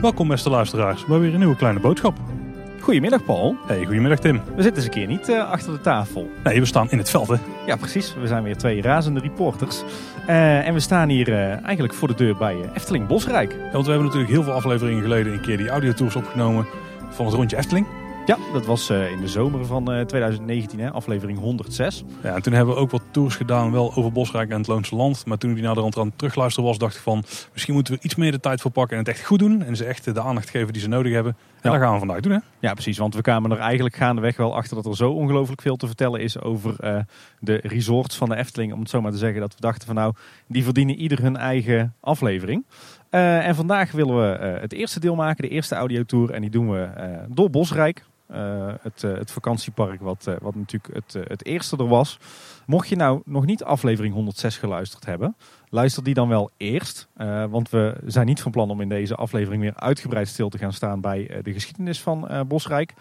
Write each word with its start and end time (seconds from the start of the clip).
Welkom 0.00 0.28
beste 0.28 0.50
luisteraars 0.50 1.06
bij 1.06 1.18
weer 1.18 1.32
een 1.32 1.38
nieuwe 1.38 1.56
kleine 1.56 1.80
boodschap. 1.80 2.18
Goedemiddag 2.80 3.24
Paul. 3.24 3.56
Hey, 3.66 3.84
goedemiddag 3.84 4.18
Tim. 4.18 4.40
We 4.56 4.62
zitten 4.62 4.74
eens 4.74 4.84
een 4.84 4.90
keer 4.90 5.06
niet 5.06 5.28
uh, 5.28 5.50
achter 5.50 5.72
de 5.72 5.80
tafel. 5.80 6.30
Nee, 6.44 6.60
we 6.60 6.66
staan 6.66 6.90
in 6.90 6.98
het 6.98 7.10
veld 7.10 7.28
hè. 7.28 7.34
Ja 7.66 7.76
precies, 7.76 8.14
we 8.14 8.26
zijn 8.26 8.42
weer 8.42 8.56
twee 8.56 8.82
razende 8.82 9.20
reporters. 9.20 9.82
Uh, 10.28 10.66
en 10.66 10.74
we 10.74 10.80
staan 10.80 11.08
hier 11.08 11.28
uh, 11.28 11.64
eigenlijk 11.64 11.94
voor 11.94 12.08
de 12.08 12.14
deur 12.14 12.36
bij 12.36 12.56
Efteling 12.74 13.06
Bosrijk. 13.06 13.52
Ja, 13.52 13.72
want 13.72 13.84
we 13.84 13.90
hebben 13.90 14.06
natuurlijk 14.06 14.32
heel 14.32 14.42
veel 14.42 14.52
afleveringen 14.52 15.02
geleden 15.02 15.32
een 15.32 15.40
keer 15.40 15.56
die 15.56 15.68
audiotours 15.68 16.16
opgenomen 16.16 16.66
van 17.10 17.26
het 17.26 17.34
rondje 17.34 17.56
Efteling. 17.56 17.86
Ja, 18.26 18.38
dat 18.52 18.66
was 18.66 18.90
uh, 18.90 19.10
in 19.10 19.20
de 19.20 19.28
zomer 19.28 19.66
van 19.66 19.92
uh, 19.92 20.00
2019, 20.00 20.80
hè, 20.80 20.90
aflevering 20.90 21.38
106. 21.38 22.04
Ja, 22.22 22.34
en 22.34 22.42
toen 22.42 22.52
hebben 22.52 22.74
we 22.74 22.80
ook 22.80 22.90
wat 22.90 23.02
tours 23.10 23.36
gedaan, 23.36 23.72
wel 23.72 23.94
over 23.94 24.12
Bosrijk 24.12 24.50
en 24.50 24.58
het 24.58 24.66
Loonse 24.66 24.96
Land. 24.96 25.26
Maar 25.26 25.38
toen 25.38 25.50
ik 25.50 25.56
die 25.56 25.64
naar 25.64 25.74
de 25.74 25.80
rand 25.80 25.98
aan 25.98 26.06
het 26.06 26.18
terugluisteren 26.18 26.68
was, 26.68 26.78
dacht 26.78 26.94
ik 26.94 27.00
van... 27.00 27.24
misschien 27.52 27.74
moeten 27.74 27.94
we 27.94 28.00
iets 28.02 28.14
meer 28.14 28.30
de 28.30 28.40
tijd 28.40 28.60
voor 28.60 28.70
pakken 28.70 28.96
en 28.96 29.04
het 29.04 29.12
echt 29.12 29.26
goed 29.26 29.38
doen. 29.38 29.62
En 29.62 29.76
ze 29.76 29.84
echt 29.84 30.14
de 30.14 30.22
aandacht 30.22 30.50
geven 30.50 30.72
die 30.72 30.82
ze 30.82 30.88
nodig 30.88 31.12
hebben. 31.12 31.36
En 31.60 31.70
ja. 31.70 31.70
dat 31.70 31.80
gaan 31.80 31.92
we 31.92 31.98
vandaag 31.98 32.20
doen, 32.20 32.32
hè? 32.32 32.38
Ja, 32.58 32.72
precies. 32.72 32.98
Want 32.98 33.14
we 33.14 33.22
kwamen 33.22 33.50
er 33.50 33.58
eigenlijk 33.58 33.96
gaandeweg 33.96 34.36
wel 34.36 34.54
achter 34.54 34.76
dat 34.76 34.86
er 34.86 34.96
zo 34.96 35.10
ongelooflijk 35.10 35.62
veel 35.62 35.76
te 35.76 35.86
vertellen 35.86 36.20
is... 36.20 36.40
over 36.40 36.74
uh, 36.84 36.98
de 37.38 37.60
resorts 37.62 38.16
van 38.16 38.28
de 38.28 38.36
Efteling, 38.36 38.72
om 38.72 38.80
het 38.80 38.90
zo 38.90 39.00
maar 39.00 39.12
te 39.12 39.18
zeggen. 39.18 39.40
Dat 39.40 39.54
we 39.54 39.60
dachten 39.60 39.86
van 39.86 39.94
nou, 39.94 40.14
die 40.46 40.64
verdienen 40.64 40.96
ieder 40.96 41.22
hun 41.22 41.36
eigen 41.36 41.94
aflevering. 42.00 42.64
Uh, 43.10 43.46
en 43.46 43.54
vandaag 43.54 43.92
willen 43.92 44.16
we 44.16 44.38
uh, 44.38 44.60
het 44.60 44.72
eerste 44.72 45.00
deel 45.00 45.14
maken, 45.14 45.42
de 45.42 45.54
eerste 45.54 45.74
audiotour. 45.74 46.30
En 46.30 46.40
die 46.40 46.50
doen 46.50 46.70
we 46.70 46.88
door 47.28 47.50
Bosrijk. 47.50 48.04
Uh, 48.34 48.72
het, 48.82 49.02
uh, 49.02 49.12
het, 49.12 49.30
vakantiepark, 49.30 50.00
wat, 50.00 50.26
uh, 50.28 50.34
wat 50.40 50.54
natuurlijk 50.54 50.94
het, 50.94 51.28
het 51.28 51.44
eerste 51.44 51.76
er 51.76 51.88
was. 51.88 52.18
Mocht 52.66 52.88
je 52.88 52.96
nou 52.96 53.22
nog 53.24 53.46
niet 53.46 53.64
aflevering 53.64 54.14
106 54.14 54.58
geluisterd 54.58 55.06
hebben, 55.06 55.36
luister 55.68 56.04
die 56.04 56.14
dan 56.14 56.28
wel 56.28 56.50
eerst. 56.56 57.08
want 57.50 57.70
we 57.70 57.96
zijn 58.06 58.26
niet 58.26 58.42
van 58.42 58.50
plan 58.50 58.70
om 58.70 58.80
in 58.80 58.88
deze 58.88 59.14
aflevering 59.14 59.62
weer 59.62 59.76
uitgebreid 59.76 60.28
stil 60.28 60.48
te 60.48 60.58
gaan 60.58 60.72
staan 60.72 61.00
bij 61.00 61.40
de 61.42 61.52
geschiedenis 61.52 62.00
van 62.00 62.44
Bosrijk. 62.48 62.94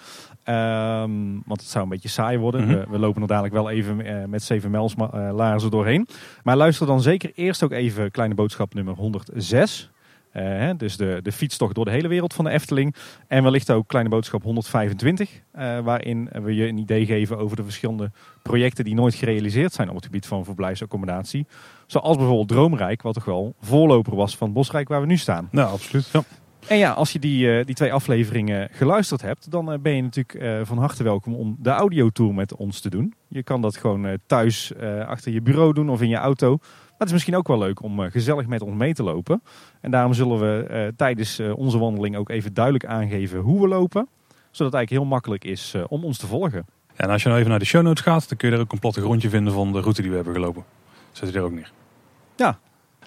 Um, 0.46 1.42
want 1.46 1.62
het 1.62 1.70
zou 1.70 1.84
een 1.84 1.90
beetje 1.90 2.10
saai 2.10 2.38
worden. 2.38 2.62
Mm 2.62 2.70
-hmm. 2.70 2.80
we, 2.80 2.86
we, 2.90 3.00
lopen 3.00 3.22
er 3.22 3.28
dadelijk 3.28 3.54
wel 3.54 3.70
even 3.70 4.30
met 4.30 4.44
zeven 4.44 4.72
mijls 4.72 4.96
laarzen 5.32 5.72
doorheen. 5.72 6.08
Maar 6.44 6.58
luister 6.58 6.88
dan 6.88 7.02
zeker 7.02 7.32
eerst 7.36 7.64
ook 7.64 7.72
even 7.72 8.12
kleine 8.12 8.36
boodschap 8.36 8.74
nummer 8.74 8.96
106. 8.96 9.90
Uh, 10.34 10.70
dus 10.78 10.98
de, 10.98 11.20
de 11.24 11.32
fietstocht 11.32 11.76
door 11.76 11.86
de 11.86 11.92
hele 11.92 12.08
wereld 12.08 12.34
van 12.34 12.46
de 12.46 12.52
Efteling. 12.52 12.96
En 13.28 13.44
wellicht 13.44 13.72
ook 13.72 13.88
Kleine 13.88 14.10
Boodschap 14.10 14.44
125. 14.44 15.30
Uh, 15.32 15.80
waarin 15.80 16.30
we 16.44 16.56
je 16.56 16.68
een 16.68 16.78
idee 16.78 17.06
geven 17.06 17.38
over 17.38 17.56
de 17.56 17.64
verschillende 17.64 18.12
projecten 18.44 18.84
die 18.84 18.96
nooit 18.96 19.14
gerealiseerd 19.14 19.74
zijn 19.74 19.90
op 19.90 19.96
het 19.96 20.06
gebied 20.06 20.26
van 20.26 20.46
verblijfsaccommodatie. 20.46 21.48
Zoals 21.88 22.18
bijvoorbeeld 22.18 22.48
Droomrijk, 22.48 23.02
wat 23.02 23.14
toch 23.14 23.26
wel 23.26 23.56
voorloper 23.62 24.16
was 24.16 24.38
van 24.38 24.54
Bosrijk 24.54 24.88
waar 24.88 25.02
we 25.02 25.08
nu 25.08 25.18
staan. 25.18 25.48
Nou, 25.52 25.72
absoluut. 25.72 26.10
Ja. 26.14 26.24
En 26.68 26.78
ja, 26.78 26.92
als 26.92 27.12
je 27.12 27.20
die, 27.20 27.46
uh, 27.46 27.66
die 27.66 27.76
twee 27.76 27.94
afleveringen 27.94 28.70
geluisterd 28.72 29.22
hebt, 29.22 29.52
dan 29.52 29.80
ben 29.82 29.96
je 29.96 30.02
natuurlijk 30.02 30.66
van 30.68 30.78
harte 30.78 31.04
welkom 31.04 31.34
om 31.34 31.56
de 31.60 31.70
audiotour 31.70 32.34
met 32.34 32.56
ons 32.56 32.80
te 32.80 32.90
doen. 32.90 33.14
Je 33.28 33.44
kan 33.44 33.62
dat 33.62 33.78
gewoon 33.78 34.18
thuis 34.26 34.74
achter 35.06 35.32
je 35.32 35.42
bureau 35.42 35.74
doen 35.74 35.90
of 35.90 36.02
in 36.02 36.10
je 36.10 36.16
auto. 36.16 36.60
Maar 37.00 37.08
het 37.08 37.18
is 37.18 37.24
misschien 37.24 37.36
ook 37.36 37.48
wel 37.48 37.68
leuk 37.68 37.84
om 37.84 38.00
uh, 38.00 38.12
gezellig 38.12 38.48
met 38.48 38.62
ons 38.62 38.78
mee 38.78 38.94
te 38.94 39.04
lopen. 39.04 39.42
En 39.82 39.92
daarom 39.92 40.14
zullen 40.14 40.40
we 40.40 40.68
uh, 40.70 40.88
tijdens 40.96 41.40
uh, 41.40 41.58
onze 41.58 41.78
wandeling 41.78 42.16
ook 42.16 42.30
even 42.30 42.54
duidelijk 42.54 42.86
aangeven 42.86 43.40
hoe 43.40 43.62
we 43.62 43.68
lopen. 43.68 44.08
Zodat 44.30 44.72
het 44.72 44.74
eigenlijk 44.74 44.90
heel 44.90 45.06
makkelijk 45.06 45.44
is 45.44 45.76
om 45.88 46.04
ons 46.04 46.18
te 46.18 46.28
volgen. 46.28 46.66
Ja, 46.88 47.04
en 47.04 47.10
als 47.10 47.22
je 47.22 47.28
nou 47.28 47.40
even 47.40 47.52
naar 47.52 47.60
de 47.60 47.66
show 47.66 47.84
notes 47.84 48.04
gaat, 48.04 48.30
dan 48.30 48.38
kun 48.38 48.50
je 48.50 48.56
er 48.56 48.62
ook 48.62 48.72
een 48.72 48.80
plattegrondje 48.80 49.30
vinden 49.30 49.54
van 49.54 49.72
de 49.72 49.80
route 49.80 50.02
die 50.02 50.10
we 50.10 50.16
hebben 50.16 50.34
gelopen. 50.34 50.64
Zet 51.12 51.32
je 51.32 51.38
er 51.38 51.44
ook 51.44 51.52
neer. 51.52 51.72
Ja. 52.36 52.60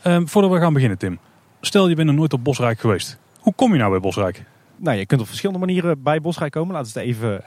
Um, 0.06 0.28
voordat 0.28 0.50
we 0.50 0.58
gaan 0.58 0.72
beginnen, 0.72 0.98
Tim. 0.98 1.18
Stel 1.60 1.88
je 1.88 1.94
bent 1.94 2.06
nog 2.08 2.16
nooit 2.16 2.32
op 2.32 2.44
Bosrijk 2.44 2.80
geweest. 2.80 3.18
Hoe 3.38 3.54
kom 3.54 3.72
je 3.72 3.78
nou 3.78 3.90
bij 3.90 4.00
Bosrijk? 4.00 4.44
Nou, 4.76 4.96
je 4.96 5.06
kunt 5.06 5.20
op 5.20 5.26
verschillende 5.26 5.66
manieren 5.66 6.02
bij 6.02 6.20
Bosrijk 6.20 6.52
komen. 6.52 6.74
Laten 6.74 6.92
we 6.92 7.00
het 7.00 7.08
even 7.08 7.42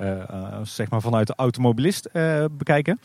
zeg 0.67 0.89
maar 0.89 1.01
vanuit 1.01 1.27
de 1.27 1.33
automobilist 1.35 2.09
bekijken. 2.51 2.99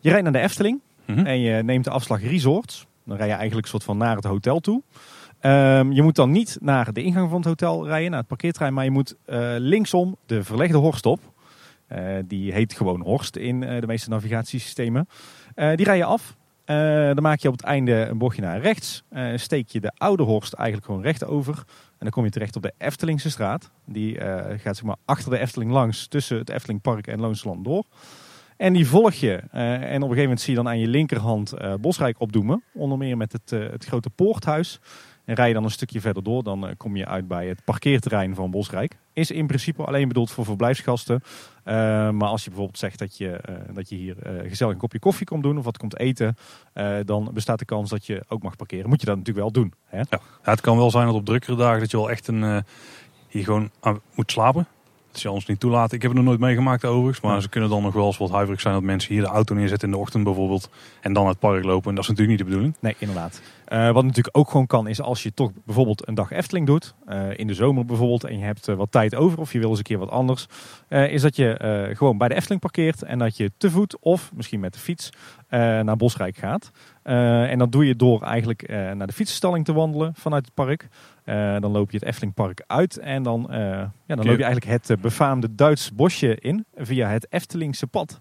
Je 0.00 0.08
rijdt 0.08 0.24
naar 0.24 0.32
de 0.32 0.38
Efteling. 0.38 0.80
-hmm. 1.14 1.26
En 1.26 1.40
je 1.40 1.62
neemt 1.62 1.84
de 1.84 1.90
afslag 1.90 2.22
Resorts. 2.22 2.86
Dan 3.04 3.16
rij 3.16 3.26
je 3.26 3.32
eigenlijk 3.32 3.62
een 3.62 3.70
soort 3.70 3.84
van 3.84 3.96
naar 3.96 4.16
het 4.16 4.24
hotel 4.24 4.60
toe. 4.60 4.82
Um, 5.40 5.92
je 5.92 6.02
moet 6.02 6.14
dan 6.14 6.30
niet 6.30 6.58
naar 6.60 6.92
de 6.92 7.02
ingang 7.02 7.28
van 7.28 7.38
het 7.38 7.46
hotel 7.46 7.86
rijden, 7.86 8.10
naar 8.10 8.18
het 8.18 8.28
parkeerterrein. 8.28 8.74
Maar 8.74 8.84
je 8.84 8.90
moet 8.90 9.14
uh, 9.26 9.54
linksom 9.58 10.16
de 10.26 10.44
verlegde 10.44 10.76
Horst 10.76 11.06
op. 11.06 11.20
Uh, 11.92 11.98
die 12.24 12.52
heet 12.52 12.72
gewoon 12.72 13.00
Horst 13.00 13.36
in 13.36 13.62
uh, 13.62 13.80
de 13.80 13.86
meeste 13.86 14.10
navigatiesystemen. 14.10 15.08
die 15.54 15.84
rij 15.84 15.96
je 15.96 16.04
af. 16.04 16.36
dan 17.14 17.22
maak 17.22 17.38
je 17.38 17.48
op 17.48 17.54
het 17.54 17.64
einde 17.64 17.92
een 17.92 18.18
bochtje 18.18 18.42
naar 18.42 18.60
rechts. 18.60 19.02
steek 19.34 19.68
je 19.68 19.80
de 19.80 19.92
oude 19.96 20.22
Horst 20.22 20.52
eigenlijk 20.52 20.86
gewoon 20.86 21.02
recht 21.02 21.24
over. 21.24 21.54
En 21.56 21.98
dan 21.98 22.10
kom 22.10 22.24
je 22.24 22.30
terecht 22.30 22.56
op 22.56 22.62
de 22.62 22.72
Eftelingse 22.78 23.30
straat. 23.30 23.70
Die 23.84 24.20
gaat 24.56 24.76
zeg 24.76 24.82
maar 24.82 24.96
achter 25.04 25.30
de 25.30 25.38
Efteling 25.38 25.70
langs 25.70 26.06
tussen 26.06 26.38
het 26.38 26.50
Eftelingpark 26.50 27.06
en 27.06 27.20
Loonsland 27.20 27.64
door. 27.64 27.84
En 28.58 28.72
die 28.72 28.88
volg 28.88 29.14
je. 29.14 29.42
Uh, 29.54 29.72
en 29.72 29.80
op 29.80 29.86
een 29.86 30.00
gegeven 30.00 30.22
moment 30.22 30.40
zie 30.40 30.50
je 30.50 30.62
dan 30.62 30.68
aan 30.68 30.78
je 30.78 30.88
linkerhand 30.88 31.54
uh, 31.54 31.74
Bosrijk 31.74 32.20
opdoemen. 32.20 32.62
Onder 32.74 32.98
meer 32.98 33.16
met 33.16 33.32
het, 33.32 33.52
uh, 33.52 33.70
het 33.70 33.84
grote 33.84 34.10
poorthuis. 34.10 34.80
En 35.24 35.34
rij 35.34 35.48
je 35.48 35.54
dan 35.54 35.64
een 35.64 35.70
stukje 35.70 36.00
verder 36.00 36.22
door, 36.22 36.42
dan 36.42 36.74
kom 36.76 36.96
je 36.96 37.06
uit 37.06 37.28
bij 37.28 37.46
het 37.46 37.64
parkeerterrein 37.64 38.34
van 38.34 38.50
Bosrijk. 38.50 38.96
Is 39.12 39.30
in 39.30 39.46
principe 39.46 39.84
alleen 39.84 40.08
bedoeld 40.08 40.30
voor 40.30 40.44
verblijfsgasten. 40.44 41.22
maar 41.64 42.28
als 42.28 42.42
je 42.42 42.48
bijvoorbeeld 42.48 42.78
zegt 42.78 42.98
dat 42.98 43.16
je, 43.16 43.40
dat 43.72 43.88
je 43.88 43.94
hier 43.94 44.16
gezellig 44.46 44.72
een 44.72 44.78
kopje 44.78 44.98
koffie 44.98 45.26
komt 45.26 45.42
doen 45.42 45.58
of 45.58 45.64
wat 45.64 45.78
komt 45.78 45.98
eten. 45.98 46.36
dan 47.04 47.30
bestaat 47.34 47.58
de 47.58 47.64
kans 47.64 47.90
dat 47.90 48.06
je 48.06 48.24
ook 48.28 48.42
mag 48.42 48.56
parkeren. 48.56 48.88
Moet 48.88 49.00
je 49.00 49.06
dat 49.06 49.16
natuurlijk 49.16 49.44
wel 49.44 49.62
doen. 49.62 49.72
Hè? 49.84 49.98
Ja. 49.98 50.20
het 50.42 50.60
kan 50.60 50.76
wel 50.76 50.90
zijn 50.90 51.06
dat 51.06 51.14
op 51.14 51.24
drukkere 51.24 51.56
dagen 51.56 51.80
dat 51.80 51.90
je 51.90 51.96
wel 51.96 52.10
echt 52.10 52.28
een, 52.28 52.64
hier 53.28 53.44
gewoon 53.44 53.70
moet 54.14 54.30
slapen. 54.30 54.66
Ons 55.26 55.46
niet 55.46 55.60
toelaten. 55.60 55.96
Ik 55.96 56.02
heb 56.02 56.10
het 56.10 56.20
nog 56.20 56.28
nooit 56.28 56.40
meegemaakt 56.40 56.84
overigens. 56.84 57.20
Maar 57.20 57.34
ja. 57.34 57.40
ze 57.40 57.48
kunnen 57.48 57.70
dan 57.70 57.82
nog 57.82 57.94
wel 57.94 58.06
eens 58.06 58.18
wat 58.18 58.30
huiverig 58.30 58.60
zijn 58.60 58.74
dat 58.74 58.82
mensen 58.82 59.14
hier 59.14 59.22
de 59.22 59.28
auto 59.28 59.54
neerzetten 59.54 59.88
in 59.88 59.94
de 59.94 60.00
ochtend 60.00 60.24
bijvoorbeeld. 60.24 60.70
En 61.00 61.12
dan 61.12 61.26
het 61.26 61.38
park 61.38 61.64
lopen. 61.64 61.88
En 61.88 61.94
dat 61.94 62.04
is 62.04 62.10
natuurlijk 62.10 62.28
niet 62.28 62.38
de 62.38 62.44
bedoeling. 62.44 62.74
Nee, 62.80 62.94
inderdaad. 62.98 63.40
Uh, 63.72 63.90
wat 63.90 64.04
natuurlijk 64.04 64.36
ook 64.36 64.50
gewoon 64.50 64.66
kan 64.66 64.88
is 64.88 65.00
als 65.00 65.22
je 65.22 65.34
toch 65.34 65.50
bijvoorbeeld 65.64 66.08
een 66.08 66.14
dag 66.14 66.30
Efteling 66.30 66.66
doet. 66.66 66.94
Uh, 67.08 67.38
in 67.38 67.46
de 67.46 67.54
zomer 67.54 67.84
bijvoorbeeld. 67.84 68.24
En 68.24 68.38
je 68.38 68.44
hebt 68.44 68.68
uh, 68.68 68.76
wat 68.76 68.92
tijd 68.92 69.14
over 69.14 69.38
of 69.38 69.52
je 69.52 69.58
wil 69.58 69.68
eens 69.68 69.78
een 69.78 69.84
keer 69.84 69.98
wat 69.98 70.10
anders. 70.10 70.46
is 70.88 71.22
dat 71.22 71.36
je 71.36 71.90
gewoon 71.96 72.18
bij 72.18 72.28
de 72.28 72.34
Efteling 72.34 72.60
parkeert. 72.60 73.02
En 73.02 73.18
dat 73.18 73.36
je 73.36 73.52
te 73.56 73.70
voet 73.70 73.98
of 74.00 74.30
misschien 74.34 74.60
met 74.60 74.72
de 74.72 74.78
fiets 74.78 75.10
naar 75.48 75.96
Bosrijk 75.96 76.36
gaat. 76.36 76.70
en 77.02 77.58
dat 77.58 77.72
doe 77.72 77.86
je 77.86 77.96
door 77.96 78.22
eigenlijk 78.22 78.68
naar 78.68 79.06
de 79.06 79.12
fietsenstalling 79.12 79.64
te 79.64 79.72
wandelen 79.72 80.12
vanuit 80.14 80.44
het 80.44 80.54
park. 80.54 80.88
Uh, 81.28 81.56
dan 81.60 81.70
loop 81.70 81.90
je 81.90 81.96
het 81.96 82.06
Eftelingpark 82.06 82.64
uit 82.66 82.98
en 82.98 83.22
dan, 83.22 83.46
uh, 83.50 83.56
ja, 83.56 83.90
dan 84.06 84.26
loop 84.26 84.38
je 84.38 84.44
eigenlijk 84.44 84.64
het 84.64 84.90
uh, 84.90 84.96
befaamde 84.96 85.54
Duits 85.54 85.92
bosje 85.92 86.36
in 86.36 86.64
via 86.74 87.08
het 87.08 87.26
Eftelingse 87.30 87.86
pad. 87.86 88.20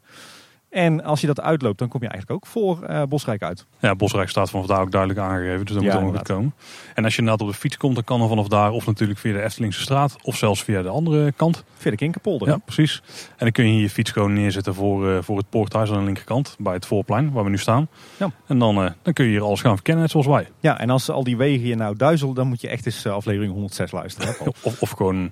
En 0.77 1.03
als 1.03 1.21
je 1.21 1.27
dat 1.27 1.41
uitloopt, 1.41 1.79
dan 1.79 1.87
kom 1.87 2.01
je 2.01 2.07
eigenlijk 2.07 2.43
ook 2.43 2.51
voor 2.51 2.89
uh, 2.89 3.03
Bosrijk 3.03 3.43
uit. 3.43 3.65
Ja, 3.79 3.95
Bosrijk 3.95 4.29
staat 4.29 4.49
vanaf 4.49 4.65
daar 4.65 4.81
ook 4.81 4.91
duidelijk 4.91 5.19
aangegeven, 5.19 5.65
dus 5.65 5.75
dat 5.75 5.83
ja, 5.83 5.89
moet 5.89 5.97
allemaal 5.97 6.17
goed 6.17 6.27
komen. 6.27 6.53
En 6.95 7.03
als 7.03 7.13
je 7.13 7.19
inderdaad 7.19 7.47
op 7.47 7.53
de 7.53 7.59
fiets 7.59 7.77
komt, 7.77 7.95
dan 7.95 8.03
kan 8.03 8.21
er 8.21 8.27
vanaf 8.27 8.47
daar 8.47 8.71
of 8.71 8.85
natuurlijk 8.85 9.19
via 9.19 9.33
de 9.33 9.41
Eftelingse 9.41 9.81
straat 9.81 10.15
of 10.23 10.37
zelfs 10.37 10.63
via 10.63 10.81
de 10.81 10.89
andere 10.89 11.31
kant. 11.31 11.63
Via 11.73 11.91
de 11.91 11.97
Kinkerpolder. 11.97 12.47
Ja, 12.47 12.57
precies. 12.57 13.01
En 13.29 13.35
dan 13.37 13.51
kun 13.51 13.65
je 13.65 13.71
hier 13.71 13.81
je 13.81 13.89
fiets 13.89 14.11
gewoon 14.11 14.33
neerzetten 14.33 14.73
voor, 14.73 15.07
uh, 15.07 15.17
voor 15.21 15.37
het 15.37 15.49
poorthuis 15.49 15.91
aan 15.91 15.99
de 15.99 16.03
linkerkant, 16.03 16.55
bij 16.59 16.73
het 16.73 16.85
voorplein 16.85 17.31
waar 17.31 17.43
we 17.43 17.49
nu 17.49 17.57
staan. 17.57 17.87
Ja. 18.17 18.31
En 18.47 18.59
dan, 18.59 18.83
uh, 18.83 18.89
dan 19.01 19.13
kun 19.13 19.25
je 19.25 19.31
hier 19.31 19.43
alles 19.43 19.61
gaan 19.61 19.73
verkennen, 19.73 20.03
net 20.03 20.11
zoals 20.11 20.27
wij. 20.27 20.47
Ja, 20.59 20.79
en 20.79 20.89
als 20.89 21.09
al 21.09 21.23
die 21.23 21.37
wegen 21.37 21.67
je 21.67 21.75
nou 21.75 21.95
duizelen, 21.95 22.35
dan 22.35 22.47
moet 22.47 22.61
je 22.61 22.67
echt 22.67 22.85
eens 22.85 23.05
aflevering 23.05 23.51
106 23.51 23.91
luisteren. 23.91 24.35
of, 24.63 24.81
of 24.81 24.89
gewoon 24.89 25.31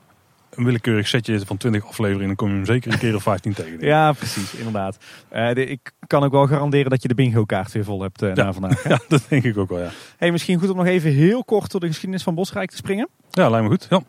een 0.55 0.63
willekeurig 0.63 1.07
setje 1.07 1.45
van 1.45 1.57
20 1.57 1.85
afleveringen, 1.85 2.27
dan 2.27 2.35
kom 2.35 2.49
je 2.49 2.55
hem 2.55 2.65
zeker 2.65 2.91
een 2.91 2.99
keer 2.99 3.15
of 3.15 3.23
15 3.23 3.53
tegen. 3.53 3.77
Ja, 3.79 4.13
precies, 4.13 4.53
inderdaad. 4.53 4.97
Uh, 5.33 5.53
de, 5.53 5.65
ik 5.65 5.91
kan 6.07 6.23
ook 6.23 6.31
wel 6.31 6.47
garanderen 6.47 6.89
dat 6.89 7.01
je 7.01 7.07
de 7.07 7.15
bingo 7.15 7.45
kaart 7.45 7.71
weer 7.71 7.83
vol 7.83 8.01
hebt 8.01 8.21
uh, 8.21 8.35
ja. 8.35 8.43
na 8.43 8.53
vandaag. 8.53 8.87
ja, 8.89 8.99
dat 9.07 9.25
denk 9.29 9.43
ik 9.43 9.57
ook 9.57 9.69
wel, 9.69 9.79
ja. 9.79 9.89
Hey, 10.17 10.31
misschien 10.31 10.59
goed 10.59 10.69
om 10.69 10.77
nog 10.77 10.85
even 10.85 11.11
heel 11.11 11.43
kort 11.43 11.71
door 11.71 11.79
de 11.79 11.87
geschiedenis 11.87 12.23
van 12.23 12.35
Bosrijk 12.35 12.69
te 12.69 12.75
springen. 12.75 13.09
Ja, 13.31 13.49
lijkt 13.49 13.65
me 13.65 13.71
goed. 13.71 13.87
Ja. 13.89 14.01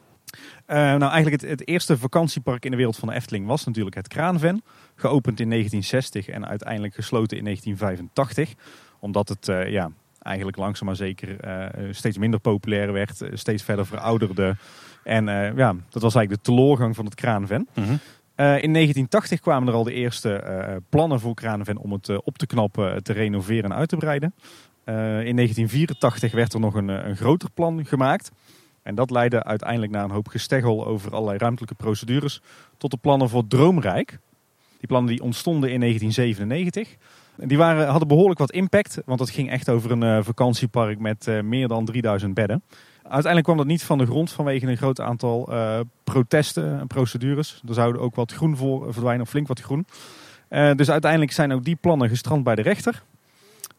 Uh, 0.68 0.76
nou, 0.98 1.12
eigenlijk 1.12 1.42
het, 1.42 1.50
het, 1.50 1.68
eerste 1.68 1.98
vakantiepark 1.98 2.64
in 2.64 2.70
de 2.70 2.76
wereld 2.76 2.96
van 2.96 3.08
de 3.08 3.14
Efteling 3.14 3.46
was 3.46 3.64
natuurlijk 3.64 3.96
het 3.96 4.08
Kraanven. 4.08 4.62
Geopend 4.94 5.40
in 5.40 5.50
1960 5.50 6.28
en 6.28 6.46
uiteindelijk 6.46 6.94
gesloten 6.94 7.36
in 7.36 7.44
1985. 7.44 8.64
Omdat 9.00 9.28
het, 9.28 9.46
ja, 9.70 9.90
eigenlijk 10.18 10.56
langzaam 10.56 10.86
maar 10.86 10.96
zeker 10.96 11.36
steeds 11.90 12.18
minder 12.18 12.40
populair 12.40 12.92
werd. 12.92 13.22
steeds 13.32 13.62
verder 13.62 13.86
verouderde. 13.86 14.56
En 15.06 15.28
uh, 15.28 15.56
ja, 15.56 15.74
dat 15.88 16.02
was 16.02 16.14
eigenlijk 16.14 16.44
de 16.44 16.50
teloorgang 16.50 16.96
van 16.96 17.04
het 17.04 17.14
Kraanven. 17.14 17.68
Mm 17.74 17.84
-hmm. 17.84 17.92
uh, 17.92 18.62
in 18.62 18.72
1980 18.72 19.40
kwamen 19.40 19.68
er 19.68 19.74
al 19.74 19.84
de 19.84 19.92
eerste 19.92 20.44
uh, 20.46 20.76
plannen 20.88 21.20
voor 21.20 21.34
Kraanven 21.34 21.76
om 21.76 21.92
het 21.92 22.24
op 22.24 22.38
te 22.38 22.46
knappen, 22.46 23.02
te 23.02 23.12
renoveren 23.12 23.70
en 23.70 23.76
uit 23.76 23.88
te 23.88 23.96
breiden. 23.96 24.34
in 24.84 24.92
1984 24.94 26.32
werd 26.32 26.52
er 26.52 26.60
nog 26.60 26.74
een, 26.74 26.88
een 26.88 27.16
groter 27.16 27.50
plan 27.50 27.86
gemaakt. 27.86 28.30
En 28.82 28.94
dat 28.94 29.10
leidde 29.10 29.44
uiteindelijk 29.44 29.92
naar 29.92 30.04
een 30.04 30.10
hoop 30.10 30.28
gesteggel 30.28 30.86
over 30.86 31.12
allerlei 31.12 31.38
ruimtelijke 31.38 31.74
procedures 31.74 32.40
tot 32.76 32.90
de 32.90 32.96
plannen 32.96 33.28
voor 33.28 33.46
Droomrijk. 33.46 34.18
Die 34.78 34.88
plannen 34.88 35.10
die 35.10 35.22
ontstonden 35.22 35.72
in 35.72 35.80
1997. 35.80 36.96
Die 37.36 37.58
waren, 37.58 37.88
hadden 37.88 38.08
behoorlijk 38.08 38.38
wat 38.38 38.52
impact, 38.52 39.02
want 39.04 39.20
het 39.20 39.30
ging 39.30 39.50
echt 39.50 39.68
over 39.68 39.90
een 39.90 40.24
vakantiepark 40.24 40.98
met 40.98 41.26
meer 41.42 41.68
dan 41.68 41.84
3000 41.84 42.34
bedden. 42.34 42.62
Uiteindelijk 43.08 43.44
kwam 43.44 43.56
dat 43.56 43.66
niet 43.66 43.84
van 43.84 43.98
de 43.98 44.06
grond 44.06 44.32
vanwege 44.32 44.66
een 44.66 44.76
groot 44.76 45.00
aantal 45.00 45.52
protesten 46.04 46.80
en 46.80 46.86
procedures. 46.86 47.62
Er 47.68 47.74
zouden 47.74 48.02
ook 48.02 48.14
wat 48.14 48.32
groen 48.32 48.56
voor 48.56 48.92
verdwijnen, 48.92 49.22
of 49.22 49.28
flink 49.28 49.46
wat 49.46 49.60
groen. 49.60 49.86
dus 50.48 50.90
uiteindelijk 50.90 51.32
zijn 51.32 51.52
ook 51.52 51.64
die 51.64 51.76
plannen 51.76 52.08
gestrand 52.08 52.44
bij 52.44 52.54
de 52.54 52.62
rechter. 52.62 53.02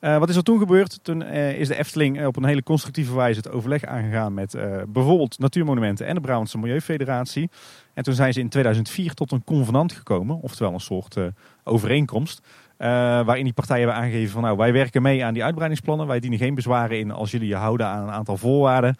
Uh, 0.02 0.18
wat 0.18 0.30
is 0.30 0.36
er 0.36 0.44
toen 0.44 0.60
gebeurd? 0.60 1.00
Toen 1.04 1.22
uh, 1.22 1.60
is 1.60 1.68
de 1.68 1.76
Efteling 1.76 2.26
op 2.26 2.36
een 2.36 2.46
hele 2.46 2.64
constructieve 2.64 3.16
wijze 3.16 3.40
het 3.40 3.52
overleg 3.52 3.86
aangegaan 3.86 4.34
met 4.34 4.58
bijvoorbeeld 4.88 5.40
Natuurmonumenten 5.40 6.06
en 6.06 6.16
de 6.16 6.22
Brabantse 6.22 6.58
Milieufederatie. 6.58 7.50
En 7.94 8.04
toen 8.04 8.14
zijn 8.14 8.34
ze 8.34 8.40
in 8.40 8.50
2004 8.50 9.14
tot 9.14 9.32
een 9.32 9.44
convenant 9.44 9.92
gekomen, 9.92 10.42
oftewel 10.42 10.74
een 10.74 10.80
soort 10.80 11.18
overeenkomst. 11.64 12.48
waarin 12.78 13.44
die 13.44 13.54
partijen 13.54 13.84
hebben 13.84 14.04
aangegeven 14.04 14.32
van 14.32 14.42
nou 14.42 14.58
wij 14.58 14.74
werken 14.74 15.02
mee 15.02 15.26
aan 15.26 15.34
die 15.34 15.44
uitbreidingsplannen. 15.44 16.08
Wij 16.08 16.20
dienen 16.20 16.40
geen 16.40 16.56
bezwaren 16.56 17.00
in 17.00 17.12
als 17.12 17.32
jullie 17.32 17.48
je 17.48 17.56
houden 17.56 17.88
aan 17.88 18.04
een 18.04 18.14
aantal 18.14 18.38
voorwaarden. 18.38 18.96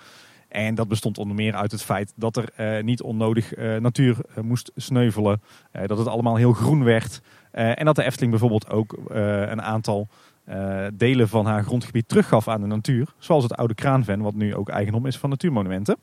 En 0.48 0.76
dat 0.76 0.88
bestond 0.88 1.18
onder 1.18 1.36
meer 1.36 1.56
uit 1.56 1.72
het 1.72 1.84
feit 1.84 2.14
dat 2.16 2.38
er 2.38 2.84
niet 2.84 3.02
onnodig 3.02 3.56
natuur 3.80 4.18
moest 4.42 4.72
sneuvelen. 4.76 5.42
dat 5.86 5.98
het 5.98 6.08
allemaal 6.08 6.36
heel 6.36 6.54
groen 6.54 6.84
werd. 6.84 7.22
en 7.52 7.86
dat 7.86 7.96
de 7.96 8.04
Efteling 8.04 8.32
bijvoorbeeld 8.32 8.70
ook 8.70 8.98
een 9.10 9.62
aantal 9.62 10.08
uh, 10.50 10.86
delen 10.94 11.28
van 11.28 11.46
haar 11.46 11.64
grondgebied 11.64 12.08
teruggaf 12.08 12.48
aan 12.48 12.62
de 12.62 12.68
natuur. 12.68 13.08
Zoals 13.18 13.44
het 13.44 13.56
oude 13.56 13.76
Kraanven, 13.76 14.22
wat 14.22 14.34
nu 14.34 14.56
ook 14.56 14.70
eigendom 14.70 15.06
is 15.06 15.18
van 15.18 15.30
Natuurmonumenten. 15.30 15.98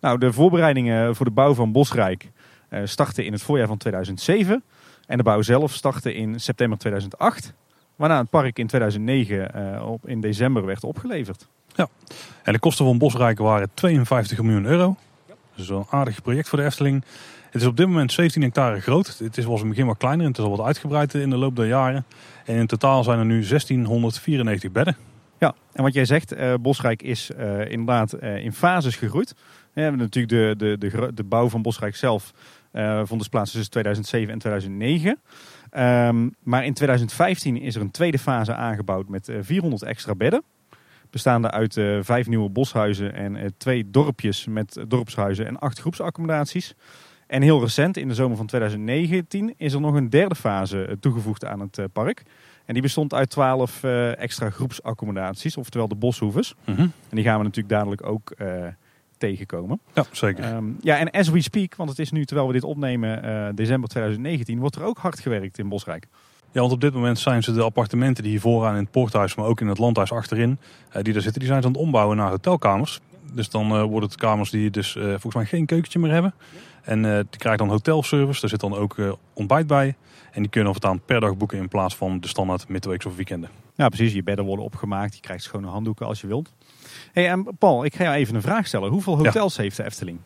Nou, 0.00 0.18
de 0.18 0.32
voorbereidingen 0.32 1.16
voor 1.16 1.26
de 1.26 1.32
bouw 1.32 1.54
van 1.54 1.72
Bosrijk 1.72 2.30
uh, 2.70 2.80
startten 2.84 3.24
in 3.24 3.32
het 3.32 3.42
voorjaar 3.42 3.66
van 3.66 3.76
2007. 3.76 4.62
En 5.06 5.16
de 5.16 5.22
bouw 5.22 5.42
zelf 5.42 5.72
startte 5.72 6.14
in 6.14 6.40
september 6.40 6.78
2008. 6.78 7.52
Waarna 7.96 8.18
het 8.18 8.30
park 8.30 8.58
in 8.58 8.66
2009 8.66 9.36
uh, 9.36 9.74
eh, 9.74 9.86
op, 9.86 10.08
in 10.08 10.20
december 10.20 10.66
werd 10.66 10.84
opgeleverd. 10.84 11.48
Ja, 11.74 11.88
en 12.42 12.52
de 12.52 12.58
kosten 12.58 12.84
van 12.84 12.98
Bosrijk 12.98 13.38
waren 13.38 13.70
52 13.74 14.42
miljoen 14.42 14.64
euro. 14.64 14.96
Ja. 15.26 15.34
Dus 15.54 15.68
een 15.68 15.86
aardig 15.90 16.22
project 16.22 16.48
voor 16.48 16.58
de 16.58 16.64
Efteling. 16.64 17.04
Het 17.54 17.62
is 17.62 17.68
op 17.68 17.76
dit 17.76 17.86
moment 17.86 18.12
17 18.12 18.42
hectare 18.42 18.80
groot. 18.80 19.06
Het 19.06 19.36
was 19.36 19.44
in 19.44 19.52
het 19.52 19.68
begin 19.68 19.86
wat 19.86 19.96
kleiner 19.96 20.24
en 20.24 20.30
het 20.30 20.38
is 20.38 20.44
al 20.44 20.56
wat 20.56 20.66
uitgebreid 20.66 21.14
in 21.14 21.30
de 21.30 21.36
loop 21.36 21.56
der 21.56 21.66
jaren. 21.66 22.04
En 22.44 22.56
in 22.56 22.66
totaal 22.66 23.04
zijn 23.04 23.18
er 23.18 23.24
nu 23.24 23.44
1694 23.46 24.72
bedden. 24.72 24.96
Ja, 25.38 25.54
en 25.72 25.82
wat 25.82 25.94
jij 25.94 26.04
zegt, 26.04 26.36
uh, 26.36 26.54
Bosrijk 26.60 27.02
is 27.02 27.30
uh, 27.38 27.70
inderdaad 27.70 28.14
uh, 28.22 28.44
in 28.44 28.52
fases 28.52 28.96
gegroeid. 28.96 29.34
We 29.72 29.80
hebben 29.80 30.00
natuurlijk 30.00 30.58
de, 30.58 30.76
de, 30.78 30.88
de, 30.88 31.10
de 31.14 31.24
bouw 31.24 31.48
van 31.48 31.62
Bosrijk 31.62 31.96
zelf 31.96 32.32
vond 33.04 33.20
dus 33.20 33.28
plaats 33.28 33.50
tussen 33.50 33.70
2007 33.70 34.32
en 34.32 34.38
2009. 34.38 35.10
Um, 35.10 35.18
ehm, 35.70 36.28
maar 36.42 36.64
in 36.64 36.74
2015 36.74 37.56
is 37.56 37.74
er 37.74 37.80
een 37.80 37.90
tweede 37.90 38.18
fase 38.18 38.54
aangebouwd 38.54 39.08
met 39.08 39.32
400 39.40 39.82
extra 39.82 40.14
bedden. 40.14 40.42
Bestaande 41.10 41.50
uit 41.50 41.80
vijf 42.00 42.26
nieuwe 42.26 42.48
boshuizen 42.48 43.14
en 43.14 43.54
twee 43.58 43.90
dorpjes 43.90 44.46
met 44.46 44.84
dorpshuizen 44.88 45.46
en 45.46 45.58
acht 45.58 45.80
groepsaccommodaties. 45.80 46.74
En 47.26 47.42
heel 47.42 47.60
recent, 47.60 47.96
in 47.96 48.08
de 48.08 48.14
zomer 48.14 48.36
van 48.36 48.46
2019, 48.46 49.54
is 49.56 49.72
er 49.72 49.80
nog 49.80 49.94
een 49.94 50.10
derde 50.10 50.34
fase 50.34 50.84
eh, 50.84 50.96
toegevoegd 51.00 51.44
aan 51.44 51.60
het 51.60 51.78
eh, 51.78 51.84
park. 51.92 52.22
En 52.64 52.72
die 52.72 52.82
bestond 52.82 53.14
uit 53.14 53.30
twaalf 53.30 53.82
uh, 53.82 54.18
extra 54.18 54.50
groepsaccommodaties, 54.50 55.56
oftewel 55.56 55.88
de 55.88 55.94
boshoeves. 55.94 56.54
Mhm. 56.64 56.80
En 56.80 56.90
die 57.10 57.24
gaan 57.24 57.38
we 57.38 57.44
natuurlijk 57.44 57.74
dadelijk 57.74 58.06
ook 58.06 58.34
tegenkomen. 59.18 59.80
Ja, 59.94 60.04
zeker. 60.12 60.54
Um, 60.54 60.76
ja, 60.80 60.98
en 60.98 61.10
as 61.10 61.28
we 61.28 61.42
speak, 61.42 61.74
want 61.76 61.90
het 61.90 61.98
is 61.98 62.10
nu 62.10 62.24
terwijl 62.24 62.46
we 62.46 62.52
dit 62.52 62.64
opnemen, 62.64 63.56
december 63.56 63.88
2019, 63.88 64.58
wordt 64.58 64.76
er 64.76 64.82
ook 64.82 64.98
hard 64.98 65.20
gewerkt 65.20 65.58
in 65.58 65.68
Bosrijk. 65.68 66.06
Ja, 66.52 66.60
want 66.60 66.72
op 66.72 66.80
dit 66.80 66.94
moment 66.94 67.18
zijn 67.18 67.42
ze 67.42 67.52
de 67.52 67.62
appartementen 67.62 68.22
die 68.22 68.32
hier 68.32 68.40
vooraan 68.40 68.76
in 68.76 68.82
het 68.82 68.90
poorthuis, 68.90 69.34
maar 69.34 69.46
ook 69.46 69.60
in 69.60 69.68
het 69.68 69.78
landhuis 69.78 70.12
achterin, 70.12 70.58
die 71.02 71.12
daar 71.12 71.22
zitten, 71.22 71.40
die 71.40 71.48
zijn 71.48 71.62
ze 71.62 71.66
aan 71.66 71.72
het 71.72 71.82
ombouwen 71.82 72.16
naar 72.16 72.30
hotelkamers. 72.30 73.00
Dus 73.32 73.50
dan 73.50 73.68
worden 73.68 74.08
het 74.08 74.18
kamers 74.18 74.50
die 74.50 74.70
dus 74.70 74.92
volgens 74.92 75.34
mij 75.34 75.44
geen 75.44 75.66
keukentje 75.66 75.98
meer 75.98 76.12
hebben. 76.12 76.34
En 76.84 77.04
uh, 77.04 77.14
die 77.14 77.38
krijgt 77.38 77.58
dan 77.58 77.68
hotelservice. 77.68 78.40
Daar 78.40 78.50
zit 78.50 78.60
dan 78.60 78.74
ook 78.74 78.96
uh, 78.96 79.12
ontbijt 79.32 79.66
bij. 79.66 79.96
En 80.32 80.42
die 80.42 80.50
kunnen 80.50 80.72
voortaan 80.72 81.00
per 81.00 81.20
dag 81.20 81.36
boeken 81.36 81.58
in 81.58 81.68
plaats 81.68 81.96
van 81.96 82.20
de 82.20 82.28
standaard 82.28 82.68
midweeks 82.68 83.06
of 83.06 83.16
weekenden. 83.16 83.50
Ja, 83.74 83.88
precies. 83.88 84.12
Je 84.12 84.22
bedden 84.22 84.44
worden 84.44 84.64
opgemaakt. 84.64 85.14
Je 85.14 85.20
krijgt 85.20 85.42
schone 85.42 85.66
handdoeken 85.66 86.06
als 86.06 86.20
je 86.20 86.26
wilt. 86.26 86.52
hey, 87.12 87.28
en 87.28 87.56
Paul, 87.58 87.84
ik 87.84 87.94
ga 87.94 88.04
jou 88.04 88.16
even 88.16 88.34
een 88.34 88.42
vraag 88.42 88.66
stellen. 88.66 88.90
Hoeveel 88.90 89.16
hotels 89.16 89.56
heeft 89.56 89.76
de 89.76 89.84
Efteling? 89.84 90.18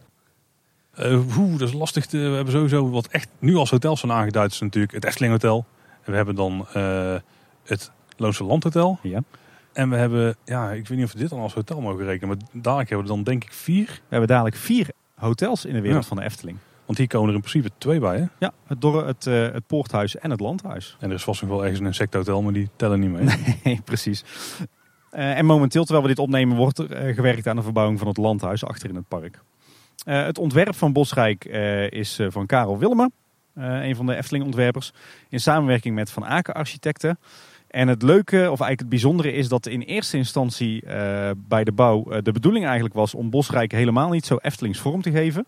Uh, 0.98 1.20
hoe, 1.34 1.58
dat 1.58 1.68
is 1.68 1.74
lastig. 1.74 2.06
Te, 2.06 2.18
we 2.18 2.34
hebben 2.34 2.52
sowieso 2.52 2.90
wat 2.90 3.06
echt 3.06 3.28
nu 3.38 3.56
als 3.56 3.70
hotels 3.70 4.00
zijn 4.00 4.12
aangeduid. 4.12 4.52
is 4.52 4.60
natuurlijk 4.60 4.92
het 4.92 5.04
Efteling 5.04 5.32
Hotel. 5.32 5.66
En 6.02 6.10
we 6.10 6.16
hebben 6.16 6.34
dan 6.34 6.66
het 7.64 7.90
Loonse 8.16 8.44
Landhotel. 8.44 8.98
Ja. 9.02 9.22
En 9.72 9.90
we 9.90 9.96
hebben, 9.96 10.36
ja, 10.44 10.70
ik 10.70 10.88
weet 10.88 10.98
niet 10.98 11.06
of 11.06 11.12
we 11.12 11.18
dit 11.18 11.30
dan 11.30 11.40
als 11.40 11.54
hotel 11.54 11.80
mogen 11.80 12.04
rekenen. 12.04 12.28
Maar 12.28 12.48
dadelijk 12.52 12.88
hebben 12.88 13.06
we 13.06 13.14
dan 13.14 13.22
denk 13.22 13.44
ik 13.44 13.52
vier. 13.52 13.86
We 13.86 14.00
hebben 14.08 14.28
dadelijk 14.28 14.56
vier 14.56 14.88
hotels 15.18 15.64
in 15.64 15.74
de 15.74 15.80
wereld 15.80 16.06
van 16.06 16.16
de 16.16 16.22
Efteling. 16.22 16.58
Want 16.88 17.00
hier 17.00 17.08
komen 17.08 17.28
er 17.28 17.34
in 17.34 17.40
principe 17.40 17.70
twee 17.78 18.00
bij, 18.00 18.18
hè? 18.18 18.24
Ja, 18.38 18.52
het, 18.66 18.80
door 18.80 19.06
het, 19.06 19.26
uh, 19.26 19.52
het 19.52 19.66
Poorthuis 19.66 20.16
en 20.16 20.30
het 20.30 20.40
Landhuis. 20.40 20.96
En 21.00 21.08
er 21.08 21.14
is 21.14 21.22
vast 21.22 21.40
nog 21.40 21.50
wel 21.50 21.60
ergens 21.62 21.80
een 21.80 21.86
insecthotel, 21.86 22.42
maar 22.42 22.52
die 22.52 22.68
tellen 22.76 23.00
niet 23.00 23.10
mee. 23.10 23.26
Nee, 23.64 23.80
precies. 23.84 24.24
Uh, 25.12 25.38
en 25.38 25.44
momenteel, 25.44 25.82
terwijl 25.82 26.02
we 26.02 26.08
dit 26.14 26.18
opnemen, 26.18 26.56
wordt 26.56 26.78
er 26.78 27.06
uh, 27.06 27.14
gewerkt 27.14 27.46
aan 27.46 27.56
de 27.56 27.62
verbouwing 27.62 27.98
van 27.98 28.08
het 28.08 28.16
Landhuis 28.16 28.64
achter 28.64 28.88
in 28.88 28.94
het 28.94 29.08
park. 29.08 29.40
het 30.04 30.38
ontwerp 30.38 30.74
van 30.74 30.92
Bosrijk 30.92 31.44
is 31.90 32.20
van 32.28 32.46
Karel 32.46 32.78
Willemen, 32.78 33.12
een 33.54 33.96
van 33.96 34.06
de 34.06 34.16
Efteling-ontwerpers, 34.16 34.92
in 35.28 35.40
samenwerking 35.40 35.94
met 35.94 36.10
Van 36.10 36.26
Aken 36.26 36.54
Architecten. 36.54 37.18
En 37.68 37.88
het 37.88 38.02
leuke, 38.02 38.36
of 38.36 38.44
eigenlijk 38.44 38.80
het 38.80 38.88
bijzondere, 38.88 39.32
is 39.32 39.48
dat 39.48 39.66
in 39.66 39.80
eerste 39.80 40.16
instantie 40.16 40.84
uh, 40.84 41.30
bij 41.36 41.64
de 41.64 41.72
bouw 41.72 42.04
uh, 42.08 42.18
de 42.22 42.32
bedoeling 42.32 42.64
eigenlijk 42.64 42.94
was 42.94 43.14
om 43.14 43.30
Bosrijk 43.30 43.72
helemaal 43.72 44.10
niet 44.10 44.26
zo 44.26 44.36
Eftelings 44.36 44.78
vorm 44.78 45.02
te 45.02 45.10
geven. 45.10 45.46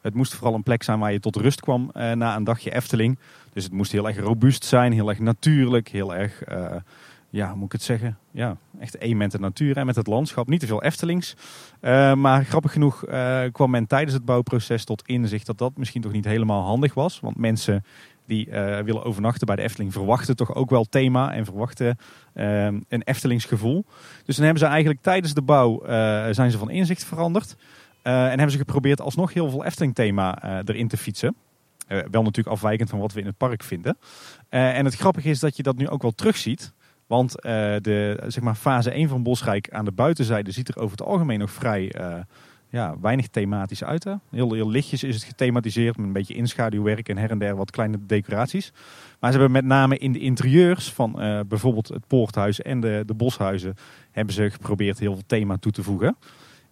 Het 0.00 0.14
moest 0.14 0.34
vooral 0.34 0.54
een 0.54 0.62
plek 0.62 0.82
zijn 0.82 0.98
waar 0.98 1.12
je 1.12 1.20
tot 1.20 1.36
rust 1.36 1.60
kwam 1.60 1.90
uh, 1.96 2.12
na 2.12 2.36
een 2.36 2.44
dagje 2.44 2.74
Efteling. 2.74 3.18
Dus 3.52 3.64
het 3.64 3.72
moest 3.72 3.92
heel 3.92 4.08
erg 4.08 4.18
robuust 4.18 4.64
zijn, 4.64 4.92
heel 4.92 5.08
erg 5.08 5.18
natuurlijk, 5.18 5.88
heel 5.88 6.14
erg, 6.14 6.42
ja, 7.30 7.48
hoe 7.48 7.56
moet 7.56 7.66
ik 7.66 7.72
het 7.72 7.82
zeggen? 7.82 8.18
Ja, 8.30 8.56
echt 8.78 8.96
één 8.96 9.16
met 9.16 9.30
de 9.30 9.38
natuur 9.38 9.76
en 9.76 9.86
met 9.86 9.96
het 9.96 10.06
landschap. 10.06 10.48
Niet 10.48 10.60
te 10.60 10.66
veel 10.66 10.82
Eftelings. 10.82 11.34
maar 12.16 12.44
grappig 12.44 12.72
genoeg 12.72 13.04
kwam 13.52 13.70
men 13.70 13.86
tijdens 13.86 14.12
het 14.12 14.24
bouwproces 14.24 14.84
tot 14.84 15.02
inzicht 15.06 15.46
dat 15.46 15.58
dat 15.58 15.76
misschien 15.76 16.02
toch 16.02 16.12
niet 16.12 16.24
helemaal 16.24 16.62
handig 16.62 16.94
was. 16.94 17.20
Want 17.20 17.36
mensen 17.36 17.84
die 18.26 18.46
uh, 18.46 18.78
willen 18.78 19.04
overnachten 19.04 19.46
bij 19.46 19.56
de 19.56 19.62
Efteling 19.62 19.92
verwachten 19.92 20.36
toch 20.36 20.54
ook 20.54 20.70
wel 20.70 20.84
thema 20.84 21.32
en 21.32 21.44
verwachten 21.44 21.98
uh, 22.34 22.64
een 22.64 23.02
Eftelingsgevoel. 23.04 23.84
Dus 24.24 24.36
dan 24.36 24.44
hebben 24.44 24.62
ze 24.62 24.68
eigenlijk 24.68 25.02
tijdens 25.02 25.34
de 25.34 25.42
bouw 25.42 25.82
uh, 25.82 25.88
zijn 26.30 26.50
ze 26.50 26.58
van 26.58 26.70
inzicht 26.70 27.04
veranderd. 27.04 27.56
en 28.02 28.28
hebben 28.28 28.50
ze 28.50 28.58
geprobeerd 28.58 29.00
alsnog 29.00 29.32
heel 29.32 29.50
veel 29.50 29.64
Efteling 29.64 29.94
thema 29.94 30.62
erin 30.64 30.88
te 30.88 30.96
fietsen. 30.96 31.34
wel 31.86 32.22
natuurlijk 32.22 32.48
afwijkend 32.48 32.90
van 32.90 32.98
wat 32.98 33.12
we 33.12 33.20
in 33.20 33.26
het 33.26 33.36
park 33.36 33.62
vinden. 33.62 33.96
en 34.48 34.84
het 34.84 34.94
grappige 34.94 35.28
is 35.28 35.40
dat 35.40 35.56
je 35.56 35.62
dat 35.62 35.76
nu 35.76 35.88
ook 35.88 36.02
wel 36.02 36.14
terugziet. 36.14 36.72
Want 37.06 37.32
de 37.42 38.22
zeg 38.26 38.42
maar, 38.42 38.54
fase 38.54 38.90
1 38.90 39.08
van 39.08 39.22
Bosrijk 39.22 39.70
aan 39.70 39.84
de 39.84 39.92
buitenzijde 39.92 40.50
ziet 40.50 40.68
er 40.68 40.78
over 40.78 40.96
het 40.98 41.06
algemeen 41.06 41.38
nog 41.38 41.50
vrij 41.50 41.92
ja, 42.72 42.94
weinig 43.00 43.28
thematisch 43.28 43.84
uit. 43.84 44.04
Heel, 44.30 44.52
heel 44.52 44.70
lichtjes 44.70 45.02
is 45.02 45.14
het 45.14 45.24
gethematiseerd 45.24 45.96
met 45.96 46.06
een 46.06 46.12
beetje 46.12 46.34
inschaduwwerk 46.34 47.08
en 47.08 47.18
her 47.18 47.30
en 47.30 47.38
der 47.38 47.56
wat 47.56 47.70
kleine 47.70 47.98
decoraties. 48.06 48.72
Maar 49.20 49.32
ze 49.32 49.38
hebben 49.38 49.62
met 49.62 49.64
name 49.64 49.98
in 49.98 50.12
de 50.12 50.18
interieurs 50.18 50.92
van 50.92 51.22
uh, 51.22 51.40
bijvoorbeeld 51.48 51.88
het 51.88 52.06
poorthuis 52.06 52.62
en 52.62 52.80
de, 52.80 53.02
de 53.06 53.14
boshuizen 53.14 53.74
hebben 54.10 54.34
ze 54.34 54.50
geprobeerd 54.50 54.98
heel 54.98 55.12
veel 55.12 55.22
thema 55.26 55.56
toe 55.56 55.72
te 55.72 55.82
voegen. 55.82 56.16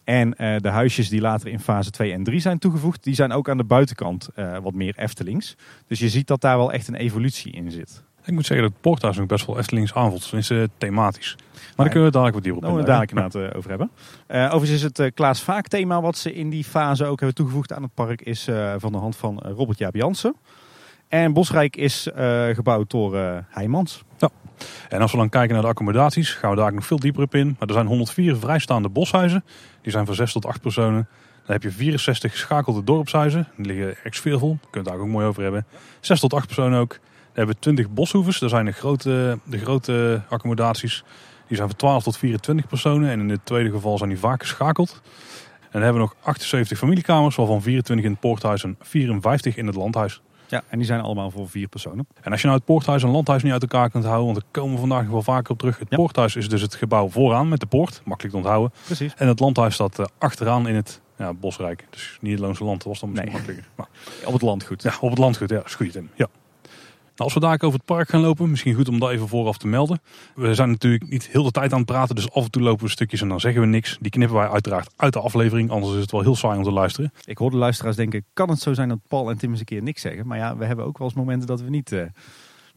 En 0.04 0.34
uh, 0.38 0.56
de 0.56 0.68
huisjes 0.68 1.08
die 1.08 1.20
later 1.20 1.48
in 1.48 1.60
fase 1.60 1.90
2 1.90 2.12
en 2.12 2.22
3 2.22 2.40
zijn 2.40 2.58
toegevoegd, 2.58 3.04
die 3.04 3.14
zijn 3.14 3.32
ook 3.32 3.48
aan 3.48 3.56
de 3.56 3.64
buitenkant 3.64 4.28
uh, 4.36 4.58
wat 4.58 4.74
meer 4.74 4.98
Eftelings. 4.98 5.56
Dus 5.86 5.98
je 5.98 6.08
ziet 6.08 6.26
dat 6.26 6.40
daar 6.40 6.56
wel 6.56 6.72
echt 6.72 6.88
een 6.88 6.94
evolutie 6.94 7.52
in 7.52 7.70
zit. 7.70 8.02
Ik 8.24 8.32
moet 8.32 8.46
zeggen 8.46 8.66
dat 8.66 8.72
het 8.72 8.80
Porthuis 8.80 9.18
ook 9.18 9.28
best 9.28 9.46
wel 9.46 9.58
Eftelings 9.58 9.94
aanvoelt. 9.94 10.22
Tenminste 10.22 10.70
thematisch. 10.78 11.36
Maar 11.36 11.72
daar 11.76 11.88
kunnen 11.88 12.04
we 12.04 12.10
dadelijk 12.10 12.34
wat 12.34 12.44
dieper 12.44 12.62
op 12.62 12.68
Daar 12.68 12.80
we 12.80 12.86
dadelijk 12.86 13.10
inderdaad 13.10 13.50
uh, 13.50 13.56
over 13.56 13.70
hebben. 13.70 13.90
Uh, 14.28 14.44
overigens 14.44 14.70
is 14.70 14.82
het 14.82 14.98
uh, 14.98 15.06
Klaas 15.14 15.42
Vaak 15.42 15.68
thema 15.68 16.00
wat 16.00 16.16
ze 16.16 16.34
in 16.34 16.50
die 16.50 16.64
fase 16.64 17.04
ook 17.04 17.18
hebben 17.18 17.36
toegevoegd 17.36 17.72
aan 17.72 17.82
het 17.82 17.94
park. 17.94 18.22
Is 18.22 18.48
van 18.76 18.92
de 18.92 18.98
hand 18.98 19.16
van 19.16 19.38
Robert 19.38 19.78
Jaap 19.78 19.94
Jansen. 19.94 20.36
En 21.08 21.32
Bosrijk 21.32 21.76
is 21.76 22.08
gebouwd 22.52 22.90
door 22.90 23.16
Heijmans. 23.48 24.04
Ja. 24.18 24.30
En 24.88 25.00
als 25.00 25.12
we 25.12 25.18
dan 25.18 25.28
kijken 25.28 25.52
naar 25.52 25.62
de 25.62 25.68
accommodaties, 25.68 26.32
gaan 26.32 26.50
we 26.50 26.56
daar 26.56 26.74
nog 26.74 26.86
veel 26.86 26.98
dieper 26.98 27.22
op 27.22 27.34
in. 27.34 27.56
Maar 27.58 27.68
er 27.68 27.74
zijn 27.74 27.86
104 27.86 28.36
vrijstaande 28.36 28.88
boshuizen. 28.88 29.44
Die 29.82 29.92
zijn 29.92 30.06
van 30.06 30.14
6 30.14 30.32
tot 30.32 30.46
8 30.46 30.60
personen. 30.60 31.08
Dan 31.44 31.52
heb 31.52 31.62
je 31.62 31.70
64 31.70 32.32
geschakelde 32.32 32.84
dorpshuizen. 32.84 33.48
Die 33.56 33.66
liggen 33.66 33.96
ex-veervol. 34.04 34.48
Daar 34.48 34.70
kunnen 34.70 34.70
we 34.70 34.78
het 34.78 34.88
daar 34.88 34.98
ook 34.98 35.12
mooi 35.12 35.26
over 35.26 35.42
hebben. 35.42 35.66
6 36.00 36.20
tot 36.20 36.34
8 36.34 36.46
personen 36.46 36.78
ook 36.78 36.98
hebben 37.32 37.54
we 37.54 37.60
20 37.60 37.90
boshoeves. 37.90 38.38
Dat 38.38 38.50
zijn 38.50 38.64
de 38.64 38.72
grote, 38.72 39.38
de 39.44 39.58
grote 39.58 40.22
accommodaties. 40.28 41.04
Die 41.46 41.56
zijn 41.56 41.68
van 41.68 41.78
12 41.78 42.02
tot 42.02 42.16
24 42.16 42.66
personen. 42.66 43.10
En 43.10 43.20
in 43.20 43.28
het 43.28 43.40
tweede 43.46 43.70
geval 43.70 43.98
zijn 43.98 44.10
die 44.10 44.18
vaak 44.18 44.40
geschakeld. 44.42 45.00
En 45.60 45.68
dan 45.80 45.82
hebben 45.82 46.02
we 46.02 46.08
nog 46.08 46.16
78 46.22 46.78
familiekamers, 46.78 47.36
waarvan 47.36 47.62
24 47.62 48.06
in 48.06 48.12
het 48.12 48.20
poorthuis 48.20 48.64
en 48.64 48.76
54 48.80 49.56
in 49.56 49.66
het 49.66 49.74
landhuis. 49.76 50.20
Ja, 50.48 50.62
en 50.68 50.78
die 50.78 50.86
zijn 50.86 51.00
allemaal 51.00 51.30
voor 51.30 51.48
vier 51.48 51.68
personen. 51.68 52.06
En 52.22 52.30
als 52.32 52.40
je 52.40 52.46
nou 52.46 52.58
het 52.58 52.66
poorthuis 52.68 53.02
en 53.02 53.08
landhuis 53.10 53.42
niet 53.42 53.52
uit 53.52 53.62
elkaar 53.62 53.90
kunt 53.90 54.04
houden, 54.04 54.24
want 54.26 54.38
daar 54.38 54.48
komen 54.50 54.74
we 54.74 54.80
vandaag 54.80 55.02
nog 55.02 55.10
wel 55.12 55.22
vaker 55.22 55.50
op 55.52 55.58
terug. 55.58 55.78
Het 55.78 55.86
Ja. 55.90 55.96
poorthuis 55.96 56.36
is 56.36 56.48
dus 56.48 56.60
het 56.62 56.74
gebouw 56.74 57.08
vooraan 57.08 57.48
met 57.48 57.60
de 57.60 57.66
poort, 57.66 58.00
makkelijk 58.04 58.34
te 58.34 58.40
onthouden. 58.40 58.72
Precies. 58.84 59.14
En 59.16 59.28
het 59.28 59.40
landhuis 59.40 59.74
staat 59.74 59.98
eh, 59.98 60.04
achteraan 60.18 60.68
in 60.68 60.74
het 60.74 61.00
ja, 61.18 61.32
bosrijk. 61.34 61.86
Dus 61.90 62.18
niet 62.20 62.32
het 62.32 62.40
Loonse 62.40 62.64
land, 62.64 62.78
dat 62.78 62.86
was 62.88 63.00
dan 63.00 63.08
misschien 63.10 63.30
Nee. 63.30 63.38
makkelijker. 63.40 63.70
Maar, 63.76 63.88
Op 64.24 64.32
het 64.32 64.42
landgoed. 64.42 64.82
ja, 64.82 64.92
op 65.00 65.10
het 65.10 65.18
landgoed, 65.18 65.50
ja, 65.50 65.62
is 65.64 65.74
goed 65.74 65.92
Tim. 65.92 66.10
Ja. 66.14 66.26
Nou, 67.20 67.32
als 67.32 67.40
we 67.40 67.48
daar 67.48 67.62
over 67.62 67.78
het 67.78 67.84
park 67.84 68.08
gaan 68.08 68.20
lopen, 68.20 68.50
misschien 68.50 68.74
goed 68.74 68.88
om 68.88 68.98
dat 68.98 69.10
even 69.10 69.28
vooraf 69.28 69.58
te 69.58 69.66
melden. 69.66 70.00
We 70.34 70.54
zijn 70.54 70.70
natuurlijk 70.70 71.10
niet 71.10 71.28
heel 71.28 71.42
de 71.42 71.50
tijd 71.50 71.72
aan 71.72 71.78
het 71.78 71.86
praten, 71.86 72.14
dus 72.14 72.32
af 72.32 72.44
en 72.44 72.50
toe 72.50 72.62
lopen 72.62 72.84
we 72.84 72.90
stukjes 72.90 73.20
en 73.20 73.28
dan 73.28 73.40
zeggen 73.40 73.60
we 73.60 73.66
niks. 73.66 73.98
Die 74.00 74.10
knippen 74.10 74.36
wij 74.36 74.48
uiteraard 74.48 74.92
uit 74.96 75.12
de 75.12 75.20
aflevering, 75.20 75.70
anders 75.70 75.94
is 75.94 76.00
het 76.00 76.10
wel 76.10 76.20
heel 76.20 76.36
saai 76.36 76.58
om 76.58 76.64
te 76.64 76.70
luisteren. 76.70 77.12
Ik 77.24 77.38
hoor 77.38 77.50
de 77.50 77.56
luisteraars 77.56 77.96
denken, 77.96 78.24
kan 78.32 78.48
het 78.48 78.60
zo 78.60 78.74
zijn 78.74 78.88
dat 78.88 78.98
Paul 79.08 79.30
en 79.30 79.38
Tim 79.38 79.50
eens 79.50 79.58
een 79.58 79.64
keer 79.64 79.82
niks 79.82 80.00
zeggen? 80.00 80.26
Maar 80.26 80.38
ja, 80.38 80.56
we 80.56 80.64
hebben 80.64 80.84
ook 80.84 80.98
wel 80.98 81.06
eens 81.06 81.16
momenten 81.16 81.46
dat 81.46 81.60
we 81.60 81.70
niet 81.70 81.92
eh, 81.92 82.02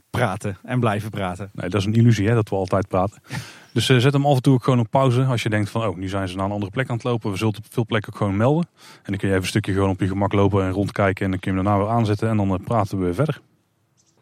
praten 0.09 0.57
en 0.63 0.79
blijven 0.79 1.09
praten. 1.09 1.49
Nee, 1.53 1.69
dat 1.69 1.79
is 1.79 1.87
een 1.87 1.93
illusie 1.93 2.27
hè, 2.27 2.33
dat 2.33 2.49
we 2.49 2.55
altijd 2.55 2.87
praten. 2.87 3.21
Dus 3.73 3.89
eh, 3.89 3.97
zet 3.97 4.13
hem 4.13 4.25
af 4.25 4.35
en 4.35 4.41
toe 4.41 4.53
ook 4.53 4.63
gewoon 4.63 4.79
op 4.79 4.87
pauze. 4.89 5.23
Als 5.23 5.43
je 5.43 5.49
denkt 5.49 5.69
van, 5.69 5.87
oh, 5.87 5.97
nu 5.97 6.07
zijn 6.07 6.27
ze 6.27 6.35
naar 6.35 6.45
een 6.45 6.51
andere 6.51 6.71
plek 6.71 6.89
aan 6.89 6.95
het 6.95 7.03
lopen. 7.03 7.31
We 7.31 7.37
zullen 7.37 7.53
het 7.53 7.65
op 7.65 7.73
veel 7.73 7.85
plekken 7.85 8.13
ook 8.13 8.17
gewoon 8.17 8.37
melden. 8.37 8.67
En 8.75 9.11
dan 9.11 9.17
kun 9.17 9.27
je 9.27 9.33
even 9.33 9.41
een 9.43 9.49
stukje 9.49 9.73
gewoon 9.73 9.89
op 9.89 9.99
je 9.99 10.07
gemak 10.07 10.33
lopen 10.33 10.63
en 10.63 10.71
rondkijken. 10.71 11.25
En 11.25 11.31
dan 11.31 11.39
kun 11.39 11.51
je 11.51 11.57
hem 11.57 11.65
daarna 11.65 11.83
weer 11.83 11.93
aanzetten 11.93 12.29
en 12.29 12.37
dan 12.37 12.49
eh, 12.49 12.65
praten 12.65 12.97
we 12.97 13.03
weer 13.03 13.13
verder. 13.13 13.41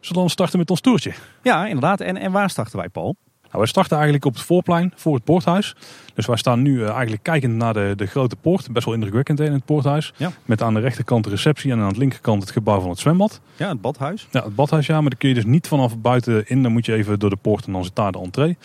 Zullen 0.02 0.16
we 0.16 0.28
dan 0.28 0.30
starten 0.30 0.58
met 0.58 0.70
ons 0.70 0.80
toertje? 0.80 1.12
Ja, 1.42 1.66
inderdaad. 1.66 2.00
En, 2.00 2.16
en 2.16 2.32
waar 2.32 2.50
starten 2.50 2.78
wij, 2.78 2.88
Paul? 2.88 3.16
Nou, 3.42 3.58
wij 3.58 3.66
starten 3.66 3.92
eigenlijk 3.92 4.24
op 4.24 4.34
het 4.34 4.42
voorplein 4.42 4.92
voor 4.96 5.14
het 5.14 5.24
poorthuis. 5.24 5.76
Dus 6.14 6.26
wij 6.26 6.36
staan 6.36 6.62
nu 6.62 6.82
eh, 6.82 6.90
eigenlijk 6.90 7.22
kijkend 7.22 7.54
naar 7.54 7.74
de, 7.74 7.92
de 7.96 8.06
grote 8.06 8.36
poort. 8.36 8.72
Best 8.72 8.84
wel 8.84 8.94
indrukwekkend 8.94 9.40
in 9.40 9.52
het 9.52 9.64
poorthuis. 9.64 10.12
Ja. 10.16 10.30
Met 10.44 10.62
aan 10.62 10.74
de 10.74 10.80
rechterkant 10.80 11.24
de 11.24 11.30
receptie 11.30 11.72
en 11.72 11.80
aan 11.80 11.92
de 11.92 11.98
linkerkant 11.98 12.42
het 12.42 12.50
gebouw 12.50 12.80
van 12.80 12.90
het 12.90 12.98
zwembad. 12.98 13.40
Ja, 13.56 13.68
het 13.68 13.80
badhuis. 13.80 14.28
Ja, 14.30 14.44
het 14.44 14.54
badhuis 14.54 14.86
ja, 14.86 15.00
maar 15.00 15.10
daar 15.10 15.18
kun 15.18 15.28
je 15.28 15.34
dus 15.34 15.44
niet 15.44 15.68
vanaf 15.68 15.98
buiten 15.98 16.48
in. 16.48 16.62
Dan 16.62 16.72
moet 16.72 16.86
je 16.86 16.94
even 16.94 17.18
door 17.18 17.30
de 17.30 17.36
poort 17.36 17.66
en 17.66 17.72
dan 17.72 17.84
zit 17.84 17.96
daar 17.96 18.12
de 18.12 18.18
entree. 18.18 18.56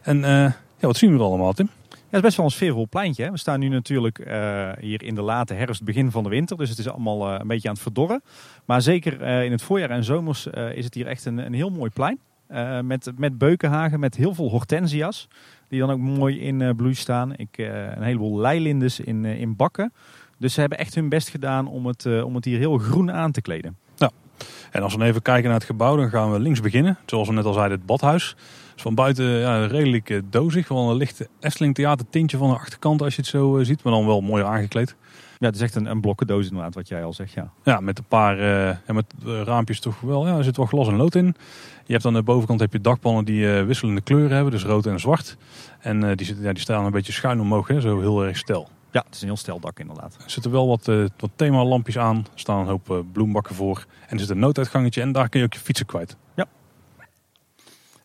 En 0.00 0.24
eh, 0.24 0.30
ja, 0.76 0.86
wat 0.86 0.96
zien 0.96 1.12
we 1.12 1.18
er 1.18 1.24
allemaal, 1.24 1.52
Tim? 1.52 1.70
Ja, 2.10 2.16
het 2.16 2.24
is 2.24 2.36
best 2.36 2.36
wel 2.36 2.46
een 2.46 2.58
sfeervol 2.66 2.88
pleintje. 2.88 3.24
Hè? 3.24 3.30
We 3.30 3.38
staan 3.38 3.60
nu 3.60 3.68
natuurlijk 3.68 4.18
eh, 4.18 4.70
hier 4.80 5.02
in 5.02 5.14
de 5.14 5.22
late 5.22 5.54
herfst, 5.54 5.82
begin 5.82 6.10
van 6.10 6.22
de 6.22 6.28
winter. 6.28 6.56
Dus 6.56 6.68
het 6.68 6.78
is 6.78 6.88
allemaal 6.88 7.28
eh, 7.28 7.36
een 7.40 7.46
beetje 7.46 7.68
aan 7.68 7.74
het 7.74 7.82
verdorren. 7.82 8.22
Maar 8.64 8.82
zeker 8.82 9.22
eh, 9.22 9.44
in 9.44 9.50
het 9.50 9.62
voorjaar 9.62 9.90
en 9.90 10.04
zomers 10.04 10.46
is 10.46 10.84
het 10.84 10.94
hier 10.94 11.06
echt 11.06 11.24
een, 11.24 11.38
een 11.38 11.52
heel 11.52 11.70
mooi 11.70 11.90
plein. 11.90 12.18
Met, 12.82 13.12
met 13.16 13.38
beukenhagen, 13.38 14.00
met 14.00 14.16
heel 14.16 14.34
veel 14.34 14.48
hortensia's. 14.48 15.28
Die 15.68 15.80
dan 15.80 15.90
ook 15.90 15.98
mooi 15.98 16.40
in 16.40 16.76
bloei 16.76 16.94
staan. 16.94 17.36
Ik, 17.36 17.58
een 17.58 18.02
heleboel 18.02 18.38
leilindes 18.38 19.00
in, 19.00 19.24
in 19.24 19.56
bakken. 19.56 19.92
Dus 20.38 20.54
ze 20.54 20.60
hebben 20.60 20.78
echt 20.78 20.94
hun 20.94 21.08
best 21.08 21.28
gedaan 21.28 21.66
om 21.66 21.86
het, 21.86 22.22
om 22.22 22.34
het 22.34 22.44
hier 22.44 22.58
heel 22.58 22.78
groen 22.78 23.12
aan 23.12 23.32
te 23.32 23.40
kleden. 23.40 23.76
En 24.70 24.82
als 24.82 24.94
we 24.94 25.04
even 25.04 25.22
kijken 25.22 25.44
naar 25.44 25.58
het 25.58 25.64
gebouw, 25.64 25.96
dan 25.96 26.10
gaan 26.10 26.32
we 26.32 26.40
links 26.40 26.60
beginnen. 26.60 26.98
Zoals 27.06 27.28
we 27.28 27.34
net 27.34 27.44
al 27.44 27.52
zeiden, 27.52 27.76
het 27.76 27.86
badhuis. 27.86 28.36
Van 28.80 28.94
buiten 28.94 29.24
ja, 29.24 29.66
redelijk 29.66 30.10
eh, 30.10 30.18
dozig. 30.30 30.68
Wel 30.68 30.90
een 30.90 30.96
lichte 30.96 31.28
Efteling 31.40 31.74
theater 31.74 32.06
tintje 32.10 32.36
van 32.36 32.48
de 32.48 32.54
achterkant 32.54 33.02
als 33.02 33.14
je 33.14 33.20
het 33.20 33.30
zo 33.30 33.58
eh, 33.58 33.64
ziet. 33.64 33.82
Maar 33.82 33.92
dan 33.92 34.06
wel 34.06 34.20
mooi 34.20 34.44
aangekleed. 34.44 34.96
Ja, 35.38 35.46
het 35.46 35.54
is 35.54 35.60
echt 35.60 35.74
een, 35.74 35.86
een 35.86 36.00
blokkendoos 36.00 36.48
inderdaad, 36.48 36.74
wat 36.74 36.88
jij 36.88 37.04
al 37.04 37.12
zegt. 37.12 37.32
Ja. 37.32 37.50
Ja, 37.64 37.80
met 37.80 37.98
een 37.98 38.04
paar 38.04 38.42
ja, 38.86 38.92
met, 38.92 39.14
raampjes 39.22 39.80
toch 39.80 40.00
wel. 40.00 40.26
Ja, 40.26 40.36
er 40.36 40.44
zit 40.44 40.56
wel 40.56 40.66
glas 40.66 40.88
en 40.88 40.96
lood 40.96 41.14
in. 41.14 41.34
Je 41.86 41.92
hebt 41.92 42.04
aan 42.04 42.14
de 42.14 42.22
bovenkant 42.22 42.60
heb 42.60 42.72
je 42.72 42.80
dakpannen 42.80 43.24
die 43.24 43.46
wisselende 43.46 44.00
kleuren 44.00 44.34
hebben. 44.34 44.52
Dus 44.52 44.64
rood 44.64 44.86
en 44.86 45.00
zwart. 45.00 45.36
En 45.78 46.16
die, 46.16 46.26
zitten, 46.26 46.44
ja, 46.44 46.52
die 46.52 46.62
staan 46.62 46.84
een 46.84 46.92
beetje 46.92 47.12
schuin 47.12 47.40
omhoog. 47.40 47.68
Hè, 47.68 47.80
zo 47.80 48.00
heel 48.00 48.24
erg 48.24 48.36
stel. 48.36 48.68
ja, 48.90 49.02
het 49.06 49.14
is 49.14 49.20
een 49.20 49.26
heel 49.26 49.36
stel 49.36 49.60
dak 49.60 49.78
inderdaad. 49.78 50.16
Er 50.24 50.30
zitten 50.30 50.50
wel 50.50 50.68
wat, 50.68 50.84
wat 51.16 51.30
themalampjes 51.36 51.98
aan. 51.98 52.16
Er 52.16 52.24
staan 52.34 52.60
een 52.60 52.66
hoop 52.66 53.04
bloembakken 53.12 53.54
voor. 53.54 53.86
En 54.06 54.14
er 54.14 54.20
zit 54.20 54.30
een 54.30 54.38
nooduitgangetje. 54.38 55.00
En 55.00 55.12
daar 55.12 55.28
kun 55.28 55.40
je 55.40 55.46
ook 55.46 55.54
je 55.54 55.60
fietsen 55.60 55.86
kwijt. 55.86 56.16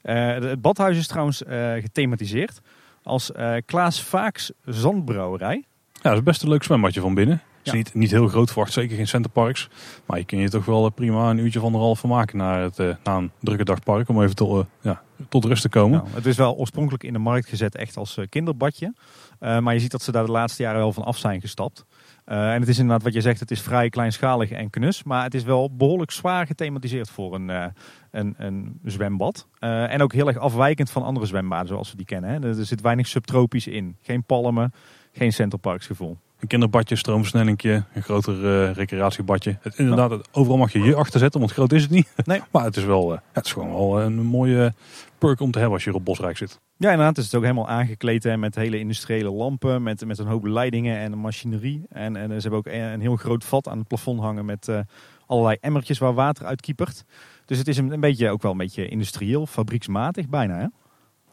Eh, 0.05 0.33
het 0.49 0.61
badhuis 0.61 0.97
is 0.97 1.07
trouwens 1.07 1.43
eh, 1.43 1.73
gethematiseerd 1.73 2.61
als 3.03 3.31
eh, 3.31 3.53
Klaas 3.65 4.01
Vaaks 4.01 4.51
Zandbrouwerij. 4.65 5.63
Ja, 5.93 6.09
dat 6.09 6.13
is 6.13 6.23
best 6.23 6.41
een 6.41 6.49
leuk 6.49 6.63
zwembadje 6.63 7.01
van 7.01 7.13
binnen. 7.13 7.35
Het 7.35 7.65
is 7.65 7.71
Ja. 7.71 7.77
niet, 7.77 7.93
niet 7.93 8.11
heel 8.11 8.27
groot, 8.27 8.51
verwacht 8.51 8.73
zeker 8.73 8.95
geen 8.95 9.07
centerparks. 9.07 9.69
Maar 10.05 10.17
je 10.17 10.25
kun 10.25 10.37
je 10.39 10.49
toch 10.49 10.65
wel 10.65 10.89
prima 10.89 11.29
een 11.29 11.37
uurtje 11.37 11.59
van 11.59 11.67
anderhalf 11.67 11.99
van 11.99 12.09
maken 12.09 12.37
naar, 12.37 12.61
het, 12.61 12.77
naar 12.77 13.17
een 13.17 13.31
drukke 13.39 13.63
dagpark. 13.63 14.09
Om 14.09 14.21
even 14.23 14.35
tot, 14.35 14.65
ja, 14.81 15.01
tot 15.29 15.45
rust 15.45 15.61
te 15.61 15.69
komen. 15.69 15.97
Nou, 15.97 16.09
het 16.15 16.25
is 16.25 16.37
wel 16.37 16.55
oorspronkelijk 16.55 17.03
in 17.03 17.13
de 17.13 17.19
markt 17.19 17.47
gezet 17.47 17.75
echt 17.75 17.97
als 17.97 18.19
kinderbadje. 18.29 18.93
Maar 19.39 19.73
je 19.73 19.79
ziet 19.79 19.91
dat 19.91 20.01
ze 20.01 20.11
daar 20.11 20.25
de 20.25 20.31
laatste 20.31 20.63
jaren 20.63 20.79
wel 20.79 20.93
van 20.93 21.03
af 21.03 21.17
zijn 21.17 21.41
gestapt. 21.41 21.85
Eh, 22.25 22.53
en 22.53 22.59
het 22.59 22.69
is 22.69 22.77
inderdaad 22.77 23.03
wat 23.03 23.13
je 23.13 23.21
zegt, 23.21 23.39
het 23.39 23.51
is 23.51 23.61
vrij 23.61 23.89
kleinschalig 23.89 24.51
en 24.51 24.69
knus. 24.69 25.03
Maar 25.03 25.23
het 25.23 25.33
is 25.33 25.43
wel 25.43 25.75
behoorlijk 25.75 26.11
zwaar 26.11 26.45
gethematiseerd 26.47 27.09
voor 27.09 27.35
een, 27.35 27.49
eh, 27.49 27.65
een, 28.11 28.35
een 28.37 28.79
zwembad. 28.83 29.47
Eh, 29.59 29.93
en 29.93 30.01
ook 30.01 30.13
heel 30.13 30.27
erg 30.27 30.37
afwijkend 30.37 30.89
van 30.89 31.03
andere 31.03 31.25
zwembaden 31.25 31.67
zoals 31.67 31.91
we 31.91 31.97
die 31.97 32.05
kennen. 32.05 32.29
Hè. 32.29 32.47
Er 32.47 32.65
zit 32.65 32.81
weinig 32.81 33.07
subtropisch 33.07 33.67
in. 33.67 33.97
Geen 34.01 34.23
palmen, 34.23 34.73
geen 35.11 35.33
centerparks 35.33 35.85
gevoel. 35.85 36.17
Een 36.45 36.51
kinderbadje, 36.51 36.95
stroomversnellingje, 36.95 37.83
een 37.93 38.01
groter 38.01 38.33
eh, 38.67 38.71
recreatiebadje. 38.75 39.57
Het, 39.61 39.77
inderdaad, 39.77 40.09
het- 40.11 40.27
overal 40.31 40.57
mag 40.57 40.71
je 40.71 40.79
je 40.79 40.95
achter 40.95 41.19
zetten, 41.19 41.39
want 41.39 41.51
groot 41.51 41.71
is 41.71 41.81
het 41.81 41.91
niet. 41.91 42.13
Nee. 42.25 42.41
maar 42.51 42.63
het 42.63 42.77
is, 42.77 42.83
wel, 42.83 43.13
eh, 43.13 43.19
het 43.31 43.45
is 43.45 43.51
gewoon 43.51 43.69
wel 43.69 44.01
een 44.01 44.15
mooie 44.23 44.73
perk 45.17 45.39
om 45.39 45.51
te 45.51 45.57
hebben 45.59 45.75
als 45.75 45.83
je 45.83 45.93
op 45.93 46.05
Bosrijk 46.05 46.37
zit. 46.37 46.59
Ja, 46.77 46.91
inderdaad. 46.91 47.15
Het 47.15 47.25
is 47.25 47.35
ook 47.35 47.41
helemaal 47.41 47.67
aangekleed 47.67 48.23
hè, 48.23 48.37
met 48.37 48.55
hele 48.55 48.79
industriële 48.79 49.29
lampen, 49.31 49.83
met, 49.83 50.05
met 50.05 50.17
een 50.19 50.27
hoop 50.27 50.45
leidingen 50.45 50.97
en 50.97 51.17
machinerie. 51.17 51.85
En, 51.89 52.15
en 52.15 52.27
ze 52.29 52.41
hebben 52.49 52.59
ook 52.59 52.65
een, 52.67 52.81
een 52.81 53.01
heel 53.01 53.15
groot 53.15 53.43
vat 53.43 53.67
aan 53.67 53.77
het 53.77 53.87
plafond 53.87 54.19
hangen 54.19 54.45
met 54.45 54.67
eh, 54.67 54.79
allerlei 55.25 55.57
emmertjes 55.61 55.97
waar 55.97 56.13
water 56.13 56.45
uit 56.45 56.61
kiepert. 56.61 57.03
Dus 57.45 57.57
het 57.57 57.67
is 57.67 57.77
een, 57.77 57.91
een 57.91 57.99
beetje, 57.99 58.29
ook 58.29 58.41
wel 58.41 58.51
een 58.51 58.57
beetje 58.57 58.87
industrieel, 58.87 59.45
fabrieksmatig 59.45 60.27
bijna. 60.29 60.57
Hè? 60.57 60.67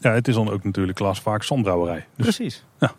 Ja, 0.09 0.15
het 0.15 0.29
is 0.29 0.35
dan 0.35 0.51
ook 0.51 0.65
natuurlijk 0.65 0.99
Klaas 0.99 1.21
Vaak 1.21 1.43
Zandbrouwerij. 1.43 2.07
Dus 2.17 2.25
Precies. 2.37 2.65
Ja. 2.81 2.93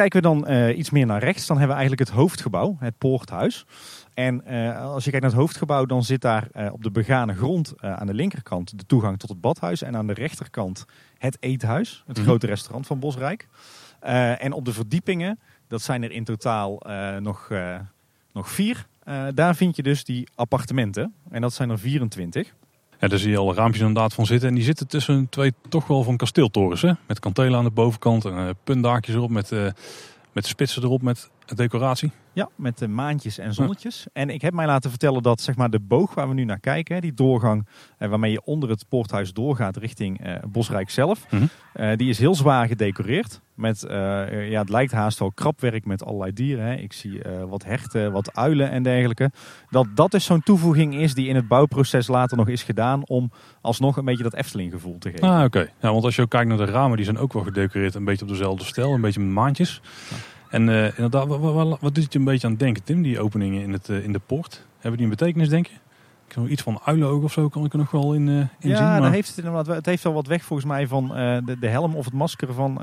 Kijken 0.00 0.22
we 0.22 0.28
dan 0.28 0.46
eh, 0.46 0.78
iets 0.78 0.90
meer 0.90 1.06
naar 1.06 1.22
rechts, 1.22 1.46
dan 1.46 1.58
hebben 1.58 1.76
we 1.76 1.80
eigenlijk 1.82 2.10
het 2.10 2.18
hoofdgebouw, 2.18 2.76
het 2.78 2.98
poorthuis. 2.98 3.66
En 4.14 4.44
eh, 4.44 4.84
als 4.84 5.04
je 5.04 5.10
kijkt 5.10 5.24
naar 5.24 5.34
het 5.34 5.40
hoofdgebouw, 5.40 5.84
dan 5.84 6.04
zit 6.04 6.20
daar 6.20 6.48
eh, 6.52 6.72
op 6.72 6.82
de 6.82 6.90
begane 6.90 7.34
grond 7.34 7.74
aan 7.80 8.06
de 8.06 8.14
linkerkant 8.14 8.78
de 8.78 8.86
toegang 8.86 9.18
tot 9.18 9.28
het 9.28 9.40
badhuis. 9.40 9.82
En 9.82 9.96
aan 9.96 10.06
de 10.06 10.12
rechterkant 10.12 10.86
het 11.18 11.36
eethuis, 11.40 12.02
het 12.06 12.16
Mhm. 12.16 12.26
grote 12.26 12.46
restaurant 12.46 12.86
van 12.86 12.98
Bosrijk. 12.98 13.48
En 14.38 14.52
op 14.52 14.64
de 14.64 14.72
verdiepingen, 14.72 15.38
dat 15.68 15.82
zijn 15.82 16.02
er 16.02 16.10
in 16.10 16.24
totaal 16.24 16.82
nog, 17.18 17.50
nog 18.32 18.50
vier. 18.50 18.86
Daar 19.34 19.56
vind 19.56 19.76
je 19.76 19.82
dus 19.82 20.04
die 20.04 20.28
appartementen. 20.34 21.14
En 21.30 21.40
dat 21.40 21.52
zijn 21.52 21.70
er 21.70 21.78
24. 21.78 22.54
Daar 23.08 23.18
zie 23.18 23.30
je 23.30 23.38
alle 23.38 23.54
raampjes 23.54 23.80
inderdaad 23.80 24.14
van 24.14 24.26
zitten. 24.26 24.48
En 24.48 24.54
die 24.54 24.64
zitten 24.64 24.88
tussen 24.88 25.28
twee 25.28 25.52
toch 25.68 25.86
wel 25.86 26.02
van 26.02 26.16
kasteeltorens. 26.16 26.82
Hè? 26.82 26.92
Met 27.06 27.18
kantelen 27.18 27.58
aan 27.58 27.64
de 27.64 27.70
bovenkant 27.70 28.24
en 28.24 28.36
eh, 28.36 28.48
puntdaakjes 28.64 29.14
erop. 29.14 29.30
Met, 29.30 29.52
eh, 29.52 29.66
met 30.32 30.46
spitsen 30.46 30.82
erop 30.82 31.02
met 31.02 31.30
decoratie. 31.56 32.10
Ja, 32.32 32.48
met 32.54 32.78
de 32.78 32.88
maantjes 32.88 33.38
en 33.38 33.54
zonnetjes. 33.54 34.06
En 34.12 34.30
ik 34.30 34.42
heb 34.42 34.52
mij 34.54 34.66
laten 34.66 34.90
vertellen 34.90 35.22
dat 35.22 35.40
zeg 35.40 35.56
maar, 35.56 35.70
de 35.70 35.80
boog 35.80 36.14
waar 36.14 36.28
we 36.28 36.34
nu 36.34 36.44
naar 36.44 36.60
kijken, 36.60 37.00
die 37.00 37.14
doorgang 37.14 37.66
eh, 37.98 38.08
waarmee 38.08 38.32
je 38.32 38.44
onder 38.44 38.68
het 38.68 38.84
poorthuis 38.88 39.32
doorgaat 39.32 39.76
richting 39.76 40.20
eh, 40.24 40.34
Bosrijk 40.48 40.90
zelf, 40.90 41.26
Mhm. 41.30 41.44
eh, 41.72 41.96
die 41.96 42.08
is 42.08 42.18
heel 42.18 42.34
zwaar 42.34 42.66
gedecoreerd. 42.66 43.40
Met, 43.54 43.82
eh, 43.82 44.50
ja, 44.50 44.60
het 44.60 44.68
lijkt 44.68 44.92
haast 44.92 45.18
wel 45.18 45.32
krapwerk 45.32 45.84
met 45.84 46.04
allerlei 46.04 46.32
dieren. 46.32 46.64
Hè. 46.64 46.74
Ik 46.74 46.92
zie 46.92 47.22
eh, 47.22 47.44
wat 47.44 47.64
herten, 47.64 48.12
wat 48.12 48.34
uilen 48.36 48.70
en 48.70 48.82
dergelijke. 48.82 49.30
Dat 49.70 49.86
dat 49.94 50.10
dus 50.10 50.24
zo'n 50.24 50.42
toevoeging 50.42 50.94
is 50.94 51.14
die 51.14 51.28
in 51.28 51.34
het 51.36 51.48
bouwproces 51.48 52.06
later 52.08 52.36
nog 52.36 52.48
is 52.48 52.62
gedaan 52.62 53.06
om 53.06 53.30
alsnog 53.60 53.96
een 53.96 54.04
beetje 54.04 54.22
dat 54.22 54.34
Efteling 54.34 54.72
gevoel 54.72 54.98
te 54.98 55.10
geven. 55.10 55.28
Ah, 55.28 55.44
oké. 55.44 55.68
Ja, 55.80 55.92
want 55.92 56.04
als 56.04 56.16
je 56.16 56.22
ook 56.22 56.30
kijkt 56.30 56.48
naar 56.48 56.56
de 56.56 56.64
ramen, 56.64 56.96
die 56.96 57.04
zijn 57.04 57.18
ook 57.18 57.32
wel 57.32 57.42
gedecoreerd. 57.42 57.94
Een 57.94 58.04
beetje 58.04 58.22
op 58.24 58.30
dezelfde 58.30 58.64
stijl, 58.64 58.92
een 58.94 59.00
beetje 59.00 59.20
met 59.20 59.30
maantjes. 59.34 59.80
En 60.50 60.68
eh, 60.68 60.84
inderdaad, 60.84 61.26
wat, 61.26 61.40
wat, 61.40 61.80
wat, 61.80 61.94
doet 61.94 62.04
het 62.04 62.12
je 62.12 62.18
een 62.18 62.24
beetje 62.24 62.46
aan 62.46 62.52
het 62.52 62.60
denken, 62.60 62.82
Tim? 62.82 63.02
Die 63.02 63.20
openingen 63.20 63.62
in, 63.62 63.72
het, 63.72 63.88
eh, 63.88 64.04
in 64.04 64.12
de 64.12 64.20
poort. 64.26 64.66
Hebben 64.74 65.00
die 65.00 65.10
een 65.10 65.16
betekenis, 65.16 65.48
denk 65.48 65.66
je? 65.66 65.74
Ik 66.26 66.36
kan 66.36 66.50
iets 66.50 66.62
van 66.62 66.80
uilenoog 66.84 67.22
of 67.22 67.32
zo 67.32 67.48
kan 67.48 67.64
ik 67.64 67.72
er 67.72 67.78
nog 67.78 67.90
wel 67.90 68.14
in, 68.14 68.28
eh 68.28 68.34
in 68.34 68.48
zien. 68.60 68.70
Ja, 68.70 68.98
maar- 68.98 69.12
heeft 69.12 69.28
het, 69.28 69.36
inderdaad, 69.36 69.66
het 69.66 69.86
heeft 69.86 70.02
wel 70.02 70.12
wat 70.12 70.26
weg 70.26 70.44
volgens 70.44 70.68
mij 70.68 70.86
van 70.86 71.08
de, 71.44 71.56
de 71.60 71.68
helm 71.68 71.96
of 71.96 72.04
het 72.04 72.14
masker 72.14 72.54
van 72.54 72.80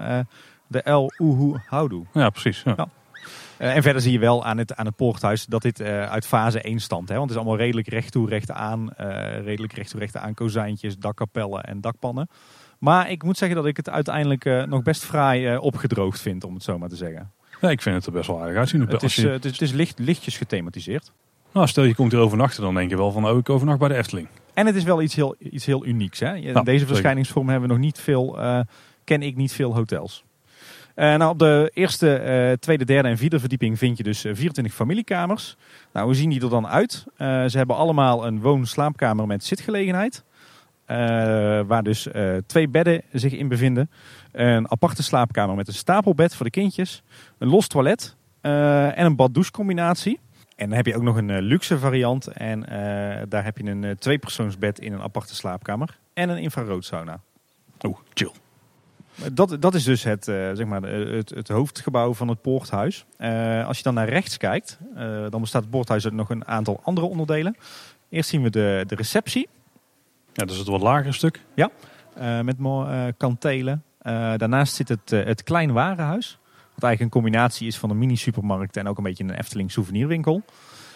de 0.68 0.82
El 0.82 1.12
Uhu 1.18 1.54
Houdoe. 1.66 2.06
Ja, 2.14 2.30
precies. 2.30 2.62
Ja. 2.66 2.74
Ja. 2.78 2.88
En 3.58 3.82
verder 3.82 4.02
zie 4.02 4.12
je 4.12 4.20
wel 4.20 4.46
aan 4.46 4.58
het, 4.58 4.76
aan 4.76 4.86
het 4.86 4.96
poorthuis 4.96 5.46
dat 5.46 5.62
dit 5.62 5.82
uit 5.82 6.28
fase 6.28 6.62
1 6.62 6.80
stamt. 6.80 7.10
Hè? 7.10 7.16
Want 7.16 7.30
het 7.30 7.40
is 7.40 7.46
allemaal 7.46 7.64
redelijk 7.64 7.88
recht 7.88 8.12
toe, 8.12 8.30
recht 8.30 8.52
aan. 8.52 8.90
redelijk 9.44 9.74
recht 9.74 9.90
toe, 9.90 10.00
recht 10.00 10.18
aan 10.18 10.34
kozijntjes, 10.34 10.98
dakkapellen 10.98 11.64
en 11.64 11.82
dakpannen. 11.82 12.30
Maar 12.80 13.12
ik 13.12 13.24
moet 13.24 13.38
zeggen 13.38 13.58
dat 13.58 13.66
ik 13.66 13.78
het 13.78 13.90
uiteindelijk 13.90 14.66
nog 14.68 14.84
best 14.84 15.04
fraai 15.04 15.58
opgedroogd 15.58 16.22
vind, 16.22 16.44
om 16.44 16.54
het 16.54 16.64
zo 16.64 16.78
maar 16.78 16.90
te 16.90 16.96
zeggen. 16.96 17.32
Ik 17.62 17.82
vind 17.82 17.96
het 17.96 18.06
er 18.06 18.12
best 18.12 18.28
wel 18.28 18.42
aardig 18.42 18.58
uitzien. 18.58 18.82
Het 18.82 19.04
is, 19.04 19.16
je, 19.16 19.28
eh, 19.28 19.34
het 19.34 19.46
is, 19.46 19.52
het 19.52 19.62
is 19.62 19.72
licht, 19.72 20.00
lichtjes 20.00 20.38
gethematiseerd. 20.38 21.12
nou, 21.54 21.68
stel 21.68 21.84
je 21.84 21.96
komt 21.96 22.12
hier 22.12 22.22
overnachten, 22.22 22.62
dan 22.64 22.74
denk 22.74 22.90
je 22.90 22.98
wel 22.98 23.12
van, 23.12 23.28
oh, 23.28 23.38
ik 23.38 23.50
overnacht 23.50 23.80
bij 23.80 23.88
de 23.88 23.96
Efteling. 23.96 24.28
En 24.54 24.66
het 24.66 24.76
is 24.76 24.84
wel 24.84 25.02
iets 25.02 25.16
heel, 25.16 25.36
iets 25.40 25.66
heel 25.66 25.86
unieks. 25.86 26.20
Hè? 26.20 26.36
In 26.36 26.42
Ja, 26.42 26.54
deze 26.54 26.72
zeker. 26.72 26.88
verschijningsvorm 26.88 27.50
hebben 27.50 27.68
we 27.70 27.76
nog 27.76 27.84
niet 27.84 28.00
veel, 28.00 28.40
eh, 28.40 28.60
ken 29.04 29.22
ik 29.22 29.36
niet 29.36 29.54
veel 29.54 29.76
hotels. 29.76 30.24
nou, 30.96 31.30
op 31.30 31.40
de 31.40 31.72
eerste, 31.74 32.58
tweede, 32.60 32.86
derde 32.86 33.08
en 33.10 33.18
vierde 33.18 33.40
verdieping 33.40 33.78
vind 33.78 33.98
je 33.98 34.04
dus 34.04 34.20
24 34.32 34.74
familiekamers. 34.74 35.56
Nou, 35.94 36.06
hoe 36.06 36.16
zien 36.16 36.30
die 36.30 36.42
er 36.42 36.50
dan 36.50 36.68
uit? 36.68 37.06
ze 37.18 37.52
hebben 37.58 37.76
allemaal 37.76 38.26
een 38.28 38.42
woon-slaapkamer 38.42 39.28
met 39.28 39.44
zitgelegenheid. 39.46 40.24
waar 41.68 41.84
dus 41.84 42.08
twee 42.46 42.68
bedden 42.68 43.02
zich 43.12 43.34
in 43.34 43.48
bevinden. 43.48 43.90
Een 44.38 44.72
aparte 44.72 45.04
slaapkamer 45.04 45.56
met 45.56 45.68
een 45.68 45.74
stapelbed 45.74 46.36
voor 46.36 46.46
de 46.46 46.52
kindjes. 46.52 47.04
Een 47.38 47.48
los 47.48 47.68
toilet 47.68 48.16
en 48.42 49.06
een 49.06 49.16
bad-douche 49.16 49.52
combinatie. 49.52 50.20
En 50.56 50.68
dan 50.68 50.78
heb 50.78 50.86
je 50.86 50.96
ook 50.96 51.02
nog 51.02 51.16
een 51.16 51.30
uh, 51.30 51.38
luxe 51.40 51.80
variant. 51.80 52.28
En 52.28 52.60
uh, 52.60 52.68
daar 53.30 53.44
heb 53.44 53.58
je 53.58 53.64
een 53.64 53.98
tweepersoonsbed 54.00 54.80
in 54.80 54.94
een 54.94 55.02
aparte 55.02 55.36
slaapkamer. 55.36 55.98
En 56.14 56.30
een 56.30 56.38
infraroodsauna. 56.38 57.20
Oeh, 57.82 57.98
chill. 58.14 58.32
Dat, 59.32 59.58
dat 59.60 59.76
is 59.76 59.84
dus 59.84 60.04
het, 60.04 60.24
zeg 60.24 60.66
maar, 60.66 60.82
het, 60.82 61.30
het 61.30 61.48
hoofdgebouw 61.48 62.14
van 62.14 62.28
het 62.28 62.42
poorthuis. 62.42 63.06
als 63.66 63.78
je 63.78 63.84
dan 63.84 63.94
naar 63.94 64.10
rechts 64.10 64.38
kijkt, 64.38 64.80
dan 65.30 65.42
bestaat 65.42 65.62
het 65.62 65.72
poorthuis 65.72 66.06
uit 66.06 66.14
nog 66.14 66.30
een 66.30 66.48
aantal 66.48 66.80
andere 66.84 67.08
onderdelen. 67.08 67.56
Eerst 68.10 68.30
zien 68.30 68.42
we 68.42 68.50
de, 68.50 68.84
de 68.88 68.96
receptie. 68.96 69.48
Ja, 70.34 70.44
dat 70.44 70.50
is 70.50 70.58
het 70.58 70.68
wat 70.68 70.82
lagere 70.82 71.12
stuk. 71.12 71.42
Ja, 71.54 71.70
met 72.44 72.56
kantelen. 73.18 73.84
Daarnaast 74.38 74.76
zit 74.76 74.90
het, 74.90 75.10
het 75.10 75.44
klein 75.44 75.72
warenhuis. 75.72 76.40
Wat 76.74 76.84
eigenlijk 76.84 77.16
een 77.16 77.22
combinatie 77.22 77.68
is 77.68 77.78
van 77.78 77.90
een 77.90 77.98
mini-supermarkt 77.98 78.78
en 78.78 78.88
ook 78.88 78.98
een 78.98 79.04
beetje 79.04 79.24
een 79.24 79.38
Efteling 79.38 79.72
souvenirwinkel. 79.72 80.44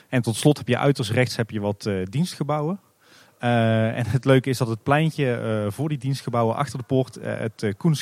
En 0.10 0.22
tot 0.22 0.36
slot 0.36 0.58
heb 0.58 0.68
je 0.68 0.77
uiterst 0.77 1.12
rechts 1.12 1.36
heb 1.36 1.50
je 1.50 1.60
wat 1.60 1.86
uh, 1.86 2.06
dienstgebouwen. 2.10 2.80
Uh, 3.44 3.98
en 3.98 4.06
het 4.08 4.25
leuke 4.25 4.50
is 4.50 4.58
dat 4.58 4.68
het 4.68 4.84
pleintje 4.84 5.41
uh, 5.65 5.72
voor 5.72 5.89
die 5.89 5.98
dienstgebouwen 5.98 6.56
achter 6.56 6.77
de 6.77 6.84
poort 6.84 7.18
het 7.22 7.74
Koen 7.77 7.96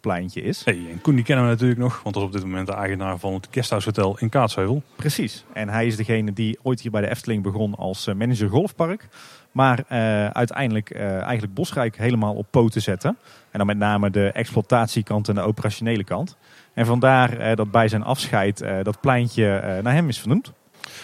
pleintje 0.00 0.42
is. 0.42 0.64
Hey, 0.64 0.86
en 0.90 1.00
Koen 1.00 1.14
die 1.14 1.24
kennen 1.24 1.44
we 1.44 1.50
natuurlijk 1.50 1.80
nog, 1.80 2.02
want 2.02 2.14
dat 2.14 2.22
is 2.22 2.28
op 2.28 2.34
dit 2.34 2.44
moment 2.44 2.66
de 2.66 2.72
eigenaar 2.72 3.18
van 3.18 3.34
het 3.34 3.48
Guesthouse 3.50 4.16
in 4.18 4.28
Kaatsheuvel. 4.28 4.82
Precies, 4.96 5.44
en 5.52 5.68
hij 5.68 5.86
is 5.86 5.96
degene 5.96 6.32
die 6.32 6.58
ooit 6.62 6.80
hier 6.80 6.90
bij 6.90 7.00
de 7.00 7.10
Efteling 7.10 7.42
begon 7.42 7.74
als 7.74 8.06
manager 8.06 8.48
golfpark. 8.48 9.08
Maar 9.52 9.84
uiteindelijk 10.32 10.90
eigenlijk 10.94 11.54
Bosrijk 11.54 11.96
helemaal 11.96 12.34
op 12.34 12.46
poten 12.50 12.82
zetten. 12.82 13.16
En 13.54 13.60
dan 13.60 13.66
met 13.68 13.78
name 13.78 14.10
de 14.10 14.32
exploitatiekant 14.32 15.28
en 15.28 15.34
de 15.34 15.40
operationele 15.40 16.04
kant. 16.04 16.36
En 16.72 16.86
vandaar 16.86 17.40
uh, 17.40 17.56
dat 17.56 17.70
bij 17.70 17.88
zijn 17.88 18.02
afscheid 18.02 18.62
uh, 18.62 18.76
dat 18.82 19.00
pleintje 19.00 19.42
uh, 19.64 19.82
naar 19.82 19.92
hem 19.92 20.08
is 20.08 20.18
vernoemd. 20.18 20.52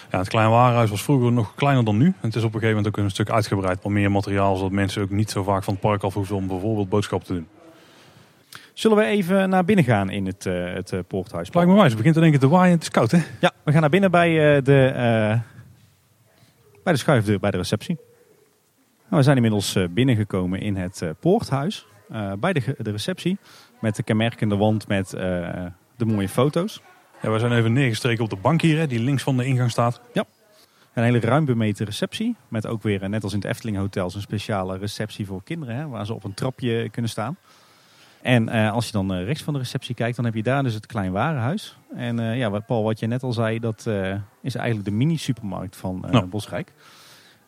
Ja, 0.09 0.17
het 0.17 0.27
kleine 0.27 0.51
warenhuis 0.51 0.89
was 0.89 1.03
vroeger 1.03 1.31
nog 1.31 1.55
kleiner 1.55 1.85
dan 1.85 1.97
nu. 1.97 2.13
Het 2.19 2.35
is 2.35 2.43
op 2.43 2.53
een 2.53 2.59
gegeven 2.59 2.75
moment 2.75 2.87
ook 2.87 3.03
een 3.03 3.09
stuk 3.09 3.29
uitgebreid. 3.29 3.81
Wat 3.81 3.91
meer 3.91 4.11
materiaal, 4.11 4.55
zodat 4.55 4.71
mensen 4.71 5.01
ook 5.01 5.09
niet 5.09 5.31
zo 5.31 5.43
vaak 5.43 5.63
van 5.63 5.73
het 5.73 5.81
park 5.81 6.03
af 6.03 6.13
hoeven 6.13 6.35
om 6.35 6.47
bijvoorbeeld 6.47 6.89
boodschappen 6.89 7.27
te 7.27 7.33
doen. 7.33 7.47
Zullen 8.73 8.97
we 8.97 9.03
even 9.03 9.49
naar 9.49 9.65
binnen 9.65 9.85
gaan 9.85 10.09
in 10.09 10.25
het, 10.25 10.43
het 10.43 11.07
poorthuis? 11.07 11.53
Lijkt 11.53 11.69
me 11.69 11.75
wijs. 11.75 11.87
Het 11.87 11.97
begint 11.97 12.15
te 12.15 12.21
denken 12.21 12.39
te 12.39 12.47
waaien. 12.47 12.73
Het 12.73 12.81
is 12.81 12.89
koud, 12.89 13.11
hè? 13.11 13.19
Ja, 13.39 13.51
we 13.63 13.71
gaan 13.71 13.81
naar 13.81 13.89
binnen 13.89 14.11
bij, 14.11 14.61
de, 14.61 14.91
bij 16.83 16.93
de 16.93 16.99
schuifdeur 16.99 17.39
bij 17.39 17.51
de 17.51 17.57
receptie. 17.57 17.95
Nou, 19.03 19.15
we 19.17 19.23
zijn 19.23 19.35
inmiddels 19.35 19.77
binnengekomen 19.89 20.59
in 20.59 20.75
het 20.75 21.03
poorthuis. 21.19 21.85
Bij 22.39 22.53
de, 22.53 22.75
de 22.77 22.91
receptie. 22.91 23.37
Met 23.81 23.95
de 23.95 24.03
kenmerkende 24.03 24.55
wand 24.55 24.87
met 24.87 25.13
eh, 25.13 25.65
de 25.95 26.05
mooie 26.05 26.29
foto's. 26.29 26.81
Ja, 27.21 27.31
we 27.31 27.39
zijn 27.39 27.51
even 27.51 27.73
neergestreken 27.73 28.23
op 28.23 28.29
de 28.29 28.35
bank 28.35 28.61
hier, 28.61 28.77
hè, 28.77 28.87
die 28.87 28.99
links 28.99 29.23
van 29.23 29.37
de 29.37 29.45
ingang 29.45 29.71
staat. 29.71 30.01
Ja. 30.13 30.25
Een 30.93 31.03
hele 31.03 31.19
ruim 31.19 31.45
bemeten 31.45 31.85
receptie. 31.85 32.35
Met 32.47 32.67
ook 32.67 32.83
weer, 32.83 33.01
eh, 33.01 33.09
net 33.09 33.23
als 33.23 33.33
in 33.33 33.39
het 33.39 33.47
Efteling 33.47 33.77
Hotels, 33.77 34.15
een 34.15 34.21
speciale 34.21 34.77
receptie 34.77 35.25
voor 35.25 35.43
kinderen. 35.43 35.75
Hè, 35.75 35.87
waar 35.87 36.05
ze 36.05 36.13
op 36.13 36.23
een 36.23 36.33
trapje 36.33 36.89
kunnen 36.89 37.11
staan. 37.11 37.37
En 38.21 38.47
uh, 38.49 38.71
als 38.71 38.85
je 38.85 38.91
dan 38.91 39.13
uh, 39.13 39.23
rechts 39.23 39.43
van 39.43 39.53
de 39.53 39.59
receptie 39.59 39.95
kijkt, 39.95 40.15
dan 40.15 40.25
heb 40.25 40.33
je 40.33 40.43
daar 40.43 40.63
dus 40.63 40.73
het 40.73 40.85
klein 40.85 41.11
warenhuis. 41.11 41.77
En 41.95 42.19
uh, 42.19 42.37
ja, 42.37 42.59
Paul, 42.59 42.83
wat 42.83 42.99
je 42.99 43.07
net 43.07 43.23
al 43.23 43.33
zei, 43.33 43.59
dat 43.59 43.87
is 44.41 44.55
eigenlijk 44.55 44.85
de 44.85 44.95
mini-supermarkt 44.95 45.75
van 45.75 46.05
nou. 46.11 46.25
Bosrijk. 46.25 46.73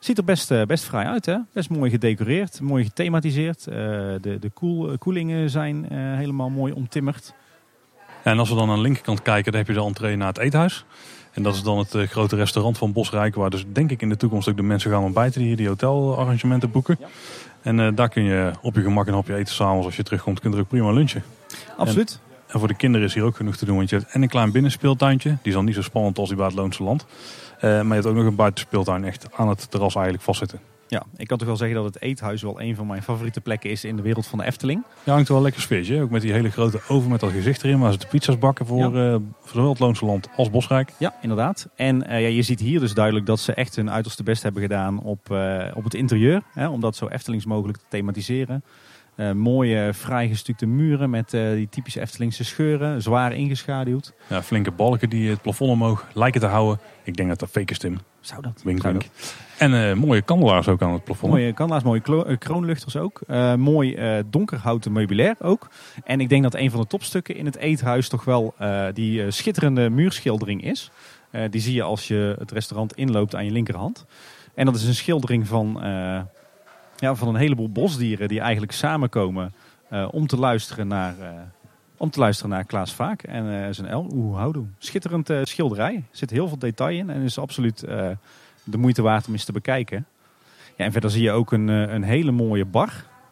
Ziet 0.03 0.17
er 0.17 0.23
best, 0.23 0.51
uh, 0.51 0.63
best 0.63 0.83
vrij 0.83 1.05
uit, 1.05 1.25
hè? 1.25 1.37
Best 1.53 1.69
mooi 1.69 1.89
gedecoreerd, 1.89 2.61
mooi 2.61 2.83
gethematiseerd. 2.83 3.65
Uh, 3.69 3.75
de 3.75 4.37
de 4.39 4.49
koel, 4.53 4.91
eh, 4.91 4.97
koelingen 4.97 5.49
zijn 5.49 5.85
helemaal 5.93 6.49
mooi 6.49 6.73
omtimmerd. 6.73 7.33
en 8.23 8.39
als 8.39 8.49
we 8.49 8.55
dan 8.55 8.69
aan 8.69 8.75
de 8.75 8.81
linkerkant 8.81 9.21
kijken, 9.21 9.51
dan 9.51 9.61
heb 9.61 9.69
je 9.69 9.81
de 9.81 9.85
entree 9.85 10.15
naar 10.15 10.27
het 10.27 10.37
eethuis. 10.37 10.85
En 11.31 11.43
dat 11.43 11.55
is 11.55 11.63
dan 11.63 11.77
het 11.77 11.95
grote 12.09 12.35
restaurant 12.35 12.77
van 12.77 12.91
Bosrijk, 12.91 13.35
waar 13.35 13.49
dus 13.49 13.65
denk 13.67 13.91
ik 13.91 14.01
in 14.01 14.09
de 14.09 14.17
toekomst 14.17 14.49
ook 14.49 14.55
de 14.55 14.63
mensen 14.63 14.91
gaan 14.91 15.03
ontbijten 15.03 15.39
die 15.39 15.47
hier 15.47 15.57
die 15.57 15.67
hotelarrangementen 15.67 16.71
boeken. 16.71 16.97
Ja. 16.99 17.07
En 17.61 17.95
daar 17.95 18.09
kun 18.09 18.23
je 18.23 18.51
op 18.61 18.75
je 18.75 18.81
gemak 18.81 19.07
een 19.07 19.13
hapje 19.13 19.35
eten 19.35 19.53
s'avonds 19.53 19.85
als 19.85 19.95
je 19.95 20.03
terugkomt, 20.03 20.39
kun 20.39 20.49
je 20.49 20.55
er 20.55 20.61
ook 20.61 20.69
prima 20.69 20.91
lunchen. 20.91 21.23
Absoluut. 21.77 22.19
En, 22.47 22.59
voor 22.59 22.67
de 22.67 22.75
kinderen 22.75 23.07
is 23.07 23.13
hier 23.13 23.23
ook 23.23 23.35
genoeg 23.35 23.55
te 23.55 23.65
doen, 23.65 23.75
want 23.75 23.89
je 23.89 23.95
hebt 23.95 24.11
en 24.11 24.21
een 24.21 24.27
klein 24.27 24.51
binnenspeeltuintje. 24.51 25.29
Die 25.29 25.39
is 25.43 25.53
dan 25.53 25.65
niet 25.65 25.75
zo 25.75 25.81
spannend 25.81 26.17
als 26.17 26.27
die 26.27 26.37
bij 26.37 26.45
het 26.45 26.55
Loonse 26.55 26.83
Land. 26.83 27.05
Eh, 27.63 27.69
maar 27.69 27.87
je 27.87 27.93
hebt 27.93 28.05
ook 28.05 28.15
nog 28.15 28.25
een 28.25 28.35
buitenspeeltuin 28.35 29.03
echt 29.03 29.27
aan 29.35 29.49
het 29.49 29.71
terras 29.71 29.95
eigenlijk 29.95 30.23
vastzitten. 30.23 30.59
Ja, 30.87 31.03
ik 31.17 31.27
kan 31.27 31.37
toch 31.37 31.47
wel 31.47 31.57
zeggen 31.57 31.75
dat 31.75 31.85
het 31.85 32.01
eethuis 32.01 32.41
wel 32.41 32.61
een 32.61 32.75
van 32.75 32.87
mijn 32.87 33.03
favoriete 33.03 33.41
plekken 33.41 33.69
is 33.69 33.83
in 33.83 33.95
de 33.95 34.01
wereld 34.01 34.27
van 34.27 34.39
de 34.39 34.45
Efteling. 34.45 34.83
Ja, 35.03 35.13
hangt 35.13 35.29
wel 35.29 35.41
lekker 35.41 35.61
sfeertje. 35.61 36.01
Ook 36.01 36.09
met 36.09 36.21
die 36.21 36.31
hele 36.31 36.49
grote 36.49 36.81
oven 36.87 37.09
met 37.09 37.19
dat 37.19 37.31
gezicht 37.31 37.63
erin. 37.63 37.79
Waar 37.79 37.91
ze 37.91 37.97
de 37.97 38.07
pizza's 38.07 38.37
bakken 38.37 38.65
voor, 38.65 38.95
ja. 38.95 39.13
uh, 39.13 39.15
zowel 39.45 39.69
het 39.69 39.79
Loonse 39.79 40.05
Land 40.05 40.29
als 40.35 40.49
Bosrijk. 40.49 40.93
Ja, 40.97 41.15
inderdaad. 41.21 41.67
En 41.75 41.95
uh, 41.95 42.21
ja, 42.21 42.27
je 42.27 42.41
ziet 42.41 42.59
hier 42.59 42.79
dus 42.79 42.93
duidelijk 42.93 43.25
dat 43.25 43.39
ze 43.39 43.53
echt 43.53 43.75
hun 43.75 43.91
uiterste 43.91 44.23
best 44.23 44.43
hebben 44.43 44.61
gedaan 44.61 44.99
op, 44.99 45.29
uh, 45.31 45.65
op 45.73 45.83
het 45.83 45.93
interieur. 45.93 46.41
Hè, 46.53 46.67
om 46.67 46.79
dat 46.79 46.95
zo 46.95 47.07
Eftelings 47.07 47.45
mogelijk 47.45 47.77
te 47.77 47.85
thematiseren. 47.89 48.63
Uh, 49.15 49.31
mooie 49.31 49.93
vrijgestukte 49.93 50.65
muren 50.65 51.09
met 51.09 51.33
uh, 51.33 51.51
die 51.51 51.69
typische 51.69 51.99
Eftelingse 51.99 52.43
scheuren, 52.43 53.01
zwaar 53.01 53.33
ingeschaduwd. 53.33 54.13
Ja, 54.27 54.43
flinke 54.43 54.71
balken 54.71 55.09
die 55.09 55.29
het 55.29 55.41
plafond 55.41 55.71
omhoog 55.71 56.07
lijken 56.13 56.41
te 56.41 56.47
houden. 56.47 56.79
Ik 57.03 57.15
denk 57.15 57.29
dat 57.29 57.39
dat 57.39 57.49
fake 57.49 57.71
is, 57.71 57.77
Tim. 57.77 57.97
Zou 58.19 58.41
dat? 58.41 58.61
Wink, 58.63 58.81
Zou 58.81 58.93
dat? 58.93 59.35
En 59.57 59.73
uh, 59.73 59.93
mooie 59.93 60.21
kandelaars 60.21 60.67
ook 60.67 60.81
aan 60.81 60.93
het 60.93 61.03
plafond. 61.03 61.31
Mooie 61.31 61.53
kandelaars, 61.53 61.83
mooie 61.83 62.37
kroonluchters 62.37 62.97
ook. 62.97 63.21
mooi 63.57 63.97
donkerhouten 64.29 64.91
meubilair 64.91 65.35
ook. 65.39 65.69
En 66.03 66.21
ik 66.21 66.29
denk 66.29 66.43
dat 66.43 66.55
een 66.55 66.71
van 66.71 66.81
de 66.81 66.87
topstukken 66.87 67.35
in 67.35 67.45
het 67.45 67.55
eethuis 67.55 68.09
toch 68.09 68.23
wel 68.23 68.55
die 68.93 69.31
schitterende 69.31 69.89
muurschildering 69.89 70.63
is. 70.63 70.91
die 71.49 71.61
zie 71.61 71.73
je 71.73 71.83
als 71.83 72.07
je 72.07 72.35
het 72.39 72.51
restaurant 72.51 72.93
inloopt 72.93 73.35
aan 73.35 73.45
je 73.45 73.51
linkerhand. 73.51 74.05
En 74.55 74.65
dat 74.65 74.75
is 74.75 74.83
een 74.83 74.95
schildering 74.95 75.47
van 75.47 75.81
ja, 77.03 77.15
van 77.15 77.27
een 77.27 77.35
heleboel 77.35 77.69
bosdieren 77.69 78.27
die 78.27 78.39
eigenlijk 78.39 78.71
samenkomen 78.71 79.53
uh, 79.91 80.07
om 80.11 80.27
te 80.27 80.37
luisteren 80.37 80.87
naar, 80.87 81.15
uh, 81.19 81.27
om 81.97 82.09
te 82.09 82.19
luisteren 82.19 82.51
naar 82.51 82.63
Klaas 82.63 82.93
Vaak 82.93 83.23
en 83.23 83.45
uh, 83.45 83.67
zijn 83.71 83.87
El 83.87 84.11
Oehoudoe. 84.13 84.65
Schitterend 84.77 85.31
schilderij. 85.43 85.95
Er 85.95 86.03
zit 86.11 86.29
heel 86.29 86.47
veel 86.47 86.57
detail 86.57 86.97
in 86.97 87.09
en 87.09 87.21
is 87.21 87.37
absoluut 87.37 87.79
de 88.63 88.77
moeite 88.77 89.01
waard 89.01 89.27
om 89.27 89.33
eens 89.33 89.45
te 89.45 89.51
bekijken. 89.51 90.05
Ja, 90.77 90.85
en 90.85 90.91
verder 90.91 91.09
zie 91.09 91.23
je 91.23 91.31
ook 91.31 91.51
een, 91.51 91.67
een 91.67 92.03
hele 92.03 92.31
mooie 92.31 92.65
bar. 92.65 92.89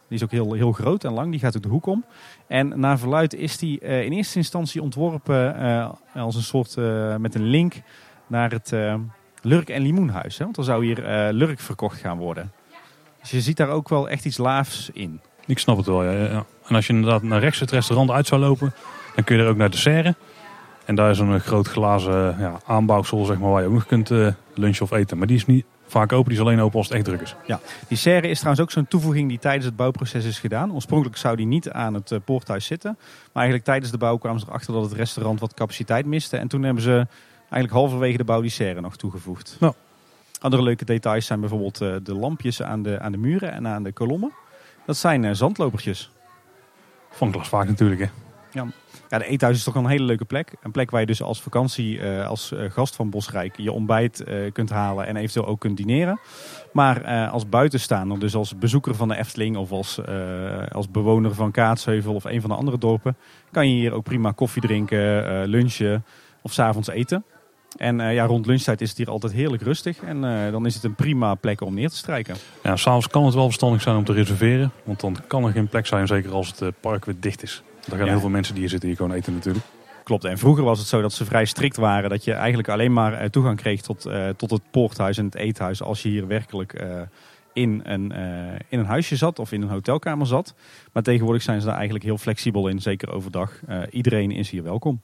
Die 0.08 0.18
is 0.18 0.24
ook 0.24 0.32
heel, 0.32 0.54
heel 0.54 0.72
groot 0.72 1.04
en 1.04 1.14
lang. 1.14 1.32
Die 1.32 1.40
gaat 1.40 1.56
ook 1.56 1.64
de 1.64 1.70
hoek 1.70 1.86
om. 1.86 2.06
En 2.48 2.80
naar 2.80 3.00
verluid 3.00 3.34
is 3.34 3.58
die 3.58 3.80
in 3.80 4.12
eerste 4.12 4.38
instantie 4.38 4.82
ontworpen 4.82 5.56
als 6.14 6.36
een 6.36 6.42
soort 6.42 6.76
met 7.20 7.36
een 7.36 7.46
link 7.46 7.74
naar 8.28 8.52
het 8.52 8.74
Lurk 9.42 9.70
en 9.70 9.82
Limoenhuis. 9.82 10.38
Hè? 10.38 10.44
Want 10.44 10.58
er 10.58 10.64
zou 10.64 10.86
hier 10.86 11.34
Lurk 11.34 11.60
verkocht 11.60 12.00
gaan 12.00 12.18
worden. 12.18 12.52
Dus 13.22 13.32
je 13.32 13.42
ziet 13.42 13.58
daar 13.58 13.70
ook 13.70 13.90
wel 13.90 14.10
echt 14.10 14.26
iets 14.26 14.38
laafs 14.38 14.90
in. 14.94 15.20
Ik 15.46 15.60
snap 15.60 15.78
het 15.78 15.86
wel, 15.86 16.04
ja. 16.04 16.12
ja. 16.12 16.46
En 16.68 16.76
als 16.76 16.88
je 16.88 16.94
inderdaad 16.94 17.24
naar 17.24 17.40
rechts 17.40 17.60
het 17.60 17.72
restaurant 17.72 18.10
uit 18.10 18.28
zou 18.28 18.42
lopen, 18.42 18.74
dan 19.16 19.24
kun 19.24 19.38
je 19.38 19.44
er 19.44 19.50
ook 19.50 19.58
naar 19.58 19.70
de 19.70 19.78
serre. 19.78 20.16
En 20.86 20.96
daar 20.96 21.10
is 21.10 21.20
een 21.20 21.40
groot 21.40 21.68
glazen 21.68 22.36
ja, 22.40 22.60
aanbouwsel 22.66 23.26
zeg 23.26 23.40
maar, 23.40 23.50
waar 23.50 23.62
je 23.62 23.68
ook 23.68 23.74
nog 23.74 23.86
kunt 23.86 24.10
uh, 24.10 24.28
lunchen 24.54 24.84
of 24.84 24.92
eten. 24.92 25.18
Maar 25.18 25.28
die 25.28 25.36
is 25.36 25.46
niet 25.46 25.66
vaak 25.88 26.12
open, 26.12 26.30
die 26.30 26.40
is 26.40 26.46
alleen 26.46 26.60
open 26.60 26.78
als 26.78 26.88
het 26.88 26.96
echt 26.96 27.06
druk 27.06 27.22
is. 27.22 27.36
Ja, 27.46 27.60
die 27.88 27.98
serre 27.98 28.28
is 28.28 28.38
trouwens 28.38 28.64
ook 28.64 28.72
zo'n 28.72 28.88
toevoeging 28.88 29.30
die 29.30 29.40
tijdens 29.40 29.66
het 29.66 29.76
bouwproces 29.76 30.26
is 30.26 30.40
gedaan. 30.40 30.74
Oorspronkelijk 30.74 31.18
zou 31.18 31.36
die 31.36 31.46
niet 31.46 31.70
aan 31.70 31.94
het 31.94 32.12
uh, 32.12 32.20
poorthuis 32.26 32.66
zitten. 32.66 32.98
Maar 33.00 33.30
eigenlijk 33.34 33.66
tijdens 33.66 33.92
de 33.92 33.98
bouw 33.98 34.18
kwamen 34.18 34.40
ze 34.40 34.46
erachter 34.50 34.74
dat 34.74 34.84
het 34.84 34.94
restaurant 34.94 35.40
wat 35.40 35.54
capaciteit 35.54 36.06
miste. 36.06 36.38
En 36.38 36.48
toen 36.48 36.64
hebben 36.64 36.84
ze 36.84 37.08
eigenlijk 37.40 37.74
halverwege 37.74 38.18
de 38.18 38.24
bouw 38.24 38.42
die 38.42 38.50
serre 38.50 38.82
nog 38.82 38.96
toegevoegd. 38.96 39.58
Nou, 39.60 39.74
andere 40.42 40.64
leuke 40.64 40.86
details 40.86 41.26
zijn 41.26 41.40
bijvoorbeeld 41.40 41.82
uh, 41.82 41.96
de 42.04 42.16
lampjes 42.16 42.62
aan 42.62 42.84
de, 42.84 43.00
aan 43.00 43.12
de 43.12 43.18
muren 43.18 43.52
en 43.52 43.68
aan 43.68 43.84
de 43.84 43.92
kolommen. 43.92 44.32
Dat 44.86 44.98
zijn 44.98 45.24
uh, 45.24 45.32
zandlopertjes. 45.34 46.12
Van 47.10 47.46
vaak 47.46 47.68
natuurlijk 47.68 48.02
hè. 48.02 48.08
Ja. 48.52 48.66
ja, 49.10 49.18
de 49.18 49.26
eethuis 49.26 49.58
is 49.58 49.64
toch 49.64 49.76
een 49.76 49.88
hele 49.88 50.04
leuke 50.04 50.26
plek. 50.26 50.54
Een 50.62 50.72
plek 50.72 50.92
waar 50.92 51.00
je 51.00 51.06
dus 51.06 51.22
als 51.22 51.42
vakantie, 51.42 52.00
uh, 52.00 52.28
als 52.28 52.54
gast 52.70 52.96
van 52.96 53.10
Bosrijk, 53.10 53.58
je 53.58 53.72
ontbijt 53.72 54.24
kunt 54.54 54.70
halen 54.70 55.08
en 55.08 55.16
eventueel 55.16 55.46
ook 55.46 55.60
kunt 55.60 55.78
dineren. 55.78 56.20
Maar 56.74 57.28
als 57.28 57.50
buitenstaander, 57.50 58.20
dus 58.20 58.36
als 58.36 58.58
bezoeker 58.58 58.96
van 58.96 59.08
de 59.08 59.18
Efteling 59.18 59.58
of 59.58 59.72
als, 59.72 60.00
als 60.72 60.92
bewoner 60.92 61.34
van 61.34 61.52
Kaatsheuvel 61.52 62.14
of 62.14 62.24
een 62.24 62.42
van 62.42 62.50
de 62.50 62.56
andere 62.56 62.78
dorpen, 62.78 63.18
kan 63.52 63.70
je 63.70 63.76
hier 63.76 63.94
ook 63.94 64.04
prima 64.04 64.32
koffie 64.32 64.62
drinken, 64.62 65.48
lunchen 65.48 66.06
of 66.42 66.54
s'avonds 66.54 66.90
eten. 66.90 67.24
En 67.78 68.00
uh, 68.00 68.14
ja, 68.14 68.26
rond 68.26 68.46
lunchtijd 68.46 68.82
is 68.82 68.90
het 68.90 68.98
hier 68.98 69.10
altijd 69.10 69.34
heerlijk 69.34 69.64
rustig. 69.64 69.98
En 70.04 70.24
uh, 70.24 70.52
dan 70.52 70.66
is 70.66 70.74
het 70.76 70.84
een 70.84 70.96
prima 70.96 71.36
plek 71.36 71.62
om 71.62 71.74
neer 71.74 71.90
te 71.90 71.96
strijken. 71.96 72.36
Ja, 72.64 72.76
s'avonds 72.76 73.08
kan 73.08 73.26
het 73.26 73.34
wel 73.34 73.46
verstandig 73.46 73.82
zijn 73.82 73.96
om 73.96 74.04
te 74.04 74.14
reserveren. 74.14 74.72
Want 74.84 75.00
dan 75.00 75.18
kan 75.28 75.44
er 75.46 75.52
geen 75.52 75.68
plek 75.68 75.88
zijn, 75.88 76.08
zeker 76.08 76.32
als 76.32 76.48
het 76.48 76.62
uh, 76.62 76.68
park 76.80 77.06
weer 77.06 77.16
dicht 77.20 77.44
is. 77.44 77.64
Daar 77.88 77.98
gaan 77.98 78.06
Ja. 78.06 78.12
heel 78.12 78.22
veel 78.22 78.30
mensen 78.30 78.54
die 78.54 78.62
hier 78.62 78.72
zitten 78.72 78.90
hier 78.90 78.98
gewoon 78.98 79.14
eten 79.14 79.34
natuurlijk. 79.34 79.66
Klopt. 80.04 80.24
En 80.24 80.38
vroeger 80.38 80.64
was 80.64 80.80
het 80.80 80.88
zo 80.88 81.02
dat 81.02 81.14
ze 81.14 81.26
vrij 81.26 81.46
strikt 81.46 81.76
waren. 81.78 82.10
Dat 82.10 82.24
je 82.24 82.34
eigenlijk 82.34 82.70
alleen 82.70 82.94
maar 82.94 83.14
eh, 83.14 83.30
toegang 83.30 83.58
kreeg 83.58 83.82
tot, 83.82 84.06
eh, 84.06 84.30
tot 84.30 84.52
het 84.52 84.62
poorthuis 84.72 85.18
en 85.18 85.26
het 85.26 85.36
eethuis. 85.36 85.82
Als 85.84 86.02
je 86.04 86.10
hier 86.10 86.28
werkelijk 86.28 86.74
eh, 86.74 87.02
in, 87.54 87.82
een, 87.84 88.12
eh, 88.12 88.60
in 88.70 88.80
een 88.80 88.86
huisje 88.86 89.16
zat 89.16 89.40
of 89.40 89.52
in 89.52 89.62
een 89.62 89.70
hotelkamer 89.70 90.28
zat. 90.28 90.54
Maar 90.92 91.04
tegenwoordig 91.04 91.42
zijn 91.44 91.60
ze 91.60 91.66
daar 91.66 91.76
eigenlijk 91.76 92.06
heel 92.06 92.18
flexibel 92.18 92.68
in. 92.68 92.80
Zeker 92.82 93.12
overdag. 93.12 93.52
Eh, 93.68 93.80
iedereen 93.92 94.32
is 94.32 94.50
hier 94.50 94.64
welkom. 94.64 95.02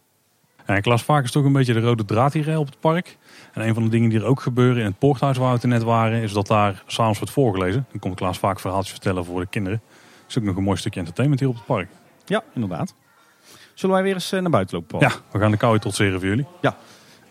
Klaas 0.82 1.03
Vaak 1.03 1.23
is 1.23 1.32
toch 1.32 1.45
een 1.45 1.51
beetje 1.51 1.73
de 1.73 1.80
rode 1.80 2.06
draad 2.06 2.34
hier 2.34 2.58
op 2.58 2.65
het 2.65 2.80
park. 2.80 3.17
En 3.53 3.67
een 3.67 3.73
van 3.73 3.84
de 3.84 3.89
dingen 3.89 4.10
die 4.10 4.19
er 4.19 4.25
ook 4.25 4.41
gebeuren 4.41 4.77
in 4.77 4.86
het 4.86 4.99
poorthuis 4.99 5.38
waar 5.38 5.47
we 5.47 5.53
het 5.53 5.63
net 5.63 5.84
waren, 5.84 6.21
is 6.21 6.34
dat 6.34 6.47
daar 6.47 6.84
s'avonds 6.86 7.19
wordt 7.19 7.34
voorgelezen. 7.34 7.86
Dan 7.91 7.99
komt 7.99 8.15
Klaas 8.15 8.39
Vaak 8.39 8.60
verhaaltjes 8.60 8.91
vertellen 8.91 9.25
voor 9.25 9.39
de 9.39 9.47
kinderen. 9.47 9.82
Dat 10.21 10.30
is 10.30 10.38
ook 10.38 10.43
nog 10.43 10.56
een 10.56 10.63
mooi 10.63 10.77
stukje 10.77 10.99
entertainment 10.99 11.39
hier 11.39 11.49
op 11.49 11.56
het 11.56 11.65
park. 11.65 11.89
Ja, 12.25 12.43
inderdaad. 12.53 12.93
Zullen 13.73 13.95
wij 13.95 14.03
weer 14.03 14.13
eens 14.13 14.32
eh, 14.32 14.41
naar 14.41 14.49
buiten 14.49 14.75
lopen, 14.75 14.97
Paul? 14.97 15.12
Ja, 15.12 15.17
we 15.32 15.39
gaan 15.39 15.51
de 15.51 15.58
kou 15.58 15.80
trotseren 15.80 16.19
voor 16.19 16.30
jullie. 16.30 16.45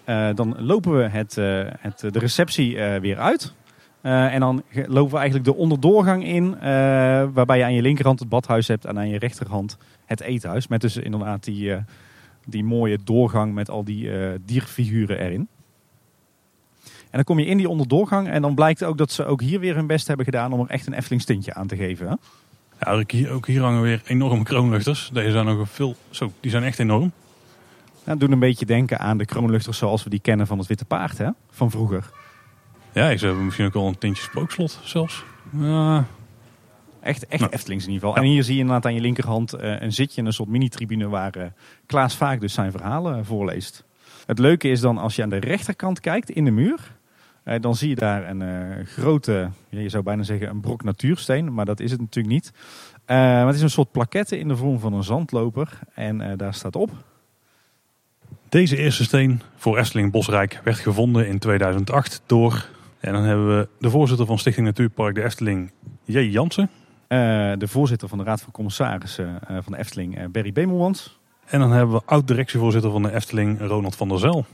Eh, 0.05 0.29
dan 0.35 0.57
lopen 0.59 0.97
we 0.97 1.03
het, 1.03 1.39
eh, 1.39 1.65
het, 1.79 1.99
de 1.99 2.19
receptie 2.19 2.79
weer 3.01 3.19
uit. 3.19 3.55
En 4.01 4.41
dan 4.41 4.63
lopen 4.73 5.13
we 5.13 5.19
eigenlijk 5.19 5.45
de 5.45 5.55
onderdoorgang 5.55 6.25
in. 6.25 6.59
waarbij 7.33 7.59
je 7.59 7.65
aan 7.65 7.75
je 7.75 7.83
linkerhand 7.83 8.19
het 8.19 8.29
badhuis 8.29 8.69
hebt 8.69 8.85
en 8.85 8.99
aan 8.99 9.09
je 9.09 9.19
rechterhand 9.19 9.77
het 10.05 10.21
eethuis. 10.21 10.69
Met 10.69 10.81
dus 10.81 10.97
inderdaad 10.97 11.45
die, 11.45 11.75
die 12.47 12.65
mooie 12.65 12.99
doorgang 13.05 13.55
met 13.55 13.71
al 13.71 13.85
die 13.85 14.13
eh, 14.13 14.39
dierfiguren 14.45 15.19
erin. 15.19 15.49
En 16.85 17.23
dan 17.23 17.25
kom 17.25 17.39
je 17.39 17.47
in 17.47 17.57
die 17.57 17.69
onderdoorgang 17.69 18.29
en 18.29 18.43
dan 18.43 18.55
blijkt 18.55 18.85
ook 18.85 18.99
dat 18.99 19.13
ze 19.13 19.25
ook 19.25 19.41
hier 19.41 19.61
weer 19.61 19.75
hun 19.75 19.87
best 19.87 20.07
hebben 20.07 20.25
gedaan 20.25 20.53
om 20.53 20.61
er 20.61 20.71
echt 20.71 20.87
een 20.87 20.93
Efteling 20.93 21.23
stintje 21.23 21.55
aan 21.55 21.67
te 21.67 21.77
geven. 21.77 22.07
Hè? 22.07 22.15
Ja, 22.81 22.93
ook 22.93 23.11
hier, 23.11 23.31
ook 23.31 23.47
hier 23.47 23.63
hangen 23.63 23.83
weer 23.83 24.03
enorme 24.05 24.43
kroonluchters. 24.43 25.11
Deze 25.13 25.31
zijn 25.31 25.67
veel, 25.67 25.95
zo, 26.11 26.33
die 26.41 26.51
zijn 26.51 26.63
echt 26.63 26.79
enorm. 26.79 27.13
Nou, 28.05 28.19
doen 28.19 28.33
een 28.33 28.39
beetje 28.39 28.67
denken 28.67 28.99
aan 28.99 29.19
de 29.19 29.25
kroonluchters 29.25 29.79
zoals 29.79 30.05
we 30.05 30.11
die 30.11 30.21
kennen 30.21 30.47
van 30.47 30.59
het 30.59 30.67
Witte 30.67 30.85
Paard 30.85 31.19
hè? 31.19 31.29
van 31.51 31.71
vroeger. 31.71 32.11
Ja, 32.93 33.17
ze 33.17 33.27
hebben 33.27 33.45
misschien 33.45 33.67
ook 33.67 33.73
wel 33.73 33.87
een 33.87 33.99
tintje 33.99 34.23
spookslot 34.23 34.81
zelfs. 34.83 35.25
Ja, 35.59 36.07
Echt, 37.07 37.27
echt 37.27 37.41
Nou. 37.41 37.53
Eftelings 37.53 37.85
in 37.87 37.93
ieder 37.93 38.09
geval. 38.09 38.23
Ja. 38.23 38.29
En 38.29 38.35
hier 38.35 38.45
zie 38.45 38.55
je 38.55 38.61
inderdaad 38.61 38.85
aan 38.85 38.95
je 38.95 39.01
linkerhand 39.01 39.53
eh, 39.53 39.81
een 39.81 39.93
zitje, 39.93 40.23
een 40.23 40.33
soort 40.33 40.49
mini-tribune 40.49 41.09
waar 41.09 41.35
eh, 41.35 41.47
Klaas 41.87 42.17
Vaak 42.17 42.41
dus 42.41 42.53
zijn 42.53 42.71
verhalen 42.71 43.19
eh, 43.19 43.25
voorleest. 43.25 43.85
Het 44.27 44.39
leuke 44.39 44.69
is 44.69 44.81
dan 44.81 44.99
als 44.99 45.17
je 45.17 45.23
aan 45.23 45.29
de 45.29 45.37
rechterkant 45.37 46.01
kijkt 46.01 46.31
in 46.31 46.45
de 46.45 46.51
muur, 46.51 46.95
dan 47.61 47.75
zie 47.75 47.89
je 47.89 47.95
daar 47.95 48.29
een 48.31 48.87
grote, 48.87 49.51
ja, 49.69 49.81
je 49.81 49.89
zou 49.89 50.03
bijna 50.03 50.23
zeggen 50.23 50.49
een 50.49 50.61
brok 50.61 50.85
natuursteen, 50.85 51.55
maar 51.55 51.65
dat 51.65 51.81
is 51.81 51.91
het 51.91 52.01
natuurlijk 52.01 52.35
niet. 52.35 52.53
Maar 53.07 53.47
het 53.47 53.55
is 53.55 53.63
een 53.63 53.71
soort 53.71 53.91
plaquette 53.91 54.39
in 54.39 54.49
de 54.49 54.57
vorm 54.57 54.79
van 54.79 54.93
een 54.93 55.05
zandloper 55.05 55.79
en 55.95 56.37
daar 56.37 56.55
staat 56.55 56.77
op. 56.77 56.91
Deze 58.49 58.77
eerste 58.77 59.05
steen 59.05 59.41
voor 59.57 59.79
Efteling 59.79 60.13
Bosrijk 60.13 60.61
werd 60.65 60.79
gevonden 60.79 61.29
in 61.29 61.39
2008 61.39 62.23
door... 62.27 62.69
En 63.01 63.13
dan 63.13 63.23
hebben 63.23 63.59
we 63.59 63.69
de 63.79 63.91
voorzitter 63.91 64.27
van 64.27 64.39
Stichting 64.39 64.67
Natuurpark 64.67 65.15
de 65.15 65.23
Efteling, 65.23 65.73
J. 66.05 66.19
Jansen. 66.19 66.71
Eh, 67.09 67.53
de 67.59 67.69
voorzitter 67.69 68.09
van 68.09 68.19
de 68.19 68.25
Raad 68.25 68.41
van 68.41 68.53
Commissarissen 68.53 69.39
eh, 69.49 69.57
van 69.63 69.73
de 69.73 69.79
Efteling, 69.79 70.19
eh, 70.19 70.25
Berry 70.31 70.53
Bemelmans. 70.53 71.19
En 71.47 71.61
dan 71.61 71.73
hebben 71.73 71.97
we 71.97 72.03
oud-directievoorzitter 72.05 72.91
van 72.91 73.03
de 73.03 73.13
Efteling, 73.13 73.61
Ronald 73.61 73.97
van 73.97 74.09
der 74.09 74.19
Zel. 74.19 74.45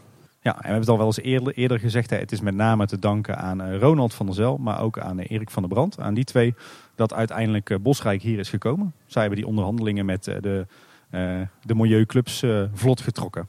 Ja, 0.40 0.52
en 0.52 0.56
we 0.56 0.62
hebben 0.62 0.80
het 0.80 0.88
al 0.88 0.96
wel 0.96 1.06
eens 1.06 1.20
eerder, 1.20 1.54
eerder 1.54 1.78
gezegd. 1.78 2.10
Hè, 2.10 2.16
het 2.16 2.32
is 2.32 2.40
met 2.40 2.54
name 2.54 2.86
te 2.86 2.98
danken 2.98 3.38
aan 3.38 3.74
Ronald 3.74 4.14
van 4.14 4.26
der 4.26 4.34
Zel, 4.34 4.56
maar 4.56 4.80
ook 4.80 4.98
aan 4.98 5.18
Erik 5.18 5.50
van 5.50 5.62
der 5.62 5.72
Brand. 5.72 6.00
Aan 6.00 6.14
die 6.14 6.24
twee 6.24 6.54
dat 6.94 7.12
uiteindelijk 7.12 7.82
Bosrijk 7.82 8.22
hier 8.22 8.38
is 8.38 8.48
gekomen. 8.48 8.92
Zij 9.06 9.20
hebben 9.20 9.40
die 9.40 9.48
onderhandelingen 9.48 10.04
met 10.04 10.24
de, 10.24 10.66
de 11.62 11.74
milieuclubs 11.74 12.44
vlot 12.72 13.00
getrokken. 13.00 13.48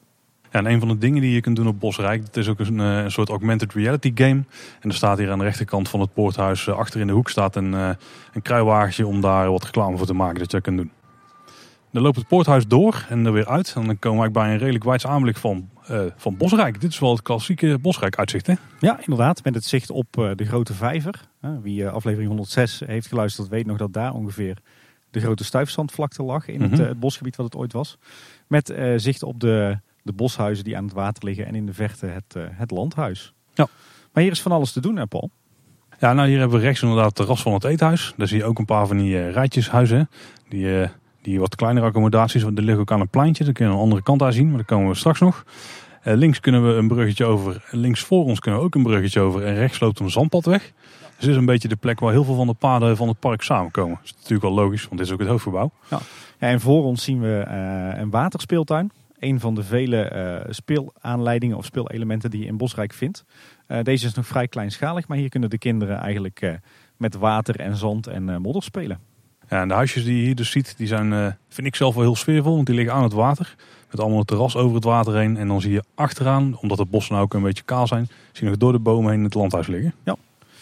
Ja, 0.53 0.59
en 0.59 0.65
een 0.65 0.79
van 0.79 0.87
de 0.87 0.97
dingen 0.97 1.21
die 1.21 1.33
je 1.33 1.41
kunt 1.41 1.55
doen 1.55 1.67
op 1.67 1.79
Bosrijk, 1.79 2.23
het 2.23 2.37
is 2.37 2.47
ook 2.47 2.59
een, 2.59 2.79
eh, 2.79 3.03
een 3.03 3.11
soort 3.11 3.29
augmented 3.29 3.73
reality 3.73 4.11
game. 4.15 4.43
En 4.81 4.89
er 4.89 4.93
staat 4.93 5.17
hier 5.17 5.31
aan 5.31 5.37
de 5.37 5.43
rechterkant 5.43 5.89
van 5.89 5.99
het 5.99 6.13
poorthuis, 6.13 6.67
eh, 6.67 6.75
achter 6.75 6.99
in 6.99 7.07
de 7.07 7.13
hoek 7.13 7.29
staat 7.29 7.55
een, 7.55 7.73
eh, 7.73 7.89
een 8.33 8.41
kruiwagentje 8.41 9.07
om 9.07 9.21
daar 9.21 9.51
wat 9.51 9.63
reclame 9.63 9.97
voor 9.97 10.05
te 10.05 10.13
maken 10.13 10.37
dat 10.39 10.51
je 10.51 10.57
dat 10.57 10.61
kunt 10.61 10.77
doen. 10.77 10.91
Dan 11.91 12.03
loopt 12.03 12.15
het 12.15 12.27
poorthuis 12.27 12.67
door 12.67 13.05
en 13.09 13.25
er 13.25 13.31
weer 13.33 13.47
uit. 13.47 13.73
En 13.75 13.85
dan 13.85 13.99
komen 13.99 14.25
we 14.25 14.31
bij 14.31 14.51
een 14.51 14.57
redelijk 14.57 14.83
wijds 14.83 15.05
aanblik 15.07 15.37
van, 15.37 15.69
van 16.15 16.37
Bosrijk. 16.37 16.81
Dit 16.81 16.91
is 16.91 16.99
wel 16.99 17.11
het 17.11 17.21
klassieke 17.21 17.77
Bosrijk 17.81 18.17
uitzicht 18.17 18.47
hè? 18.47 18.53
Ja, 18.79 18.99
inderdaad, 18.99 19.43
met 19.43 19.55
het 19.55 19.65
zicht 19.65 19.89
op 19.89 20.07
de 20.35 20.45
grote 20.45 20.73
vijver. 20.73 21.27
Wie 21.61 21.87
aflevering 21.87 22.27
106 22.29 22.81
heeft 22.85 23.07
geluisterd 23.07 23.47
weet 23.47 23.65
nog 23.65 23.77
dat 23.77 23.93
daar 23.93 24.13
ongeveer 24.13 24.57
de 25.11 25.19
grote 25.19 25.43
stuifzandvlakte 25.43 26.23
lag 26.23 26.47
in 26.47 26.61
het, 26.61 26.71
Mhm. 26.71 26.81
het 26.81 26.99
bosgebied 26.99 27.35
wat 27.35 27.45
het 27.45 27.55
ooit 27.55 27.73
was. 27.73 27.97
Met 28.47 28.73
zicht 28.95 29.23
op 29.23 29.39
de, 29.39 29.79
de 30.03 30.13
boshuizen 30.13 30.63
die 30.63 30.77
aan 30.77 30.83
het 30.83 30.93
water 30.93 31.25
liggen 31.25 31.45
en 31.45 31.55
in 31.55 31.65
de 31.65 31.73
verte 31.73 32.05
het, 32.05 32.35
eh, 32.35 32.43
het 32.49 32.71
landhuis. 32.71 33.33
Ja. 33.53 33.67
Maar 34.13 34.23
hier 34.23 34.31
is 34.31 34.41
van 34.41 34.51
alles 34.51 34.71
te 34.71 34.81
doen 34.81 34.95
hè 34.95 35.05
Paul? 35.07 35.31
Ja, 36.03 36.13
nou 36.13 36.27
hier 36.27 36.39
hebben 36.39 36.57
we 36.57 36.63
rechts 36.63 36.81
inderdaad 36.81 37.05
het 37.05 37.15
terras 37.15 37.41
van 37.41 37.53
het 37.53 37.63
eethuis. 37.63 38.13
Daar 38.17 38.27
zie 38.27 38.37
je 38.37 38.43
ook 38.43 38.59
een 38.59 38.65
paar 38.65 38.87
van 38.87 38.97
die 38.97 39.17
eh, 39.17 39.31
rijtjeshuizen. 39.31 40.09
Die, 40.49 40.81
eh, 40.81 40.89
die 41.21 41.39
wat 41.39 41.55
kleinere 41.55 41.85
accommodaties. 41.85 42.43
Want 42.43 42.57
er 42.57 42.63
liggen 42.63 42.81
ook 42.81 42.91
aan 42.91 42.99
een 42.99 43.09
pleintje. 43.09 43.43
Dat 43.43 43.53
kun 43.53 43.65
je 43.65 43.71
aan 43.71 43.77
de 43.77 43.83
andere 43.83 44.03
kant 44.03 44.19
daar 44.19 44.33
zien. 44.33 44.47
Maar 44.47 44.57
daar 44.57 44.65
komen 44.65 44.89
we 44.89 44.95
straks 44.95 45.19
nog. 45.19 45.45
Eh, 46.01 46.13
links 46.15 46.39
kunnen 46.39 46.67
we 46.67 46.73
een 46.73 46.87
bruggetje 46.87 47.25
over. 47.25 47.65
Links 47.71 48.01
voor 48.01 48.25
ons 48.25 48.39
kunnen 48.39 48.59
we 48.59 48.65
ook 48.65 48.75
een 48.75 48.83
bruggetje 48.83 49.19
over. 49.19 49.43
En 49.45 49.55
rechts 49.55 49.79
loopt 49.79 49.99
een 49.99 50.09
zandpad 50.09 50.45
weg. 50.45 50.71
Dus 51.15 51.19
dit 51.19 51.29
is 51.29 51.35
een 51.35 51.45
beetje 51.45 51.67
de 51.67 51.75
plek 51.75 51.99
waar 51.99 52.11
heel 52.11 52.23
veel 52.23 52.35
van 52.35 52.47
de 52.47 52.53
paden 52.53 52.97
van 52.97 53.07
het 53.07 53.19
park 53.19 53.41
samenkomen. 53.41 53.95
Dat 53.95 54.05
is 54.05 54.13
natuurlijk 54.13 54.41
wel 54.41 54.53
logisch, 54.53 54.83
want 54.83 54.97
dit 54.97 55.07
is 55.07 55.13
ook 55.13 55.19
het 55.19 55.27
hoofdgebouw. 55.27 55.71
Ja, 55.89 55.99
en 56.37 56.59
voor 56.59 56.83
ons 56.83 57.03
zien 57.03 57.21
we 57.21 57.43
een 57.97 58.09
waterspeeltuin. 58.09 58.91
Een 59.23 59.39
van 59.39 59.55
de 59.55 59.63
vele 59.63 60.01
eh, 60.01 60.51
speelaanleidingen 60.53 61.57
of 61.57 61.65
speelelementen 61.65 62.29
die 62.29 62.39
je 62.39 62.45
in 62.45 62.57
Bosrijk 62.57 62.93
vindt. 62.93 63.25
Eh, 63.67 63.83
deze 63.83 64.05
is 64.05 64.13
nog 64.13 64.27
vrij 64.27 64.47
kleinschalig, 64.47 65.07
maar 65.07 65.17
hier 65.17 65.29
kunnen 65.29 65.49
de 65.49 65.57
kinderen 65.57 65.97
eigenlijk 65.97 66.41
eh, 66.41 66.53
met 66.97 67.15
water 67.15 67.59
en 67.59 67.75
zand 67.75 68.07
en 68.07 68.41
modder 68.41 68.63
spelen. 68.63 68.99
Ja, 69.49 69.61
en 69.61 69.67
de 69.67 69.73
huisjes 69.73 70.03
die 70.03 70.17
je 70.17 70.23
hier 70.23 70.35
dus 70.35 70.51
ziet, 70.51 70.77
die 70.77 70.87
zijn, 70.87 71.37
vind 71.49 71.67
ik 71.67 71.75
zelf 71.75 71.95
wel 71.95 72.03
heel 72.03 72.15
sfeervol. 72.15 72.55
Want 72.55 72.65
die 72.65 72.75
liggen 72.75 72.93
aan 72.93 73.03
het 73.03 73.13
water. 73.13 73.55
Met 73.91 73.99
allemaal 73.99 74.19
een 74.19 74.25
terras 74.25 74.55
over 74.55 74.75
het 74.75 74.83
water 74.83 75.15
heen. 75.17 75.37
En 75.37 75.47
dan 75.47 75.61
zie 75.61 75.71
je 75.71 75.83
achteraan, 75.95 76.57
omdat 76.57 76.77
de 76.77 76.85
bossen 76.85 77.13
nou 77.13 77.25
ook 77.25 77.33
een 77.33 77.41
beetje 77.41 77.63
kaal 77.63 77.87
zijn, 77.87 78.05
zie 78.31 78.43
je 78.43 78.49
nog 78.49 78.57
door 78.57 78.71
de 78.71 78.79
bomen 78.79 79.11
heen 79.11 79.23
het 79.23 79.33
landhuis 79.33 79.67
liggen. 79.67 79.93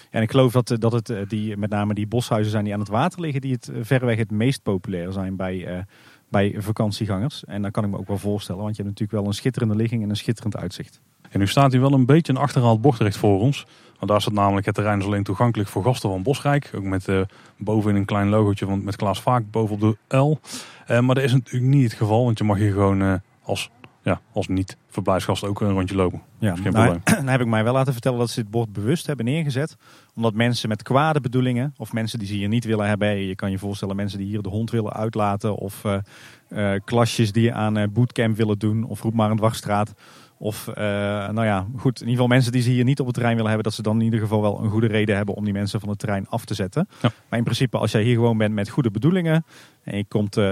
En 0.09 0.21
ik 0.21 0.31
geloof 0.31 0.51
dat, 0.51 0.75
dat 0.79 0.91
het 0.91 1.29
die, 1.29 1.57
met 1.57 1.69
name 1.69 1.93
die 1.93 2.07
boshuizen 2.07 2.51
zijn 2.51 2.63
die 2.63 2.73
aan 2.73 2.79
het 2.79 2.89
water 2.89 3.21
liggen, 3.21 3.41
die 3.41 3.53
het 3.53 3.71
verreweg 3.81 4.17
het 4.17 4.31
meest 4.31 4.63
populair 4.63 5.11
zijn 5.11 5.35
bij, 5.35 5.85
bij 6.31 6.55
vakantiegangers. 6.57 7.45
En 7.45 7.61
dat 7.61 7.71
kan 7.71 7.83
ik 7.83 7.89
me 7.89 7.97
ook 7.97 8.07
wel 8.07 8.17
voorstellen, 8.17 8.61
want 8.61 8.75
je 8.75 8.83
hebt 8.83 8.93
natuurlijk 8.93 9.23
wel 9.23 9.31
een 9.31 9.37
schitterende 9.37 9.75
ligging 9.75 10.03
en 10.03 10.09
een 10.09 10.15
schitterend 10.15 10.57
uitzicht. 10.57 10.99
En 11.29 11.39
nu 11.39 11.47
staat 11.47 11.71
hier 11.71 11.81
wel 11.81 11.93
een 11.93 12.05
beetje 12.05 12.33
een 12.33 12.39
achterhaald 12.39 12.81
bordrecht 12.81 13.17
voor 13.17 13.39
ons. 13.39 13.65
Want 13.97 14.11
daar 14.11 14.21
staat 14.21 14.33
namelijk 14.33 14.65
het 14.65 14.75
terrein 14.75 14.99
is 14.99 15.05
alleen 15.05 15.23
toegankelijk 15.23 15.69
voor 15.69 15.83
gasten 15.83 16.09
van 16.09 16.23
Bosrijk. 16.23 16.71
Ook 16.75 16.83
met 16.83 17.07
eh, 17.07 17.21
bovenin 17.57 17.95
een 17.95 18.05
klein 18.05 18.29
logootje 18.29 18.65
van, 18.65 18.83
met 18.83 18.95
Klaas 18.95 19.21
Vaak 19.21 19.43
bovenop 19.51 19.97
de 20.09 20.17
L. 20.17 20.39
Eh, 20.85 20.99
maar 20.99 21.15
dat 21.15 21.23
is 21.23 21.33
natuurlijk 21.33 21.73
niet 21.73 21.83
het 21.83 21.93
geval, 21.93 22.23
want 22.23 22.37
je 22.37 22.43
mag 22.43 22.57
hier 22.57 22.71
gewoon 22.71 23.01
eh, 23.01 23.13
als, 23.43 23.69
ja, 24.03 24.21
als 24.33 24.47
niet-verblijfsgast 24.47 25.43
ook 25.43 25.61
een 25.61 25.71
rondje 25.71 25.95
lopen. 25.95 26.21
Ja, 26.37 26.53
is 26.53 26.59
geen 26.59 26.73
nou, 26.73 26.85
probleem. 26.85 27.15
dan 27.25 27.31
heb 27.31 27.41
ik 27.41 27.47
mij 27.47 27.63
wel 27.63 27.73
laten 27.73 27.93
vertellen 27.93 28.19
dat 28.19 28.29
ze 28.29 28.41
dit 28.41 28.51
bord 28.51 28.73
bewust 28.73 29.07
hebben 29.07 29.25
neergezet. 29.25 29.77
Omdat 30.15 30.33
mensen 30.33 30.69
met 30.69 30.83
kwade 30.83 31.21
bedoelingen, 31.21 31.73
of 31.77 31.93
mensen 31.93 32.19
die 32.19 32.27
ze 32.27 32.33
hier 32.33 32.47
niet 32.47 32.65
willen 32.65 32.87
hebben. 32.87 33.17
Je 33.17 33.35
kan 33.35 33.51
je 33.51 33.59
voorstellen 33.59 33.95
mensen 33.95 34.19
die 34.19 34.27
hier 34.27 34.41
de 34.41 34.49
hond 34.49 34.71
willen 34.71 34.93
uitlaten. 34.93 35.55
Of 35.55 35.85
eh, 35.85 36.73
eh, 36.73 36.81
klasjes 36.85 37.31
die 37.31 37.53
aan 37.53 37.77
eh, 37.77 37.87
bootcamp 37.89 38.37
willen 38.37 38.59
doen. 38.59 38.83
Of 38.83 39.01
roep 39.01 39.13
maar 39.13 39.31
een 39.31 39.37
dwarsstraat. 39.37 39.93
Of 40.43 40.67
eh, 40.67 40.83
nou 41.29 41.45
ja, 41.45 41.67
goed. 41.77 42.01
In 42.01 42.07
ieder 42.07 42.11
geval 42.11 42.27
mensen 42.27 42.51
die 42.51 42.61
ze 42.61 42.69
hier 42.69 42.83
niet 42.83 42.99
op 42.99 43.05
het 43.05 43.13
terrein 43.13 43.35
willen 43.35 43.51
hebben. 43.51 43.69
Dat 43.69 43.77
ze 43.77 43.81
dan 43.81 43.97
in 43.97 44.05
ieder 44.05 44.19
geval 44.19 44.41
wel 44.41 44.63
een 44.63 44.69
goede 44.69 44.87
reden 44.87 45.15
hebben 45.15 45.35
om 45.35 45.43
die 45.43 45.53
mensen 45.53 45.79
van 45.79 45.89
het 45.89 45.99
terrein 45.99 46.27
af 46.29 46.45
te 46.45 46.53
zetten. 46.53 46.87
Ja. 47.01 47.11
Maar 47.29 47.39
in 47.39 47.45
principe 47.45 47.77
als 47.77 47.91
jij 47.91 48.03
hier 48.03 48.15
gewoon 48.15 48.37
bent 48.37 48.53
met 48.53 48.69
goede 48.69 48.91
bedoelingen. 48.91 49.45
En 49.83 49.97
je 49.97 50.05
komt 50.07 50.37
eh, 50.37 50.43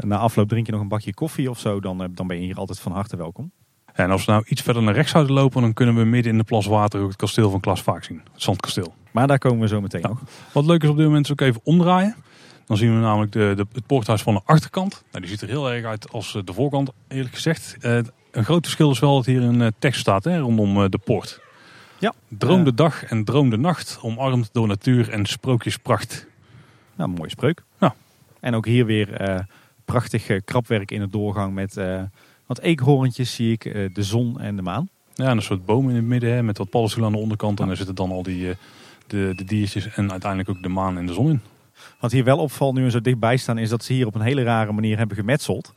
na 0.00 0.16
afloop 0.16 0.48
drink 0.48 0.66
je 0.66 0.72
nog 0.72 0.80
een 0.80 0.88
bakje 0.88 1.14
koffie 1.14 1.50
of 1.50 1.58
zo. 1.58 1.80
Dan, 1.80 2.10
dan 2.14 2.26
ben 2.26 2.36
je 2.36 2.44
hier 2.44 2.56
altijd 2.56 2.78
van 2.78 2.92
harte 2.92 3.16
welkom. 3.16 3.50
En 3.92 4.10
als 4.10 4.24
we 4.24 4.32
nou 4.32 4.44
iets 4.48 4.62
verder 4.62 4.82
naar 4.82 4.94
rechts 4.94 5.10
zouden 5.10 5.34
lopen, 5.34 5.62
dan 5.62 5.72
kunnen 5.72 5.94
we 5.94 6.04
midden 6.04 6.32
in 6.32 6.38
de 6.38 6.44
plas 6.44 6.66
water 6.66 7.00
ook 7.00 7.08
het 7.08 7.16
kasteel 7.16 7.50
van 7.50 7.60
Klaas 7.60 7.82
Vaak 7.82 8.04
zien. 8.04 8.20
Het 8.32 8.42
zandkasteel. 8.42 8.94
Maar 9.10 9.26
daar 9.26 9.38
komen 9.38 9.60
we 9.60 9.68
zo 9.68 9.80
meteen 9.80 10.02
nog. 10.02 10.22
Wat 10.52 10.66
leuk 10.66 10.82
is 10.82 10.88
op 10.88 10.96
dit 10.96 11.06
moment 11.06 11.24
is 11.24 11.32
ook 11.32 11.40
even 11.40 11.60
omdraaien. 11.64 12.16
Dan 12.66 12.76
zien 12.76 12.94
we 12.94 13.00
namelijk 13.00 13.32
de, 13.32 13.52
de, 13.56 13.66
het 13.72 13.86
poorthuis 13.86 14.22
van 14.22 14.34
de 14.34 14.40
achterkant. 14.44 15.04
Nou, 15.10 15.20
die 15.20 15.30
ziet 15.30 15.40
er 15.40 15.48
heel 15.48 15.72
erg 15.72 15.84
uit 15.84 16.12
als 16.12 16.38
de 16.44 16.52
voorkant, 16.52 16.90
eerlijk 17.08 17.34
gezegd. 17.34 17.76
Een 18.36 18.44
groot 18.44 18.64
verschil 18.64 18.90
is 18.90 18.98
wel 18.98 19.14
dat 19.14 19.26
hier 19.26 19.42
een 19.42 19.62
eh, 19.62 19.68
tekst 19.78 20.00
staat 20.00 20.24
hè, 20.24 20.38
rondom 20.38 20.82
eh, 20.82 20.88
de 20.88 20.98
poort. 20.98 21.40
Ja. 21.98 22.12
Droom 22.28 22.64
de 22.64 22.70
Eh. 22.70 22.76
dag 22.76 23.04
en 23.04 23.24
droom 23.24 23.50
de 23.50 23.56
nacht, 23.56 23.98
omarmd 24.02 24.48
door 24.52 24.66
natuur 24.66 25.10
en 25.10 25.26
sprookjespracht. 25.26 26.26
Nou, 26.94 27.10
mooie 27.10 27.30
spreuk. 27.30 27.62
Ja. 27.80 27.94
En 28.40 28.54
ook 28.54 28.66
hier 28.66 28.86
weer 28.86 29.44
prachtig 29.84 30.44
krapwerk 30.44 30.90
in 30.90 31.00
het 31.00 31.12
doorgang 31.12 31.54
met 31.54 31.78
wat 32.46 32.60
eekhoorntjes 32.60 33.34
zie 33.34 33.52
ik, 33.52 33.62
de 33.94 34.02
zon 34.02 34.40
en 34.40 34.56
de 34.56 34.62
maan. 34.62 34.88
Ja, 35.14 35.24
en 35.24 35.36
een 35.36 35.42
soort 35.42 35.64
boom 35.64 35.88
in 35.88 35.96
het 35.96 36.04
midden 36.04 36.32
hè, 36.32 36.42
met 36.42 36.58
wat 36.58 36.70
paddenstoelen 36.70 37.10
aan 37.10 37.16
de 37.16 37.22
onderkant. 37.22 37.60
En 37.60 37.66
daar 37.66 37.76
zitten 37.76 37.94
dan 37.94 38.10
al 38.10 38.22
die, 38.22 38.56
de, 39.06 39.32
de 39.36 39.44
diertjes 39.44 39.88
en 39.94 40.10
uiteindelijk 40.10 40.50
ook 40.50 40.62
de 40.62 40.68
maan 40.68 40.98
en 40.98 41.06
de 41.06 41.12
zon 41.12 41.30
in. 41.30 41.40
Wat 42.00 42.12
hier 42.12 42.24
wel 42.24 42.38
opvalt 42.38 42.74
nu 42.74 42.82
we 42.82 42.90
zo 42.90 43.00
dichtbij 43.00 43.36
staan, 43.36 43.58
is 43.58 43.68
dat 43.68 43.84
ze 43.84 43.92
hier 43.92 44.06
op 44.06 44.14
een 44.14 44.20
hele 44.20 44.42
rare 44.42 44.72
manier 44.72 44.98
hebben 44.98 45.16
gemetseld. 45.16 45.72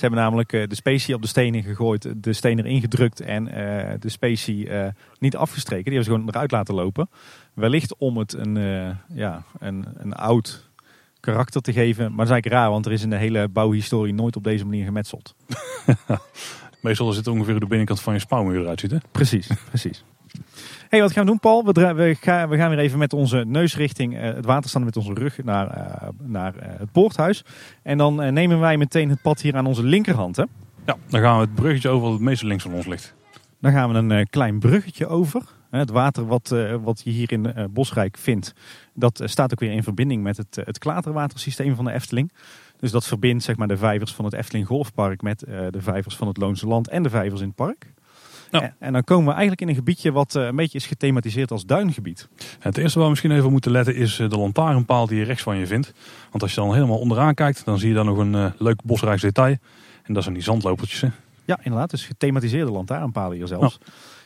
Ze 0.00 0.06
hebben 0.06 0.24
namelijk 0.24 0.50
de 0.50 0.74
specie 0.74 1.14
op 1.14 1.22
de 1.22 1.28
stenen 1.28 1.62
gegooid, 1.62 2.22
de 2.22 2.32
steen 2.32 2.58
erin 2.58 2.80
gedrukt 2.80 3.20
en 3.20 3.44
de 4.00 4.08
specie 4.08 4.68
niet 5.18 5.36
afgestreken. 5.36 5.84
Die 5.84 5.92
hebben 5.92 6.12
ze 6.12 6.18
gewoon 6.18 6.28
eruit 6.28 6.50
laten 6.50 6.74
lopen. 6.74 7.10
Wellicht 7.54 7.96
om 7.96 8.16
het 8.16 8.32
een, 8.32 8.54
ja, 9.12 9.44
een, 9.58 9.86
een 9.96 10.12
oud 10.12 10.70
karakter 11.20 11.60
te 11.60 11.72
geven. 11.72 12.04
Maar 12.04 12.16
dat 12.16 12.26
is 12.26 12.32
eigenlijk 12.32 12.62
raar, 12.62 12.70
want 12.70 12.86
er 12.86 12.92
is 12.92 13.02
in 13.02 13.10
de 13.10 13.16
hele 13.16 13.48
bouwhistorie 13.48 14.14
nooit 14.14 14.36
op 14.36 14.44
deze 14.44 14.64
manier 14.64 14.84
gemetseld. 14.84 15.34
Meestal 16.82 17.10
is 17.10 17.16
het 17.16 17.26
ongeveer 17.26 17.60
de 17.60 17.66
binnenkant 17.66 18.00
van 18.00 18.12
je 18.12 18.18
spouwmuur 18.18 18.60
eruit 18.60 18.80
ziet, 18.80 18.90
hè? 18.90 18.98
Precies, 19.12 19.50
precies. 19.68 20.04
Hey, 20.88 21.00
wat 21.00 21.12
gaan 21.12 21.24
we 21.24 21.30
doen, 21.30 21.40
Paul? 21.40 21.64
We, 21.64 21.94
we, 21.94 22.16
gaan, 22.20 22.48
we 22.48 22.56
gaan 22.56 22.70
weer 22.70 22.78
even 22.78 22.98
met 22.98 23.12
onze 23.12 23.44
neus 23.46 23.76
richting 23.76 24.14
uh, 24.14 24.20
het 24.22 24.44
water 24.44 24.70
staan, 24.70 24.84
met 24.84 24.96
onze 24.96 25.14
rug 25.14 25.44
naar, 25.44 25.76
uh, 25.76 26.08
naar 26.18 26.54
uh, 26.56 26.62
het 26.62 26.92
poorthuis. 26.92 27.44
En 27.82 27.98
dan 27.98 28.32
nemen 28.34 28.60
wij 28.60 28.76
meteen 28.76 29.10
het 29.10 29.22
pad 29.22 29.40
hier 29.40 29.56
aan 29.56 29.66
onze 29.66 29.82
linkerhand, 29.82 30.36
hè? 30.36 30.44
Ja, 30.86 30.96
dan 31.08 31.20
gaan 31.20 31.34
we 31.34 31.40
het 31.40 31.54
bruggetje 31.54 31.88
over 31.88 32.02
wat 32.02 32.12
het 32.12 32.20
meeste 32.20 32.46
links 32.46 32.62
van 32.62 32.72
ons 32.72 32.86
ligt. 32.86 33.14
Dan 33.60 33.72
gaan 33.72 33.92
we 33.92 34.14
een 34.14 34.28
klein 34.30 34.58
bruggetje 34.58 35.06
over. 35.06 35.42
Het 35.70 35.90
water 35.90 36.26
wat, 36.26 36.54
wat 36.82 37.00
je 37.04 37.10
hier 37.10 37.32
in 37.32 37.68
Bosrijk 37.70 38.16
vindt, 38.16 38.54
dat 38.94 39.22
staat 39.24 39.52
ook 39.52 39.60
weer 39.60 39.72
in 39.72 39.82
verbinding 39.82 40.22
met 40.22 40.36
het, 40.36 40.58
het 40.64 40.78
klaterwatersysteem 40.78 41.74
van 41.74 41.84
de 41.84 41.92
Efteling. 41.92 42.32
Dus 42.76 42.90
dat 42.90 43.06
verbindt 43.06 43.44
zeg 43.44 43.56
maar, 43.56 43.68
de 43.68 43.76
vijvers 43.76 44.14
van 44.14 44.24
het 44.24 44.34
Efteling 44.34 44.66
Golfpark 44.66 45.22
met 45.22 45.38
de 45.70 45.80
vijvers 45.80 46.16
van 46.16 46.28
het 46.28 46.36
Loonse 46.36 46.66
Land 46.66 46.88
en 46.88 47.02
de 47.02 47.10
vijvers 47.10 47.40
in 47.40 47.46
het 47.46 47.56
park. 47.56 47.92
En, 48.50 48.74
en, 48.78 48.92
dan 48.92 49.04
komen 49.04 49.24
we 49.24 49.30
eigenlijk 49.30 49.60
in 49.60 49.68
een 49.68 49.74
gebiedje 49.74 50.12
wat 50.12 50.34
uh, 50.34 50.44
een 50.44 50.56
beetje 50.56 50.78
is 50.78 50.86
gethematiseerd 50.86 51.50
als 51.50 51.66
duingebied. 51.66 52.28
Het 52.58 52.78
eerste 52.78 52.94
waar 52.94 53.04
we 53.04 53.10
misschien 53.10 53.30
even 53.30 53.50
moeten 53.50 53.70
letten 53.70 53.94
is 53.94 54.18
eh, 54.18 54.28
de 54.28 54.38
lantaarnpaal 54.38 55.06
die 55.06 55.18
je 55.18 55.24
rechts 55.24 55.42
van 55.42 55.56
je 55.56 55.66
vindt. 55.66 55.92
Want 56.30 56.42
als 56.42 56.54
je 56.54 56.60
dan 56.60 56.74
helemaal 56.74 56.98
onderaan 56.98 57.34
kijkt, 57.34 57.64
dan 57.64 57.78
zie 57.78 57.88
je 57.88 57.94
daar 57.94 58.04
nog 58.04 58.18
een 58.18 58.34
uh, 58.34 58.46
leuk 58.58 58.82
bosrijks 58.84 59.22
detail. 59.22 59.56
En 60.02 60.14
dat 60.14 60.22
zijn 60.22 60.34
die 60.34 60.44
zandlopertjes. 60.44 61.00
Hè? 61.00 61.08
Ja, 61.44 61.58
inderdaad. 61.62 61.90
Dus 61.90 62.06
gethematiseerde 62.06 62.70
lantaarnpalen 62.70 63.36
hier 63.36 63.46
zelfs. 63.46 63.78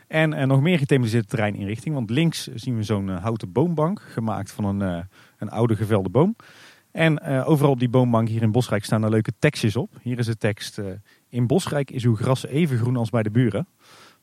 En, 0.09 0.33
en 0.33 0.49
nog 0.49 0.61
meer 0.61 0.79
gethematiseerde 0.79 1.27
terreininrichting. 1.27 1.95
Want 1.95 2.11
links 2.11 2.47
zien 2.55 2.77
we 2.77 2.83
zo'n 2.83 3.09
houten 3.09 3.53
boombank, 3.53 4.03
gemaakt 4.09 4.53
van 4.53 4.65
een, 4.65 5.07
een 5.39 5.51
oude 5.51 5.77
gevelde 5.77 6.09
boom. 6.09 6.37
En 6.91 7.21
uh, 7.29 7.49
overal 7.49 7.71
op 7.71 7.79
die 7.79 7.89
boombank 7.89 8.29
hier 8.29 8.43
in 8.43 8.53
Bosrijk 8.53 8.85
staan 8.85 9.03
er 9.03 9.11
leuke 9.11 9.33
tekstjes 9.39 9.77
op. 9.77 9.91
Hier 10.03 10.19
is 10.19 10.27
de 10.27 10.37
tekst: 10.37 10.81
In 11.29 11.47
Bosrijk 11.47 11.91
is 11.91 12.05
uw 12.05 12.17
gras 12.17 12.47
even 12.47 12.79
groen 12.79 12.97
als 12.97 13.11
bij 13.11 13.23
de 13.23 13.31
buren. 13.31 13.67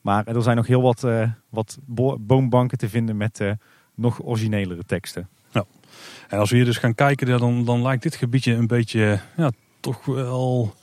Maar 0.02 0.26
er 0.26 0.42
zijn 0.42 0.56
nog 0.56 0.66
heel 0.66 0.82
wat, 0.82 1.02
uh, 1.04 1.30
wat 1.48 1.78
boombanken 2.18 2.78
te 2.78 2.88
vinden 2.88 3.16
met 3.16 3.40
nog 3.94 4.22
originelere 4.22 4.84
teksten. 4.84 5.28
Ja. 5.50 5.64
En 6.28 6.38
als 6.38 6.50
we 6.50 6.56
hier 6.56 6.64
dus 6.64 6.78
gaan 6.78 6.94
kijken, 6.94 7.38
dan, 7.38 7.64
dan 7.64 7.82
lijkt 7.82 8.02
dit 8.02 8.14
gebiedje 8.14 8.54
een 8.54 8.66
beetje, 8.66 9.20
ja, 9.36 9.50
toch 9.80 10.04
wel 10.04 10.74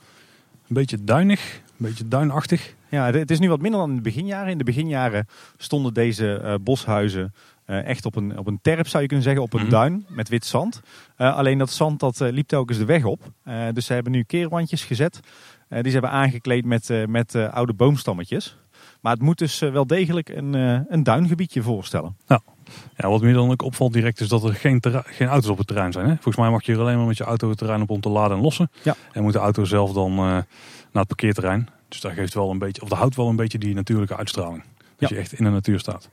een 0.68 0.74
beetje 0.74 1.04
duinig, 1.04 1.56
een 1.56 1.86
beetje 1.86 2.08
duinachtig. 2.08 2.76
Ja, 2.90 3.12
het 3.12 3.32
is 3.32 3.40
nu 3.40 3.50
wat 3.50 3.62
minder 3.62 3.80
dan 3.80 3.90
in 3.90 3.96
de 3.96 4.02
beginjaren. 4.02 4.52
In 4.52 4.58
de 4.58 4.64
beginjaren 4.64 5.28
stonden 5.58 5.94
deze 5.94 6.60
boshuizen 6.64 7.34
uh, 7.70 7.86
echt 7.86 8.06
op 8.06 8.16
een, 8.16 8.38
op 8.38 8.48
een 8.48 8.60
terp 8.62 8.88
zou 8.88 9.02
je 9.02 9.08
kunnen 9.08 9.26
zeggen, 9.26 9.44
op 9.44 9.54
een 9.54 9.64
mm 9.64 9.70
duin 9.70 10.06
met 10.08 10.30
wit 10.30 10.46
zand. 10.46 10.82
Uh, 11.18 11.36
alleen 11.36 11.58
dat 11.58 11.70
zand 11.70 12.00
dat 12.00 12.20
liep 12.20 12.48
telkens 12.48 12.78
de 12.78 12.86
weg 12.86 13.04
op. 13.04 13.32
dus 13.74 13.86
ze 13.86 13.94
hebben 13.94 14.12
nu 14.12 14.24
keerwandjes 14.24 14.84
gezet. 14.84 15.20
die 15.68 15.84
ze 15.84 15.92
hebben 15.92 16.12
aangekleed 16.12 16.66
met, 16.66 16.90
met 17.08 17.36
oude 17.36 17.74
boomstammetjes. 17.74 18.58
Maar 19.00 19.14
het 19.14 19.22
moet 19.22 19.38
dus 19.38 19.60
wel 19.60 19.88
degelijk 19.88 20.30
een, 20.30 20.54
een 20.94 21.04
duingebiedje 21.04 21.62
voorstellen. 21.62 22.16
Ja. 22.28 22.42
ja, 22.98 23.10
wat 23.10 23.22
me 23.22 23.34
dan 23.34 23.52
ook 23.52 23.62
opvalt 23.62 23.94
direct 23.94 24.20
is 24.20 24.28
dat 24.28 24.44
er 24.44 24.54
geen, 24.54 24.84
geen 25.06 25.28
auto's 25.28 25.50
op 25.50 25.58
het 25.58 25.68
terrein 25.68 25.92
zijn. 25.92 26.06
Hè? 26.06 26.14
Volgens 26.14 26.36
mij 26.36 26.50
mag 26.50 26.64
je 26.64 26.74
er 26.74 26.80
alleen 26.80 26.98
maar 26.98 27.08
met 27.08 27.18
je 27.18 27.24
auto 27.24 27.50
het 27.50 27.58
terrein 27.58 27.82
op 27.82 27.90
om 27.90 28.02
te 28.02 28.10
laden 28.10 28.38
en 28.38 28.44
lossen. 28.44 28.70
Ja. 28.84 28.96
En 29.12 29.24
moet 29.24 29.34
de 29.34 29.40
auto 29.40 29.64
zelf 29.64 29.94
dan 29.94 30.16
naar 30.16 30.46
het 30.92 31.08
parkeerterrein. 31.08 31.70
Dus 31.88 32.02
dat 32.02 32.12
geeft 32.12 32.34
wel 32.34 32.52
een 32.52 32.60
beetje, 32.60 32.82
of 32.82 32.90
dat 32.90 32.98
houdt 32.98 33.16
wel 33.16 33.28
een 33.28 33.36
beetje 33.36 33.58
die 33.58 33.76
natuurlijke 33.76 34.18
uitstraling. 34.18 34.64
Dat 34.98 35.10
je 35.10 35.16
echt 35.16 35.34
in 35.34 35.44
de 35.44 35.50
natuur 35.50 35.80
staat. 35.80 36.10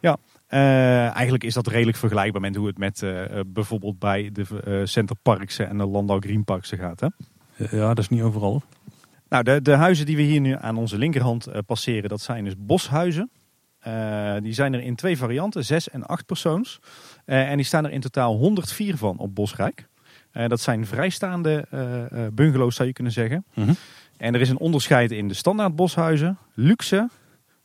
Ja, 0.00 0.16
uh, 0.48 1.14
eigenlijk 1.14 1.44
is 1.44 1.54
dat 1.54 1.66
redelijk 1.66 1.96
vergelijkbaar 1.96 2.40
met 2.40 2.56
hoe 2.56 2.66
het 2.66 2.78
met 2.78 3.02
uh, 3.02 3.20
bijvoorbeeld 3.46 3.98
bij 3.98 4.30
de 4.32 4.44
uh, 4.66 4.80
Centerparks 4.84 5.58
en 5.58 5.78
de 5.78 5.86
Landau 5.86 6.20
Greenparks 6.20 6.72
gaat. 6.76 7.00
Hè? 7.00 7.06
Ja, 7.70 7.88
dat 7.88 7.98
is 7.98 8.08
niet 8.08 8.22
overal. 8.22 8.62
Nou, 9.32 9.44
de, 9.44 9.62
de 9.62 9.74
huizen 9.74 10.06
die 10.06 10.16
we 10.16 10.22
hier 10.22 10.40
nu 10.40 10.56
aan 10.60 10.76
onze 10.76 10.98
linkerhand 10.98 11.66
passeren, 11.66 12.08
dat 12.08 12.20
zijn 12.20 12.44
dus 12.44 12.54
boshuizen. 12.58 13.30
die 14.42 14.52
zijn 14.52 14.74
er 14.74 14.80
in 14.80 14.94
twee 14.94 15.16
varianten, 15.16 15.64
zes 15.64 15.90
en 15.90 16.06
acht 16.06 16.26
persoons. 16.26 16.78
en 17.24 17.56
die 17.56 17.66
staan 17.66 17.84
er 17.84 17.90
in 17.90 18.00
totaal 18.00 18.36
104 18.36 18.96
van 18.96 19.18
op 19.18 19.34
Bosrijk. 19.34 19.88
dat 20.32 20.60
zijn 20.60 20.86
vrijstaande 20.86 21.66
bungalows 22.34 22.76
zou 22.76 22.88
je 22.88 22.94
kunnen 22.94 23.12
zeggen. 23.12 23.44
Mm 23.54 23.64
-hmm. 23.64 23.76
En 24.16 24.34
er 24.34 24.40
is 24.40 24.48
een 24.48 24.58
onderscheid 24.58 25.10
in 25.10 25.28
de 25.28 25.34
standaard 25.34 25.76
boshuizen, 25.76 26.38
luxe, 26.54 27.08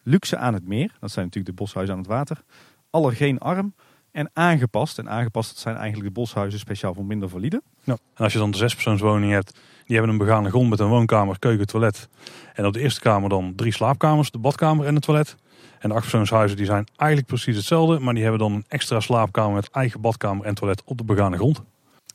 luxe 0.03 0.38
aan 0.38 0.53
het 0.53 0.67
meer. 0.67 0.91
Dat 0.99 1.12
zijn 1.12 1.25
natuurlijk 1.25 1.58
de 1.58 1.63
boshuizen 1.63 1.95
aan 1.95 2.01
het 2.01 2.10
water 2.10 2.43
allergeenarm 2.89 3.73
en 4.12 4.30
aangepast. 4.34 4.97
En 4.97 5.10
aangepast 5.10 5.49
dat 5.49 5.60
zijn 5.60 5.75
eigenlijk 5.75 6.08
de 6.13 6.19
boshuizen 6.19 6.60
speciaal 6.60 6.93
voor 6.93 7.06
minder 7.06 7.30
valide. 7.30 7.62
Ja. 7.88 7.97
En 8.15 8.23
als 8.23 8.34
je 8.34 8.39
dan 8.39 8.52
de 8.52 8.58
zespersoonswoning 8.58 9.32
hebt, 9.32 9.60
die 9.86 9.95
hebben 9.95 10.10
een 10.10 10.26
begane 10.26 10.50
grond 10.50 10.69
met 10.69 10.80
een 10.80 10.88
woonkamer, 10.88 11.39
keuken, 11.39 11.67
toilet. 11.67 12.10
En 12.54 12.65
op 12.65 12.73
de 12.73 12.80
eerste 12.80 13.00
kamer 13.00 13.30
dan 13.30 13.54
drie 13.56 13.73
slaapkamers, 13.73 14.32
de 14.32 14.38
badkamer 14.38 14.86
en 14.86 14.95
het 14.95 15.04
toilet. 15.04 15.36
En 15.80 15.89
de 15.89 15.95
achtpersoonshuizen 15.95 16.58
die 16.58 16.65
zijn 16.65 16.88
eigenlijk 16.95 17.30
precies 17.30 17.56
hetzelfde, 17.56 18.00
maar 18.00 18.13
die 18.13 18.23
hebben 18.23 18.41
dan 18.41 18.54
een 18.54 18.65
extra 18.67 19.00
slaapkamer 19.00 19.54
met 19.54 19.69
eigen 19.71 20.02
badkamer 20.02 20.45
en 20.45 20.56
toilet 20.56 20.82
op 20.86 20.97
de 20.97 21.04
begane 21.04 21.38
grond. 21.38 21.62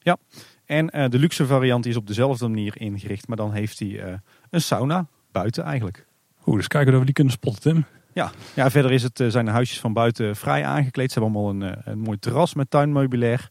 Ja, 0.02 0.16
en 0.64 0.90
uh, 0.96 1.08
de 1.08 1.18
luxe 1.18 1.46
variant 1.46 1.86
is 1.86 1.96
op 1.96 2.06
dezelfde 2.06 2.48
manier 2.48 2.80
ingericht, 2.80 3.28
maar 3.28 3.36
dan 3.36 3.52
heeft 3.52 3.78
hij 3.78 3.88
uh, 3.88 4.04
een 4.50 4.60
sauna 4.60 5.06
buiten 5.32 5.64
eigenlijk. 5.64 6.06
Oeh, 6.46 6.56
dus 6.56 6.68
kijken 6.68 6.92
of 6.92 6.98
we 6.98 7.04
die 7.04 7.14
kunnen 7.14 7.32
spotten, 7.32 7.62
Tim. 7.62 7.84
Ja, 8.12 8.30
ja 8.54 8.70
verder 8.70 8.92
is 8.92 9.02
het, 9.02 9.20
eh, 9.20 9.28
zijn 9.28 9.44
de 9.44 9.50
huisjes 9.50 9.80
van 9.80 9.92
buiten 9.92 10.36
vrij 10.36 10.64
aangekleed. 10.64 11.12
Ze 11.12 11.18
hebben 11.18 11.40
allemaal 11.40 11.68
een, 11.68 11.76
eh, 11.76 11.92
een 11.92 11.98
mooi 11.98 12.18
terras 12.18 12.54
met 12.54 12.70
tuinmeubilair. 12.70 13.50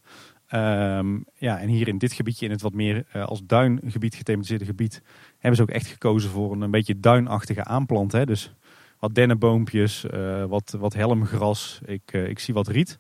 Um, 0.56 1.26
ja, 1.38 1.60
en 1.60 1.68
hier 1.68 1.88
in 1.88 1.98
dit 1.98 2.14
gebiedje, 2.14 2.46
in 2.46 2.52
het 2.52 2.62
wat 2.62 2.74
meer 2.74 3.06
uh, 3.16 3.26
als 3.26 3.42
duingebied 3.46 4.16
gethematiseerde 4.16 4.66
gebied, 4.66 5.02
hebben 5.38 5.56
ze 5.56 5.62
ook 5.62 5.70
echt 5.70 5.88
gekozen 5.88 6.30
voor 6.30 6.62
een, 6.62 6.72
beetje 6.72 7.00
duinachtige 7.00 7.64
aanplant. 7.64 8.12
Hè? 8.12 8.26
Dus 8.26 8.54
wat 9.00 9.16
dennenboompjes, 9.16 10.06
uh, 10.14 10.44
wat, 10.44 10.76
wat 10.80 10.94
helmgras, 10.94 11.80
ik, 11.86 12.02
uh, 12.12 12.28
ik 12.28 12.40
zie 12.40 12.54
wat 12.54 12.68
riet. 12.68 12.98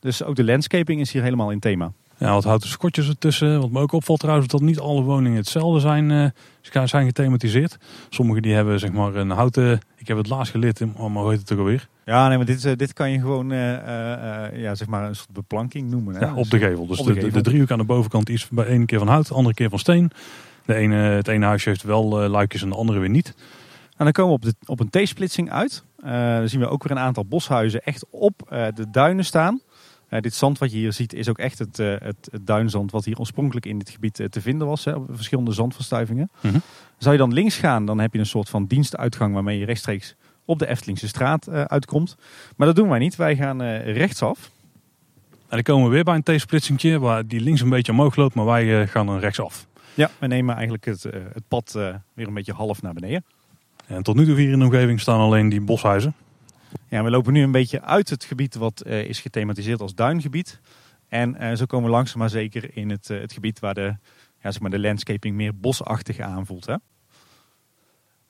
Dus 0.00 0.22
ook 0.22 0.36
de 0.36 0.44
landscaping 0.44 1.00
is 1.00 1.12
hier 1.12 1.22
helemaal 1.22 1.50
in 1.50 1.60
thema. 1.60 1.92
Ja, 2.18 2.32
wat 2.32 2.44
houten 2.44 2.68
schotjes 2.68 3.08
ertussen. 3.08 3.60
Wat 3.60 3.70
me 3.70 3.80
ook 3.80 3.92
opvalt 3.92 4.20
trouwens, 4.20 4.48
dat 4.48 4.60
niet 4.60 4.78
alle 4.78 5.02
woningen 5.02 5.38
hetzelfde 5.38 5.80
zijn, 5.80 6.32
zijn 6.84 7.06
gethematiseerd. 7.06 7.76
Sommige 8.08 8.40
die 8.40 8.54
hebben 8.54 8.78
zeg 8.78 8.92
maar 8.92 9.14
een 9.14 9.30
houten, 9.30 9.80
ik 9.96 10.08
heb 10.08 10.16
het 10.16 10.28
laatst 10.28 10.52
geleerd, 10.52 10.80
maar 10.96 11.22
hoe 11.22 11.30
heet 11.30 11.40
het 11.40 11.52
ook 11.52 11.58
alweer? 11.58 11.88
Ja, 12.04 12.28
nee, 12.28 12.36
maar 12.36 12.46
dit, 12.46 12.64
uh, 12.64 12.72
dit 12.76 12.92
kan 12.92 13.10
je 13.10 13.18
gewoon 13.18 13.52
uh, 13.52 13.58
ja, 14.60 14.74
zeg 14.74 14.86
maar 14.86 15.08
een 15.08 15.16
soort 15.16 15.32
beplanking 15.32 15.90
noemen. 15.90 16.14
Hè? 16.14 16.20
Ja, 16.20 16.34
op 16.34 16.50
de 16.50 16.58
gevel. 16.58 16.86
Dus 16.86 16.98
de, 16.98 17.14
de, 17.14 17.30
de, 17.30 17.40
driehoek 17.40 17.70
aan 17.70 17.78
de 17.78 17.84
bovenkant 17.84 18.28
is 18.28 18.48
bij 18.48 18.66
ene 18.66 18.84
keer 18.84 18.98
van 18.98 19.08
hout, 19.08 19.28
de 19.28 19.34
andere 19.34 19.54
keer 19.54 19.70
van 19.70 19.78
steen. 19.78 20.10
De 20.64 20.74
ene, 20.74 20.96
het 20.96 21.28
ene 21.28 21.46
huisje 21.46 21.68
heeft 21.68 21.82
wel 21.82 22.28
luikjes 22.28 22.62
en 22.62 22.68
de 22.68 22.74
andere 22.76 22.98
weer 22.98 23.10
niet. 23.10 23.34
En 23.96 24.04
dan 24.04 24.12
komen 24.12 24.30
we 24.30 24.36
op, 24.36 24.42
de, 24.42 24.54
op 24.66 24.80
een 24.80 25.04
T-splitsing 25.04 25.50
uit. 25.50 25.84
dan 26.02 26.48
zien 26.48 26.60
we 26.60 26.68
ook 26.68 26.82
weer 26.82 26.92
een 26.92 27.02
aantal 27.02 27.24
boshuizen 27.24 27.82
echt 27.82 28.06
op 28.10 28.34
de 28.74 28.90
duinen 28.90 29.24
staan. 29.24 29.60
Uh, 30.14 30.20
dit 30.20 30.34
zand 30.34 30.58
wat 30.58 30.72
je 30.72 30.76
hier 30.76 30.92
ziet 30.92 31.12
is 31.12 31.28
ook 31.28 31.38
echt 31.38 31.58
het, 31.58 31.78
uh, 31.78 31.94
het, 31.98 32.28
het, 32.30 32.46
duinzand 32.46 32.90
wat 32.90 33.04
hier 33.04 33.18
oorspronkelijk 33.18 33.66
in 33.66 33.78
dit 33.78 33.90
gebied 33.90 34.18
uh, 34.18 34.26
te 34.26 34.40
vinden 34.40 34.66
was. 34.66 34.84
Hè, 34.84 34.92
op 34.92 35.06
verschillende 35.12 35.52
zandverstuivingen. 35.52 36.30
Mm 36.40 36.50
-hmm. 36.50 36.60
Zou 36.98 37.14
je 37.14 37.20
dan 37.20 37.32
links 37.32 37.56
gaan, 37.56 37.86
dan 37.86 38.00
heb 38.00 38.12
je 38.12 38.18
een 38.18 38.26
soort 38.26 38.48
van 38.48 38.66
dienstuitgang 38.66 39.34
waarmee 39.34 39.58
je 39.58 39.64
rechtstreeks 39.64 40.14
op 40.44 40.58
de 40.58 40.66
Eftelingse 40.66 41.08
straat 41.08 41.48
uitkomt. 41.48 42.16
Maar 42.56 42.66
dat 42.66 42.76
doen 42.76 42.88
wij 42.88 42.98
niet. 42.98 43.16
Wij 43.16 43.36
gaan 43.36 43.62
rechtsaf. 43.78 44.50
En 45.30 45.62
dan 45.62 45.62
komen 45.62 45.88
we 45.88 45.94
weer 45.94 46.04
bij 46.04 46.14
een 46.14 46.36
T-splitsingje 46.36 46.98
waar 46.98 47.26
die 47.26 47.40
links 47.40 47.60
een 47.60 47.68
beetje 47.68 47.92
omhoog 47.92 48.16
loopt, 48.16 48.34
maar 48.34 48.44
wij 48.44 48.86
gaan 48.86 49.06
dan 49.06 49.18
rechtsaf. 49.18 49.66
Ja, 49.94 50.10
we 50.18 50.26
nemen 50.26 50.54
eigenlijk 50.54 50.84
het, 50.84 51.02
het 51.32 51.48
pad 51.48 51.72
weer 52.14 52.26
een 52.26 52.34
beetje 52.34 52.52
half 52.52 52.82
naar 52.82 52.92
beneden. 52.92 53.24
En 53.86 54.02
tot 54.02 54.16
nu 54.16 54.24
toe 54.24 54.36
hier 54.36 54.52
in 54.52 54.58
de 54.58 54.64
omgeving 54.64 55.00
staan 55.00 55.20
alleen 55.20 55.48
die 55.48 55.60
boshuizen. 55.60 56.14
Ja, 56.88 57.02
we 57.02 57.10
lopen 57.10 57.32
nu 57.32 57.42
een 57.42 57.52
beetje 57.52 57.82
uit 57.82 58.10
het 58.10 58.24
gebied 58.24 58.54
wat 58.54 58.82
uh, 58.86 59.04
is 59.04 59.20
gethematiseerd 59.20 59.80
als 59.80 59.94
duingebied. 59.94 60.60
En 61.08 61.36
uh, 61.40 61.52
zo 61.52 61.64
komen 61.64 61.90
we 61.90 61.96
langzaam 61.96 62.18
maar 62.18 62.30
zeker 62.30 62.76
in 62.76 62.90
het, 62.90 63.10
uh, 63.10 63.20
het 63.20 63.32
gebied 63.32 63.58
waar 63.58 63.74
de, 63.74 63.96
ja, 64.42 64.50
zeg 64.50 64.60
maar 64.60 64.70
de 64.70 64.78
landscaping 64.78 65.36
meer 65.36 65.56
bosachtig 65.56 66.18
aanvoelt. 66.18 66.66
Hè? 66.66 66.74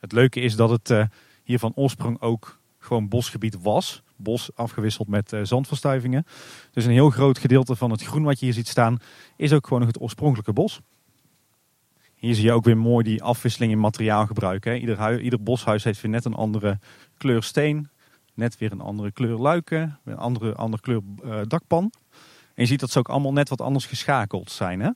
Het 0.01 0.13
leuke 0.13 0.41
is 0.41 0.57
dat 0.57 0.71
het 0.71 1.09
hier 1.45 1.59
van 1.59 1.73
oorsprong 1.75 2.21
ook 2.21 2.61
gewoon 2.79 3.09
bosgebied 3.09 3.63
was. 3.63 4.03
Bos 4.17 4.51
afgewisseld 4.55 5.09
met 5.09 5.33
zandverstuivingen. 5.43 6.27
Dus 6.71 6.85
een 6.85 6.91
heel 6.91 7.11
groot 7.11 7.39
gedeelte 7.39 7.77
van 7.77 7.91
het 7.91 8.03
groen 8.03 8.23
wat 8.23 8.39
je 8.39 8.45
hier 8.45 8.55
ziet 8.55 8.69
staan 8.69 8.99
is 9.37 9.53
ook 9.53 9.65
gewoon 9.65 9.79
nog 9.79 9.89
het 9.89 10.01
oorspronkelijke 10.01 10.53
bos. 10.53 10.81
Hier 12.15 12.35
zie 12.35 12.45
je 12.45 12.53
ook 12.53 12.65
weer 12.65 12.77
mooi 12.77 13.05
die 13.05 13.23
afwisseling 13.23 13.73
in 13.73 13.81
materiaalgebruik. 13.81 14.65
Hè? 14.65 14.75
Ieder, 14.75 15.21
ieder 15.21 15.43
boshuis 15.43 15.85
heeft 15.85 16.01
weer 16.01 16.11
net 16.11 16.25
een 16.25 16.35
andere 16.35 16.79
kleur 17.17 17.43
steen, 17.43 17.89
net 18.35 18.59
weer 18.59 18.73
een 18.73 18.81
andere 18.81 19.13
kleur 19.13 19.39
luiken, 19.39 19.99
een 20.05 20.17
andere, 20.17 20.55
andere 20.55 20.83
kleur 20.83 21.01
uh, 21.25 21.41
dakpan. 21.47 21.93
En 22.55 22.63
je 22.63 22.67
ziet 22.67 22.81
dat 22.81 22.91
ze 22.91 22.99
ook 22.99 23.09
allemaal 23.09 23.33
net 23.33 23.49
wat 23.49 23.61
anders 23.61 23.87
geschakeld 23.87 24.51
zijn. 24.51 24.81
Hè? 24.81 24.91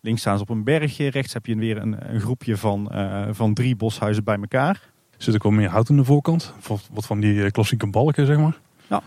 Links 0.00 0.20
staan 0.20 0.36
ze 0.36 0.42
op 0.42 0.48
een 0.48 0.64
bergje, 0.64 1.10
rechts 1.10 1.32
heb 1.32 1.46
je 1.46 1.56
weer 1.56 1.76
een, 1.76 2.14
een 2.14 2.20
groepje 2.20 2.56
van, 2.56 2.90
van 3.30 3.54
drie 3.54 3.76
boshuizen 3.76 4.24
bij 4.24 4.36
elkaar. 4.36 4.94
Zit 5.16 5.34
ook 5.34 5.42
wel 5.42 5.52
meer 5.52 5.68
hout 5.68 5.90
aan 5.90 5.96
de 5.96 6.04
voorkant? 6.04 6.54
Wat 6.90 7.06
van 7.06 7.20
die 7.20 7.50
klassieke 7.50 7.86
balken, 7.86 8.26
zeg 8.26 8.36
maar? 8.36 8.58
Ja. 8.86 9.02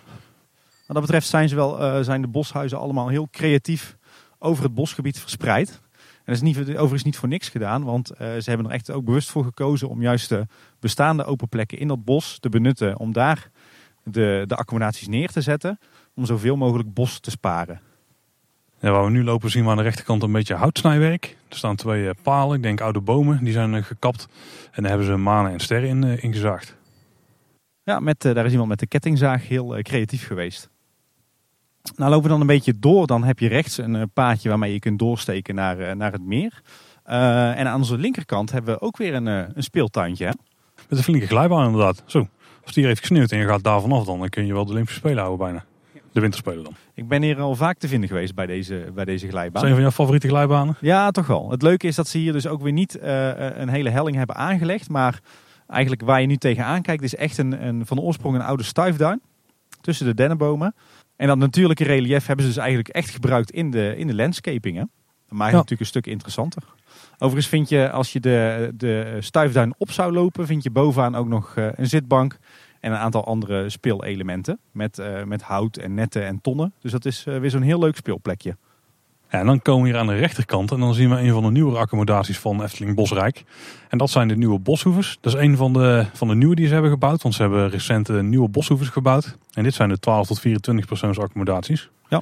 Wat 0.86 0.98
dat 0.98 1.02
betreft 1.02 1.28
zijn, 1.28 1.50
ze 1.50 1.56
wel, 1.56 2.04
zijn 2.04 2.22
de 2.22 2.28
boshuizen 2.28 2.80
allemaal 2.80 3.08
heel 3.08 3.28
creatief 3.32 3.98
over 4.39 4.63
het 4.63 4.74
bosgebied 4.74 5.19
verspreid. 5.19 5.82
En 6.00 6.36
dat 6.36 6.36
is 6.36 6.41
niet, 6.41 6.58
overigens 6.58 7.04
niet 7.04 7.17
voor 7.17 7.28
niks 7.28 7.50
gedaan, 7.50 7.84
want 7.84 8.12
uh, 8.12 8.17
ze 8.17 8.50
hebben 8.50 8.65
er 8.65 8.74
echt 8.74 8.91
ook 8.91 9.06
bewust 9.06 9.30
voor 9.30 9.43
gekozen 9.43 9.89
om 9.89 10.02
juist 10.02 10.30
de 10.30 10.48
bestaande 10.80 11.24
open 11.24 11.50
plekken 11.50 11.80
in 11.80 11.88
dat 11.88 12.04
bos 12.04 12.39
te 12.39 12.50
benutten. 12.50 13.00
Om 13.00 13.13
daar 13.13 13.50
de, 14.04 14.43
de 14.48 14.56
accommodaties 14.56 15.08
neer 15.08 15.30
te 15.30 15.41
zetten, 15.41 15.80
om 16.15 16.26
zoveel 16.26 16.56
mogelijk 16.56 16.93
bos 16.93 17.19
te 17.19 17.32
sparen. 17.32 17.82
Waar 18.79 19.03
we 19.03 19.09
nu 19.09 19.23
lopen 19.23 19.49
zien 19.49 19.63
we 19.63 19.69
aan 19.69 19.77
de 19.77 19.83
rechterkant 19.83 20.23
een 20.23 20.31
beetje 20.31 20.55
houtsnijwerk. 20.55 21.37
Er 21.49 21.57
staan 21.57 21.75
twee 21.75 22.03
uh, 22.03 22.09
palen, 22.23 22.55
ik 22.55 22.63
denk 22.63 22.81
oude 22.81 23.01
bomen, 23.01 23.43
die 23.43 23.53
zijn 23.53 23.73
uh, 23.73 23.83
gekapt. 23.83 24.27
En 24.71 24.81
daar 24.81 24.91
hebben 24.91 25.07
ze 25.07 25.15
manen 25.15 25.51
en 25.51 25.59
sterren 25.59 25.89
in, 25.89 26.05
uh, 26.05 26.23
ingezaagd. 26.23 26.77
Ja, 27.83 27.99
met, 27.99 28.21
daar 28.21 28.45
is 28.45 28.51
iemand 28.51 28.69
met 28.69 28.79
de 28.79 28.87
kettingzaag 28.87 29.47
heel 29.47 29.77
creatief 29.81 30.27
geweest. 30.27 30.69
Nou 31.95 32.09
lopen 32.09 32.23
we 32.23 32.29
dan 32.29 32.41
een 32.41 32.47
beetje 32.47 32.79
door. 32.79 33.07
Dan 33.07 33.23
heb 33.23 33.39
je 33.39 33.47
rechts 33.47 33.77
een 33.77 33.95
eh, 33.95 34.03
paadje 34.13 34.49
waarmee 34.49 34.73
je 34.73 34.79
kunt 34.79 34.99
doorsteken 34.99 35.55
naar, 35.55 35.79
eh, 35.79 35.95
naar 35.95 36.11
het 36.11 36.25
meer. 36.25 36.61
Uh, 37.09 37.59
en 37.59 37.67
aan 37.67 37.79
onze 37.79 37.97
linkerkant 37.97 38.51
hebben 38.51 38.73
we 38.73 38.81
ook 38.81 38.97
weer 38.97 39.13
een, 39.13 39.25
een 39.25 39.63
speeltuintje. 39.63 40.25
Hè? 40.25 40.31
Met 40.89 40.97
een 40.97 41.03
flinke 41.03 41.27
glijbaan 41.27 41.65
inderdaad. 41.65 42.03
Zo, 42.05 42.19
als 42.63 42.73
die 42.73 42.73
hier 42.73 42.87
heeft 42.87 42.99
gesneeuwd 42.99 43.31
en 43.31 43.39
je 43.39 43.45
gaat 43.45 43.63
daar 43.63 43.81
vanaf, 43.81 44.05
dan 44.05 44.29
kun 44.29 44.45
je 44.45 44.53
wel 44.53 44.65
de 44.65 44.71
Olympische 44.71 44.99
Spelen 44.99 45.23
houden 45.23 45.45
bijna. 45.45 45.65
De 46.12 46.19
winterspelen 46.19 46.63
dan. 46.63 46.74
Ik 46.93 47.08
ben 47.08 47.22
hier 47.22 47.39
al 47.39 47.56
vaak 47.56 47.78
te 47.78 47.88
vinden 47.88 48.10
geweest 48.10 48.36
bij 48.36 48.45
deze, 48.45 48.91
bij 48.93 49.06
deze 49.06 49.28
glijbaan. 49.28 49.62
Zijn 49.62 49.74
van 49.74 49.82
jouw 49.82 49.91
favoriete 49.91 50.28
glijbanen? 50.28 50.78
Ja, 50.82 51.12
toch 51.12 51.28
wel. 51.28 51.50
Het 51.52 51.62
leuke 51.62 51.88
is 51.88 51.95
dat 51.95 52.08
ze 52.08 52.17
hier 52.17 52.34
dus 52.34 52.48
ook 52.48 52.62
weer 52.62 52.72
niet 52.72 53.02
een 53.02 53.69
hele 53.69 53.89
helling 53.89 54.17
hebben 54.17 54.36
aangelegd. 54.36 54.89
Maar 54.89 55.19
eigenlijk 55.67 56.02
waar 56.02 56.22
je 56.22 56.28
nu 56.28 56.38
tegenaan 56.38 56.82
kijkt 56.82 57.04
is 57.04 57.15
echt 57.15 57.38
een, 57.38 57.65
een, 57.67 57.86
van 57.86 58.00
oorsprong 58.00 58.36
een 58.36 58.41
oude 58.41 58.63
stuifduin. 58.63 59.22
Tussen 59.82 60.06
de 60.06 60.13
dennenbomen. 60.13 60.76
En 61.15 61.28
dat 61.28 61.38
natuurlijke 61.38 61.84
relief 61.84 62.26
hebben 62.26 62.45
ze 62.45 62.52
dus 62.52 62.60
eigenlijk 62.62 62.89
echt 62.89 63.10
gebruikt 63.10 63.52
in 63.52 63.72
de, 63.72 63.93
in 63.98 64.08
de 64.08 64.15
landscaping. 64.15 64.78
Hè? 64.78 64.84
Dat 65.28 65.38
maakt 65.38 65.52
het 65.52 65.54
natuurlijk 65.54 65.80
een 65.80 65.86
stuk 65.86 66.08
interessanter. 66.08 66.63
Overigens 67.13 67.48
vind 67.48 67.69
je, 67.69 67.91
als 67.91 68.13
je 68.13 68.19
de, 68.19 68.72
de 68.76 69.17
stuifduin 69.19 69.74
op 69.78 69.91
zou 69.91 70.13
lopen, 70.13 70.45
vind 70.45 70.63
je 70.63 70.72
bovenaan 70.72 71.15
ook 71.15 71.28
nog 71.28 71.56
eh, 71.56 71.67
een 71.76 71.88
zitbank 71.88 72.38
en 72.79 72.91
een 72.91 72.97
aantal 72.97 73.25
andere 73.25 73.69
speelelementen. 73.69 74.59
Met, 74.71 74.97
uh, 74.97 75.23
met 75.23 75.41
hout 75.41 75.77
en 75.77 75.93
netten 75.93 76.25
en 76.25 76.41
tonnen. 76.41 76.73
Dus 76.81 76.91
dat 76.91 77.05
is 77.05 77.25
uh, 77.27 77.39
weer 77.39 77.49
zo'n 77.49 77.61
heel 77.61 77.79
leuk 77.79 77.95
speelplekje. 77.95 78.57
Ja, 79.29 79.39
en 79.39 79.45
dan 79.45 79.61
komen 79.61 79.83
we 79.83 79.89
hier 79.89 79.97
aan 79.97 80.07
de 80.07 80.15
rechterkant 80.15 80.71
en 80.71 80.79
dan 80.79 80.93
zien 80.93 81.09
we 81.09 81.19
een 81.19 81.31
van 81.31 81.43
de 81.43 81.51
nieuwere 81.51 81.77
accommodaties 81.77 82.39
van 82.39 82.63
Efteling 82.63 82.95
Bosrijk. 82.95 83.43
En 83.89 83.97
dat 83.97 84.09
zijn 84.09 84.27
de 84.27 84.35
nieuwe 84.35 84.59
boshoevers. 84.59 85.17
Dat 85.21 85.33
is 85.33 85.39
een 85.39 85.57
van 85.57 85.73
de, 85.73 86.05
van 86.13 86.27
de 86.27 86.35
nieuwe 86.35 86.55
die 86.55 86.67
ze 86.67 86.73
hebben 86.73 86.91
gebouwd, 86.91 87.21
want 87.21 87.35
ze 87.35 87.41
hebben 87.41 87.69
recent 87.69 88.21
nieuwe 88.21 88.49
boshoevers 88.49 88.89
gebouwd. 88.89 89.37
En 89.53 89.63
dit 89.63 89.73
zijn 89.73 89.89
de 89.89 89.99
12 89.99 90.27
tot 90.27 90.39
24 90.39 90.85
persoons 90.85 91.19
accommodaties. 91.19 91.89
Ja. 92.07 92.21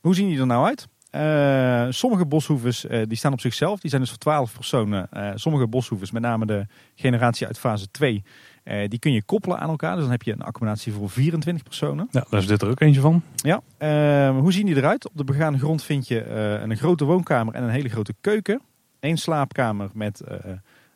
Hoe 0.00 0.14
zien 0.14 0.28
die 0.28 0.38
er 0.38 0.46
nou 0.46 0.66
uit? 0.66 0.88
Uh, 1.14 1.86
sommige 1.90 2.26
boshoevers 2.26 2.84
uh, 2.84 3.02
die 3.06 3.16
staan 3.16 3.32
op 3.32 3.40
zichzelf, 3.40 3.80
die 3.80 3.90
zijn 3.90 4.02
dus 4.02 4.10
voor 4.10 4.18
12 4.18 4.52
personen. 4.52 5.08
Uh, 5.16 5.30
sommige 5.34 5.66
boshoevers, 5.66 6.10
met 6.10 6.22
name 6.22 6.46
de 6.46 6.66
generatie 6.94 7.46
uit 7.46 7.58
fase 7.58 7.90
2, 7.90 8.24
uh, 8.64 8.88
die 8.88 8.98
kun 8.98 9.12
je 9.12 9.22
koppelen 9.22 9.58
aan 9.58 9.68
elkaar. 9.68 9.92
Dus 9.92 10.02
dan 10.02 10.10
heb 10.10 10.22
je 10.22 10.32
een 10.32 10.42
accommodatie 10.42 10.92
voor 10.92 11.10
24 11.10 11.62
personen. 11.62 12.08
Ja, 12.10 12.24
daar 12.30 12.40
is 12.40 12.46
dit 12.46 12.62
er 12.62 12.68
ook 12.68 12.80
eentje 12.80 13.00
van. 13.00 13.22
Ja. 13.36 13.62
Uh, 13.78 14.38
hoe 14.38 14.52
zien 14.52 14.66
die 14.66 14.76
eruit? 14.76 15.08
Op 15.08 15.16
de 15.16 15.24
begane 15.24 15.58
grond 15.58 15.82
vind 15.82 16.08
je 16.08 16.26
uh, 16.26 16.62
een 16.62 16.76
grote 16.76 17.04
woonkamer 17.04 17.54
en 17.54 17.62
een 17.62 17.70
hele 17.70 17.88
grote 17.88 18.14
keuken. 18.20 18.60
Eén 19.00 19.16
slaapkamer 19.16 19.90
met 19.94 20.22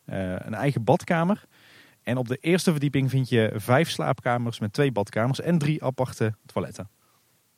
een 0.04 0.54
eigen 0.54 0.84
badkamer. 0.84 1.44
En 2.02 2.16
op 2.16 2.28
de 2.28 2.36
eerste 2.40 2.70
verdieping 2.70 3.10
vind 3.10 3.28
je 3.28 3.52
vijf 3.54 3.90
slaapkamers 3.90 4.60
met 4.60 4.72
twee 4.72 4.92
badkamers 4.92 5.40
en 5.40 5.58
drie 5.58 5.84
aparte 5.84 6.34
toiletten. 6.46 6.88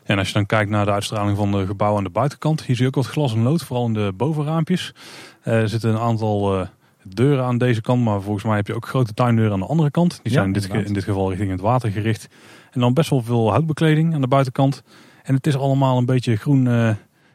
En 0.04 0.18
als 0.18 0.28
je 0.28 0.34
dan 0.34 0.46
kijkt 0.46 0.70
naar 0.70 0.84
de 0.84 0.90
uitstraling 0.90 1.36
van 1.36 1.52
de 1.52 1.66
gebouwen 1.66 1.98
aan 1.98 2.04
de 2.04 2.10
buitenkant, 2.10 2.62
hier 2.62 2.76
zie 2.76 2.84
je 2.84 2.90
ook 2.90 3.04
wat 3.04 3.12
glas 3.12 3.32
en 3.32 3.42
lood, 3.42 3.64
vooral 3.64 3.86
in 3.86 3.92
de 3.92 4.12
bovenraampjes. 4.16 4.94
er 5.42 5.68
zitten 5.68 5.90
een 5.90 6.00
aantal 6.00 6.68
deuren 7.08 7.44
aan 7.44 7.58
deze 7.58 7.80
kant, 7.80 8.04
maar 8.04 8.20
volgens 8.20 8.44
mij 8.44 8.56
heb 8.56 8.66
je 8.66 8.74
ook 8.74 8.86
grote 8.86 9.14
tuindeuren 9.14 9.52
aan 9.52 9.60
de 9.60 9.66
andere 9.66 9.90
kant. 9.90 10.20
Die 10.22 10.32
zijn 10.32 10.46
in, 10.46 10.52
dit, 10.52 10.68
in, 10.68 10.92
dit, 10.92 11.04
geval 11.04 11.28
richting 11.28 11.50
het 11.50 11.60
water 11.60 11.90
gericht. 11.90 12.28
En 12.70 12.80
dan 12.80 12.94
best 12.94 13.10
wel 13.10 13.22
veel 13.22 13.50
houtbekleding 13.50 14.14
aan 14.14 14.20
de 14.20 14.28
buitenkant. 14.28 14.82
En 15.22 15.34
het 15.34 15.46
is 15.46 15.56
allemaal 15.56 15.98
een 15.98 16.04
beetje 16.04 16.36
groen, 16.36 16.66
uh, 16.66 16.94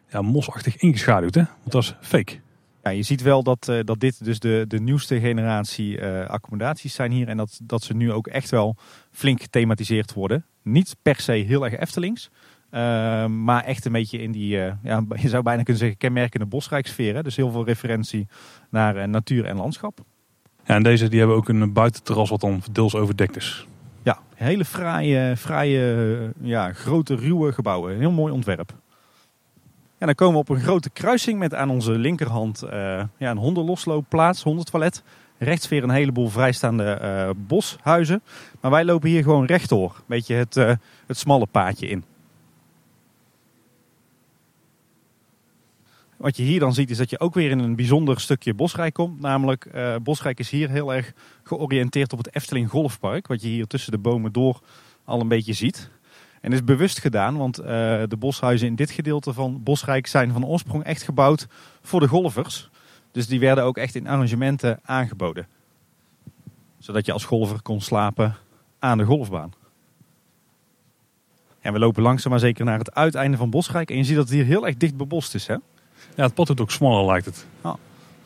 ja, 0.09 0.21
mosachtig 0.21 0.77
ingeschaduwd, 0.77 1.35
hè? 1.35 1.43
Want 1.43 1.71
dat 1.71 1.83
is 1.83 1.95
fake. 2.01 2.39
Ja, 2.83 2.89
je 2.89 3.03
ziet 3.03 3.21
wel 3.21 3.43
dat, 3.43 3.67
uh, 3.69 3.79
dat 3.83 3.99
dit 3.99 4.25
dus 4.25 4.39
de, 4.39 4.65
de 4.67 4.79
nieuwste 4.79 5.19
generatie 5.19 5.99
uh, 5.99 6.25
accommodaties 6.25 6.93
zijn 6.93 7.11
hier. 7.11 7.27
En 7.27 7.37
dat, 7.37 7.59
dat 7.63 7.83
ze 7.83 7.93
nu 7.93 8.11
ook 8.11 8.27
echt 8.27 8.49
wel 8.49 8.75
flink 9.11 9.41
gethematiseerd 9.41 10.13
worden. 10.13 10.45
Niet 10.61 10.95
per 11.01 11.19
se 11.19 11.31
heel 11.31 11.65
erg 11.65 11.77
Eftelings. 11.77 12.29
Uh, 12.73 13.25
maar 13.25 13.63
echt 13.63 13.85
een 13.85 13.91
beetje 13.91 14.21
in 14.21 14.31
die, 14.31 14.57
uh, 14.57 14.71
ja, 14.83 15.03
je 15.21 15.29
zou 15.29 15.43
bijna 15.43 15.63
kunnen 15.63 15.81
zeggen, 15.81 15.97
kenmerkende 15.97 16.45
bosrijksfeer. 16.45 17.15
Hè? 17.15 17.23
Dus 17.23 17.35
heel 17.35 17.51
veel 17.51 17.65
referentie 17.65 18.27
naar 18.69 18.97
uh, 18.97 19.03
natuur 19.03 19.45
en 19.45 19.57
landschap. 19.57 19.99
Ja, 20.65 20.75
en 20.75 20.83
deze 20.83 21.07
die 21.07 21.19
hebben 21.19 21.37
ook 21.37 21.49
een 21.49 21.73
buitenterras 21.73 22.29
wat 22.29 22.41
dan 22.41 22.61
deels 22.71 22.95
overdekt 22.95 23.35
is. 23.35 23.67
Ja, 24.03 24.19
hele 24.35 24.65
fraaie, 24.65 25.37
fraaie 25.37 26.31
ja, 26.41 26.73
grote, 26.73 27.15
ruwe 27.15 27.51
gebouwen. 27.53 27.93
Een 27.93 27.99
heel 27.99 28.11
mooi 28.11 28.33
ontwerp. 28.33 28.73
En 29.97 30.05
dan 30.05 30.15
komen 30.15 30.33
we 30.33 30.39
op 30.39 30.49
een 30.49 30.61
grote 30.61 30.89
kruising 30.89 31.39
met 31.39 31.53
aan 31.53 31.69
onze 31.69 31.91
linkerhand 31.91 32.63
ja, 33.17 33.31
een 33.31 33.37
hondenlosloopplaats, 33.37 34.43
hondentoilet. 34.43 35.03
Rechts 35.37 35.67
weer 35.67 35.83
een 35.83 35.89
heleboel 35.89 36.29
vrijstaande 36.29 37.33
boshuizen. 37.47 38.21
Maar 38.61 38.71
wij 38.71 38.85
lopen 38.85 39.09
hier 39.09 39.23
gewoon 39.23 39.45
rechtdoor. 39.45 39.95
Een 39.95 40.03
beetje 40.05 40.35
het, 40.35 40.55
het 41.07 41.17
smalle 41.17 41.45
paadje 41.45 41.87
in. 41.87 42.03
Wat 46.23 46.37
je 46.37 46.43
hier 46.43 46.59
dan 46.59 46.73
ziet 46.73 46.89
is 46.89 46.97
dat 46.97 47.09
je 47.09 47.19
ook 47.19 47.33
weer 47.33 47.49
in 47.49 47.59
een 47.59 47.75
bijzonder 47.75 48.19
stukje 48.19 48.53
Bosrijk 48.53 48.93
komt. 48.93 49.19
Namelijk, 49.19 49.67
uh, 49.75 49.95
Bosrijk 50.03 50.39
is 50.39 50.49
hier 50.49 50.69
heel 50.69 50.93
erg 50.93 51.13
georiënteerd 51.43 52.13
op 52.13 52.17
het 52.17 52.35
Efteling 52.35 52.69
Golfpark. 52.69 53.27
Wat 53.27 53.41
je 53.41 53.47
hier 53.47 53.67
tussen 53.67 53.91
de 53.91 53.97
bomen 53.97 54.31
door 54.31 54.61
al 55.03 55.21
een 55.21 55.27
beetje 55.27 55.53
ziet. 55.53 55.89
En 56.41 56.53
is 56.53 56.63
bewust 56.63 56.99
gedaan, 56.99 57.37
want 57.37 57.59
uh, 57.59 57.65
de 58.07 58.15
boshuizen 58.19 58.67
in 58.67 58.75
dit 58.75 58.91
gedeelte 58.91 59.33
van 59.33 59.63
Bosrijk 59.63 60.07
zijn 60.07 60.31
van 60.31 60.45
oorsprong 60.45 60.83
echt 60.83 61.01
gebouwd 61.01 61.47
voor 61.81 61.99
de 61.99 62.07
golfers. 62.07 62.69
Dus 63.11 63.27
die 63.27 63.39
werden 63.39 63.63
ook 63.63 63.77
echt 63.77 63.95
in 63.95 64.07
arrangementen 64.07 64.79
aangeboden. 64.83 65.47
Zodat 66.77 67.05
je 67.05 67.13
als 67.13 67.25
golfer 67.25 67.61
kon 67.61 67.81
slapen 67.81 68.35
aan 68.79 68.97
de 68.97 69.05
golfbaan. 69.05 69.53
En 71.59 71.73
we 71.73 71.79
lopen 71.79 72.03
langzaam 72.03 72.31
maar 72.31 72.39
zeker 72.39 72.65
naar 72.65 72.79
het 72.79 72.93
uiteinde 72.93 73.37
van 73.37 73.49
Bosrijk. 73.49 73.89
En 73.89 73.97
je 73.97 74.03
ziet 74.03 74.15
dat 74.15 74.25
het 74.25 74.33
hier 74.33 74.45
heel 74.45 74.65
erg 74.65 74.77
dicht 74.77 74.97
bebost 74.97 75.35
is. 75.35 75.47
Hè? 75.47 75.55
Ja, 76.15 76.23
het 76.23 76.33
pad 76.33 76.47
wordt 76.47 76.61
ook 76.61 76.71
smaller 76.71 77.05
lijkt 77.05 77.25
het. 77.25 77.45
Ja. 77.63 77.75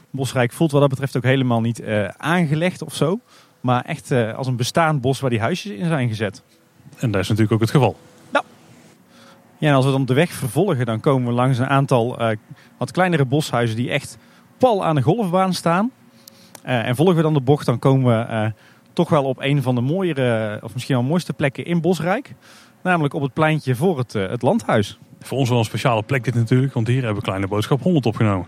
Bosrijk 0.10 0.52
voelt 0.52 0.72
wat 0.72 0.82
dat 0.82 0.90
betreft 0.90 1.18
ook 1.18 1.24
helemaal 1.24 1.62
niet 1.62 1.82
uh, 1.82 2.08
aangelegd 2.08 2.82
of 2.82 2.96
zo. 2.96 3.20
Maar 3.62 3.82
echt 3.86 4.12
uh, 4.12 4.34
als 4.34 4.48
een 4.48 4.56
bestaand 4.56 5.02
bos 5.02 5.20
waar 5.20 5.30
die 5.30 5.40
huisjes 5.40 5.72
in 5.72 5.88
zijn 5.88 6.08
gezet. 6.08 6.44
En 6.98 7.12
dat 7.12 7.22
is 7.22 7.28
natuurlijk 7.28 7.54
ook 7.54 7.62
het 7.62 7.72
geval. 7.72 7.96
Ja. 8.34 8.44
Ja, 9.58 9.70
en 9.70 9.76
als 9.76 9.86
we 9.86 9.92
dan 9.92 10.06
de 10.06 10.14
weg 10.14 10.32
vervolgen, 10.32 10.86
dan 10.86 11.00
komen 11.00 11.28
we 11.28 11.34
langs 11.34 11.58
een 11.58 11.68
aantal 11.68 12.22
uh, 12.22 12.30
wat 12.78 12.92
kleinere 12.92 13.26
boshuizen 13.26 13.76
die 13.76 13.92
echt 13.92 14.18
pal 14.58 14.86
aan 14.86 14.96
de 14.96 15.02
golfbaan 15.02 15.54
staan. 15.54 15.92
en 16.62 16.96
volgen 16.96 17.16
we 17.16 17.22
dan 17.22 17.34
de 17.34 17.42
bocht, 17.42 17.66
dan 17.66 17.80
komen 17.80 18.28
we 18.28 18.54
toch 18.94 19.10
wel 19.10 19.24
op 19.24 19.42
een 19.42 19.62
van 19.62 19.76
de 19.76 19.82
mooiere, 19.82 20.60
of 20.64 20.74
misschien 20.74 20.96
wel 20.96 21.04
mooiste 21.04 21.34
plekken 21.34 21.66
in 21.66 21.82
Bosrijk. 21.82 22.34
Namelijk 22.84 23.14
op 23.14 23.22
het 23.22 23.34
pleintje 23.34 23.76
voor 23.76 23.98
het, 23.98 24.14
het 24.14 24.42
landhuis. 24.42 24.98
Voor 25.28 25.38
ons 25.38 25.50
wel 25.50 25.58
een 25.58 25.66
speciale 25.66 26.04
plek 26.04 26.24
dit 26.24 26.34
natuurlijk, 26.34 26.74
want 26.74 26.88
hier 26.88 27.04
hebben 27.04 27.16
we 27.16 27.22
Kleine 27.22 27.48
Boodschap 27.48 27.82
100 27.82 28.06
opgenomen. 28.06 28.48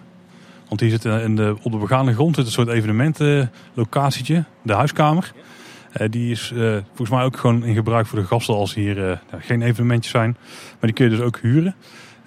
Want 0.68 0.82
hier 0.82 0.90
zit 0.90 1.06
in 1.06 1.36
de, 1.36 1.56
op 1.62 1.72
de 1.72 1.78
begane 1.78 2.14
grond 2.14 2.36
zit 2.36 2.46
een 2.46 2.52
soort 2.52 2.68
evenementenlocatietje, 2.68 4.44
de 4.62 4.74
huiskamer. 4.74 5.34
Uh, 5.98 6.08
die 6.10 6.32
is 6.32 6.52
uh, 6.56 6.78
volgens 6.88 7.10
mij 7.10 7.24
ook 7.24 7.38
gewoon 7.38 7.64
in 7.64 7.74
gebruik 7.74 8.08
voor 8.08 8.20
de 8.20 8.26
gasten 8.26 8.56
als 8.56 8.74
hier 8.74 9.10
uh, 9.10 9.18
geen 9.38 9.62
evenementjes 9.62 10.12
zijn. 10.12 10.38
Maar 10.70 10.78
die 10.80 10.94
kun 10.94 11.06
je 11.06 11.12
dus 11.12 11.26
ook 11.26 11.40
huren. 11.40 11.76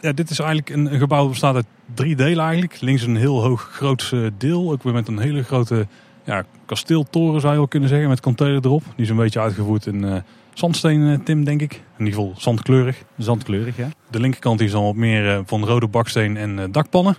Ja, 0.01 0.13
dit 0.13 0.31
is 0.31 0.39
eigenlijk 0.39 0.71
een, 0.71 0.99
gebouw 0.99 1.21
dat 1.21 1.31
bestaat 1.31 1.55
uit 1.55 1.67
drie 1.95 2.17
delen 2.17 2.45
eigenlijk. 2.45 2.81
Links 2.81 3.03
een 3.03 3.17
heel 3.17 3.43
hoog 3.43 3.71
groot 3.73 4.15
deel, 4.39 4.73
ook 4.73 4.83
weer 4.83 4.93
met 4.93 5.09
een 5.09 5.19
hele 5.19 5.43
grote 5.43 5.87
ja, 6.25 6.45
kasteeltoren 6.67 7.41
zou 7.41 7.53
je 7.53 7.59
wel 7.59 7.69
kunnen 7.69 7.89
zeggen, 7.89 8.09
met 8.09 8.21
kantelen 8.21 8.65
erop. 8.65 8.83
Die 8.85 9.05
is 9.05 9.11
een 9.11 9.17
beetje 9.17 9.41
uitgevoerd 9.41 9.87
in 9.87 10.23
zandsteen, 10.55 11.09
eh, 11.09 11.25
Tim, 11.25 11.45
denk 11.45 11.61
ik. 11.61 11.73
In 11.73 12.05
ieder 12.05 12.21
geval 12.21 12.35
zandkleurig. 12.37 13.03
Zandkleurig, 13.17 13.77
ja. 13.77 13.89
De 14.11 14.21
linkerkant 14.21 14.61
is 14.61 14.71
dan 14.71 14.83
wat 14.83 14.95
meer 14.95 15.35
eh, 15.35 15.41
van 15.45 15.65
rode 15.65 15.89
baksteen 15.89 16.37
en 16.37 16.59
eh, 16.59 16.65
dakpannen. 16.71 17.17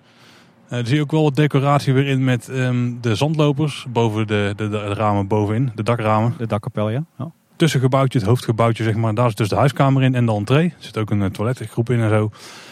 er 0.69 0.87
zie 0.87 0.95
je 0.95 1.01
ook 1.01 1.11
wel 1.11 1.23
wat 1.23 1.35
decoratie 1.35 1.93
weer 1.93 2.07
in 2.07 2.23
met 2.23 2.47
um, 2.47 2.97
de 3.01 3.15
zandlopers 3.15 3.85
boven 3.89 4.27
de, 4.27 4.53
de, 4.55 4.69
de, 4.69 4.93
ramen 4.93 5.27
bovenin, 5.27 5.71
de 5.75 5.83
dakramen. 5.83 6.33
De 6.37 6.47
dakkapel, 6.47 6.89
ja. 6.89 7.03
ja. 7.17 7.31
tussengebouwtje, 7.55 8.19
het 8.19 8.27
hoofdgebouwtje 8.27 8.83
zeg 8.83 8.95
maar. 8.95 9.15
Daar 9.15 9.27
zit 9.27 9.37
dus 9.37 9.49
de 9.49 9.55
huiskamer 9.55 10.03
in 10.03 10.15
en 10.15 10.25
de 10.25 10.31
entree. 10.31 10.65
Er 10.65 10.73
zit 10.77 10.97
ook 10.97 11.09
een 11.09 11.31
toiletgroep 11.31 11.89
in 11.89 11.99
en 11.99 12.09
zo. 12.09 12.31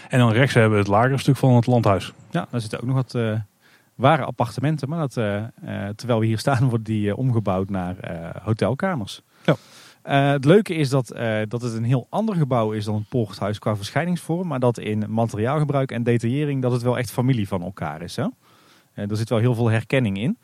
En 0.10 0.20
dan 0.20 0.32
rechts 0.32 0.54
hebben 0.54 0.72
we 0.72 0.78
het 0.78 0.88
lagere 0.88 1.18
stuk 1.18 1.38
van 1.38 1.56
het 1.56 1.68
landhuis. 1.68 2.14
Ja, 2.30 2.48
daar 2.52 2.62
zitten 2.62 2.80
ook 2.80 2.86
nog 2.86 2.96
wat 2.96 3.14
uh, 3.14 3.40
ware 3.96 4.24
appartementen. 4.24 4.90
Maar 4.90 5.00
dat, 5.00 5.18
uh, 5.18 5.44
terwijl 5.96 6.20
we 6.20 6.26
hier 6.26 6.40
staan, 6.40 6.64
worden 6.70 6.84
die 6.84 7.16
omgebouwd 7.16 7.70
naar 7.70 7.96
hotelkamers. 8.44 9.22
Ja. 9.46 9.56
Het 10.04 10.46
leuke 10.46 10.74
is 10.74 10.90
dat, 10.90 11.08
dat 11.48 11.62
het 11.62 11.74
een 11.74 11.84
heel 11.84 12.08
ander 12.10 12.36
gebouw 12.36 12.72
is 12.72 12.86
dan 12.86 12.96
het 12.96 13.10
poorthuis 13.10 13.60
qua 13.60 13.76
verschijningsvorm. 13.76 14.48
Maar 14.48 14.60
dat 14.60 14.80
in 14.80 15.06
materiaalgebruik 15.08 15.92
en 15.92 16.04
detaillering 16.04 16.62
dat 16.62 16.72
het 16.72 16.82
wel 16.82 16.98
echt 16.98 17.12
familie 17.12 17.48
van 17.48 17.62
elkaar 17.62 18.02
is. 18.02 18.16
Hè? 18.16 18.26
er 18.94 19.18
zit 19.18 19.30
wel 19.30 19.40
heel 19.40 19.56
veel 19.56 19.70
herkenning 19.70 20.18
in. 20.18 20.38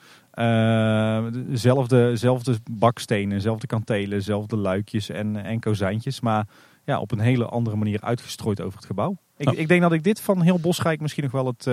dezelfde, 1.50 2.16
zelfde 2.16 2.58
bakstenen, 2.72 3.30
dezelfde 3.30 3.68
kantelen, 3.68 4.10
dezelfde 4.10 4.58
luikjes 4.58 5.10
en, 5.10 5.44
en 5.44 5.60
kozijntjes. 5.60 6.20
Maar 6.20 6.48
ja, 6.86 7.00
op 7.00 7.12
een 7.12 7.20
hele 7.20 7.46
andere 7.46 7.76
manier 7.76 8.02
uitgestrooid 8.02 8.62
over 8.62 8.78
het 8.78 8.88
gebouw. 8.88 9.18
Ik, 9.38 9.52
ik 9.52 9.68
denk 9.68 9.82
dat 9.82 9.92
ik 9.92 10.04
dit 10.04 10.22
van 10.22 10.42
heel 10.42 10.60
Bosrijk 10.60 11.02
misschien 11.02 11.24
nog 11.24 11.32
wel 11.32 11.46
het, 11.46 11.66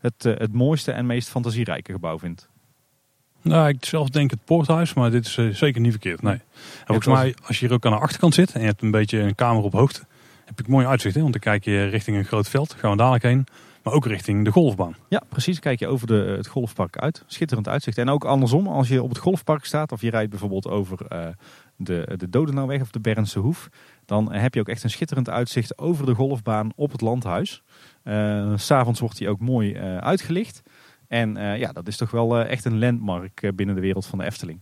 het, 0.00 0.22
het 0.22 0.52
mooiste 0.52 0.92
en 0.92 1.06
meest 1.06 1.28
fantasierijke 1.28 1.92
gebouw 1.92 2.18
vind. 2.18 2.48
Nou, 3.46 3.68
ik 3.68 3.84
zelf 3.84 4.08
denk 4.08 4.30
het 4.30 4.44
poorthuis, 4.44 4.94
maar 4.94 5.10
dit 5.10 5.26
is 5.26 5.36
uh, 5.36 5.54
zeker 5.54 5.80
niet 5.80 5.90
verkeerd. 5.90 6.22
Nee. 6.22 6.34
En 6.34 6.40
volgens 6.86 7.06
mij, 7.06 7.34
als 7.46 7.58
je 7.58 7.66
hier 7.66 7.74
ook 7.74 7.86
aan 7.86 7.92
de 7.92 7.98
achterkant 7.98 8.34
zit 8.34 8.52
en 8.52 8.60
je 8.60 8.66
hebt 8.66 8.82
een 8.82 8.90
beetje 8.90 9.18
een 9.18 9.34
kamer 9.34 9.62
op 9.62 9.72
hoogte, 9.72 10.00
heb 10.44 10.60
ik 10.60 10.68
mooi 10.68 10.86
uitzicht. 10.86 11.14
Hè? 11.14 11.20
Want 11.20 11.32
dan 11.32 11.42
kijk 11.42 11.64
je 11.64 11.84
richting 11.84 12.16
een 12.16 12.24
groot 12.24 12.48
veld, 12.48 12.74
gaan 12.78 12.90
we 12.90 12.96
dadelijk 12.96 13.24
heen. 13.24 13.46
Maar 13.82 13.94
ook 13.94 14.06
richting 14.06 14.44
de 14.44 14.50
golfbaan. 14.50 14.96
Ja, 15.08 15.22
precies. 15.28 15.58
Kijk 15.58 15.78
je 15.78 15.86
over 15.86 16.06
de, 16.06 16.34
het 16.36 16.46
golfpark 16.46 16.96
uit. 16.96 17.24
Schitterend 17.26 17.68
uitzicht. 17.68 17.98
En 17.98 18.08
ook 18.08 18.24
andersom, 18.24 18.66
als 18.66 18.88
je 18.88 19.02
op 19.02 19.08
het 19.08 19.18
golfpark 19.18 19.64
staat 19.64 19.92
of 19.92 20.00
je 20.00 20.10
rijdt 20.10 20.30
bijvoorbeeld 20.30 20.68
over 20.68 20.98
de, 21.76 22.14
de 22.16 22.30
Dodenauweg 22.30 22.80
of 22.80 22.90
de 22.90 23.00
Bernse 23.00 23.38
Hoef. 23.38 23.68
Dan 24.04 24.32
heb 24.32 24.54
je 24.54 24.60
ook 24.60 24.68
echt 24.68 24.82
een 24.82 24.90
schitterend 24.90 25.30
uitzicht 25.30 25.78
over 25.78 26.06
de 26.06 26.14
golfbaan 26.14 26.72
op 26.76 26.92
het 26.92 27.00
landhuis. 27.00 27.62
Uh, 28.04 28.52
S'avonds 28.56 29.00
wordt 29.00 29.18
die 29.18 29.28
ook 29.28 29.40
mooi 29.40 29.78
uitgelicht. 30.00 30.62
En 31.08 31.36
uh, 31.36 31.58
ja, 31.58 31.72
dat 31.72 31.88
is 31.88 31.96
toch 31.96 32.10
wel 32.10 32.38
echt 32.38 32.64
een 32.64 32.78
landmark 32.78 33.50
binnen 33.54 33.74
de 33.74 33.80
wereld 33.80 34.06
van 34.06 34.18
de 34.18 34.24
Efteling. 34.24 34.60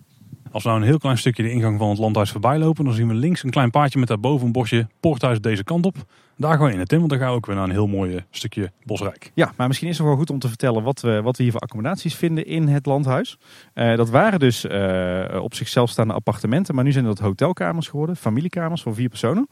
Als 0.54 0.62
we 0.62 0.68
nou 0.68 0.80
een 0.80 0.88
heel 0.88 0.98
klein 0.98 1.18
stukje 1.18 1.42
de 1.42 1.50
ingang 1.50 1.78
van 1.78 1.88
het 1.88 1.98
landhuis 1.98 2.30
voorbij 2.30 2.58
lopen, 2.58 2.84
dan 2.84 2.94
zien 2.94 3.08
we 3.08 3.14
links 3.14 3.42
een 3.42 3.50
klein 3.50 3.70
paadje 3.70 3.98
met 3.98 4.08
daarboven 4.08 4.46
een 4.46 4.52
bosje 4.52 4.86
poorthuis 5.00 5.40
deze 5.40 5.64
kant 5.64 5.86
op. 5.86 5.96
Daar 6.36 6.56
gaan 6.56 6.66
we 6.66 6.72
in 6.72 6.78
het 6.78 6.92
in, 6.92 6.98
want 6.98 7.10
dan 7.10 7.18
gaan 7.18 7.28
we 7.28 7.34
ook 7.34 7.46
weer 7.46 7.54
naar 7.54 7.64
een 7.64 7.70
heel 7.70 7.86
mooi 7.86 8.24
stukje 8.30 8.72
bosrijk. 8.84 9.30
Ja, 9.34 9.52
maar 9.56 9.66
misschien 9.66 9.88
is 9.88 9.98
het 9.98 10.06
wel 10.06 10.16
goed 10.16 10.30
om 10.30 10.38
te 10.38 10.48
vertellen 10.48 10.82
wat 10.82 11.00
we, 11.00 11.22
wat 11.22 11.36
we 11.36 11.42
hier 11.42 11.52
voor 11.52 11.60
accommodaties 11.60 12.14
vinden 12.14 12.46
in 12.46 12.68
het 12.68 12.86
landhuis. 12.86 13.38
Uh, 13.74 13.96
dat 13.96 14.10
waren 14.10 14.38
dus 14.38 14.64
uh, 14.64 15.40
op 15.42 15.54
zichzelf 15.54 15.90
staande 15.90 16.14
appartementen, 16.14 16.74
maar 16.74 16.84
nu 16.84 16.92
zijn 16.92 17.04
dat 17.04 17.18
hotelkamers 17.18 17.88
geworden, 17.88 18.16
familiekamers 18.16 18.82
voor 18.82 18.94
vier 18.94 19.08
personen. 19.08 19.48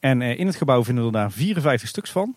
En 0.00 0.20
uh, 0.20 0.38
in 0.38 0.46
het 0.46 0.56
gebouw 0.56 0.84
vinden 0.84 1.04
we 1.04 1.12
daar 1.12 1.32
54 1.32 1.88
stuks 1.88 2.10
van. 2.10 2.34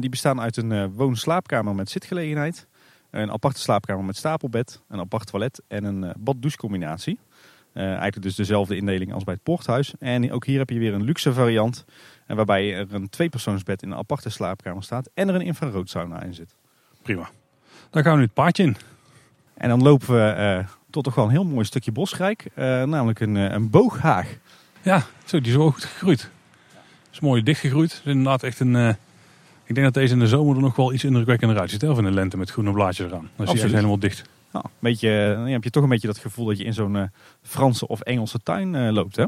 die 0.00 0.10
bestaan 0.10 0.40
uit 0.40 0.56
een 0.56 0.92
woon-slaapkamer 0.92 1.74
met 1.74 1.90
zitgelegenheid, 1.90 2.66
een 3.16 3.32
aparte 3.32 3.60
slaapkamer 3.60 4.04
met 4.04 4.16
stapelbed, 4.16 4.82
een 4.88 5.00
apart 5.00 5.26
toilet 5.26 5.62
en 5.68 5.84
een 5.84 6.12
bad-douche 6.18 6.58
combinatie. 6.58 7.18
eigenlijk 7.72 8.22
dus 8.22 8.34
dezelfde 8.34 8.76
indeling 8.76 9.12
als 9.12 9.24
bij 9.24 9.34
het 9.34 9.42
poorthuis. 9.42 9.94
En 9.98 10.32
ook 10.32 10.46
hier 10.46 10.58
heb 10.58 10.70
je 10.70 10.78
weer 10.78 10.94
een 10.94 11.04
luxe 11.04 11.32
variant 11.32 11.84
en 12.26 12.36
waarbij 12.36 12.74
er 12.74 12.94
een 12.94 13.08
tweepersoonsbed 13.08 13.82
in 13.82 13.90
een 13.90 13.98
aparte 13.98 14.30
slaapkamer 14.30 14.82
staat 14.82 15.10
en 15.14 15.28
er 15.28 15.34
een 15.34 15.40
infraroodsauna 15.40 16.22
in 16.22 16.34
zit. 16.34 16.54
Prima. 17.02 17.28
Dan 17.90 18.02
gaan 18.02 18.12
we 18.12 18.18
nu 18.18 18.24
het 18.24 18.34
paadje 18.34 18.62
in. 18.62 18.76
En 19.54 19.68
dan 19.68 19.82
lopen 19.82 20.14
we 20.14 20.34
uh, 20.38 20.68
tot 20.90 21.04
toch 21.04 21.14
wel 21.14 21.24
een 21.24 21.30
heel 21.30 21.44
mooi 21.44 21.64
stukje 21.64 21.92
bosrijk, 21.92 22.44
uh, 22.54 22.64
namelijk 22.82 23.20
een, 23.20 23.34
uh, 23.34 23.50
een 23.50 23.70
booghaag. 23.70 24.36
Ja, 24.82 25.02
zo, 25.24 25.40
die 25.40 25.50
is 25.50 25.56
wel 25.56 25.70
goed 25.70 25.84
gegroeid. 25.84 26.30
Is 27.12 27.20
mooi 27.20 27.42
dichtgegroeid. 27.42 27.90
Is 27.90 28.00
inderdaad 28.04 28.42
echt 28.42 28.60
een... 28.60 28.96
ik 29.66 29.74
denk 29.74 29.86
dat 29.86 29.94
deze 29.94 30.12
in 30.12 30.18
de 30.18 30.26
zomer 30.26 30.56
er 30.56 30.62
nog 30.62 30.76
wel 30.76 30.92
iets 30.92 31.04
indrukwekkender 31.04 31.58
uitziet. 31.58 31.88
Of 31.88 31.98
in 31.98 32.04
de 32.04 32.10
lente 32.10 32.36
met 32.36 32.50
groene 32.50 32.72
blaadjes 32.72 33.06
eraan. 33.06 33.30
Dan 33.36 33.54
is 33.54 33.60
hij 33.62 33.70
helemaal 33.70 33.98
dicht. 33.98 34.22
Nou, 34.52 34.64
een 34.64 34.72
beetje, 34.78 35.34
dan 35.36 35.46
heb 35.46 35.64
je 35.64 35.70
toch 35.70 35.82
een 35.82 35.88
beetje 35.88 36.06
dat 36.06 36.18
gevoel 36.18 36.46
dat 36.46 36.58
je 36.58 36.64
in 36.64 36.74
zo'n 36.74 37.10
Franse 37.42 37.88
of 37.88 38.00
Engelse 38.00 38.38
tuin 38.38 38.92
loopt, 38.92 39.16
hè? 39.16 39.24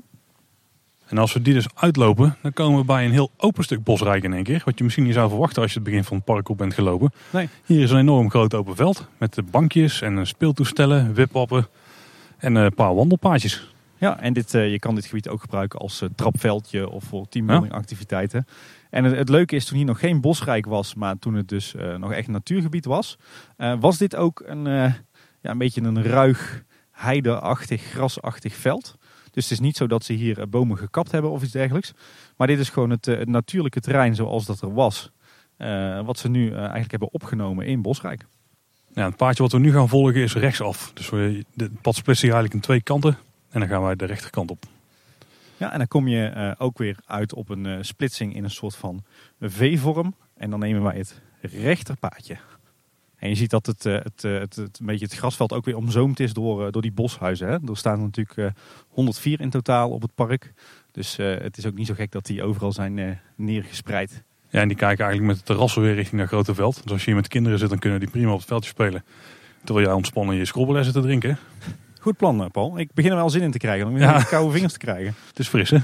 En 1.08 1.18
als 1.18 1.32
we 1.32 1.42
die 1.42 1.54
dus 1.54 1.66
uitlopen, 1.74 2.36
dan 2.42 2.52
komen 2.52 2.78
we 2.78 2.84
bij 2.84 3.04
een 3.04 3.12
heel 3.12 3.30
open 3.36 3.64
stuk 3.64 3.82
bosrijk 3.82 4.24
in 4.24 4.32
één 4.32 4.42
keer. 4.42 4.62
Wat 4.64 4.78
je 4.78 4.84
misschien 4.84 5.04
niet 5.04 5.14
zou 5.14 5.28
verwachten 5.28 5.62
als 5.62 5.72
je 5.72 5.78
het 5.78 5.88
begin 5.88 6.04
van 6.04 6.16
het 6.16 6.24
park 6.24 6.48
op 6.48 6.58
bent 6.58 6.74
gelopen. 6.74 7.12
Nee. 7.30 7.48
Hier 7.64 7.82
is 7.82 7.90
een 7.90 7.98
enorm 7.98 8.30
groot 8.30 8.54
open 8.54 8.76
veld 8.76 9.08
met 9.18 9.40
bankjes 9.50 10.00
en 10.00 10.26
speeltoestellen, 10.26 11.14
wipwappen 11.14 11.66
en 12.38 12.54
een 12.54 12.74
paar 12.74 12.94
wandelpaadjes. 12.94 13.72
Ja, 13.96 14.20
en 14.20 14.32
dit, 14.32 14.54
uh, 14.54 14.70
je 14.70 14.78
kan 14.78 14.94
dit 14.94 15.06
gebied 15.06 15.28
ook 15.28 15.40
gebruiken 15.40 15.78
als 15.78 16.02
trapveldje 16.14 16.90
of 16.90 17.04
voor 17.04 17.28
teambuilding 17.28 17.72
activiteiten. 17.72 18.46
En 18.90 19.04
het, 19.04 19.28
leuke 19.28 19.56
is, 19.56 19.64
toen 19.64 19.76
hier 19.76 19.86
nog 19.86 19.98
geen 19.98 20.20
bosrijk 20.20 20.66
was, 20.66 20.94
maar 20.94 21.18
toen 21.18 21.34
het 21.34 21.48
dus 21.48 21.74
uh, 21.74 21.96
nog 21.96 22.12
echt 22.12 22.28
natuurgebied 22.28 22.84
was, 22.84 23.18
was 23.80 23.98
dit 23.98 24.16
ook 24.16 24.42
een, 24.46 24.64
ja, 24.64 25.50
een 25.50 25.58
beetje 25.58 25.82
een 25.82 26.02
ruig, 26.02 26.64
heideachtig, 26.90 27.82
grasachtig 27.82 28.54
veld. 28.54 28.96
Dus 29.30 29.48
het 29.48 29.52
is 29.52 29.60
niet 29.60 29.76
zo 29.76 29.86
dat 29.86 30.04
ze 30.04 30.12
hier 30.12 30.40
eh, 30.40 30.46
bomen 30.46 30.78
gekapt 30.78 31.10
hebben 31.10 31.30
of 31.30 31.42
iets 31.42 31.52
dergelijks. 31.52 31.92
Maar 32.36 32.46
dit 32.46 32.58
is 32.58 32.68
gewoon 32.68 32.90
het, 32.90 33.06
eh, 33.06 33.26
natuurlijke 33.26 33.80
terrein 33.80 34.14
zoals 34.14 34.46
dat 34.46 34.60
er 34.60 34.74
was. 34.74 35.10
Wat 36.04 36.18
ze 36.18 36.28
nu 36.28 36.52
eigenlijk 36.54 36.90
hebben 36.90 37.12
opgenomen 37.12 37.66
in 37.66 37.82
Bosrijk. 37.82 38.24
Ja, 38.94 39.04
het 39.04 39.16
paadje 39.16 39.42
wat 39.42 39.52
we 39.52 39.58
nu 39.58 39.72
gaan 39.72 39.88
volgen 39.88 40.22
is 40.22 40.34
rechtsaf. 40.34 40.90
Dus 40.94 41.10
het 41.56 41.80
pad 41.80 41.94
splitst 41.94 42.22
eigenlijk 42.22 42.54
in 42.54 42.60
twee 42.60 42.82
kanten. 42.82 43.18
En 43.50 43.60
dan 43.60 43.68
gaan 43.68 43.82
wij 43.82 43.96
de 43.96 44.04
rechterkant 44.04 44.50
op. 44.50 44.64
Ja, 45.58 45.72
en 45.72 45.78
dan 45.78 45.88
kom 45.88 46.08
je 46.08 46.32
uh, 46.36 46.52
ook 46.58 46.78
weer 46.78 46.96
uit 47.06 47.34
op 47.34 47.48
een 47.48 47.64
uh, 47.64 47.78
splitsing 47.80 48.34
in 48.34 48.44
een 48.44 48.50
soort 48.50 48.76
van 48.76 49.04
V-vorm. 49.40 50.14
En 50.36 50.50
dan 50.50 50.58
nemen 50.58 50.82
wij 50.82 50.96
het 50.96 51.20
rechterpaadje. 51.40 52.36
En 53.16 53.28
je 53.28 53.34
ziet 53.34 53.50
dat 53.50 53.66
het, 53.66 53.82
het, 53.82 54.22
het, 54.22 54.56
het, 54.56 54.78
een 54.78 54.86
beetje 54.86 55.04
het 55.04 55.14
grasveld 55.14 55.52
ook 55.52 55.64
weer 55.64 55.76
omzoomd 55.76 56.20
is 56.20 56.32
door, 56.32 56.72
door 56.72 56.82
die 56.82 56.92
boshuizen. 56.92 57.48
Hè? 57.48 57.52
Er 57.68 57.76
staan 57.76 58.00
natuurlijk 58.00 58.52
104 58.88 59.40
in 59.40 59.50
totaal 59.50 59.90
op 59.90 60.02
het 60.02 60.14
park. 60.14 60.52
Dus 60.92 61.16
het 61.16 61.58
is 61.58 61.66
ook 61.66 61.74
niet 61.74 61.86
zo 61.86 61.94
gek 61.94 62.12
dat 62.12 62.26
die 62.26 62.42
overal 62.42 62.72
zijn 62.72 63.20
neergespreid. 63.36 64.22
Ja, 64.48 64.60
en 64.60 64.68
die 64.68 64.76
kijken 64.76 65.04
eigenlijk 65.04 65.26
met 65.26 65.36
het 65.36 65.46
terrassen 65.46 65.82
weer 65.82 65.94
richting 65.94 66.16
naar 66.16 66.28
grote 66.28 66.54
veld. 66.54 66.82
Dus 66.82 66.92
als 66.92 67.00
je 67.00 67.06
hier 67.06 67.14
met 67.14 67.28
kinderen 67.28 67.58
zit, 67.58 67.68
dan 67.68 67.78
kunnen 67.78 68.00
die 68.00 68.10
prima 68.10 68.32
op 68.32 68.38
het 68.38 68.48
veldje 68.48 68.70
spelen. 68.70 69.04
Terwijl 69.64 69.86
jij 69.86 69.96
ontspannen 69.96 70.36
je 70.36 70.44
scrobbelessen 70.44 70.94
te 70.94 71.00
drinken. 71.00 71.38
Goed 72.00 72.16
plan, 72.16 72.50
Paul. 72.50 72.78
Ik 72.78 72.92
begin 72.94 73.10
er 73.10 73.16
wel 73.16 73.30
zin 73.30 73.42
in 73.42 73.50
te 73.50 73.58
krijgen. 73.58 73.86
Om 73.86 73.98
ja. 73.98 74.22
koude 74.22 74.52
vingers 74.52 74.72
te 74.72 74.78
krijgen. 74.78 75.14
Het 75.28 75.38
is 75.38 75.48
fris, 75.48 75.70
hè? 75.70 75.78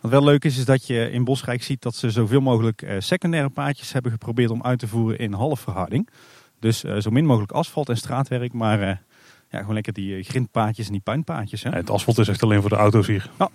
Wat 0.00 0.10
wel 0.10 0.24
leuk 0.24 0.44
is, 0.44 0.58
is 0.58 0.64
dat 0.64 0.86
je 0.86 1.10
in 1.10 1.24
Bosrijk 1.24 1.62
ziet 1.62 1.82
dat 1.82 1.94
ze 1.94 2.10
zoveel 2.10 2.40
mogelijk 2.40 2.94
secundaire 2.98 3.48
paadjes 3.48 3.92
hebben 3.92 4.12
geprobeerd 4.12 4.50
om 4.50 4.62
uit 4.62 4.78
te 4.78 4.88
voeren 4.88 5.18
in 5.18 5.32
halfverharding. 5.32 6.08
Dus 6.62 6.84
uh, 6.84 6.96
zo 6.96 7.10
min 7.10 7.26
mogelijk 7.26 7.52
asfalt 7.52 7.88
en 7.88 7.96
straatwerk, 7.96 8.52
maar 8.52 8.80
uh, 8.80 8.86
ja, 9.50 9.58
gewoon 9.58 9.74
lekker 9.74 9.92
die 9.92 10.22
grindpaadjes 10.22 10.86
en 10.86 10.92
die 10.92 11.00
puinpaadjes. 11.00 11.62
Hè? 11.62 11.70
Ja, 11.70 11.76
het 11.76 11.90
asfalt 11.90 12.18
is 12.18 12.28
echt 12.28 12.42
alleen 12.42 12.60
voor 12.60 12.70
de 12.70 12.76
auto's 12.76 13.06
hier. 13.06 13.30
Ja. 13.38 13.48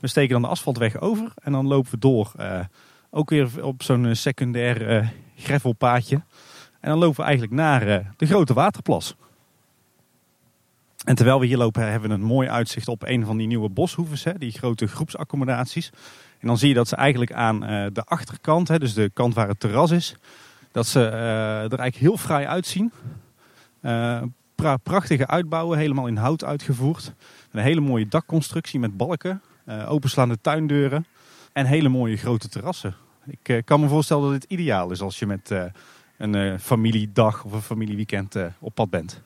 We 0.00 0.06
steken 0.08 0.32
dan 0.32 0.42
de 0.42 0.48
asfaltweg 0.48 1.00
over 1.00 1.32
en 1.42 1.52
dan 1.52 1.66
lopen 1.66 1.90
we 1.90 1.98
door. 1.98 2.32
ook 3.10 3.30
weer 3.30 3.64
op 3.64 3.82
zo'n 3.82 4.14
secundair 4.14 5.12
gravelpaadje. 5.36 6.16
En 6.80 6.90
dan 6.90 6.98
lopen 6.98 7.16
we 7.16 7.22
eigenlijk 7.22 7.54
naar 7.54 8.12
de 8.16 8.26
grote 8.26 8.54
waterplas. 8.54 9.16
En 11.04 11.14
terwijl 11.14 11.40
we 11.40 11.46
hier 11.46 11.56
lopen 11.56 11.90
hebben 11.90 12.08
we 12.08 12.14
een 12.14 12.22
mooi 12.22 12.48
uitzicht 12.48 12.88
op 12.88 13.02
een 13.06 13.24
van 13.24 13.36
die 13.36 13.46
nieuwe 13.46 13.68
boshoeves, 13.68 14.24
hè, 14.24 14.38
die 14.38 14.52
grote 14.52 14.86
groepsaccommodaties. 14.86 15.90
En 16.38 16.46
dan 16.48 16.58
zie 16.58 16.68
je 16.68 16.74
dat 16.74 16.88
ze 16.88 16.96
eigenlijk 16.96 17.32
aan 17.32 17.60
de 17.92 18.02
achterkant, 18.04 18.68
hè, 18.68 18.78
dus 18.78 18.94
de 18.94 19.10
kant 19.14 19.34
waar 19.34 19.48
het 19.48 19.60
terras 19.60 19.90
is, 19.90 20.16
dat 20.72 20.86
ze 20.86 20.98
uh, 20.98 21.12
er 21.62 21.78
eigenlijk 21.78 21.96
heel 21.96 22.16
fraai 22.16 22.46
uitzien. 22.46 22.92
Pra 24.54 24.76
prachtige 24.76 25.26
uitbouwen, 25.26 25.78
helemaal 25.78 26.06
in 26.06 26.16
hout 26.16 26.44
uitgevoerd. 26.44 27.12
Een 27.50 27.62
hele 27.62 27.80
mooie 27.80 28.08
dakconstructie 28.08 28.80
met 28.80 28.96
balken, 28.96 29.42
openslaande 29.86 30.38
tuindeuren 30.40 31.06
en 31.52 31.66
hele 31.66 31.88
mooie 31.88 32.16
grote 32.16 32.48
terrassen. 32.48 32.94
Ik 33.24 33.62
kan 33.64 33.80
me 33.80 33.88
voorstellen 33.88 34.30
dat 34.30 34.40
dit 34.40 34.50
ideaal 34.50 34.90
is 34.90 35.00
als 35.00 35.18
je 35.18 35.26
met 35.26 35.54
een 36.18 36.60
familiedag 36.60 37.44
of 37.44 37.52
een 37.52 37.62
familieweekend 37.62 38.36
op 38.58 38.74
pad 38.74 38.90
bent. 38.90 39.22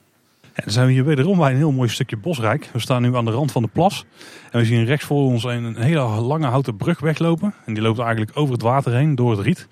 En 0.57 0.62
dan 0.64 0.72
zijn 0.72 0.86
we 0.86 0.92
hier 0.92 1.04
wederom 1.04 1.38
bij 1.38 1.50
een 1.50 1.57
heel 1.57 1.72
mooi 1.72 1.88
stukje 1.88 2.16
bosrijk. 2.16 2.68
We 2.72 2.78
staan 2.78 3.02
nu 3.02 3.16
aan 3.16 3.24
de 3.24 3.30
rand 3.30 3.52
van 3.52 3.62
de 3.62 3.68
plas. 3.68 4.04
En 4.50 4.59
we 4.59 4.64
zien 4.64 4.84
rechts 4.84 5.04
voor 5.04 5.22
ons 5.22 5.44
een, 5.44 5.76
hele 5.76 6.00
lange 6.00 6.46
houten 6.46 6.76
brug 6.76 7.00
weglopen. 7.00 7.54
En 7.64 7.74
die 7.74 7.82
loopt 7.82 7.98
eigenlijk 7.98 8.30
over 8.34 8.52
het 8.52 8.62
water 8.62 8.92
heen, 8.92 9.14
door 9.14 9.30
het 9.30 9.40
riet. 9.40 9.68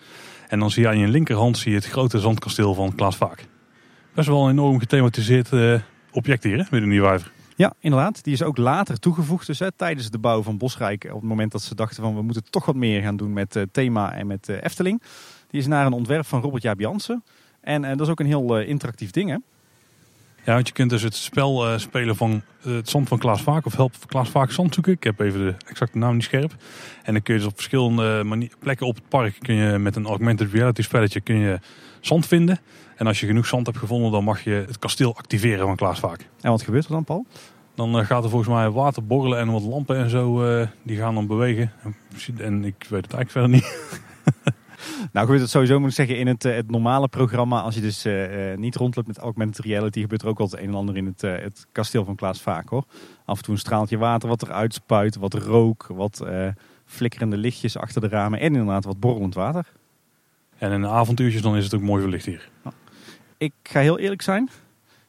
En 0.49 0.59
dan 0.59 0.70
zie 0.70 0.82
je 0.82 0.89
aan 0.89 0.99
je 0.99 1.09
linkerhand 1.09 1.59
zie 1.59 1.70
je 1.70 1.76
het 1.76 1.87
grote 1.87 2.18
zandkasteel 2.18 2.74
van 2.74 2.95
Klaas 2.95 3.16
Vaak. 3.16 3.47
Best 4.14 4.28
wel 4.28 4.45
een 4.45 4.51
enorm 4.51 4.78
gethematiseerd 4.78 5.53
uh, 5.53 5.80
object 6.12 6.43
hier, 6.43 6.57
hè, 6.57 6.64
midden 6.70 6.93
in 6.93 7.03
die. 7.03 7.20
Ja, 7.57 7.72
inderdaad. 7.80 8.24
Die 8.24 8.32
is 8.32 8.43
ook 8.43 8.57
later 8.57 8.99
toegevoegd 8.99 9.47
dus, 9.47 9.59
hè, 9.59 9.72
tijdens 9.72 10.11
de 10.11 10.18
bouw 10.18 10.43
van 10.43 10.59
Bosrijk. 10.59 11.05
Op 11.05 11.20
het 11.20 11.28
moment 11.28 11.53
dat 11.53 11.62
ze 11.62 11.74
dachten 11.74 12.03
van 12.03 12.14
we 12.14 12.22
moeten 12.22 12.51
toch 12.51 12.66
wat 12.66 12.76
meer 12.76 13.03
gaan 13.03 13.16
doen 13.16 13.32
met 13.32 13.57
uh, 13.57 13.62
thema 13.72 14.12
en 14.12 14.26
met 14.26 14.49
uh, 14.49 14.57
Efteling. 14.62 15.03
Die 15.49 15.61
is 15.61 15.66
naar 15.66 15.87
een 15.87 15.93
ontwerp 15.93 16.26
van 16.26 16.41
Robert 16.41 16.62
Jaap 16.62 16.80
Jansen. 16.80 17.24
En 17.61 17.82
dat 17.82 18.01
is 18.01 18.09
ook 18.09 18.20
een 18.20 18.26
heel 18.26 18.61
interactief 18.61 19.11
ding 19.11 19.30
hè. 19.30 19.37
Ja, 20.45 20.55
want 20.55 20.66
je 20.66 20.72
kunt 20.72 20.90
dus 20.90 21.03
het 21.03 21.14
spel 21.14 21.72
uh, 21.72 21.78
spelen 21.78 22.16
van 22.16 22.42
uh, 22.66 22.74
het 22.74 22.88
zand 22.88 23.09
van 23.09 23.18
Klaas 23.18 23.42
Vaak 23.42 23.66
of 23.66 23.76
help 23.76 23.95
Klaas 24.07 24.28
Vaak 24.28 24.51
zand 24.51 24.74
zoeken. 24.74 24.92
Ik 24.92 25.05
heb 25.05 25.20
even 25.20 25.40
de 25.40 25.55
exacte 25.66 25.99
naam 25.99 26.14
niet 26.14 26.24
scherp. 26.24 26.55
En 27.03 27.12
dan 27.12 27.22
kun 27.22 27.34
je 27.34 27.40
dus 27.40 27.49
op 27.49 27.55
verschillende 27.55 28.49
plekken 28.59 28.86
op 28.86 28.95
het 28.95 29.09
park 29.09 29.36
kun 29.40 29.55
je 29.55 29.78
met 29.78 29.97
een 29.97 30.07
augmented 30.07 30.53
reality 30.53 30.82
spelletje 30.82 31.20
kun 31.20 31.36
je 31.36 31.59
zand 32.01 32.26
vinden. 32.26 32.59
En 32.97 33.07
als 33.07 33.20
je 33.20 33.26
genoeg 33.26 33.47
zand 33.47 33.66
hebt 33.66 33.78
gevonden, 33.78 34.12
dan 34.12 34.24
mag 34.24 34.45
je 34.45 34.64
het 34.66 34.78
kasteel 34.78 35.16
activeren 35.16 35.66
van 35.66 35.76
Klaas 35.76 35.99
Vaak. 35.99 36.28
En 36.40 36.51
wat 36.51 36.62
gebeurt 36.62 36.84
er 36.84 36.90
dan, 36.90 37.05
Paul? 37.05 37.26
Dan 37.74 37.99
uh, 37.99 38.07
gaat 38.07 38.24
er 38.24 38.30
volgens 38.30 38.51
mij 38.51 38.70
water 38.70 39.07
borrelen 39.07 39.38
en 39.38 39.53
wat 39.53 39.62
lampen 39.62 39.97
en 39.97 40.11
zo, 40.11 40.45
die 40.82 40.97
gaan 40.97 41.14
dan 41.14 41.26
bewegen. 41.26 41.72
En 42.36 42.64
ik 42.64 42.86
weet 42.88 43.05
het 43.05 43.14
eigenlijk 43.14 43.30
verder 43.30 43.49
niet. 43.49 43.92
Nou, 45.12 45.26
gebeurt 45.26 45.41
het 45.41 45.51
sowieso, 45.51 45.80
moet 45.80 45.89
ik 45.89 45.95
zeggen, 45.95 46.18
in 46.18 46.26
het, 46.26 46.45
eh, 46.45 46.55
het 46.55 46.70
normale 46.70 47.09
programma. 47.09 47.61
Als 47.61 47.74
je 47.74 47.80
dus 47.80 48.07
uh, 48.07 48.57
niet 48.57 48.76
rondloopt 48.76 49.07
met 49.07 49.18
augmented 49.18 49.64
reality, 49.64 50.01
gebeurt 50.01 50.22
er 50.22 50.28
ook 50.28 50.39
het 50.39 50.53
een 50.53 50.68
en 50.68 50.74
ander 50.74 50.97
in 50.97 51.07
het, 51.07 51.22
uh, 51.22 51.35
het 51.37 51.66
kasteel 51.72 52.05
van 52.05 52.14
Klaas 52.14 52.43
Vaak 52.43 52.68
hoor. 52.68 52.85
Af 53.24 53.37
en 53.37 53.45
toe 53.45 53.55
een 53.55 53.61
straaltje 53.61 53.99
water 53.99 54.28
wat 54.28 54.43
eruit 54.43 54.74
spuit, 54.74 55.16
wat 55.16 55.35
rook, 55.35 55.87
wat 55.87 56.24
flikkerende 56.85 57.37
lichtjes 57.37 57.76
achter 57.76 58.01
de 58.01 58.09
ramen 58.09 58.39
en 58.39 58.47
inderdaad 58.47 58.85
wat 58.85 59.01
borrelend 59.01 59.35
water. 59.35 59.66
En 60.59 60.72
in 60.72 60.80
de 60.80 60.89
avontuurtjes 60.89 61.43
dan 61.43 61.57
is 61.57 61.64
het 61.64 61.74
ook 61.74 61.80
mooi 61.80 62.03
verlicht 62.03 62.26
hier. 62.26 62.51
Ik 63.39 63.53
ga 63.62 63.80
heel 63.80 63.99
eerlijk 63.99 64.22
zijn, 64.22 64.51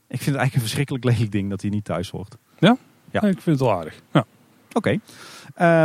ik 0.07 0.21
vind 0.21 0.25
het 0.25 0.35
eigenlijk 0.35 0.53
een 0.53 0.61
verschrikkelijk 0.61 1.03
lelijk 1.03 1.31
ding 1.31 1.49
dat 1.49 1.61
hij 1.61 1.69
niet 1.69 1.85
thuis 1.85 2.09
hoort. 2.09 2.37
Ja? 2.59 2.77
Ja. 3.11 3.21
ik 3.21 3.41
vind 3.41 3.59
het 3.59 3.67
wel 3.67 3.77
aardig. 3.77 4.01
Ja. 4.13 4.25
Oké. 4.75 4.99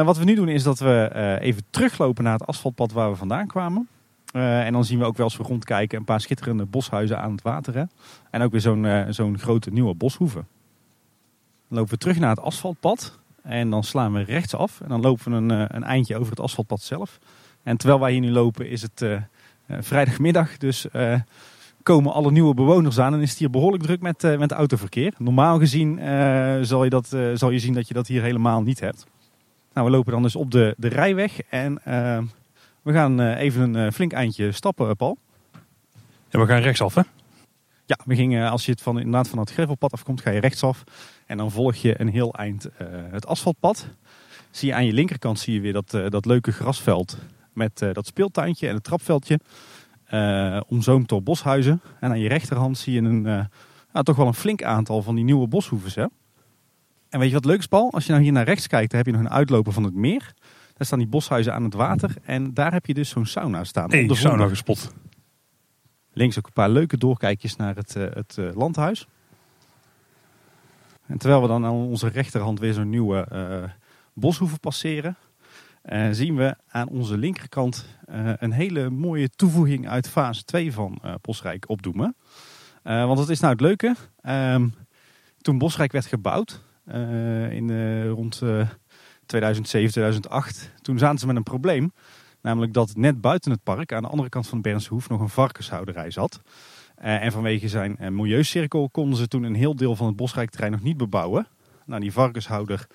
wat 0.04 0.18
we 0.18 0.24
nu 0.24 0.34
doen 0.34 0.48
is 0.48 0.62
dat 0.62 0.78
we 0.78 1.38
even 1.40 1.62
teruglopen 1.70 2.24
naar 2.24 2.32
het 2.32 2.46
asfaltpad 2.46 2.92
waar 2.92 3.10
we 3.10 3.16
vandaan 3.16 3.46
kwamen. 3.46 3.88
Uh, 4.32 4.66
en 4.66 4.72
dan 4.72 4.84
zien 4.84 4.98
we 4.98 5.04
ook 5.04 5.16
wel 5.16 5.26
eens 5.26 5.36
rondkijken 5.36 5.98
een 5.98 6.04
paar 6.04 6.20
schitterende 6.20 6.64
boshuizen 6.64 7.20
aan 7.20 7.32
het 7.32 7.42
water. 7.42 7.74
Hè? 7.74 7.84
En 8.30 8.42
ook 8.42 8.52
weer 8.52 8.60
zo'n 8.60 9.06
zo'n 9.08 9.38
grote 9.38 9.70
nieuwe 9.70 9.94
boshoeve. 9.94 10.44
Dan 11.68 11.78
lopen 11.78 11.92
we 11.92 11.98
terug 11.98 12.18
naar 12.18 12.30
het 12.30 12.40
asfaltpad. 12.40 13.18
En 13.42 13.70
dan 13.70 13.84
slaan 13.84 14.12
we 14.12 14.22
rechtsaf. 14.22 14.80
En 14.80 14.88
dan 14.88 15.00
lopen 15.00 15.30
we 15.30 15.36
een, 15.36 15.76
een 15.76 15.84
eindje 15.84 16.16
over 16.16 16.30
het 16.30 16.40
asfaltpad 16.40 16.80
zelf. 16.80 17.18
En 17.62 17.76
terwijl 17.76 18.00
wij 18.00 18.12
hier 18.12 18.20
nu 18.20 18.30
lopen 18.30 18.68
is 18.68 18.82
het 18.82 19.04
vrijdagmiddag. 19.68 20.56
Dus 20.56 20.86
komen 21.82 22.12
alle 22.12 22.30
nieuwe 22.30 22.54
bewoners 22.54 22.98
aan. 22.98 23.14
En 23.14 23.20
is 23.20 23.30
het 23.30 23.38
hier 23.38 23.50
behoorlijk 23.50 23.82
druk 23.82 24.00
met, 24.00 24.38
met 24.38 24.52
autoverkeer. 24.52 25.14
Normaal 25.18 25.58
gezien 25.58 25.98
zal, 26.66 26.84
je 26.84 26.90
dat, 26.90 27.16
zal 27.34 27.50
je 27.50 27.58
zien 27.58 27.74
dat 27.74 27.88
je 27.88 27.94
dat 27.94 28.06
hier 28.06 28.22
helemaal 28.22 28.62
niet 28.62 28.80
hebt. 28.80 29.06
Nou, 29.72 29.86
we 29.86 29.92
lopen 29.92 30.12
dan 30.12 30.22
dus 30.22 30.36
op 30.36 30.50
de, 30.50 30.74
de 30.76 30.88
rijweg. 30.88 31.40
En 31.42 31.80
we 32.82 32.92
gaan 32.92 33.20
eh, 33.20 33.40
even 33.40 33.62
een 33.62 33.86
eh, 33.86 33.92
flink 33.92 34.12
eindje 34.12 34.52
stappen, 34.52 34.88
eh, 34.88 34.94
Paul. 34.94 35.18
Ja, 36.28 36.38
we 36.38 36.46
gaan 36.46 36.60
rechtsaf, 36.60 36.94
hè? 36.94 37.02
Ja, 37.86 37.98
we 38.04 38.14
gingen, 38.14 38.50
als 38.50 38.64
je 38.64 38.70
het 38.70 38.82
van, 38.82 38.98
inderdaad 38.98 39.28
van 39.28 39.38
het 39.38 39.52
gravelpad 39.52 39.92
afkomt, 39.92 40.20
ga 40.20 40.30
je 40.30 40.40
rechtsaf. 40.40 40.84
En 41.26 41.36
dan 41.36 41.50
volg 41.50 41.74
je 41.74 42.00
een 42.00 42.08
heel 42.08 42.34
eind 42.34 42.68
het 43.10 43.26
asfaltpad. 43.26 43.86
Zie 44.50 44.68
je 44.68 44.74
aan 44.74 44.86
je 44.86 44.92
linkerkant 44.92 45.38
zie 45.38 45.54
je 45.54 45.60
weer 45.60 45.72
dat, 45.72 45.90
dat 46.08 46.24
leuke 46.24 46.52
grasveld 46.52 47.18
met 47.52 47.78
dat 47.92 48.06
speeltuintje 48.06 48.68
en 48.68 48.74
het 48.74 48.84
trapveldje. 48.84 49.40
Omzoomd 50.68 51.08
door 51.08 51.22
boshuizen. 51.22 51.80
En 52.00 52.10
aan 52.10 52.20
je 52.20 52.28
rechterhand 52.28 52.78
zie 52.78 52.92
je 52.92 53.00
een, 53.00 53.22
nou, 53.22 54.04
toch 54.04 54.16
wel 54.16 54.26
een 54.26 54.34
flink 54.34 54.62
aantal 54.62 55.02
van 55.02 55.14
die 55.14 55.24
nieuwe 55.24 55.48
boshoeves. 55.48 55.94
Hè? 55.94 56.06
En 57.08 57.18
weet 57.18 57.28
je 57.28 57.34
wat 57.34 57.44
leuk 57.44 57.58
is, 57.58 57.66
Paul? 57.66 57.92
Als 57.92 58.04
je 58.04 58.10
nou 58.10 58.22
hier 58.22 58.32
naar 58.32 58.44
rechts 58.44 58.66
kijkt, 58.66 58.90
dan 58.90 58.98
heb 58.98 59.06
je 59.06 59.12
nog 59.12 59.22
een 59.22 59.36
uitloper 59.36 59.72
van 59.72 59.84
het 59.84 59.94
meer. 59.94 60.34
Daar 60.74 60.86
staan 60.86 60.98
die 60.98 61.08
boshuizen 61.08 61.54
aan 61.54 61.64
het 61.64 61.74
water. 61.74 62.14
En 62.22 62.54
daar 62.54 62.72
heb 62.72 62.86
je 62.86 62.94
dus 62.94 63.08
zo'n 63.08 63.26
sauna 63.26 63.64
staan. 63.64 63.90
Hey, 63.90 64.06
de 64.06 64.14
sauna 64.14 64.48
gespot. 64.48 64.94
Links 66.12 66.38
ook 66.38 66.46
een 66.46 66.52
paar 66.52 66.70
leuke 66.70 66.96
doorkijkjes 66.96 67.56
naar 67.56 67.76
het, 67.76 67.94
uh, 67.96 68.06
het 68.10 68.36
uh, 68.38 68.50
landhuis. 68.54 69.06
En 71.06 71.18
terwijl 71.18 71.42
we 71.42 71.48
dan 71.48 71.64
aan 71.64 71.72
onze 71.72 72.08
rechterhand 72.08 72.58
weer 72.58 72.72
zo'n 72.72 72.90
nieuwe 72.90 73.26
uh, 73.32 73.70
boshoeve 74.12 74.58
passeren, 74.58 75.16
zien 76.10 76.36
we 76.36 76.56
aan 76.68 76.88
onze 76.88 77.18
linkerkant 77.18 77.86
een 78.36 78.52
hele 78.52 78.90
mooie 78.90 79.28
toevoeging 79.28 79.88
uit 79.88 80.08
fase 80.08 80.44
2 80.44 80.72
van 80.72 81.02
Bosrijk 81.20 81.68
opdoemen. 81.68 82.16
want 82.82 83.18
dat 83.18 83.28
is 83.28 83.40
nou 83.40 83.52
het 83.52 83.60
leuke. 83.60 83.94
Ehm, 84.20 84.68
toen 85.40 85.58
Bosrijk 85.58 85.92
werd 85.92 86.06
gebouwd, 86.06 86.62
in, 87.50 88.04
rond 88.08 88.42
2007, 89.26 89.90
2008. 89.90 90.72
Toen 90.82 90.98
zaten 90.98 91.18
ze 91.18 91.26
met 91.26 91.36
een 91.36 91.42
probleem. 91.42 91.92
Namelijk 92.40 92.72
dat 92.72 92.96
net 92.96 93.20
buiten 93.20 93.50
het 93.50 93.62
park, 93.62 93.92
aan 93.92 94.02
de 94.02 94.08
andere 94.08 94.28
kant 94.28 94.48
van 94.48 94.62
de 94.62 94.86
Hoef, 94.88 95.08
nog 95.08 95.20
een 95.20 95.28
varkenshouderij 95.28 96.10
zat. 96.10 96.42
En 96.94 97.32
vanwege 97.32 97.68
zijn 97.68 97.96
milieucirkel 98.10 98.88
konden 98.90 99.18
ze 99.18 99.28
toen 99.28 99.42
een 99.42 99.54
heel 99.54 99.76
deel 99.76 99.96
van 99.96 100.06
het 100.06 100.16
Bosrijkterrein 100.16 100.72
nog 100.72 100.82
niet 100.82 100.96
bebouwen. 100.96 101.46
Nou, 101.86 102.00
die 102.00 102.12
varkenshouder 102.12 102.86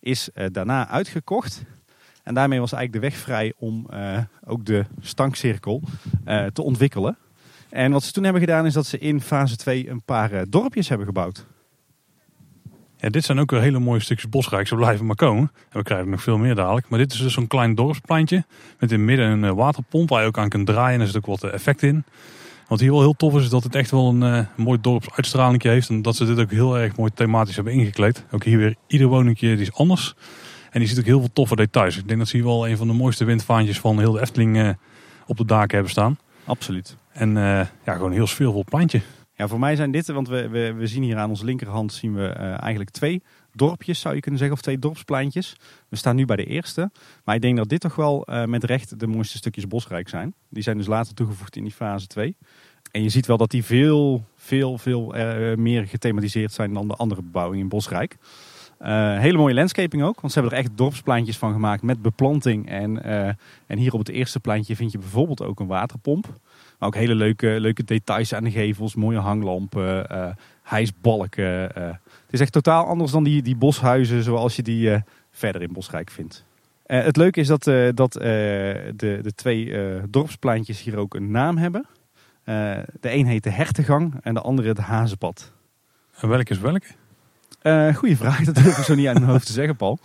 is 0.00 0.28
daarna 0.52 0.88
uitgekocht. 0.88 1.64
En 2.24 2.34
daarmee 2.34 2.60
was 2.60 2.72
eigenlijk 2.72 3.04
de 3.04 3.10
weg 3.10 3.20
vrij 3.20 3.52
om 3.56 3.86
ook 4.44 4.64
de 4.64 4.84
stankcirkel 5.00 5.82
te 6.52 6.62
ontwikkelen. 6.62 7.16
En 7.70 7.92
wat 7.92 8.02
ze 8.02 8.12
toen 8.12 8.24
hebben 8.24 8.42
gedaan 8.42 8.66
is 8.66 8.72
dat 8.72 8.86
ze 8.86 8.98
in 8.98 9.20
fase 9.20 9.56
2 9.56 9.88
een 9.88 10.02
paar 10.02 10.44
dorpjes 10.48 10.88
hebben 10.88 11.06
gebouwd. 11.06 11.46
Ja, 13.04 13.10
dit 13.10 13.24
zijn 13.24 13.38
ook 13.38 13.50
weer 13.50 13.60
hele 13.60 13.78
mooie 13.78 14.00
stukjes 14.00 14.28
bosrijk. 14.28 14.66
Ze 14.66 14.74
blijven 14.74 15.06
maar 15.06 15.16
komen. 15.16 15.52
En 15.68 15.78
we 15.78 15.82
krijgen 15.82 16.10
nog 16.10 16.22
veel 16.22 16.38
meer 16.38 16.54
dadelijk. 16.54 16.88
Maar 16.88 16.98
dit 16.98 17.12
is 17.12 17.18
dus 17.18 17.32
zo'n 17.32 17.46
klein 17.46 17.74
dorpspleintje. 17.74 18.44
Met 18.78 18.92
in 18.92 18.98
het 18.98 19.06
midden 19.06 19.26
een 19.26 19.44
eh, 19.44 19.50
waterpomp 19.50 20.08
waar 20.08 20.20
je 20.20 20.26
ook 20.26 20.38
aan 20.38 20.48
kunt 20.48 20.66
draaien. 20.66 20.94
En 20.94 21.00
er 21.00 21.06
zit 21.06 21.16
ook 21.16 21.26
wat 21.26 21.42
eh, 21.42 21.52
effect 21.52 21.82
in. 21.82 22.04
Wat 22.68 22.80
hier 22.80 22.90
wel 22.90 23.00
heel 23.00 23.16
tof 23.16 23.34
is, 23.34 23.42
is 23.42 23.48
dat 23.48 23.62
het 23.62 23.74
echt 23.74 23.90
wel 23.90 24.08
een 24.08 24.46
mooi 24.56 24.78
dorpsuitstraling 24.80 25.62
heeft. 25.62 25.88
En 25.88 26.02
dat 26.02 26.16
ze 26.16 26.24
dit 26.24 26.38
ook 26.38 26.50
heel 26.50 26.78
erg 26.78 26.96
mooi 26.96 27.10
thematisch 27.14 27.54
hebben 27.54 27.72
ingekleed. 27.72 28.24
Ook 28.30 28.44
hier 28.44 28.58
weer 28.58 28.74
ieder 28.86 29.06
woningje 29.06 29.52
is 29.52 29.72
anders. 29.72 30.14
En 30.74 30.80
die 30.80 30.88
ziet 30.88 30.98
ook 30.98 31.04
heel 31.04 31.18
veel 31.18 31.32
toffe 31.32 31.56
details. 31.56 31.96
Ik 31.96 32.06
denk 32.06 32.18
dat 32.18 32.28
ze 32.28 32.36
hier 32.36 32.46
wel 32.46 32.68
een 32.68 32.76
van 32.76 32.86
de 32.86 32.92
mooiste 32.92 33.24
windvaantjes 33.24 33.80
van 33.80 33.98
heel 33.98 34.12
de 34.12 34.20
Efteling 34.20 34.76
op 35.26 35.36
de 35.36 35.44
daken 35.44 35.74
hebben 35.74 35.90
staan. 35.90 36.18
Absoluut. 36.44 36.96
En 37.12 37.34
ja, 37.34 37.68
gewoon 37.84 38.08
een 38.08 38.16
heel 38.16 38.26
sfeervol 38.26 38.64
pleintje. 38.64 39.00
Ja, 39.36 39.48
voor 39.48 39.58
mij 39.58 39.76
zijn 39.76 39.90
dit, 39.90 40.06
want 40.06 40.28
we, 40.28 40.48
we, 40.48 40.72
we 40.72 40.86
zien 40.86 41.02
hier 41.02 41.16
aan 41.16 41.28
onze 41.28 41.44
linkerhand 41.44 41.92
zien 41.92 42.14
we 42.14 42.34
uh, 42.38 42.60
eigenlijk 42.60 42.90
twee 42.90 43.22
dorpjes, 43.52 44.00
zou 44.00 44.14
je 44.14 44.20
kunnen 44.20 44.40
zeggen, 44.40 44.56
of 44.56 44.62
twee 44.62 44.78
dorpspleintjes. 44.78 45.56
We 45.88 45.96
staan 45.96 46.16
nu 46.16 46.24
bij 46.24 46.36
de 46.36 46.44
eerste. 46.44 46.90
Maar 47.24 47.34
ik 47.34 47.42
denk 47.42 47.56
dat 47.56 47.68
dit 47.68 47.80
toch 47.80 47.94
wel 47.94 48.26
met 48.46 48.64
recht 48.64 49.00
de 49.00 49.06
mooiste 49.06 49.36
stukjes 49.36 49.66
bosrijk 49.66 50.08
zijn. 50.08 50.34
Die 50.48 50.62
zijn 50.62 50.76
dus 50.76 50.86
later 50.86 51.14
toegevoegd 51.14 51.56
in 51.56 51.62
die 51.62 51.72
fase 51.72 52.06
2. 52.06 52.36
En 52.90 53.02
je 53.02 53.08
ziet 53.08 53.26
wel 53.26 53.36
dat 53.36 53.50
die 53.50 53.64
veel, 53.64 54.24
veel, 54.36 54.78
veel 54.78 55.14
meer 55.56 55.86
gethematiseerd 55.86 56.52
zijn 56.52 56.72
dan 56.72 56.88
de 56.88 56.94
andere 56.94 57.22
bebouwing 57.22 57.62
in 57.62 57.68
Bosrijk. 57.68 58.16
Uh, 58.82 59.18
hele 59.18 59.38
mooie 59.38 59.54
landscaping 59.54 60.02
ook, 60.02 60.20
want 60.20 60.32
ze 60.32 60.38
hebben 60.38 60.58
er 60.58 60.64
echt 60.64 60.76
dorpspleintjes 60.76 61.38
van 61.38 61.52
gemaakt 61.52 61.82
met 61.82 62.02
beplanting. 62.02 62.68
En, 62.68 63.06
uh, 63.06 63.26
en 63.66 63.78
hier 63.78 63.92
op 63.92 63.98
het 63.98 64.08
eerste 64.08 64.40
pleintje 64.40 64.76
vind 64.76 64.92
je 64.92 64.98
bijvoorbeeld 64.98 65.42
ook 65.42 65.60
een 65.60 65.66
waterpomp. 65.66 66.26
Maar 66.78 66.88
ook 66.88 66.94
hele 66.94 67.14
leuke, 67.14 67.56
leuke 67.60 67.84
details 67.84 68.34
aan 68.34 68.44
de 68.44 68.50
gevels, 68.50 68.94
mooie 68.94 69.18
hanglampen, 69.18 70.06
uh, 70.12 70.26
hijsbalken. 70.62 71.44
het 71.44 72.30
is 72.30 72.40
echt 72.40 72.52
totaal 72.52 72.86
anders 72.86 73.12
dan 73.12 73.24
die, 73.24 73.42
die 73.42 73.56
boshuizen 73.56 74.22
zoals 74.22 74.56
je 74.56 74.62
die 74.62 75.02
verder 75.30 75.62
in 75.62 75.72
Bosrijk 75.72 76.10
vindt. 76.10 76.44
het 76.86 77.16
leuke 77.16 77.40
is 77.40 77.46
dat, 77.46 77.64
dat 77.94 78.12
de, 78.12 79.18
de 79.22 79.32
twee 79.34 79.74
dorpspleintjes 80.10 80.82
hier 80.82 80.96
ook 80.96 81.14
een 81.14 81.30
naam 81.30 81.56
hebben. 81.56 81.86
de 82.44 82.88
een 83.00 83.26
heet 83.26 83.42
de 83.42 83.50
Hertegang 83.50 84.14
en 84.22 84.34
de 84.34 84.40
andere 84.40 84.68
het 84.68 84.78
Hazenpad. 84.78 85.52
En 86.20 86.28
welke 86.28 86.50
is 86.50 86.58
welke? 86.58 86.86
Uh, 87.66 87.94
goeie 87.94 88.16
vraag, 88.16 88.44
dat 88.44 88.54
durf 88.54 88.78
ik 88.78 88.84
zo 88.84 88.94
niet 88.94 89.06
uit 89.06 89.18
mijn 89.18 89.30
hoofd 89.30 89.46
te 89.46 89.52
zeggen, 89.52 89.76
Paul. 89.76 89.98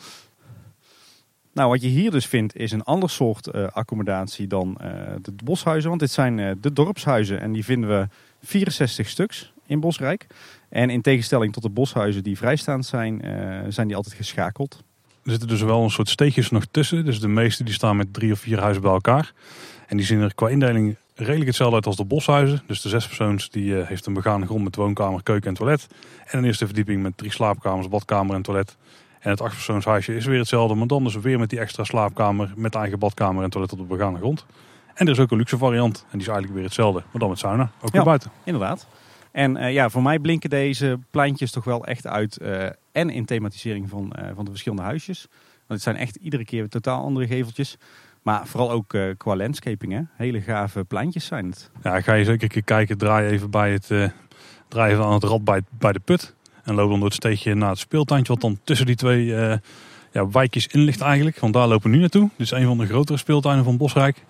Nou, 1.53 1.69
wat 1.69 1.81
je 1.81 1.87
hier 1.87 2.11
dus 2.11 2.25
vindt 2.25 2.55
is 2.55 2.71
een 2.71 2.83
ander 2.83 3.09
soort 3.09 3.47
uh, 3.55 3.67
accommodatie 3.67 4.47
dan 4.47 4.77
uh, 4.81 4.87
de 5.21 5.31
boshuizen. 5.43 5.89
Want 5.89 6.01
dit 6.01 6.11
zijn 6.11 6.57
de 6.61 6.73
dorpshuizen 6.73 7.39
en 7.39 7.51
die 7.51 7.65
vinden 7.65 7.89
we 7.89 8.07
64 8.43 9.09
stuks 9.09 9.53
in 9.65 9.79
Bosrijk. 9.79 10.27
En 10.69 10.89
in 10.89 11.01
tegenstelling 11.01 11.53
tot 11.53 11.63
de 11.63 11.69
boshuizen 11.69 12.23
die 12.23 12.37
vrijstaand 12.37 12.85
zijn, 12.85 13.21
zijn 13.69 13.87
die 13.87 13.95
altijd 13.95 14.15
geschakeld. 14.15 14.83
Er 15.23 15.31
zitten 15.31 15.47
dus 15.47 15.61
wel 15.61 15.83
een 15.83 15.89
soort 15.89 16.09
steegjes 16.09 16.49
nog 16.49 16.65
tussen. 16.71 17.05
Dus 17.05 17.19
de 17.19 17.27
meeste 17.27 17.63
die 17.63 17.73
staan 17.73 17.97
met 17.97 18.13
drie 18.13 18.31
of 18.31 18.39
vier 18.39 18.59
huizen 18.59 18.81
bij 18.81 18.91
elkaar. 18.91 19.33
En 19.87 19.97
die 19.97 20.05
zien 20.05 20.21
er 20.21 20.35
qua 20.35 20.49
indeling 20.49 20.95
redelijk 21.25 21.47
hetzelfde 21.47 21.75
uit 21.75 21.85
als 21.85 21.95
de 21.95 22.05
boshuizen. 22.05 22.61
Dus 22.65 22.81
de 22.81 22.89
zespersoons 22.89 23.49
die 23.49 23.65
uh, 23.65 23.87
heeft 23.87 24.05
een 24.05 24.13
begaande 24.13 24.45
grond 24.45 24.63
met 24.63 24.75
woonkamer, 24.75 25.23
keuken 25.23 25.49
en 25.49 25.55
toilet. 25.55 25.87
En 26.25 26.37
een 26.37 26.45
eerste 26.45 26.65
verdieping 26.65 27.01
met 27.01 27.17
drie 27.17 27.31
slaapkamers, 27.31 27.89
badkamer 27.89 28.35
en 28.35 28.41
toilet. 28.41 28.77
En 29.19 29.29
het 29.29 29.41
achtpersoonshuisje 29.41 30.15
is 30.15 30.25
weer 30.25 30.39
hetzelfde, 30.39 30.75
maar 30.75 30.87
dan 30.87 31.03
dus 31.03 31.15
weer 31.15 31.39
met 31.39 31.49
die 31.49 31.59
extra 31.59 31.83
slaapkamer 31.83 32.53
met 32.55 32.75
eigen 32.75 32.99
badkamer 32.99 33.43
en 33.43 33.49
toilet 33.49 33.71
op 33.71 33.77
de 33.77 33.83
begaande 33.83 34.19
grond. 34.19 34.45
En 34.93 35.05
er 35.05 35.11
is 35.11 35.19
ook 35.19 35.31
een 35.31 35.37
luxe 35.37 35.57
variant 35.57 35.97
en 35.97 36.17
die 36.17 36.21
is 36.21 36.27
eigenlijk 36.27 36.55
weer 36.55 36.63
hetzelfde, 36.63 36.99
maar 37.11 37.19
dan 37.19 37.29
met 37.29 37.39
sauna, 37.39 37.71
ook 37.81 37.91
weer 37.91 38.03
buiten. 38.03 38.31
Inderdaad. 38.43 38.87
En 39.31 39.55
uh, 39.55 39.73
ja, 39.73 39.89
voor 39.89 40.01
mij 40.01 40.19
blinken 40.19 40.49
deze 40.49 40.99
pleintjes 41.11 41.51
toch 41.51 41.63
wel 41.63 41.85
echt 41.85 42.07
uit. 42.07 42.39
Uh, 42.41 42.65
en 42.91 43.09
in 43.09 43.25
thematisering 43.25 43.89
van, 43.89 44.13
van 44.35 44.45
de 44.45 44.51
verschillende 44.51 44.83
huisjes. 44.83 45.27
Want 45.67 45.81
het 45.81 45.81
zijn 45.81 45.95
echt 45.95 46.15
iedere 46.15 46.45
keer 46.45 46.69
totaal 46.69 47.03
andere 47.03 47.27
geveltjes. 47.27 47.77
Maar 48.29 48.47
vooral 48.47 48.71
ook 48.71 48.93
uh, 48.93 49.03
qua 49.17 49.35
landscaping, 49.35 49.93
hè? 49.93 50.01
hele 50.15 50.41
gave 50.41 50.83
pleintjes 50.83 51.25
zijn 51.25 51.45
het. 51.45 51.71
Ja, 51.83 52.01
ga 52.01 52.13
je 52.13 52.23
zeker 52.23 52.43
een 52.43 52.49
keer 52.49 52.63
kijken, 52.63 52.97
draai 52.97 53.29
even 53.29 53.49
bij 53.49 53.71
het, 53.71 53.87
we 54.97 55.03
aan 55.03 55.13
het 55.13 55.23
rad 55.23 55.43
bij, 55.43 55.61
bij 55.69 55.91
de 55.91 55.99
put. 55.99 56.35
En 56.63 56.75
lopen 56.75 56.89
dan 56.89 56.99
door 56.99 57.07
het 57.07 57.17
steegje 57.17 57.55
naar 57.55 57.69
het 57.69 57.79
speeltuintje. 57.79 58.33
Wat 58.33 58.41
dan 58.41 58.59
tussen 58.63 58.85
die 58.85 58.95
twee 58.95 59.25
uh, 59.25 59.53
ja, 60.11 60.29
wijkjes 60.29 60.67
in 60.67 60.79
ligt 60.79 61.01
eigenlijk. 61.01 61.39
Want 61.39 61.53
daar 61.53 61.67
lopen 61.67 61.89
we 61.89 61.95
nu 61.95 62.01
naartoe. 62.01 62.29
Dit 62.37 62.51
is 62.51 62.51
een 62.51 62.65
van 62.65 62.77
de 62.77 62.85
grotere 62.85 63.17
speeltuinen 63.17 63.63
van 63.63 63.77
Bosrijk. 63.77 64.23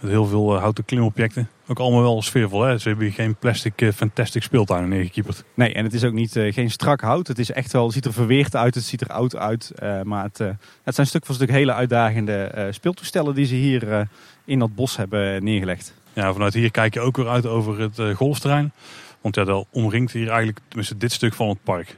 Met 0.00 0.10
heel 0.10 0.26
veel 0.26 0.54
uh, 0.54 0.60
houten 0.60 0.84
klimobjecten. 0.84 1.48
Ook 1.66 1.78
allemaal 1.78 2.02
wel 2.02 2.22
sfeervol. 2.22 2.62
Hè? 2.62 2.78
Ze 2.78 2.88
hebben 2.88 3.06
hier 3.06 3.14
geen 3.14 3.36
plastic 3.36 3.80
uh, 3.80 3.92
fantastic 3.92 4.42
speeltuinen 4.42 4.88
neergekieperd. 4.88 5.44
Nee, 5.54 5.74
en 5.74 5.84
het 5.84 5.94
is 5.94 6.04
ook 6.04 6.12
niet, 6.12 6.36
uh, 6.36 6.52
geen 6.52 6.70
strak 6.70 7.00
hout. 7.00 7.26
Het 7.26 7.38
is 7.38 7.50
echt 7.50 7.72
wel, 7.72 7.84
het 7.84 7.92
ziet 7.92 8.04
er 8.04 8.12
verweerd 8.12 8.56
uit, 8.56 8.74
het 8.74 8.84
ziet 8.84 9.00
er 9.00 9.08
oud 9.08 9.36
uit. 9.36 9.72
maar 10.02 10.24
het, 10.24 10.38
het 10.82 10.94
zijn 10.94 11.06
stuk 11.06 11.26
voor 11.26 11.34
stuk 11.34 11.50
hele 11.50 11.72
uitdagende 11.72 12.68
speeltoestellen 12.70 13.34
die 13.34 13.46
ze 13.46 13.54
hier 13.54 14.08
in 14.44 14.58
dat 14.58 14.74
bos 14.74 14.96
hebben 14.96 15.44
neergelegd. 15.44 15.94
Ja, 16.12 16.32
vanuit 16.32 16.54
hier 16.54 16.70
kijk 16.70 16.94
je 16.94 17.00
ook 17.00 17.16
weer 17.16 17.28
uit 17.28 17.46
over 17.46 17.80
het 17.80 18.00
golfterrein. 18.16 18.72
Want 19.20 19.34
ja, 19.34 19.44
dat 19.44 19.66
omringt 19.70 20.12
hier 20.12 20.28
eigenlijk 20.28 20.58
tenminste 20.68 20.96
dit 20.96 21.12
stuk 21.12 21.34
van 21.34 21.48
het 21.48 21.62
park. 21.62 21.96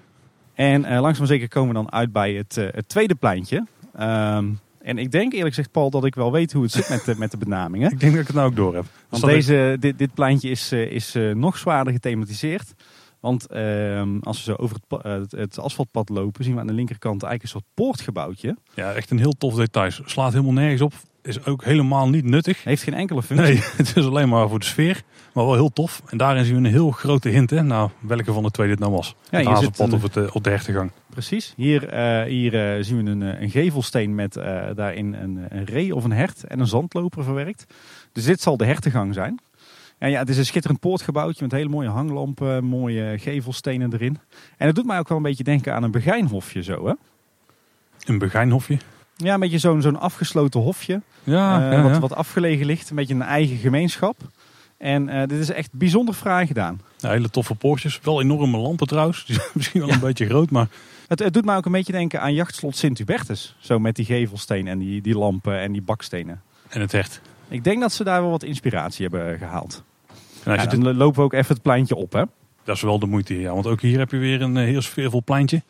En 0.54 0.80
langzaam 0.80 1.18
maar 1.18 1.26
zeker 1.26 1.48
komen 1.48 1.68
we 1.68 1.74
dan 1.74 1.92
uit 1.92 2.12
bij 2.12 2.32
het, 2.32 2.54
het 2.54 2.88
tweede 2.88 3.14
pleintje. 3.14 3.66
Um, 4.00 4.60
en 4.88 4.98
ik 4.98 5.10
denk 5.10 5.32
eerlijk 5.32 5.54
gezegd, 5.54 5.70
Paul, 5.72 5.90
dat 5.90 6.04
ik 6.04 6.14
wel 6.14 6.32
weet 6.32 6.52
hoe 6.52 6.62
het 6.62 6.72
zit 6.72 6.88
met 6.88 7.04
de, 7.04 7.14
met 7.18 7.30
de 7.30 7.36
benamingen. 7.36 7.90
ik 7.92 8.00
denk 8.00 8.12
dat 8.12 8.20
ik 8.20 8.26
het 8.26 8.36
nou 8.36 8.48
ook 8.48 8.56
door 8.56 8.74
heb. 8.74 8.84
Want 9.08 9.24
deze, 9.24 9.76
dit, 9.80 9.98
dit 9.98 10.14
pleintje 10.14 10.50
is, 10.50 10.72
eh, 10.72 10.90
is 10.90 11.14
eh, 11.14 11.34
nog 11.34 11.58
zwaarder 11.58 11.92
gethematiseerd. 11.92 12.74
Want 13.20 13.46
uh, 13.52 14.02
als 14.20 14.36
we 14.36 14.42
zo 14.42 14.54
over 14.54 14.76
het, 14.88 15.02
het, 15.02 15.32
het, 15.32 15.58
asfaltpad 15.58 16.08
lopen, 16.08 16.44
zien 16.44 16.54
we 16.54 16.60
aan 16.60 16.66
de 16.66 16.72
linkerkant 16.72 17.22
eigenlijk 17.22 17.42
een 17.42 17.60
soort 17.60 17.74
poortgebouwtje. 17.74 18.56
Ja, 18.74 18.92
echt 18.92 19.10
een 19.10 19.18
heel 19.18 19.32
tof 19.32 19.54
detail. 19.54 19.90
Slaat 20.04 20.32
helemaal 20.32 20.52
nergens 20.52 20.80
op 20.80 20.92
is 21.28 21.44
ook 21.44 21.64
helemaal 21.64 22.08
niet 22.08 22.24
nuttig. 22.24 22.64
Heeft 22.64 22.82
geen 22.82 22.94
enkele 22.94 23.22
functie. 23.22 23.48
Nee, 23.48 23.62
het 23.76 23.96
is 23.96 24.06
alleen 24.06 24.28
maar 24.28 24.48
voor 24.48 24.58
de 24.58 24.64
sfeer. 24.64 25.02
Maar 25.32 25.44
wel 25.44 25.54
heel 25.54 25.72
tof. 25.72 26.02
En 26.06 26.18
daarin 26.18 26.44
zien 26.44 26.54
we 26.54 26.60
een 26.60 26.72
heel 26.72 26.90
grote 26.90 27.28
hint. 27.28 27.50
Hè? 27.50 27.62
Nou, 27.62 27.90
welke 28.00 28.32
van 28.32 28.42
de 28.42 28.50
twee 28.50 28.68
dit 28.68 28.78
nou 28.78 28.92
was. 28.92 29.14
Ja, 29.30 29.38
het 29.38 29.46
hazenpad 29.46 29.92
of 29.92 30.02
het, 30.02 30.16
uh, 30.16 30.28
op 30.32 30.44
de 30.44 30.50
hertegang. 30.50 30.90
Precies. 31.10 31.52
Hier, 31.56 31.94
uh, 31.94 32.22
hier 32.22 32.76
uh, 32.76 32.84
zien 32.84 33.04
we 33.04 33.10
een, 33.10 33.42
een 33.42 33.50
gevelsteen 33.50 34.14
met 34.14 34.32
daarin 34.74 35.14
een, 35.14 35.46
een 35.48 35.64
ree 35.64 35.94
of 35.94 36.04
een 36.04 36.12
hert 36.12 36.44
en 36.44 36.60
een 36.60 36.66
zandloper 36.66 37.24
verwerkt. 37.24 37.66
Dus 38.12 38.24
dit 38.24 38.40
zal 38.40 38.56
de 38.56 38.64
hertegang 38.64 39.14
zijn. 39.14 39.40
En 39.98 40.10
ja, 40.10 40.18
het 40.18 40.28
is 40.28 40.38
een 40.38 40.46
schitterend 40.46 40.80
poortgebouwtje 40.80 41.42
met 41.42 41.52
hele 41.52 41.68
mooie 41.68 41.88
hanglampen, 41.88 42.64
mooie 42.64 43.18
gevelstenen 43.18 43.92
erin. 43.92 44.18
En 44.56 44.66
het 44.66 44.76
doet 44.76 44.86
mij 44.86 44.98
ook 44.98 45.08
wel 45.08 45.16
een 45.16 45.22
beetje 45.22 45.44
denken 45.44 45.74
aan 45.74 45.82
een 45.82 45.90
begijnhofje 45.90 46.62
zo, 46.62 46.86
hè? 46.86 46.92
Een 48.04 48.18
begijnhofje? 48.18 48.78
Ja, 49.24 49.34
een 49.34 49.40
beetje 49.40 49.58
zo'n 49.58 49.82
zo'n 49.82 50.00
afgesloten 50.00 50.60
hofje. 50.60 51.00
Ja, 51.24 51.72
uh, 51.72 51.82
wat, 51.82 51.98
wat 51.98 52.14
afgelegen 52.14 52.66
ligt. 52.66 52.90
Een 52.90 52.96
beetje 52.96 53.14
een 53.14 53.22
eigen 53.22 53.56
gemeenschap. 53.56 54.16
En 54.76 55.08
uh, 55.08 55.20
dit 55.20 55.38
is 55.38 55.50
echt 55.50 55.72
bijzonder 55.72 56.14
fraai 56.14 56.46
gedaan. 56.46 56.80
Ja, 56.96 57.10
hele 57.10 57.30
toffe 57.30 57.54
poortjes. 57.54 58.00
Wel 58.02 58.20
enorme 58.20 58.58
lampen 58.58 58.86
trouwens. 58.86 59.24
Die 59.26 59.34
zijn 59.34 59.48
misschien 59.54 59.80
wel 59.80 59.90
een 59.90 60.00
beetje 60.00 60.26
groot, 60.26 60.50
maar... 60.50 60.68
Het, 61.08 61.18
het, 61.18 61.32
doet 61.32 61.44
mij 61.44 61.56
ook 61.56 61.66
een 61.66 61.72
beetje 61.72 61.92
denken 61.92 62.20
aan 62.20 62.34
jachtslot 62.34 62.76
Sint-Hubertus. 62.76 63.56
Zo 63.58 63.78
met 63.78 63.96
die 63.96 64.04
gevelsteen 64.04 64.66
en 64.66 64.78
die, 64.78 65.02
die 65.02 65.18
lampen 65.18 65.58
en 65.58 65.72
die 65.72 65.82
bakstenen. 65.82 66.42
En 66.68 66.80
het 66.80 66.92
hecht. 66.92 67.20
Ik 67.48 67.64
denk 67.64 67.80
dat 67.80 67.92
ze 67.92 68.04
daar 68.04 68.20
wel 68.20 68.30
wat 68.30 68.42
inspiratie 68.42 69.02
hebben 69.02 69.38
gehaald. 69.38 69.82
En 70.44 70.54
ja, 70.54 70.66
dan 70.66 70.96
lopen 70.96 71.18
we 71.18 71.24
ook 71.24 71.32
even 71.32 71.54
het 71.54 71.62
pleintje 71.62 71.94
op, 71.94 72.12
hè? 72.12 72.22
Dat 72.64 72.76
is 72.76 72.82
wel 72.82 72.98
de 72.98 73.06
moeite, 73.06 73.40
ja. 73.40 73.52
Want 73.52 73.66
ook 73.66 73.80
hier 73.80 73.98
heb 73.98 74.10
je 74.10 74.16
weer 74.16 74.42
een 74.42 74.56
heel 74.56 74.82
sfeervol 74.82 75.22
pleintje. 75.24 75.62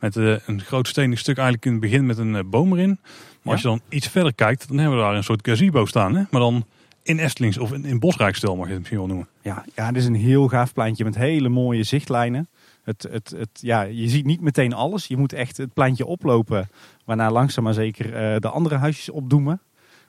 Met 0.00 0.16
uh, 0.16 0.36
een 0.46 0.60
groot 0.60 0.88
stenig 0.88 1.18
stuk 1.18 1.36
eigenlijk 1.36 1.66
in 1.66 1.72
het 1.72 1.80
begin 1.80 2.06
met 2.06 2.18
een 2.18 2.34
uh, 2.34 2.40
boom 2.46 2.72
erin. 2.72 2.98
Maar 3.42 3.52
als 3.52 3.62
je 3.62 3.68
dan 3.68 3.80
iets 3.88 4.08
verder 4.08 4.34
kijkt, 4.34 4.68
dan 4.68 4.78
hebben 4.78 4.96
we 4.96 5.04
daar 5.04 5.14
een 5.14 5.24
soort 5.24 5.46
gazebo 5.48 5.86
staan. 5.86 6.14
Hè? 6.14 6.22
Maar 6.30 6.40
dan 6.40 6.64
in 7.02 7.18
Estelings 7.18 7.58
of 7.58 7.72
in, 7.72 7.84
in 7.84 7.98
Bosrijkstel 7.98 8.56
mag 8.56 8.64
je 8.64 8.70
het 8.70 8.78
misschien 8.78 8.98
wel 8.98 9.08
noemen. 9.08 9.28
Ja, 9.42 9.64
ja, 9.74 9.92
dit 9.92 10.02
is 10.02 10.08
een 10.08 10.14
heel 10.14 10.48
gaaf 10.48 10.72
pleintje 10.72 11.04
met 11.04 11.14
hele 11.14 11.48
mooie 11.48 11.82
zichtlijnen. 11.82 12.48
Het, 12.82 13.06
het, 13.10 13.34
het, 13.36 13.48
ja, 13.60 13.82
je 13.82 14.08
ziet 14.08 14.24
niet 14.24 14.40
meteen 14.40 14.72
alles. 14.72 15.06
Je 15.06 15.16
moet 15.16 15.32
echt 15.32 15.56
het 15.56 15.72
pleintje 15.72 16.06
oplopen. 16.06 16.68
Waarna 17.04 17.30
langzaam 17.30 17.64
maar 17.64 17.74
zeker 17.74 18.06
uh, 18.06 18.38
de 18.38 18.48
andere 18.48 18.76
huisjes 18.76 19.10
opdoemen. 19.10 19.60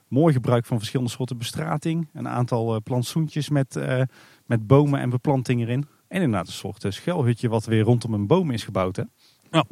Mooi 0.08 0.32
gebruik 0.32 0.66
van 0.66 0.78
verschillende 0.78 1.12
soorten 1.12 1.38
bestrating. 1.38 2.08
Een 2.12 2.28
aantal 2.28 2.74
uh, 2.74 2.80
plantsoentjes 2.84 3.48
met, 3.48 3.76
uh, 3.76 4.02
met 4.46 4.66
bomen 4.66 5.00
en 5.00 5.10
beplanting 5.10 5.60
erin. 5.60 5.86
En 6.08 6.22
inderdaad 6.22 6.46
een 6.46 6.52
soort 6.52 6.84
schuilhutje 6.88 7.48
wat 7.48 7.64
weer 7.64 7.82
rondom 7.82 8.14
een 8.14 8.26
boom 8.26 8.50
is 8.50 8.64
gebouwd. 8.64 8.96
Hè? 8.96 9.02
Ja. 9.50 9.64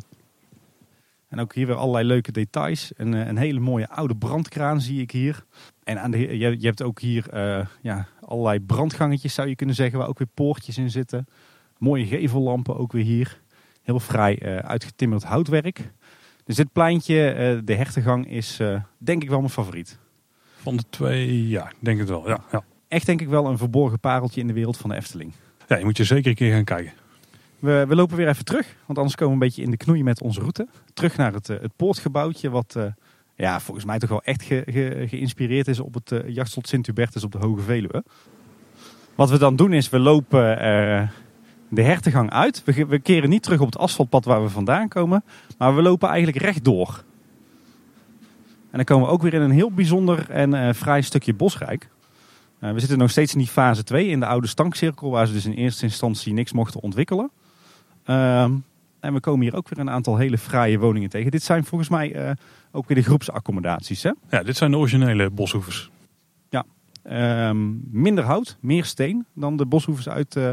En 1.28 1.40
ook 1.40 1.54
hier 1.54 1.66
weer 1.66 1.76
allerlei 1.76 2.06
leuke 2.06 2.32
details. 2.32 2.92
Een, 2.96 3.12
een 3.12 3.36
hele 3.36 3.60
mooie 3.60 3.88
oude 3.88 4.16
brandkraan 4.16 4.80
zie 4.80 5.00
ik 5.00 5.10
hier. 5.10 5.44
En 5.84 6.00
aan 6.00 6.10
de, 6.10 6.18
je, 6.18 6.60
je 6.60 6.66
hebt 6.66 6.82
ook 6.82 7.00
hier 7.00 7.26
uh, 7.34 7.66
ja, 7.80 8.06
allerlei 8.20 8.60
brandgangetjes 8.60 9.34
zou 9.34 9.48
je 9.48 9.56
kunnen 9.56 9.74
zeggen. 9.74 9.98
Waar 9.98 10.08
ook 10.08 10.18
weer 10.18 10.28
poortjes 10.34 10.78
in 10.78 10.90
zitten. 10.90 11.26
Mooie 11.78 12.06
gevellampen 12.06 12.76
ook 12.76 12.92
weer 12.92 13.04
hier. 13.04 13.40
Heel 13.82 14.00
vrij 14.00 14.42
uh, 14.42 14.56
uitgetimmerd 14.56 15.22
houtwerk. 15.22 15.92
Dus 16.44 16.56
dit 16.56 16.72
pleintje, 16.72 17.32
uh, 17.32 17.60
de 17.64 17.74
hertegang, 17.74 18.30
is 18.30 18.60
denk 18.98 19.22
ik 19.22 19.28
wel 19.28 19.38
mijn 19.38 19.50
favoriet. 19.50 19.98
Van 20.56 20.76
de 20.76 20.84
twee, 20.90 21.48
ja, 21.48 21.72
denk 21.78 21.98
het 21.98 22.08
wel. 22.08 22.28
Ja, 22.28 22.38
ja. 22.52 22.64
Echt 22.88 23.06
denk 23.06 23.20
ik 23.20 23.28
wel 23.28 23.46
een 23.46 23.58
verborgen 23.58 24.00
pareltje 24.00 24.40
in 24.40 24.46
de 24.46 24.52
wereld 24.52 24.76
van 24.76 24.90
de 24.90 24.96
Efteling. 24.96 25.32
Ja, 25.68 25.76
je 25.76 25.84
moet 25.84 25.96
je 25.96 26.04
zeker 26.04 26.30
een 26.30 26.36
keer 26.36 26.52
gaan 26.52 26.64
kijken. 26.64 26.92
We, 27.64 27.84
we, 27.88 27.94
lopen 27.94 28.16
weer 28.16 28.28
even 28.28 28.44
terug, 28.44 28.76
want 28.86 28.98
anders 28.98 29.16
komen 29.16 29.38
we 29.38 29.42
een 29.42 29.48
beetje 29.48 29.62
in 29.62 29.70
de 29.70 29.76
knoei 29.76 30.02
met 30.02 30.22
onze 30.22 30.40
route. 30.40 30.66
Terug 30.94 31.16
naar 31.16 31.32
het, 31.32 31.46
het 31.46 31.76
poortgebouwtje, 31.76 32.50
wat 32.50 32.74
uh, 32.76 32.84
ja, 33.34 33.60
volgens 33.60 33.86
mij 33.86 33.98
toch 33.98 34.08
wel 34.08 34.22
echt 34.22 34.42
ge, 34.42 34.62
ge, 34.66 35.04
geïnspireerd 35.08 35.68
is 35.68 35.80
op 35.80 35.94
het 35.94 36.12
uh, 36.12 36.28
jachtslot 36.28 36.68
Sint-Hubertus 36.68 37.24
op 37.24 37.32
de 37.32 37.38
Hoge 37.38 37.60
Veluwe. 37.60 38.04
Wat 39.14 39.30
we 39.30 39.38
dan 39.38 39.56
doen 39.56 39.72
is, 39.72 39.88
we 39.88 39.98
lopen 39.98 40.50
uh, 40.50 41.08
de 41.68 41.82
hertegang 41.82 42.30
uit. 42.30 42.64
We, 42.64 42.98
keren 42.98 43.28
niet 43.28 43.42
terug 43.42 43.60
op 43.60 43.66
het 43.66 43.78
asfaltpad 43.78 44.24
waar 44.24 44.42
we 44.42 44.48
vandaan 44.48 44.88
komen, 44.88 45.24
maar 45.58 45.76
we 45.76 45.82
lopen 45.82 46.08
eigenlijk 46.08 46.44
rechtdoor. 46.44 47.04
En 48.70 48.76
dan 48.76 48.84
komen 48.84 49.06
we 49.06 49.12
ook 49.12 49.22
weer 49.22 49.34
in 49.34 49.42
een 49.42 49.50
heel 49.50 49.72
bijzonder 49.72 50.30
en 50.30 50.74
vrij 50.74 51.02
stukje 51.02 51.34
bosrijk. 51.34 51.88
we 52.58 52.80
zitten 52.80 52.98
nog 52.98 53.10
steeds 53.10 53.32
in 53.32 53.38
die 53.38 53.48
fase 53.48 53.84
2, 53.84 54.06
in 54.06 54.20
de 54.20 54.26
oude 54.26 54.46
stankcirkel, 54.46 55.10
waar 55.10 55.26
ze 55.26 55.32
dus 55.32 55.46
in 55.46 55.52
eerste 55.52 55.84
instantie 55.84 56.32
niks 56.32 56.52
mochten 56.52 56.80
ontwikkelen. 56.80 57.30
Um, 58.06 58.64
en 59.04 59.12
we 59.12 59.20
komen 59.20 59.40
hier 59.40 59.56
ook 59.56 59.68
weer 59.68 59.78
een 59.78 59.90
aantal 59.90 60.16
hele 60.16 60.38
fraaie 60.38 60.78
woningen 60.78 61.08
tegen. 61.08 61.30
Dit 61.30 61.42
zijn 61.42 61.64
volgens 61.64 61.90
mij 61.90 62.26
uh, 62.26 62.30
ook 62.72 62.88
weer 62.88 62.96
de 62.96 63.02
groepsaccommodaties. 63.02 64.02
Hè? 64.02 64.10
Ja, 64.30 64.42
dit 64.42 64.56
zijn 64.56 64.70
de 64.70 64.76
originele 64.76 65.30
boshoevers. 65.30 65.90
Ja, 66.48 66.64
um, 67.48 67.88
minder 67.90 68.24
hout, 68.24 68.56
meer 68.60 68.84
steen 68.84 69.26
dan 69.34 69.56
de 69.56 69.66
boshoevers 69.66 70.08
uit, 70.08 70.36
uh, 70.36 70.50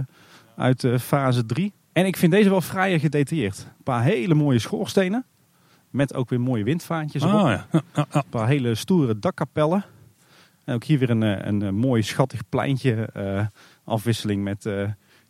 uit 0.56 0.84
uh, 0.84 0.97
fase 0.97 1.45
3. 1.45 1.74
En 1.93 2.06
ik 2.06 2.18
vind 2.18 2.32
deze 2.32 2.49
wel 2.49 2.62
fraaier 2.62 2.99
gedetailleerd. 2.99 3.58
Een 3.78 3.84
paar 3.84 4.04
hele 4.04 4.34
mooie 4.34 4.60
schoorstenen. 4.60 5.26
Met 5.89 6.14
ook 6.14 6.30
weer 6.30 6.41
mooie 6.41 6.64
windvaantjes 6.64 7.24
erop. 7.24 7.39
Ja. 7.39 7.68
Ja, 7.72 7.82
ja, 7.93 8.06
een 8.12 8.24
paar 8.30 8.47
hele 8.47 8.76
stoere 8.76 9.20
dakkapellen. 9.20 9.86
En 10.66 10.76
ook 10.76 10.84
hier 10.84 10.99
weer 10.99 11.10
een, 11.10 11.47
een, 11.47 11.62
een 11.62 11.76
mooi 11.76 12.02
schattig 12.02 12.41
pleintje. 12.49 13.10
afwisseling 13.84 14.43
met 14.43 14.70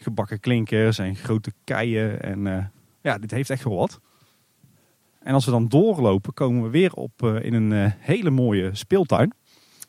gebakken 0.01 0.39
klinkers 0.39 0.97
en 0.97 1.15
grote 1.15 1.53
keien. 1.63 2.21
En 2.21 2.45
uh, 2.45 2.65
ja, 3.01 3.17
dit 3.17 3.31
heeft 3.31 3.49
echt 3.49 3.63
wel 3.63 3.75
wat. 3.75 3.99
En 5.19 5.33
als 5.33 5.45
we 5.45 5.51
dan 5.51 5.67
doorlopen, 5.67 6.33
komen 6.33 6.63
we 6.63 6.69
weer 6.69 6.93
op 6.93 7.11
uh, 7.23 7.43
in 7.43 7.53
een 7.53 7.71
uh, 7.71 7.91
hele 7.97 8.29
mooie 8.29 8.69
speeltuin. 8.73 9.33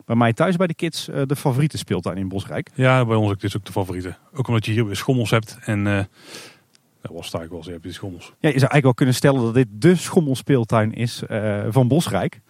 Bij 0.05 0.17
mij 0.17 0.33
thuis 0.33 0.57
bij 0.57 0.67
de 0.67 0.75
kids 0.75 1.05
de 1.05 1.37
favoriete 1.37 1.79
speeltuin 1.79 2.17
in 2.17 2.29
Bosrijk. 2.29 2.71
Ja, 2.75 3.07
bij 3.07 3.17
ons 3.17 3.31
ook. 3.31 3.41
Dit 3.41 3.51
is 3.51 3.57
ook 3.57 3.65
de 3.65 3.73
favoriete. 3.73 4.17
Ook 4.35 4.49
omdat 4.49 4.67
je 4.67 4.73
hier 4.73 4.87
weer 4.87 4.97
schommels 4.97 5.31
hebt. 5.31 5.59
En 5.65 5.85
dat 5.85 7.13
was 7.13 7.27
sta 7.27 7.43
ik 7.43 7.51
wel, 7.51 7.65
je 7.65 7.71
hebt 7.71 7.83
die 7.83 7.93
schommels. 7.93 8.25
Ja, 8.25 8.33
je 8.33 8.39
zou 8.41 8.53
eigenlijk 8.53 8.83
wel 8.83 8.95
kunnen 8.95 9.15
stellen 9.15 9.43
dat 9.43 9.55
dit 9.55 9.67
de 9.71 9.95
schommelspeeltuin 9.95 10.93
is 10.93 11.23
van 11.69 11.89
Bosrijk. 11.89 12.41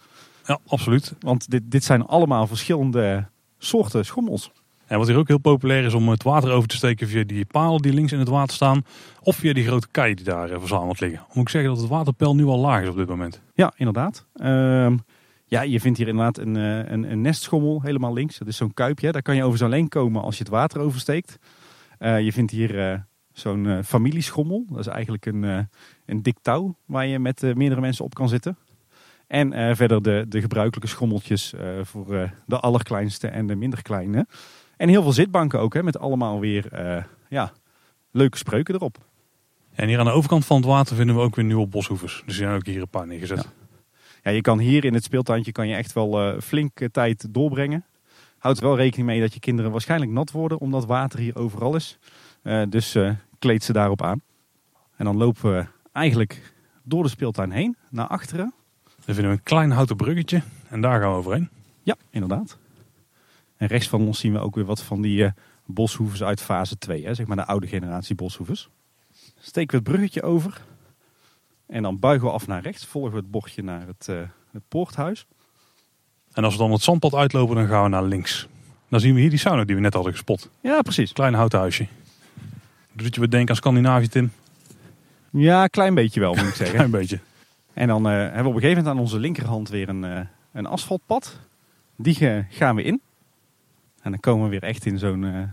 Ja, 0.45 0.59
absoluut. 0.67 1.15
Want 1.19 1.49
dit, 1.49 1.71
dit 1.71 1.83
zijn 1.83 2.05
allemaal 2.05 2.47
verschillende 2.47 3.29
soorten 3.57 4.05
schommels. 4.05 4.51
En 4.93 4.99
wat 4.99 5.07
hier 5.07 5.17
ook 5.17 5.27
heel 5.27 5.37
populair 5.37 5.83
is 5.83 5.93
om 5.93 6.09
het 6.09 6.23
water 6.23 6.51
over 6.51 6.67
te 6.67 6.75
steken 6.75 7.07
via 7.07 7.23
die 7.23 7.45
palen 7.45 7.81
die 7.81 7.93
links 7.93 8.11
in 8.11 8.19
het 8.19 8.27
water 8.27 8.55
staan. 8.55 8.85
Of 9.21 9.35
via 9.35 9.53
die 9.53 9.65
grote 9.65 9.87
keien 9.91 10.15
die 10.15 10.25
daar 10.25 10.59
verzameld 10.59 10.99
liggen. 10.99 11.25
Moet 11.33 11.43
ik 11.43 11.49
zeggen 11.49 11.69
dat 11.71 11.79
het 11.79 11.89
waterpeil 11.89 12.35
nu 12.35 12.45
al 12.45 12.59
laag 12.59 12.81
is 12.81 12.89
op 12.89 12.95
dit 12.95 13.07
moment. 13.07 13.41
Ja, 13.53 13.73
inderdaad. 13.75 14.25
Um, 14.35 15.03
ja, 15.45 15.61
je 15.61 15.79
vindt 15.79 15.97
hier 15.97 16.07
inderdaad 16.07 16.37
een, 16.37 16.55
een, 16.55 17.11
een, 17.11 17.21
nestschommel 17.21 17.81
helemaal 17.81 18.13
links. 18.13 18.37
Dat 18.37 18.47
is 18.47 18.57
zo'n 18.57 18.73
kuipje. 18.73 19.11
Daar 19.11 19.21
kan 19.21 19.35
je 19.35 19.43
over 19.43 19.57
zo'n 19.57 19.69
leen 19.69 19.87
komen 19.87 20.21
als 20.21 20.37
je 20.37 20.43
het 20.43 20.51
water 20.51 20.79
oversteekt. 20.79 21.37
Uh, 21.99 22.21
je 22.21 22.31
vindt 22.31 22.51
hier 22.51 23.05
zo'n 23.31 23.65
uh, 23.65 23.79
familieschommel. 23.83 24.65
Dat 24.69 24.79
is 24.79 24.87
eigenlijk 24.87 25.25
een, 25.25 25.67
een 26.05 26.21
dik 26.21 26.37
touw 26.41 26.75
waar 26.85 27.07
je 27.07 27.19
met 27.19 27.41
meerdere 27.55 27.81
mensen 27.81 28.05
op 28.05 28.13
kan 28.13 28.29
zitten. 28.29 28.57
En 29.27 29.75
verder 29.75 30.01
de, 30.01 30.25
de 30.29 30.41
gebruikelijke 30.41 30.89
schommeltjes 30.89 31.53
voor 31.81 32.31
de 32.45 32.59
allerkleinste 32.59 33.27
en 33.27 33.47
de 33.47 33.55
minder 33.55 33.81
kleine. 33.81 34.27
En 34.77 34.89
heel 34.89 35.01
veel 35.01 35.11
zitbanken 35.11 35.59
ook, 35.59 35.73
hè, 35.73 35.83
met 35.83 35.99
allemaal 35.99 36.39
weer 36.39 36.67
uh, 36.73 37.03
ja, 37.29 37.51
leuke 38.11 38.37
spreuken 38.37 38.75
erop. 38.75 38.97
En 39.73 39.87
hier 39.87 39.99
aan 39.99 40.05
de 40.05 40.11
overkant 40.11 40.45
van 40.45 40.57
het 40.57 40.65
water 40.65 40.95
vinden 40.95 41.15
we 41.15 41.21
ook 41.21 41.35
weer 41.35 41.45
nieuwe 41.45 41.67
boshoevers. 41.67 42.13
Dus 42.13 42.35
die 42.35 42.45
zijn 42.45 42.55
ook 42.55 42.65
hier 42.65 42.81
een 42.81 42.87
paar 42.87 43.07
neergezet. 43.07 43.37
Ja. 43.37 43.49
ja 44.23 44.31
je 44.31 44.41
kan 44.41 44.59
hier 44.59 44.85
in 44.85 44.93
het 44.93 45.03
speeltuintje 45.03 45.51
kan 45.51 45.67
je 45.67 45.75
echt 45.75 45.93
wel 45.93 46.33
uh, 46.33 46.39
flink 46.41 46.87
tijd 46.91 47.33
doorbrengen. 47.33 47.85
Houd 48.37 48.57
er 48.57 48.63
wel 48.63 48.75
rekening 48.75 49.07
mee 49.07 49.19
dat 49.19 49.33
je 49.33 49.39
kinderen 49.39 49.71
waarschijnlijk 49.71 50.11
nat 50.11 50.31
worden, 50.31 50.59
omdat 50.59 50.85
water 50.85 51.19
hier 51.19 51.35
overal 51.35 51.75
is. 51.75 51.97
Dus 52.69 52.97
kleedt 53.39 53.63
ze 53.63 53.73
daarop 53.73 54.01
aan. 54.01 54.21
En 54.95 55.05
dan 55.05 55.17
lopen 55.17 55.53
we 55.53 55.65
eigenlijk 55.91 56.53
door 56.83 57.03
de 57.03 57.09
speeltuin 57.09 57.51
heen, 57.51 57.75
naar 57.89 58.07
achteren. 58.07 58.53
Dan 58.83 59.15
vinden 59.15 59.25
we 59.25 59.37
een 59.37 59.43
klein 59.43 59.71
houten 59.71 59.95
bruggetje 59.95 60.41
en 60.69 60.81
daar 60.81 61.01
gaan 61.01 61.11
we 61.11 61.17
overheen. 61.17 61.49
Ja, 61.83 61.95
inderdaad. 62.09 62.57
En 63.57 63.67
rechts 63.67 63.87
van 63.89 64.01
ons 64.01 64.19
zien 64.19 64.33
we 64.33 64.39
ook 64.39 64.55
weer 64.55 64.65
wat 64.65 64.81
van 64.83 65.01
die 65.01 65.23
uh, 65.23 65.31
boshoeves 65.65 66.23
uit 66.23 66.41
fase 66.41 66.77
2. 66.77 67.05
Hè, 67.05 67.13
zeg 67.13 67.25
maar 67.25 67.35
de 67.37 67.45
oude 67.45 67.67
generatie 67.67 68.15
boshoeves. 68.15 68.69
Steken 69.39 69.69
we 69.69 69.75
het 69.75 69.91
bruggetje 69.91 70.21
over. 70.21 70.61
En 71.65 71.83
dan 71.83 71.99
buigen 71.99 72.27
we 72.27 72.33
af 72.33 72.47
naar 72.47 72.61
rechts. 72.61 72.85
Volgen 72.85 73.11
we 73.11 73.17
het 73.17 73.31
bochtje 73.31 73.63
naar 73.63 73.87
het, 73.87 74.07
uh, 74.09 74.21
het 74.51 74.63
poorthuis. 74.67 75.25
En 76.33 76.43
als 76.43 76.53
we 76.53 76.59
dan 76.59 76.71
het 76.71 76.81
zandpad 76.81 77.13
uitlopen, 77.13 77.55
dan 77.55 77.67
gaan 77.67 77.83
we 77.83 77.89
naar 77.89 78.03
links. 78.03 78.47
Dan 78.89 78.99
zien 78.99 79.13
we 79.13 79.19
hier 79.19 79.29
die 79.29 79.39
sauna 79.39 79.63
die 79.63 79.75
we 79.75 79.81
net 79.81 79.93
hadden 79.93 80.11
gespot. 80.11 80.49
Ja, 80.61 80.81
precies. 80.81 81.13
Klein 81.13 81.33
houten 81.33 81.59
huisje. 81.59 81.87
Doet 82.91 83.15
je 83.15 83.21
wat 83.21 83.31
denken 83.31 83.49
aan 83.49 83.55
Scandinavië, 83.55 84.07
Tim? 84.07 84.31
Ja, 85.29 85.67
klein 85.67 85.93
beetje 85.93 86.19
wel, 86.19 86.35
moet 86.35 86.47
ik 86.47 86.55
zeggen. 86.63 86.75
klein 86.75 86.91
beetje. 86.91 87.19
En 87.73 87.87
dan 87.87 88.07
uh, 88.07 88.13
hebben 88.13 88.43
we 88.43 88.49
op 88.49 88.55
een 88.55 88.61
gegeven 88.61 88.77
moment 88.77 88.95
aan 88.95 89.01
onze 89.01 89.19
linkerhand 89.19 89.69
weer 89.69 89.89
een, 89.89 90.03
uh, 90.03 90.19
een 90.51 90.65
asfaltpad. 90.65 91.39
Die 91.95 92.45
gaan 92.49 92.75
we 92.75 92.83
in. 92.83 93.01
En 94.03 94.11
dan 94.11 94.19
komen 94.19 94.43
we 94.43 94.49
weer 94.49 94.63
echt 94.63 94.85
in 94.85 94.99
zo'n, 94.99 95.23
uh, 95.23 95.43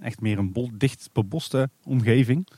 echt 0.00 0.20
meer 0.20 0.38
een 0.38 0.52
bol, 0.52 0.70
dicht 0.72 1.10
beboste 1.12 1.70
omgeving. 1.84 2.48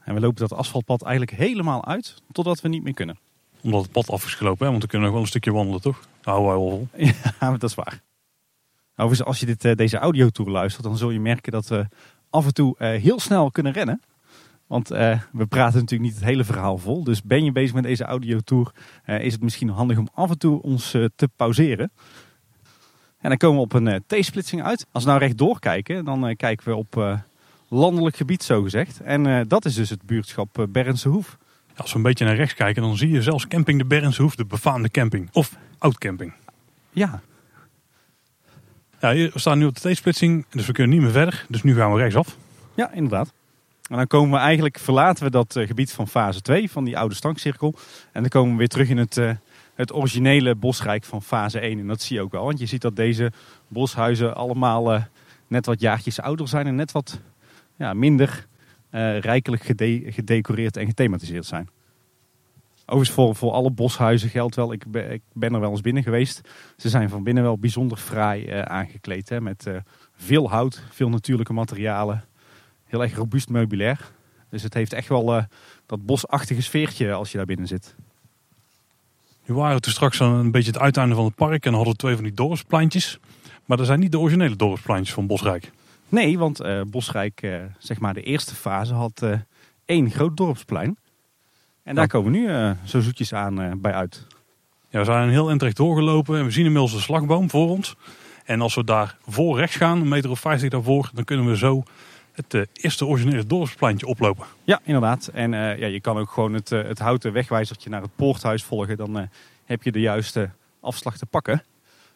En 0.00 0.14
we 0.14 0.20
lopen 0.20 0.48
dat 0.48 0.58
asfaltpad 0.58 1.02
eigenlijk 1.02 1.38
helemaal 1.38 1.84
uit, 1.84 2.22
totdat 2.32 2.60
we 2.60 2.68
niet 2.68 2.82
meer 2.82 2.94
kunnen. 2.94 3.18
Omdat 3.62 3.82
het 3.82 3.92
pad 3.92 4.10
af 4.10 4.24
is 4.24 4.34
gelopen, 4.34 4.64
hè? 4.64 4.70
want 4.70 4.82
we 4.82 4.88
kunnen 4.88 5.06
nog 5.06 5.16
wel 5.16 5.24
een 5.24 5.30
stukje 5.30 5.52
wandelen, 5.52 5.80
toch? 5.80 6.08
Houden 6.22 6.46
wij 6.46 6.56
wel 6.56 6.68
vol. 6.68 6.88
Ja, 7.40 7.50
dat 7.50 7.62
is 7.62 7.74
waar. 7.74 8.02
Overigens, 8.96 9.28
als 9.28 9.40
je 9.40 9.46
dit, 9.46 9.76
deze 9.76 9.98
audiotour 9.98 10.50
luistert, 10.50 10.84
dan 10.84 10.96
zul 10.96 11.10
je 11.10 11.20
merken 11.20 11.52
dat 11.52 11.66
we 11.66 11.86
af 12.30 12.46
en 12.46 12.54
toe 12.54 12.74
heel 12.78 13.20
snel 13.20 13.50
kunnen 13.50 13.72
rennen. 13.72 14.00
Want 14.66 14.92
uh, 14.92 15.20
we 15.32 15.46
praten 15.46 15.80
natuurlijk 15.80 16.10
niet 16.10 16.18
het 16.20 16.28
hele 16.28 16.44
verhaal 16.44 16.78
vol. 16.78 17.04
Dus 17.04 17.22
ben 17.22 17.44
je 17.44 17.52
bezig 17.52 17.74
met 17.74 17.82
deze 17.82 18.04
audiotour, 18.04 18.72
uh, 19.06 19.20
is 19.20 19.32
het 19.32 19.42
misschien 19.42 19.68
handig 19.68 19.98
om 19.98 20.08
af 20.14 20.30
en 20.30 20.38
toe 20.38 20.62
ons 20.62 20.94
uh, 20.94 21.04
te 21.16 21.28
pauzeren. 21.36 21.90
En 23.20 23.28
dan 23.28 23.36
komen 23.36 23.56
we 23.56 23.62
op 23.62 23.72
een 23.72 24.02
T-splitsing 24.06 24.62
uit. 24.62 24.86
Als 24.92 25.04
we 25.04 25.08
nou 25.10 25.22
rechtdoor 25.22 25.58
kijken, 25.58 26.04
dan 26.04 26.36
kijken 26.36 26.68
we 26.68 26.74
op 26.74 27.20
landelijk 27.68 28.16
gebied 28.16 28.42
zogezegd. 28.42 29.00
En 29.00 29.48
dat 29.48 29.64
is 29.64 29.74
dus 29.74 29.90
het 29.90 30.02
buurtschap 30.02 30.66
Berrense 30.68 31.08
Hoef. 31.08 31.36
Als 31.76 31.90
we 31.90 31.96
een 31.96 32.02
beetje 32.02 32.24
naar 32.24 32.36
rechts 32.36 32.54
kijken, 32.54 32.82
dan 32.82 32.96
zie 32.96 33.10
je 33.10 33.22
zelfs 33.22 33.46
camping 33.46 33.78
de 33.78 33.84
Berrense 33.84 34.22
Hoef, 34.22 34.34
de 34.34 34.44
befaamde 34.44 34.90
camping. 34.90 35.28
Of 35.32 35.56
oud-camping. 35.78 36.32
Ja. 36.90 37.20
Ja, 39.00 39.12
we 39.12 39.30
staan 39.34 39.58
nu 39.58 39.66
op 39.66 39.80
de 39.80 39.92
T-splitsing, 39.92 40.46
dus 40.50 40.66
we 40.66 40.72
kunnen 40.72 40.92
niet 40.92 41.02
meer 41.02 41.12
verder. 41.12 41.44
Dus 41.48 41.62
nu 41.62 41.74
gaan 41.74 41.92
we 41.92 41.98
rechtsaf. 41.98 42.36
Ja, 42.74 42.92
inderdaad. 42.92 43.32
En 43.88 43.96
dan 43.96 44.06
komen 44.06 44.30
we 44.30 44.44
eigenlijk, 44.44 44.78
verlaten 44.78 45.24
we 45.24 45.30
dat 45.30 45.54
gebied 45.58 45.92
van 45.92 46.08
fase 46.08 46.40
2, 46.40 46.70
van 46.70 46.84
die 46.84 46.98
oude 46.98 47.14
stankcirkel. 47.14 47.74
En 48.12 48.20
dan 48.20 48.28
komen 48.28 48.52
we 48.52 48.58
weer 48.58 48.68
terug 48.68 48.88
in 48.88 48.98
het, 48.98 49.20
het 49.76 49.94
originele 49.94 50.54
bosrijk 50.54 51.04
van 51.04 51.22
fase 51.22 51.60
1. 51.60 51.78
En 51.78 51.86
dat 51.86 52.02
zie 52.02 52.16
je 52.16 52.22
ook 52.22 52.32
wel, 52.32 52.44
want 52.44 52.58
je 52.58 52.66
ziet 52.66 52.80
dat 52.80 52.96
deze 52.96 53.32
boshuizen 53.68 54.36
allemaal 54.36 54.94
uh, 54.94 55.04
net 55.46 55.66
wat 55.66 55.80
jaartjes 55.80 56.20
ouder 56.20 56.48
zijn 56.48 56.66
en 56.66 56.74
net 56.74 56.92
wat 56.92 57.20
ja, 57.76 57.94
minder 57.94 58.46
rijkelijk 59.20 59.62
gede 59.62 60.12
gedecoreerd 60.12 60.76
en 60.76 60.86
gethematiseerd 60.86 61.46
zijn. 61.46 61.68
Overigens 62.80 63.16
voor, 63.16 63.34
voor 63.34 63.52
alle 63.52 63.70
boshuizen 63.70 64.28
geldt 64.28 64.54
wel, 64.54 64.72
ik 64.72 64.84
ben, 65.32 65.54
er 65.54 65.60
wel 65.60 65.70
eens 65.70 65.80
binnen 65.80 66.02
geweest. 66.02 66.40
Ze 66.76 66.88
zijn 66.88 67.08
van 67.08 67.22
binnen 67.22 67.42
wel 67.42 67.58
bijzonder 67.58 67.98
fraai 67.98 68.50
aangekleed. 68.50 69.28
Hè, 69.28 69.40
met 69.40 69.66
veel 70.16 70.50
hout, 70.50 70.82
veel 70.90 71.08
natuurlijke 71.08 71.52
materialen 71.52 72.24
heel 72.84 73.02
erg 73.02 73.14
robuust 73.14 73.48
meubilair. 73.48 74.12
Dus 74.50 74.62
het 74.62 74.74
heeft 74.74 74.92
echt 74.92 75.08
wel 75.08 75.46
dat 75.86 76.06
bosachtige 76.06 76.62
sfeertje 76.62 77.12
als 77.12 77.30
je 77.30 77.36
daar 77.36 77.46
binnen 77.46 77.66
zit. 77.66 77.94
Nu 79.46 79.54
waren 79.54 79.74
we 79.74 79.80
toen 79.80 79.92
straks 79.92 80.20
een 80.20 80.50
beetje 80.50 80.70
het 80.70 80.80
uiteinde 80.80 81.14
van 81.14 81.24
het 81.24 81.34
park 81.34 81.66
en 81.66 81.74
hadden 81.74 81.92
we 81.92 81.98
twee 81.98 82.14
van 82.14 82.24
die 82.24 82.34
dorpspleintjes. 82.34 83.18
Maar 83.64 83.76
dat 83.76 83.86
zijn 83.86 84.00
niet 84.00 84.12
de 84.12 84.18
originele 84.18 84.56
dorpspleintjes 84.56 85.14
van 85.14 85.26
Bosrijk. 85.26 85.70
Nee, 86.08 86.38
want 86.38 86.62
uh, 86.62 86.80
Bosrijk, 86.86 87.42
uh, 87.42 87.56
zeg 87.78 88.00
maar 88.00 88.14
de 88.14 88.22
eerste 88.22 88.54
fase, 88.54 88.94
had 88.94 89.22
één 89.84 90.10
groot 90.10 90.36
dorpsplein. 90.36 90.98
En 91.82 91.94
daar 91.94 92.06
komen 92.06 92.32
we 92.32 92.38
nu 92.38 92.74
zo 92.84 93.00
zoetjes 93.00 93.32
aan 93.32 93.80
bij 93.80 93.92
uit. 93.92 94.26
Ja, 94.88 94.98
we 94.98 95.04
zijn 95.04 95.22
een 95.22 95.30
heel 95.30 95.48
eind 95.48 95.76
doorgelopen 95.76 96.38
en 96.38 96.44
we 96.44 96.50
zien 96.50 96.64
inmiddels 96.64 96.92
een 96.92 97.00
slagboom 97.00 97.50
voor 97.50 97.68
ons. 97.68 97.96
En 98.44 98.60
als 98.60 98.74
we 98.74 98.84
daar 98.84 99.16
voor 99.26 99.58
rechts 99.58 99.76
gaan, 99.76 100.00
een 100.00 100.08
meter 100.08 100.30
of 100.30 100.40
vijftig 100.40 100.70
daarvoor, 100.70 101.10
dan 101.14 101.24
kunnen 101.24 101.46
we 101.46 101.56
zo 101.56 101.82
het 102.36 102.54
uh, 102.54 102.62
eerste 102.72 103.06
originele 103.06 103.46
dorpspleintje 103.46 104.06
oplopen. 104.06 104.46
Ja, 104.64 104.80
inderdaad. 104.84 105.26
En 105.26 105.52
uh, 105.52 105.78
ja, 105.78 105.86
je 105.86 106.00
kan 106.00 106.18
ook 106.18 106.30
gewoon 106.30 106.52
het, 106.52 106.70
uh, 106.70 106.82
het 106.82 106.98
houten 106.98 107.32
wegwijzertje 107.32 107.90
naar 107.90 108.02
het 108.02 108.16
poorthuis 108.16 108.64
volgen. 108.64 108.96
Dan 108.96 109.28
heb 109.64 109.82
je 109.82 109.92
de 109.92 110.00
juiste 110.00 110.50
afslag 110.80 111.18
te 111.18 111.26
pakken. 111.26 111.62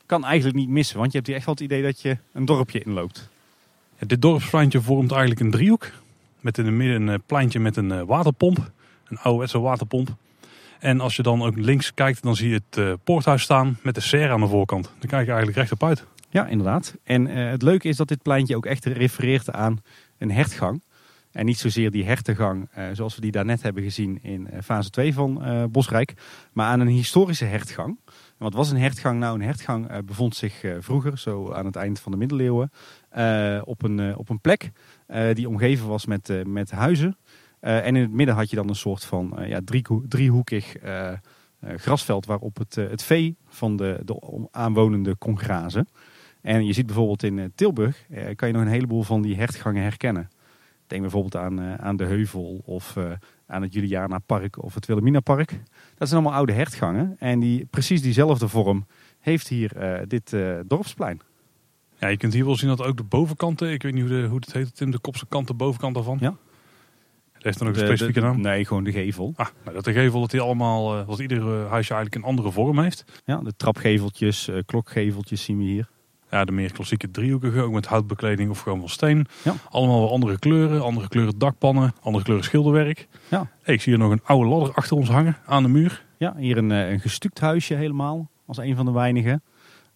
Kan 0.07 0.25
eigenlijk 0.25 0.57
niet 0.57 0.69
missen, 0.69 0.99
want 0.99 1.11
je 1.11 1.17
hebt 1.17 1.27
hier 1.27 1.37
echt 1.37 1.47
wel 1.47 1.55
het 1.55 1.65
idee 1.65 1.83
dat 1.83 2.01
je 2.01 2.19
een 2.33 2.45
dorpje 2.45 2.83
inloopt. 2.83 3.29
Ja, 3.99 4.07
dit 4.07 4.23
dorpspleintje 4.23 4.81
vormt 4.81 5.11
eigenlijk 5.11 5.41
een 5.41 5.51
driehoek. 5.51 5.91
Met 6.41 6.59
in 6.59 6.65
het 6.65 6.75
midden 6.75 7.07
een 7.07 7.23
pleintje 7.27 7.61
met 7.61 7.77
een 7.77 8.07
waterpomp. 8.07 8.71
Een 9.09 9.19
ouderwetse 9.19 9.61
waterpomp. 9.61 10.09
En 10.79 11.01
als 11.01 11.17
je 11.17 11.23
dan 11.23 11.43
ook 11.43 11.57
links 11.57 11.95
kijkt, 11.95 12.23
dan 12.23 12.37
zie 12.37 12.49
je 12.49 12.61
het 12.71 13.05
poorthuis 13.05 13.43
staan 13.43 13.79
met 13.83 13.95
de 13.95 14.01
serre 14.01 14.33
aan 14.33 14.41
de 14.41 14.47
voorkant. 14.47 14.85
Dan 14.85 15.09
kijk 15.09 15.27
je 15.27 15.33
eigenlijk 15.33 15.57
rechtop 15.57 15.85
uit. 15.85 16.07
Ja, 16.31 16.47
inderdaad. 16.47 16.97
En 17.05 17.27
het 17.27 17.63
leuke 17.63 17.89
is 17.89 17.97
dat 17.97 18.09
dit 18.09 18.23
pleintje 18.23 18.57
ook 18.57 18.67
echt 18.67 18.85
refereert 18.85 19.53
aan 19.53 19.83
een 20.21 20.31
hertgang. 20.31 20.83
En 21.33 21.47
niet 21.47 21.59
zozeer 21.59 21.91
die 21.91 22.05
hertengang 22.05 22.69
uh, 22.79 22.85
zoals 22.93 23.15
we 23.15 23.21
die 23.21 23.31
daarnet 23.31 23.63
hebben 23.63 23.83
gezien 23.83 24.19
in 24.23 24.49
uh, 24.53 24.61
fase 24.63 24.91
2 24.91 25.15
van 25.15 25.49
uh, 25.49 25.65
Bosrijk. 25.71 26.15
Maar 26.53 26.67
aan 26.67 26.81
een 26.81 26.87
historische 26.87 27.45
hertgang. 27.45 27.99
Wat 28.37 28.55
was 28.55 28.71
een 28.71 28.77
hertgang 28.77 29.19
nou? 29.19 29.35
Een 29.35 29.45
hertgang 29.45 30.05
bevond 30.05 30.37
zich 30.37 30.65
vroeger, 30.79 31.19
zo 31.19 31.53
aan 31.53 31.67
het 31.67 31.77
eind 31.77 32.01
van 32.01 32.13
de 32.13 32.19
middeleeuwen, 32.19 32.71
op, 33.65 33.83
een, 33.83 34.17
op 34.17 34.29
een 34.29 34.41
plek 34.41 34.71
die 35.33 35.49
omgeven 35.49 35.89
was 35.89 36.07
met, 36.07 36.47
met 36.47 36.71
huizen. 36.71 37.17
en 37.61 37.97
in 37.97 38.03
het 38.03 38.13
midden 38.13 38.35
had 38.35 38.51
je 38.51 38.57
dan 38.57 38.69
een 38.69 38.75
soort 38.75 39.05
van 39.05 39.39
ja, 39.47 39.61
driehoekig 40.09 40.77
grasveld 41.77 42.27
waarop 42.27 42.57
het, 42.57 42.75
het 42.75 43.03
vee 43.03 43.37
van 43.49 43.77
de, 43.77 44.01
de 44.05 44.49
aanwonenden 44.51 45.19
kon 45.19 45.39
grazen. 45.39 45.89
En 46.43 46.67
je 46.67 46.73
ziet 46.73 46.87
bijvoorbeeld 46.87 47.23
in 47.23 47.39
eh, 47.39 47.45
Tilburg, 47.55 48.05
eh, 48.11 48.35
kan 48.37 48.49
je 48.49 48.55
nog 48.55 48.63
een 48.63 48.71
heleboel 48.71 49.03
van 49.03 49.23
die 49.23 49.37
hertgangen 49.37 49.83
herkennen. 49.83 50.31
Denk 50.87 51.03
bijvoorbeeld 51.03 51.37
aan, 51.37 51.61
uh, 51.61 51.75
aan 51.75 51.97
de 51.97 52.05
Heuvel 52.05 52.63
of 52.65 52.97
uh, 52.97 53.11
aan 53.47 53.63
het 53.63 53.73
Juliana 53.73 54.19
Park 54.19 54.63
of 54.63 54.75
het 54.75 54.87
Wilhelmina 54.87 55.21
Park. 55.21 55.51
Dat 55.95 56.09
zijn 56.09 56.21
allemaal 56.21 56.39
oude 56.39 56.53
hertgangen. 56.53 57.17
En 57.19 57.41
die, 57.41 57.67
precies 57.67 58.03
diezelfde 58.03 58.49
vorm 58.49 58.87
heeft 59.19 59.49
hier 59.49 59.73
uh, 59.77 60.01
dit 60.07 60.37
dorpsplein. 60.67 61.21
Ja, 61.99 62.09
je 62.09 62.17
kunt 62.17 62.33
hier 62.33 62.45
wel 62.45 62.57
zien 62.57 62.69
dat 62.69 62.83
ook 62.83 62.97
de 62.97 63.03
bovenkanten, 63.03 63.73
ik 63.73 63.83
weet 63.83 63.93
niet 63.93 64.03
hoe, 64.03 64.21
de, 64.21 64.27
hoe 64.27 64.39
het 64.39 64.53
heet, 64.53 64.77
Tim, 64.77 64.91
de 64.91 64.99
kopse 64.99 65.27
kant, 65.27 65.47
de 65.47 65.55
bovenkant 65.55 65.95
daarvan. 65.95 66.19
Ja. 66.21 66.37
Heeft 67.33 67.59
dan 67.59 67.69
ook 67.69 67.75
een 67.75 67.81
specifieke 67.81 68.21
naam? 68.21 68.41
Nee, 68.41 68.65
gewoon 68.65 68.85
de 68.85 68.93
gevel. 68.93 69.33
Ah, 69.37 69.47
nou, 69.63 69.75
dat 69.75 69.85
de 69.85 69.93
gevel, 69.93 70.21
dat 70.21 70.31
die 70.31 70.41
allemaal, 70.41 71.07
dat 71.07 71.19
ieder 71.19 71.43
huisje 71.43 71.95
eigenlijk 71.95 72.15
een 72.15 72.31
andere 72.31 72.53
vorm 72.53 72.79
heeft. 72.79 73.21
Ja, 73.25 73.37
de 73.37 73.57
trapgeveltjes, 73.57 74.51
klokgeveltjes 74.67 75.45
zien 75.45 75.59
we 75.59 75.65
hier. 75.65 75.89
Ja, 76.31 76.45
de 76.45 76.53
meer 76.53 76.73
klassieke 76.73 77.11
driehoekige, 77.11 77.61
ook 77.61 77.73
met 77.73 77.87
houtbekleding 77.87 78.51
of 78.51 78.61
gewoon 78.61 78.81
van 78.81 78.89
steen. 78.89 79.27
Ja. 79.45 79.55
Allemaal 79.71 80.01
wel 80.01 80.11
andere 80.11 80.39
kleuren, 80.39 80.83
andere 80.83 81.09
kleuren 81.09 81.39
dakpannen, 81.39 81.95
andere 82.01 82.25
kleuren 82.25 82.45
schilderwerk. 82.45 83.09
Ja. 83.29 83.51
Hey, 83.63 83.75
ik 83.75 83.81
zie 83.81 83.93
hier 83.93 84.03
nog 84.03 84.13
een 84.13 84.25
oude 84.25 84.49
ladder 84.49 84.75
achter 84.75 84.97
ons 84.97 85.09
hangen 85.09 85.37
aan 85.47 85.63
de 85.63 85.69
muur. 85.69 86.05
Ja, 86.17 86.35
hier 86.37 86.57
een, 86.57 86.71
eh, 86.71 86.91
een 86.91 87.01
gestuukt 87.01 87.41
huisje 87.41 87.75
helemaal, 87.75 88.31
als 88.47 88.59
een 88.59 88.77
van 88.77 88.85
de 88.85 88.93
weinigen. 88.93 89.43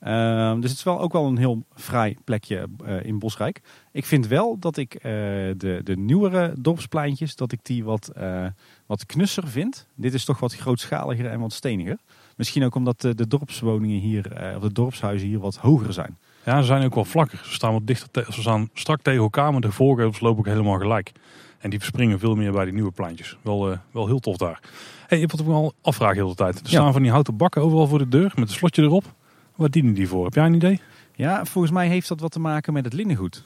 Uh, 0.02 0.54
dus 0.54 0.70
het 0.70 0.78
is 0.78 0.82
wel 0.82 1.00
ook 1.00 1.12
wel 1.12 1.26
een 1.26 1.36
heel 1.36 1.64
fraai 1.74 2.16
plekje 2.24 2.68
uh, 2.86 3.04
in 3.04 3.18
Bosrijk. 3.18 3.60
Ik 3.92 4.04
vind 4.04 4.26
wel 4.26 4.58
dat 4.58 4.76
ik 4.76 4.94
uh, 4.94 5.02
de, 5.02 5.80
de 5.84 5.96
nieuwere 5.96 6.54
dorpspleintjes, 6.58 7.36
dat 7.36 7.52
ik 7.52 7.58
die 7.62 7.84
wat, 7.84 8.12
wat 8.86 9.06
knusser 9.06 9.48
vind. 9.48 9.86
Dit 9.94 10.14
is 10.14 10.24
toch 10.24 10.40
wat 10.40 10.54
grootschaliger 10.54 11.26
en 11.26 11.40
wat 11.40 11.52
steniger. 11.52 11.98
Misschien 12.36 12.64
ook 12.64 12.74
omdat 12.74 13.00
de, 13.00 13.14
de 13.14 13.26
dorpswoningen 13.26 14.00
hier, 14.00 14.54
of 14.56 14.62
de 14.62 14.72
dorpshuizen 14.72 15.28
hier 15.28 15.38
wat 15.38 15.56
hoger 15.56 15.92
zijn. 15.92 16.18
Ja, 16.44 16.60
ze 16.60 16.66
zijn 16.66 16.84
ook 16.84 16.94
wel 16.94 17.04
vlakker. 17.04 17.40
Ze 17.44 17.52
staan 17.52 17.72
wat 17.72 17.86
dichter, 17.86 18.32
ze 18.32 18.40
staan 18.40 18.68
strak 18.74 19.02
tegen 19.02 19.22
elkaar, 19.22 19.52
maar 19.52 19.60
de 19.60 19.72
voorgevels 19.72 20.20
lopen 20.20 20.38
ook 20.38 20.46
helemaal 20.46 20.78
gelijk. 20.78 21.12
En 21.58 21.70
die 21.70 21.78
verspringen 21.78 22.18
veel 22.18 22.34
meer 22.34 22.52
bij 22.52 22.64
die 22.64 22.74
nieuwe 22.74 22.90
pleintjes. 22.90 23.36
Wel, 23.42 23.70
uh, 23.70 23.78
wel 23.90 24.06
heel 24.06 24.18
tof 24.18 24.36
daar. 24.36 24.60
Hey, 25.06 25.18
je 25.18 25.26
hebt 25.26 25.40
ik 25.40 25.46
al 25.46 25.74
afvragen 25.80 26.16
heel 26.16 26.28
de 26.28 26.34
tijd. 26.34 26.60
Er 26.60 26.68
staan 26.68 26.92
van 26.92 27.02
die 27.02 27.10
houten 27.10 27.36
bakken 27.36 27.62
overal 27.62 27.86
voor 27.86 27.98
de 27.98 28.08
deur 28.08 28.32
met 28.34 28.48
een 28.48 28.54
slotje 28.54 28.82
erop. 28.82 29.04
Wat 29.54 29.72
dienen 29.72 29.94
die 29.94 30.08
voor? 30.08 30.24
Heb 30.24 30.34
jij 30.34 30.46
een 30.46 30.54
idee? 30.54 30.80
Ja, 31.14 31.44
volgens 31.44 31.72
mij 31.72 31.88
heeft 31.88 32.08
dat 32.08 32.20
wat 32.20 32.32
te 32.32 32.40
maken 32.40 32.72
met 32.72 32.84
het 32.84 32.92
linnengoed. 32.92 33.44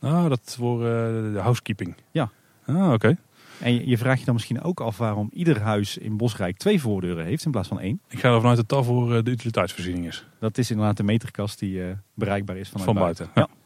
Ah, 0.00 0.28
dat 0.28 0.56
voor 0.58 0.78
uh, 0.78 0.86
de 1.32 1.38
housekeeping. 1.40 1.94
Ja. 2.10 2.30
Ah, 2.66 2.92
oké. 2.92 3.16
En 3.60 3.88
je 3.88 3.98
vraagt 3.98 4.18
je 4.18 4.24
dan 4.24 4.34
misschien 4.34 4.62
ook 4.62 4.80
af 4.80 4.98
waarom 4.98 5.28
ieder 5.32 5.60
huis 5.60 5.98
in 5.98 6.16
Bosrijk 6.16 6.56
twee 6.56 6.80
voordeuren 6.80 7.24
heeft 7.24 7.44
in 7.44 7.50
plaats 7.50 7.68
van 7.68 7.80
één. 7.80 8.00
Ik 8.08 8.20
ga 8.20 8.34
ervan 8.34 8.48
uit 8.48 8.56
dat 8.56 8.68
dat 8.68 8.84
voor 8.84 9.14
eh, 9.14 9.22
de 9.22 9.30
utiliteitsvoorziening 9.30 10.06
is. 10.06 10.26
Dat 10.40 10.58
is 10.58 10.70
inderdaad 10.70 10.96
de 10.96 11.02
meterkast 11.02 11.58
die 11.58 11.76
uh, 11.76 11.92
bereikbaar 12.14 12.56
is 12.56 12.68
vanuit 12.68 12.84
van 12.84 12.94
buiten. 12.94 13.30
buiten. 13.34 13.54
Ja. 13.54 13.60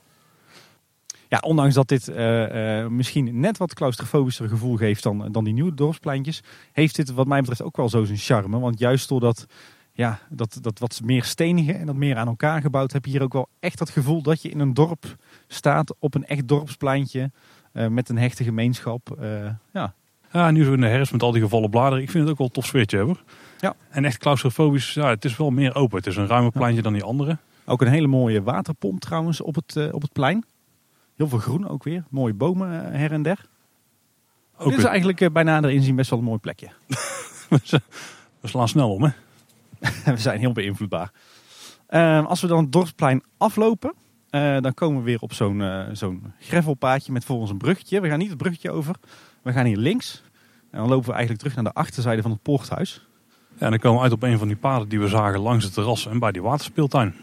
Ja, 1.28 1.38
ondanks 1.38 1.74
dat 1.74 1.88
dit 1.88 2.08
uh, 2.08 2.80
uh, 2.80 2.86
misschien 2.86 3.40
net 3.40 3.56
wat 3.56 3.74
claustrofobischer 3.74 4.48
gevoel 4.48 4.76
geeft 4.76 5.02
dan, 5.02 5.32
dan 5.32 5.44
die 5.44 5.52
nieuwe 5.52 5.74
dorpspleintjes, 5.74 6.42
heeft 6.72 6.96
dit 6.96 7.12
wat 7.12 7.26
mij 7.26 7.40
betreft 7.40 7.62
ook 7.62 7.76
wel 7.76 7.88
zo 7.88 8.04
zijn 8.04 8.18
charme. 8.18 8.58
Want 8.58 8.78
juist 8.78 9.08
doordat 9.08 9.46
ja, 9.92 10.18
dat, 10.28 10.58
dat 10.60 10.78
wat 10.78 11.00
meer 11.04 11.24
stenige 11.24 11.72
en 11.72 11.86
dat 11.86 11.94
meer 11.94 12.16
aan 12.16 12.26
elkaar 12.26 12.60
gebouwd, 12.60 12.92
heb 12.92 13.04
je 13.04 13.10
hier 13.10 13.22
ook 13.22 13.32
wel 13.32 13.48
echt 13.60 13.78
dat 13.78 13.90
gevoel 13.90 14.22
dat 14.22 14.42
je 14.42 14.48
in 14.48 14.60
een 14.60 14.74
dorp 14.74 15.16
staat 15.46 15.94
op 15.98 16.14
een 16.14 16.26
echt 16.26 16.48
dorpspleintje 16.48 17.30
met 17.88 18.08
een 18.08 18.18
hechte 18.18 18.44
gemeenschap. 18.44 19.16
ja. 19.72 19.94
ja, 20.32 20.50
nu 20.50 20.64
zo 20.64 20.72
in 20.72 20.80
de 20.80 20.86
herfst 20.86 21.12
met 21.12 21.22
al 21.22 21.32
die 21.32 21.42
gevallen 21.42 21.70
bladeren. 21.70 22.02
Ik 22.02 22.10
vind 22.10 22.22
het 22.22 22.32
ook 22.32 22.38
wel 22.38 22.46
een 22.46 22.52
tof 22.52 22.66
sfeertje 22.66 22.96
hebben. 22.96 23.18
Ja. 23.58 23.74
En 23.90 24.04
echt 24.04 24.18
claustrofobisch, 24.18 24.94
ja, 24.94 25.08
het 25.08 25.24
is 25.24 25.36
wel 25.36 25.50
meer 25.50 25.74
open. 25.74 25.96
Het 25.96 26.06
is 26.06 26.16
een 26.16 26.26
ruimer 26.26 26.52
pleintje 26.52 26.82
dan 26.82 26.92
die 26.92 27.04
andere. 27.04 27.38
Ook 27.64 27.80
een 27.80 27.88
hele 27.88 28.06
mooie 28.06 28.42
waterpomp 28.42 29.00
trouwens 29.00 29.40
op 29.40 29.54
het, 29.54 29.92
op 29.92 30.02
het 30.02 30.12
plein. 30.12 30.44
Heel 31.16 31.28
veel 31.28 31.38
groen 31.38 31.68
ook 31.68 31.84
weer. 31.84 32.04
Mooie 32.10 32.34
bomen 32.34 32.92
her 32.92 33.12
en 33.12 33.22
der. 33.22 33.46
Ook 34.58 34.68
Dit 34.68 34.78
is 34.78 34.84
eigenlijk 34.84 35.20
uh, 35.20 35.30
bij 35.30 35.42
nader 35.42 35.70
inzien 35.70 35.96
best 35.96 36.10
wel 36.10 36.18
een 36.18 36.24
mooi 36.24 36.38
plekje. 36.38 36.68
we 38.40 38.48
slaan 38.48 38.68
snel 38.68 38.92
om, 38.92 39.02
hè? 39.02 39.10
we 40.12 40.18
zijn 40.18 40.38
heel 40.38 40.52
beïnvloedbaar. 40.52 41.12
Uh, 41.90 42.26
als 42.26 42.40
we 42.40 42.46
dan 42.46 42.62
het 42.62 42.72
dorpsplein 42.72 43.22
aflopen, 43.36 43.94
uh, 44.30 44.60
dan 44.60 44.74
komen 44.74 44.98
we 44.98 45.04
weer 45.04 45.20
op 45.20 45.32
zo'n 45.32 45.60
uh, 45.60 45.84
zo'n 45.92 46.32
gravelpaadje 46.40 47.12
met 47.12 47.24
voor 47.24 47.38
ons 47.38 47.50
een 47.50 47.58
bruggetje. 47.58 48.00
We 48.00 48.08
gaan 48.08 48.18
niet 48.18 48.28
het 48.28 48.38
bruggetje 48.38 48.70
over, 48.70 48.94
we 49.42 49.52
gaan 49.52 49.66
hier 49.66 49.76
links. 49.76 50.22
En 50.70 50.78
dan 50.78 50.88
lopen 50.88 51.06
we 51.06 51.12
eigenlijk 51.12 51.40
terug 51.40 51.54
naar 51.54 51.72
de 51.72 51.80
achterzijde 51.80 52.22
van 52.22 52.30
het 52.30 52.42
poorthuis. 52.42 53.06
Ja, 53.58 53.64
en 53.64 53.70
dan 53.70 53.78
komen 53.78 53.98
we 53.98 54.04
uit 54.04 54.12
op 54.12 54.22
een 54.22 54.38
van 54.38 54.46
die 54.46 54.56
paden 54.56 54.88
die 54.88 55.00
we 55.00 55.08
zagen 55.08 55.40
langs 55.40 55.64
het 55.64 55.74
terras 55.74 56.06
en 56.06 56.18
bij 56.18 56.32
die 56.32 56.42
waterspeeltuin. 56.42 57.14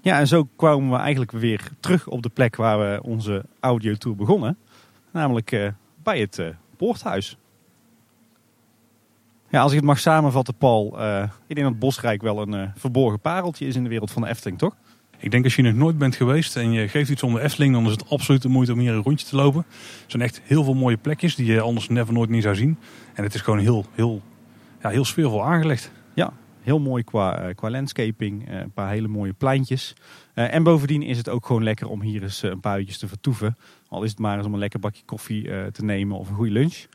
Ja, 0.00 0.18
en 0.18 0.26
zo 0.26 0.48
kwamen 0.56 0.90
we 0.90 0.96
eigenlijk 0.96 1.30
weer 1.30 1.70
terug 1.80 2.06
op 2.06 2.22
de 2.22 2.28
plek 2.28 2.56
waar 2.56 2.78
we 2.78 3.02
onze 3.02 3.44
audiotour 3.60 4.16
begonnen. 4.16 4.58
Namelijk 5.10 5.52
uh, 5.52 5.68
bij 6.02 6.20
het 6.20 6.54
poorthuis. 6.76 7.36
Ja, 9.48 9.60
als 9.60 9.70
ik 9.70 9.76
het 9.76 9.86
mag 9.86 9.98
samenvatten, 9.98 10.54
Paul. 10.54 10.86
Ik 11.46 11.54
denk 11.54 11.66
dat 11.66 11.78
Bosrijk 11.78 12.22
wel 12.22 12.42
een 12.42 12.72
verborgen 12.76 13.20
pareltje 13.20 13.66
is 13.66 13.76
in 13.76 13.82
de 13.82 13.88
wereld 13.88 14.10
van 14.10 14.22
de 14.22 14.28
Efteling, 14.28 14.58
toch? 14.58 14.76
Ik 15.22 15.30
denk 15.30 15.44
als 15.44 15.56
je 15.56 15.62
nog 15.62 15.74
nooit 15.74 15.98
bent 15.98 16.16
geweest 16.16 16.56
en 16.56 16.72
je 16.72 16.88
geeft 16.88 17.10
iets 17.10 17.22
om 17.22 17.36
Efteling, 17.36 17.74
dan 17.74 17.84
is 17.84 17.90
het 17.90 18.10
absoluut 18.10 18.42
de 18.42 18.48
moeite 18.48 18.72
om 18.72 18.78
hier 18.78 18.92
een 18.92 19.02
rondje 19.02 19.26
te 19.26 19.36
lopen. 19.36 19.64
Er 19.68 20.10
zijn 20.10 20.22
echt 20.22 20.40
heel 20.44 20.64
veel 20.64 20.74
mooie 20.74 20.96
plekjes 20.96 21.34
die 21.34 21.46
je 21.46 21.60
anders 21.60 21.88
never 21.88 22.12
nooit 22.12 22.30
niet 22.30 22.42
zou 22.42 22.54
zien. 22.54 22.78
En 23.14 23.22
het 23.22 23.34
is 23.34 23.40
gewoon 23.40 23.58
heel, 23.58 23.84
heel, 23.94 24.22
ja, 24.82 24.88
heel 24.88 25.04
sfeervol 25.04 25.44
aangelegd. 25.44 25.90
Ja, 26.14 26.32
Heel 26.62 26.80
mooi 26.80 27.04
qua, 27.04 27.38
eh, 27.38 27.54
qua 27.54 27.70
landscaping, 27.70 28.48
eh, 28.48 28.58
een 28.60 28.72
paar 28.72 28.90
hele 28.90 29.08
mooie 29.08 29.32
pleintjes. 29.32 29.94
Eh, 30.34 30.54
en 30.54 30.62
bovendien 30.62 31.02
is 31.02 31.16
het 31.16 31.28
ook 31.28 31.46
gewoon 31.46 31.62
lekker 31.62 31.88
om 31.88 32.00
hier 32.00 32.22
eens 32.22 32.42
een 32.42 32.60
paar 32.60 32.78
uurtjes 32.78 32.98
te 32.98 33.08
vertoeven. 33.08 33.56
Al 33.88 34.02
is 34.02 34.10
het 34.10 34.18
maar 34.18 34.36
eens 34.36 34.46
om 34.46 34.52
een 34.52 34.58
lekker 34.58 34.80
bakje 34.80 35.02
koffie 35.04 35.70
te 35.70 35.84
nemen 35.84 36.18
of 36.18 36.28
een 36.28 36.34
goede 36.34 36.50
lunch. 36.50 36.86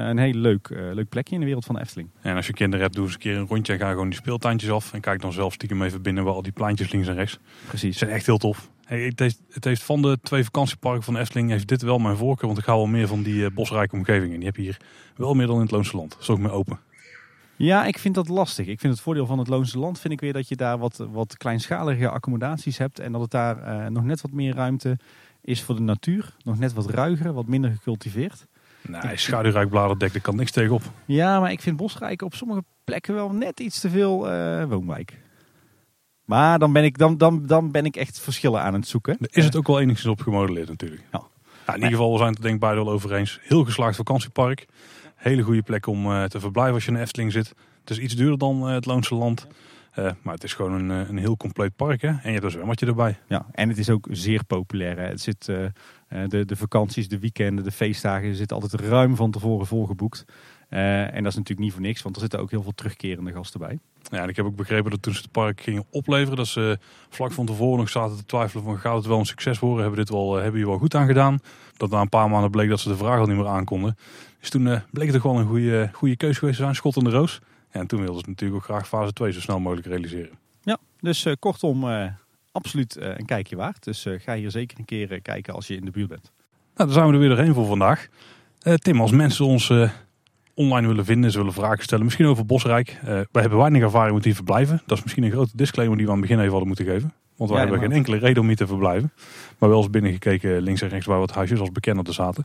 Een 0.00 0.18
heel 0.18 0.32
leuk, 0.32 0.68
leuk 0.68 1.08
plekje 1.08 1.34
in 1.34 1.40
de 1.40 1.46
wereld 1.46 1.64
van 1.64 1.74
de 1.74 1.80
Efteling. 1.80 2.10
En 2.20 2.36
als 2.36 2.46
je 2.46 2.52
kinderen 2.52 2.84
hebt, 2.84 2.94
doe 2.96 3.04
eens 3.04 3.14
een 3.14 3.20
keer 3.20 3.36
een 3.36 3.46
rondje 3.46 3.72
en 3.72 3.78
ga 3.78 3.90
gewoon 3.90 4.08
die 4.08 4.18
speeltuintjes 4.18 4.70
af. 4.70 4.92
En 4.92 5.00
kijk 5.00 5.20
dan 5.20 5.32
zelf 5.32 5.52
stiekem 5.52 5.82
even 5.82 6.02
binnen 6.02 6.24
waar 6.24 6.34
al 6.34 6.42
die 6.42 6.52
pleintjes 6.52 6.92
links 6.92 7.08
en 7.08 7.14
rechts. 7.14 7.38
Precies. 7.66 7.98
zijn 7.98 8.10
echt 8.10 8.26
heel 8.26 8.38
tof. 8.38 8.70
Hey, 8.84 9.00
het, 9.04 9.18
heeft, 9.18 9.40
het, 9.50 9.64
heeft, 9.64 9.82
van 9.82 10.02
de 10.02 10.18
twee 10.22 10.44
vakantieparken 10.44 11.02
van 11.02 11.16
Efteling 11.16 11.50
heeft 11.50 11.68
dit 11.68 11.82
wel 11.82 11.98
mijn 11.98 12.16
voorkeur. 12.16 12.46
Want 12.46 12.58
ik 12.58 12.64
hou 12.64 12.78
wel 12.78 12.86
meer 12.86 13.06
van 13.06 13.22
die 13.22 13.50
bosrijke 13.50 13.94
omgevingen. 13.94 14.36
Die 14.36 14.46
heb 14.46 14.56
je 14.56 14.62
hier 14.62 14.76
wel 15.16 15.34
meer 15.34 15.46
dan 15.46 15.56
in 15.56 15.62
het 15.62 15.70
Loonse 15.70 15.96
Land. 15.96 16.10
Dat 16.10 16.20
is 16.20 16.30
ook 16.30 16.38
meer 16.38 16.52
open. 16.52 16.78
Ja, 17.56 17.84
ik 17.84 17.98
vind 17.98 18.14
dat 18.14 18.28
lastig. 18.28 18.66
Ik 18.66 18.80
vind 18.80 18.92
het 18.92 19.02
voordeel 19.02 19.26
van 19.26 19.38
het 19.38 19.48
Loonse 19.48 19.78
Land 19.78 20.00
vind 20.00 20.12
ik 20.12 20.20
weer 20.20 20.32
dat 20.32 20.48
je 20.48 20.56
daar 20.56 20.78
wat, 20.78 21.06
wat 21.10 21.36
kleinschalige 21.36 22.08
accommodaties 22.08 22.78
hebt. 22.78 22.98
En 22.98 23.12
dat 23.12 23.20
het 23.20 23.30
daar 23.30 23.58
uh, 23.58 23.86
nog 23.86 24.04
net 24.04 24.20
wat 24.20 24.32
meer 24.32 24.54
ruimte 24.54 24.98
is 25.40 25.62
voor 25.62 25.74
de 25.74 25.82
natuur. 25.82 26.36
Nog 26.44 26.58
net 26.58 26.72
wat 26.72 26.90
ruiger, 26.90 27.32
wat 27.32 27.46
minder 27.46 27.70
gecultiveerd. 27.70 28.46
Nee, 28.88 29.16
schaduwrijk 29.16 29.68
bladerdek, 29.68 30.12
daar 30.12 30.22
kan 30.22 30.36
niks 30.36 30.50
tegenop. 30.50 30.82
Ja, 31.04 31.40
maar 31.40 31.52
ik 31.52 31.60
vind 31.60 31.76
Bosrijk 31.76 32.22
op 32.22 32.34
sommige 32.34 32.64
plekken 32.84 33.14
wel 33.14 33.32
net 33.32 33.60
iets 33.60 33.80
te 33.80 33.90
veel 33.90 34.32
uh, 34.32 34.64
woonwijk. 34.64 35.20
Maar 36.24 36.58
dan 36.58 36.72
ben, 36.72 36.84
ik, 36.84 36.98
dan, 36.98 37.18
dan, 37.18 37.46
dan 37.46 37.70
ben 37.70 37.84
ik 37.84 37.96
echt 37.96 38.20
verschillen 38.20 38.62
aan 38.62 38.74
het 38.74 38.88
zoeken. 38.88 39.18
is 39.30 39.44
het 39.44 39.56
ook 39.56 39.66
wel 39.66 39.80
enigszins 39.80 40.12
op 40.12 40.20
gemodelleerd 40.20 40.68
natuurlijk. 40.68 41.02
Ja. 41.12 41.22
in 41.66 41.74
ieder 41.74 41.90
geval, 41.90 42.12
we 42.12 42.18
zijn 42.18 42.28
het 42.28 42.36
er 42.38 42.42
denk 42.42 42.54
ik 42.54 42.60
beide 42.60 42.84
wel 42.84 42.92
over 42.92 43.14
eens. 43.14 43.38
Heel 43.42 43.64
geslaagd 43.64 43.96
vakantiepark. 43.96 44.66
Hele 45.14 45.42
goede 45.42 45.62
plek 45.62 45.86
om 45.86 46.06
uh, 46.06 46.24
te 46.24 46.40
verblijven 46.40 46.74
als 46.74 46.84
je 46.84 46.90
in 46.90 46.96
de 46.96 47.02
Efteling 47.02 47.32
zit. 47.32 47.48
Het 47.80 47.90
is 47.90 47.98
iets 47.98 48.14
duurder 48.14 48.38
dan 48.38 48.68
uh, 48.68 48.74
het 48.74 48.86
Loonse 48.86 49.14
Land. 49.14 49.46
Uh, 49.98 50.10
maar 50.22 50.34
het 50.34 50.44
is 50.44 50.54
gewoon 50.54 50.72
een, 50.72 51.08
een 51.08 51.18
heel 51.18 51.36
compleet 51.36 51.76
park. 51.76 52.02
Hè? 52.02 52.08
En 52.08 52.20
je 52.22 52.30
hebt 52.30 52.44
er 52.44 52.50
zwembadje 52.50 52.86
erbij. 52.86 53.18
Ja, 53.28 53.46
en 53.52 53.68
het 53.68 53.78
is 53.78 53.90
ook 53.90 54.06
zeer 54.10 54.44
populair. 54.44 54.96
Hè? 54.96 55.06
Het 55.06 55.20
zit, 55.20 55.44
de, 55.44 56.44
de 56.44 56.56
vakanties, 56.56 57.08
de 57.08 57.18
weekenden, 57.18 57.64
de 57.64 57.70
feestdagen 57.70 58.34
zitten 58.34 58.56
altijd 58.60 58.80
ruim 58.80 59.16
van 59.16 59.30
tevoren 59.30 59.66
volgeboekt. 59.66 60.24
en 60.68 61.22
dat 61.22 61.32
is 61.32 61.36
natuurlijk 61.36 61.58
niet 61.58 61.72
voor 61.72 61.80
niks, 61.80 62.02
want 62.02 62.14
er 62.14 62.20
zitten 62.20 62.40
ook 62.40 62.50
heel 62.50 62.62
veel 62.62 62.74
terugkerende 62.74 63.32
gasten 63.32 63.60
bij. 63.60 63.78
Ja, 64.10 64.22
en 64.22 64.28
ik 64.28 64.36
heb 64.36 64.46
ook 64.46 64.56
begrepen 64.56 64.90
dat 64.90 65.02
toen 65.02 65.14
ze 65.14 65.22
het 65.22 65.30
park 65.30 65.60
gingen 65.60 65.84
opleveren, 65.90 66.36
dat 66.36 66.46
ze 66.46 66.78
vlak 67.08 67.32
van 67.32 67.46
tevoren 67.46 67.78
nog 67.78 67.88
zaten 67.88 68.16
te 68.16 68.24
twijfelen 68.24 68.64
van 68.64 68.78
gaat 68.78 68.96
het 68.96 69.06
wel 69.06 69.18
een 69.18 69.26
succes 69.26 69.58
worden? 69.58 69.80
Hebben 69.80 69.98
we 69.98 70.04
dit 70.04 70.14
wel, 70.14 70.34
hebben 70.34 70.60
hier 70.60 70.68
wel 70.68 70.78
goed 70.78 70.94
aan 70.94 71.06
gedaan? 71.06 71.38
Dat 71.76 71.90
na 71.90 72.00
een 72.00 72.08
paar 72.08 72.30
maanden 72.30 72.50
bleek 72.50 72.68
dat 72.68 72.80
ze 72.80 72.88
de 72.88 72.96
vraag 72.96 73.18
al 73.18 73.26
niet 73.26 73.36
meer 73.36 73.46
aankonden. 73.46 73.96
Dus 74.40 74.50
toen 74.50 74.82
bleek 74.90 75.12
het 75.12 75.22
toch 75.22 75.32
wel 75.32 75.40
een 75.40 75.46
goede, 75.46 75.90
goede 75.92 76.16
keuze 76.16 76.38
geweest 76.38 76.56
te 76.56 76.62
zijn, 76.62 76.74
schot 76.74 76.96
in 76.96 77.04
de 77.04 77.10
roos. 77.10 77.40
En 77.72 77.86
toen 77.86 78.00
wilden 78.00 78.22
ze 78.22 78.28
natuurlijk 78.28 78.60
ook 78.60 78.68
graag 78.68 78.88
fase 78.88 79.12
2 79.12 79.32
zo 79.32 79.40
snel 79.40 79.60
mogelijk 79.60 79.86
realiseren. 79.86 80.38
Ja, 80.62 80.78
dus 81.00 81.26
uh, 81.26 81.32
kortom, 81.38 81.84
uh, 81.84 82.06
absoluut 82.52 82.96
een 83.00 83.26
kijkje 83.26 83.56
waard. 83.56 83.84
Dus 83.84 84.06
ga 84.18 84.34
hier 84.34 84.50
zeker 84.50 84.78
een 84.78 84.84
keer 84.84 85.20
kijken 85.20 85.54
als 85.54 85.66
je 85.66 85.76
in 85.76 85.84
de 85.84 85.90
buurt 85.90 86.08
bent. 86.08 86.32
Nou, 86.74 86.88
dan 86.88 86.92
zijn 86.92 87.06
we 87.06 87.12
er 87.12 87.18
weer 87.18 87.28
doorheen 87.28 87.54
voor 87.54 87.66
vandaag. 87.66 88.08
Tim, 88.74 89.00
als 89.00 89.10
mensen 89.10 89.44
ons 89.44 89.72
online 90.54 90.86
willen 90.86 91.04
vinden, 91.04 91.30
ze 91.30 91.38
willen 91.38 91.52
vragen 91.52 91.82
stellen, 91.82 92.04
misschien 92.04 92.26
over 92.26 92.46
Bosrijk. 92.46 92.98
wij 93.02 93.26
hebben 93.32 93.58
weinig 93.58 93.82
ervaring 93.82 94.14
met 94.14 94.22
die 94.22 94.34
verblijven. 94.34 94.82
Dat 94.86 94.96
is 94.96 95.02
misschien 95.02 95.24
een 95.24 95.30
grote 95.30 95.56
disclaimer 95.56 95.96
die 95.96 96.06
we 96.06 96.12
aan 96.12 96.18
het 96.18 96.28
begin 96.28 96.42
even 96.42 96.56
hadden 96.56 96.68
moeten 96.76 96.94
geven. 96.94 97.12
Want 97.36 97.50
we 97.50 97.56
hebben 97.56 97.78
geen 97.78 97.92
enkele 97.92 98.16
reden 98.16 98.42
om 98.42 98.46
hier 98.46 98.56
te 98.56 98.66
verblijven. 98.66 99.12
Maar 99.58 99.68
wel 99.68 99.78
eens 99.78 99.90
binnengekeken 99.90 100.60
links 100.62 100.82
en 100.82 100.88
rechts 100.88 101.06
waar 101.06 101.18
wat 101.18 101.34
huisjes 101.34 101.60
als 101.60 101.72
bekender 101.72 102.04
te 102.04 102.12
zaten. 102.12 102.44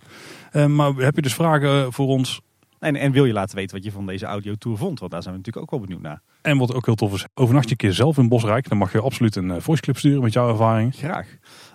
Maar 0.76 0.94
heb 0.94 1.16
je 1.16 1.22
dus 1.22 1.34
vragen 1.34 1.94
voor 1.94 2.08
ons? 2.08 2.42
En, 2.80 2.96
en 2.96 3.12
wil 3.12 3.26
je 3.26 3.34
laten 3.34 3.56
weten 3.56 3.76
wat 3.76 3.86
je 3.86 3.92
van 3.92 4.06
deze 4.06 4.26
audiotour 4.26 4.78
vond? 4.78 5.00
Want 5.00 5.12
daar 5.12 5.22
zijn 5.22 5.34
we 5.34 5.40
natuurlijk 5.40 5.66
ook 5.66 5.80
wel 5.80 5.88
benieuwd 5.88 6.02
naar. 6.02 6.22
En 6.42 6.58
wat 6.58 6.74
ook 6.74 6.86
heel 6.86 6.96
tof 6.96 7.14
is, 7.14 7.26
overnacht 7.34 7.66
je 7.66 7.72
een 7.72 7.78
keer 7.78 7.94
zelf 7.94 8.18
in 8.18 8.28
Bosrijk. 8.28 8.70
Dan 8.70 8.78
mag 8.78 8.92
je 8.92 9.02
absoluut 9.02 9.36
een 9.36 9.50
uh, 9.50 9.56
voiceclip 9.60 9.98
sturen 9.98 10.22
met 10.22 10.34
jouw 10.34 10.50
ervaring. 10.50 10.96
Graag. 10.96 11.28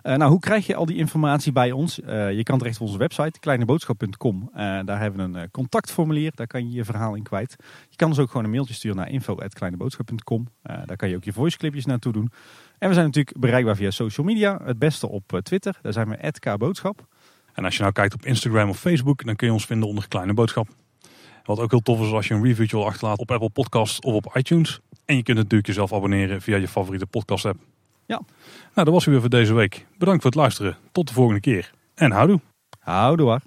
Uh, 0.03 0.15
nou, 0.15 0.31
hoe 0.31 0.41
krijg 0.41 0.67
je 0.67 0.75
al 0.75 0.87
die 0.87 0.97
informatie 0.97 1.53
bij 1.53 1.73
ons? 1.73 1.99
Uh, 1.99 2.33
je 2.33 2.43
kan 2.43 2.59
terecht 2.59 2.81
op 2.81 2.87
onze 2.87 2.99
website, 2.99 3.41
kleineboodschap.com. 3.41 4.51
daar 4.85 5.01
hebben 5.01 5.33
we 5.33 5.39
een 5.39 5.51
contactformulier. 5.51 6.33
Daar 6.35 6.47
kan 6.47 6.69
je 6.69 6.77
je 6.77 6.85
verhaal 6.85 7.15
in 7.15 7.23
kwijt. 7.23 7.57
Je 7.89 7.97
kan 7.97 8.09
dus 8.09 8.19
ook 8.19 8.31
gewoon 8.31 8.45
een 8.45 8.51
mailtje 8.51 8.75
sturen 8.75 8.97
naar 8.97 9.11
info.kleineboodschap.com. 9.11 10.49
daar 10.63 10.97
kan 10.97 11.09
je 11.09 11.17
ook 11.17 11.25
je 11.25 11.33
voiceclipjes 11.33 11.85
naartoe 11.85 12.13
doen. 12.13 12.31
En 12.79 12.89
we 12.89 12.95
zijn 12.95 13.07
natuurlijk 13.07 13.39
bereikbaar 13.39 13.77
via 13.77 13.91
social 13.91 14.27
media. 14.27 14.61
Het 14.65 14.79
beste 14.79 15.09
op 15.09 15.41
Twitter. 15.43 15.79
Daar 15.83 15.93
zijn 15.93 16.09
we 16.09 16.33
@kboodschap. 16.39 17.07
En 17.53 17.65
als 17.65 17.75
je 17.75 17.81
nou 17.81 17.93
kijkt 17.93 18.15
op 18.15 18.25
Instagram 18.25 18.69
of 18.69 18.79
Facebook, 18.79 19.25
dan 19.25 19.37
kun 19.37 19.47
je 19.47 19.53
ons 19.53 19.67
vinden 19.67 19.89
onder 19.89 20.09
Kleine 20.09 20.35
Boodschap. 20.35 20.69
Wat 21.45 21.59
ook 21.59 21.71
heel 21.71 21.81
tof 21.81 22.01
is 22.01 22.13
als 22.13 22.29
je 22.29 22.35
een 22.35 22.45
reviewtje 22.45 22.77
wil 22.77 22.87
achterlaten 22.87 23.23
op 23.23 23.31
Apple 23.31 23.51
Podcasts 23.51 24.01
of 24.01 24.15
op 24.15 24.37
iTunes. 24.37 24.81
En 25.05 25.17
je 25.17 25.23
kunt 25.23 25.37
natuurlijk 25.37 25.67
jezelf 25.67 25.93
abonneren 25.93 26.43
via 26.43 26.57
je 26.57 26.69
favoriete 26.69 27.07
podcast 27.07 27.45
app. 27.45 27.59
Ja. 28.07 28.21
Nou, 28.75 28.85
dat 28.85 28.89
was 28.89 29.05
weer 29.05 29.21
voor 29.21 29.29
deze 29.29 29.55
week. 29.55 29.87
Bedankt 29.99 30.23
voor 30.23 30.31
het 30.31 30.41
luisteren. 30.41 30.77
Tot 30.93 31.09
de 31.09 31.15
volgende 31.15 31.41
keer. 31.41 31.73
En 31.95 32.11
houdoe. 32.11 32.41
Houdoe. 32.79 33.41